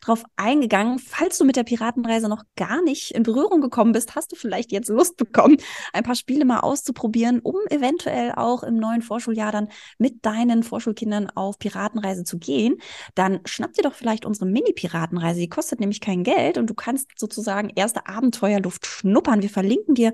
drauf 0.00 0.24
eingegangen. 0.36 0.98
Falls 0.98 1.36
du 1.36 1.44
mit 1.44 1.56
der 1.56 1.64
Piratenreise 1.64 2.30
noch 2.30 2.42
gar 2.56 2.80
nicht 2.80 3.10
in 3.10 3.22
Berührung 3.22 3.60
gekommen 3.60 3.92
bist, 3.92 4.14
hast 4.14 4.32
du 4.32 4.36
vielleicht 4.36 4.72
jetzt 4.72 4.88
Lust 4.88 5.18
bekommen, 5.18 5.58
ein 5.92 6.04
paar 6.04 6.14
Spiele 6.14 6.46
mal 6.46 6.60
auszuprobieren, 6.60 7.40
um 7.40 7.56
eventuell 7.68 8.32
auch 8.32 8.62
im 8.62 8.76
neuen 8.76 9.02
Vorschuljahr 9.02 9.52
dann 9.52 9.68
mit 9.98 10.24
deinen 10.24 10.62
Vorschulkindern 10.62 11.28
auf 11.28 11.58
Piratenreise 11.58 12.24
zu 12.24 12.38
gehen. 12.38 12.78
Dann 13.14 13.40
schnapp 13.44 13.74
dir 13.74 13.82
doch 13.82 13.94
vielleicht 13.94 14.24
unsere 14.24 14.46
Mini-Piratenreise. 14.46 15.40
Die 15.40 15.50
kostet 15.50 15.80
nämlich 15.80 16.00
kein 16.00 16.24
Geld 16.24 16.56
und 16.56 16.70
du 16.70 16.74
kannst 16.74 17.10
sozusagen 17.18 17.68
erste 17.74 18.06
Abenteuerluft 18.06 18.86
schnuppern 18.86 19.33
erfahren. 19.34 19.42
Wir 19.42 19.50
verlinken 19.50 19.94
dir 19.94 20.12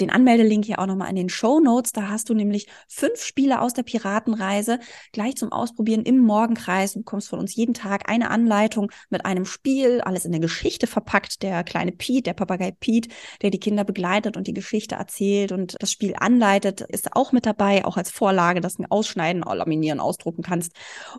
den 0.00 0.10
Anmeldelink 0.10 0.64
hier 0.64 0.78
auch 0.78 0.86
nochmal 0.86 1.10
in 1.10 1.16
den 1.16 1.28
Show 1.28 1.60
Notes. 1.60 1.92
Da 1.92 2.08
hast 2.08 2.28
du 2.28 2.34
nämlich 2.34 2.68
fünf 2.88 3.22
Spiele 3.22 3.60
aus 3.60 3.74
der 3.74 3.82
Piratenreise 3.82 4.78
gleich 5.12 5.36
zum 5.36 5.52
Ausprobieren 5.52 6.02
im 6.02 6.18
Morgenkreis. 6.18 6.92
Du 6.92 7.00
bekommst 7.00 7.28
von 7.28 7.38
uns 7.38 7.54
jeden 7.54 7.74
Tag 7.74 8.08
eine 8.08 8.30
Anleitung 8.30 8.90
mit 9.10 9.24
einem 9.24 9.44
Spiel, 9.44 10.00
alles 10.00 10.24
in 10.24 10.32
der 10.32 10.40
Geschichte 10.40 10.86
verpackt. 10.86 11.42
Der 11.42 11.64
kleine 11.64 11.92
Pete, 11.92 12.22
der 12.22 12.34
Papagei 12.34 12.72
Pete, 12.72 13.08
der 13.42 13.50
die 13.50 13.60
Kinder 13.60 13.84
begleitet 13.84 14.36
und 14.36 14.46
die 14.46 14.54
Geschichte 14.54 14.94
erzählt 14.94 15.52
und 15.52 15.76
das 15.80 15.92
Spiel 15.92 16.14
anleitet, 16.18 16.80
ist 16.82 17.14
auch 17.14 17.32
mit 17.32 17.46
dabei, 17.46 17.84
auch 17.84 17.96
als 17.96 18.10
Vorlage, 18.10 18.60
dass 18.60 18.76
du 18.76 18.84
Ausschneiden, 18.88 19.42
laminieren, 19.42 20.00
ausdrucken 20.00 20.42
kannst. 20.42 20.72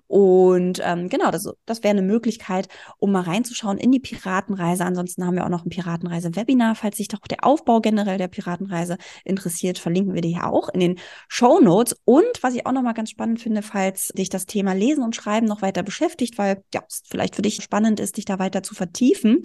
Und 0.07 0.81
ähm, 0.83 1.09
genau, 1.09 1.31
das, 1.31 1.47
das 1.65 1.83
wäre 1.83 1.91
eine 1.91 2.01
Möglichkeit, 2.01 2.67
um 2.97 3.11
mal 3.11 3.21
reinzuschauen 3.21 3.77
in 3.77 3.91
die 3.91 3.99
Piratenreise. 3.99 4.83
Ansonsten 4.85 5.25
haben 5.25 5.35
wir 5.35 5.45
auch 5.45 5.49
noch 5.49 5.65
ein 5.65 5.69
Piratenreise-Webinar, 5.69 6.75
falls 6.75 6.97
sich 6.97 7.07
doch 7.07 7.19
der 7.29 7.40
Aufbau 7.43 7.81
generell 7.81 8.17
der 8.17 8.27
Piratenreise 8.27 8.97
interessiert, 9.23 9.79
verlinken 9.79 10.13
wir 10.13 10.21
dir 10.21 10.29
hier 10.29 10.47
auch 10.47 10.69
in 10.69 10.79
den 10.79 10.99
Show 11.27 11.59
Notes. 11.59 11.95
Und 12.05 12.41
was 12.41 12.55
ich 12.55 12.65
auch 12.65 12.71
nochmal 12.71 12.93
ganz 12.93 13.09
spannend 13.09 13.41
finde, 13.41 13.61
falls 13.61 14.07
dich 14.09 14.29
das 14.29 14.45
Thema 14.45 14.73
Lesen 14.73 15.03
und 15.03 15.15
Schreiben 15.15 15.47
noch 15.47 15.61
weiter 15.61 15.83
beschäftigt, 15.83 16.37
weil 16.37 16.63
ja, 16.73 16.83
es 16.87 17.03
vielleicht 17.09 17.35
für 17.35 17.41
dich 17.41 17.61
spannend 17.61 17.99
ist, 17.99 18.17
dich 18.17 18.25
da 18.25 18.39
weiter 18.39 18.63
zu 18.63 18.75
vertiefen 18.75 19.41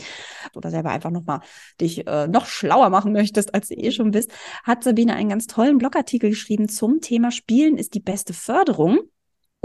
oder 0.54 0.70
selber 0.70 0.90
einfach 0.90 1.10
nochmal 1.10 1.40
dich 1.80 2.06
äh, 2.06 2.28
noch 2.28 2.46
schlauer 2.46 2.90
machen 2.90 3.12
möchtest, 3.12 3.54
als 3.54 3.68
du 3.68 3.74
eh 3.74 3.90
schon 3.90 4.10
bist, 4.10 4.30
hat 4.64 4.84
Sabine 4.84 5.14
einen 5.14 5.28
ganz 5.28 5.46
tollen 5.46 5.78
Blogartikel 5.78 6.30
geschrieben 6.30 6.68
zum 6.68 7.00
Thema 7.00 7.30
Spielen 7.30 7.76
ist 7.78 7.94
die 7.94 8.00
beste 8.00 8.32
Förderung. 8.32 8.98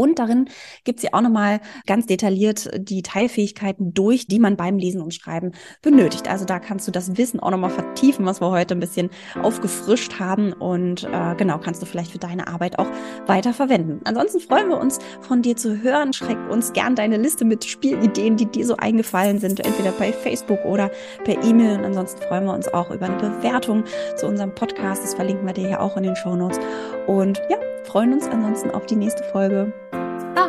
Und 0.01 0.17
darin 0.17 0.49
gibt 0.83 0.99
sie 0.99 1.13
auch 1.13 1.21
nochmal 1.21 1.59
ganz 1.85 2.07
detailliert 2.07 2.71
die 2.75 3.03
Teilfähigkeiten 3.03 3.93
durch, 3.93 4.25
die 4.25 4.39
man 4.39 4.57
beim 4.57 4.79
Lesen 4.79 4.99
und 4.99 5.13
Schreiben 5.13 5.51
benötigt. 5.83 6.27
Also 6.27 6.43
da 6.43 6.59
kannst 6.59 6.87
du 6.87 6.91
das 6.91 7.17
Wissen 7.17 7.39
auch 7.39 7.51
nochmal 7.51 7.69
vertiefen, 7.69 8.25
was 8.25 8.41
wir 8.41 8.49
heute 8.49 8.73
ein 8.73 8.79
bisschen 8.79 9.11
aufgefrischt 9.39 10.19
haben. 10.19 10.53
Und 10.53 11.03
äh, 11.03 11.35
genau, 11.37 11.59
kannst 11.59 11.83
du 11.83 11.85
vielleicht 11.85 12.11
für 12.11 12.17
deine 12.17 12.47
Arbeit 12.47 12.79
auch 12.79 12.87
weiter 13.27 13.53
verwenden. 13.53 14.01
Ansonsten 14.05 14.39
freuen 14.39 14.69
wir 14.69 14.79
uns, 14.79 14.97
von 15.21 15.43
dir 15.43 15.55
zu 15.55 15.83
hören. 15.83 16.13
Schreib 16.13 16.49
uns 16.49 16.73
gern 16.73 16.95
deine 16.95 17.17
Liste 17.17 17.45
mit 17.45 17.63
Spielideen, 17.63 18.37
die 18.37 18.47
dir 18.47 18.65
so 18.65 18.77
eingefallen 18.77 19.37
sind, 19.37 19.59
entweder 19.59 19.91
bei 19.91 20.11
Facebook 20.11 20.65
oder 20.65 20.89
per 21.25 21.43
E-Mail. 21.43 21.77
Und 21.77 21.85
ansonsten 21.85 22.23
freuen 22.23 22.45
wir 22.45 22.55
uns 22.55 22.67
auch 22.73 22.89
über 22.89 23.05
eine 23.05 23.17
Bewertung 23.17 23.83
zu 24.15 24.25
unserem 24.25 24.55
Podcast. 24.55 25.03
Das 25.03 25.13
verlinken 25.13 25.45
wir 25.45 25.53
dir 25.53 25.69
ja 25.69 25.79
auch 25.79 25.95
in 25.95 26.01
den 26.01 26.15
Show 26.15 26.35
Notes. 26.35 26.59
Und 27.05 27.39
ja, 27.51 27.57
freuen 27.83 28.13
uns 28.13 28.27
ansonsten 28.27 28.71
auf 28.71 28.85
die 28.85 28.95
nächste 28.95 29.23
Folge. 29.25 29.73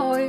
Ahoj! 0.03 0.26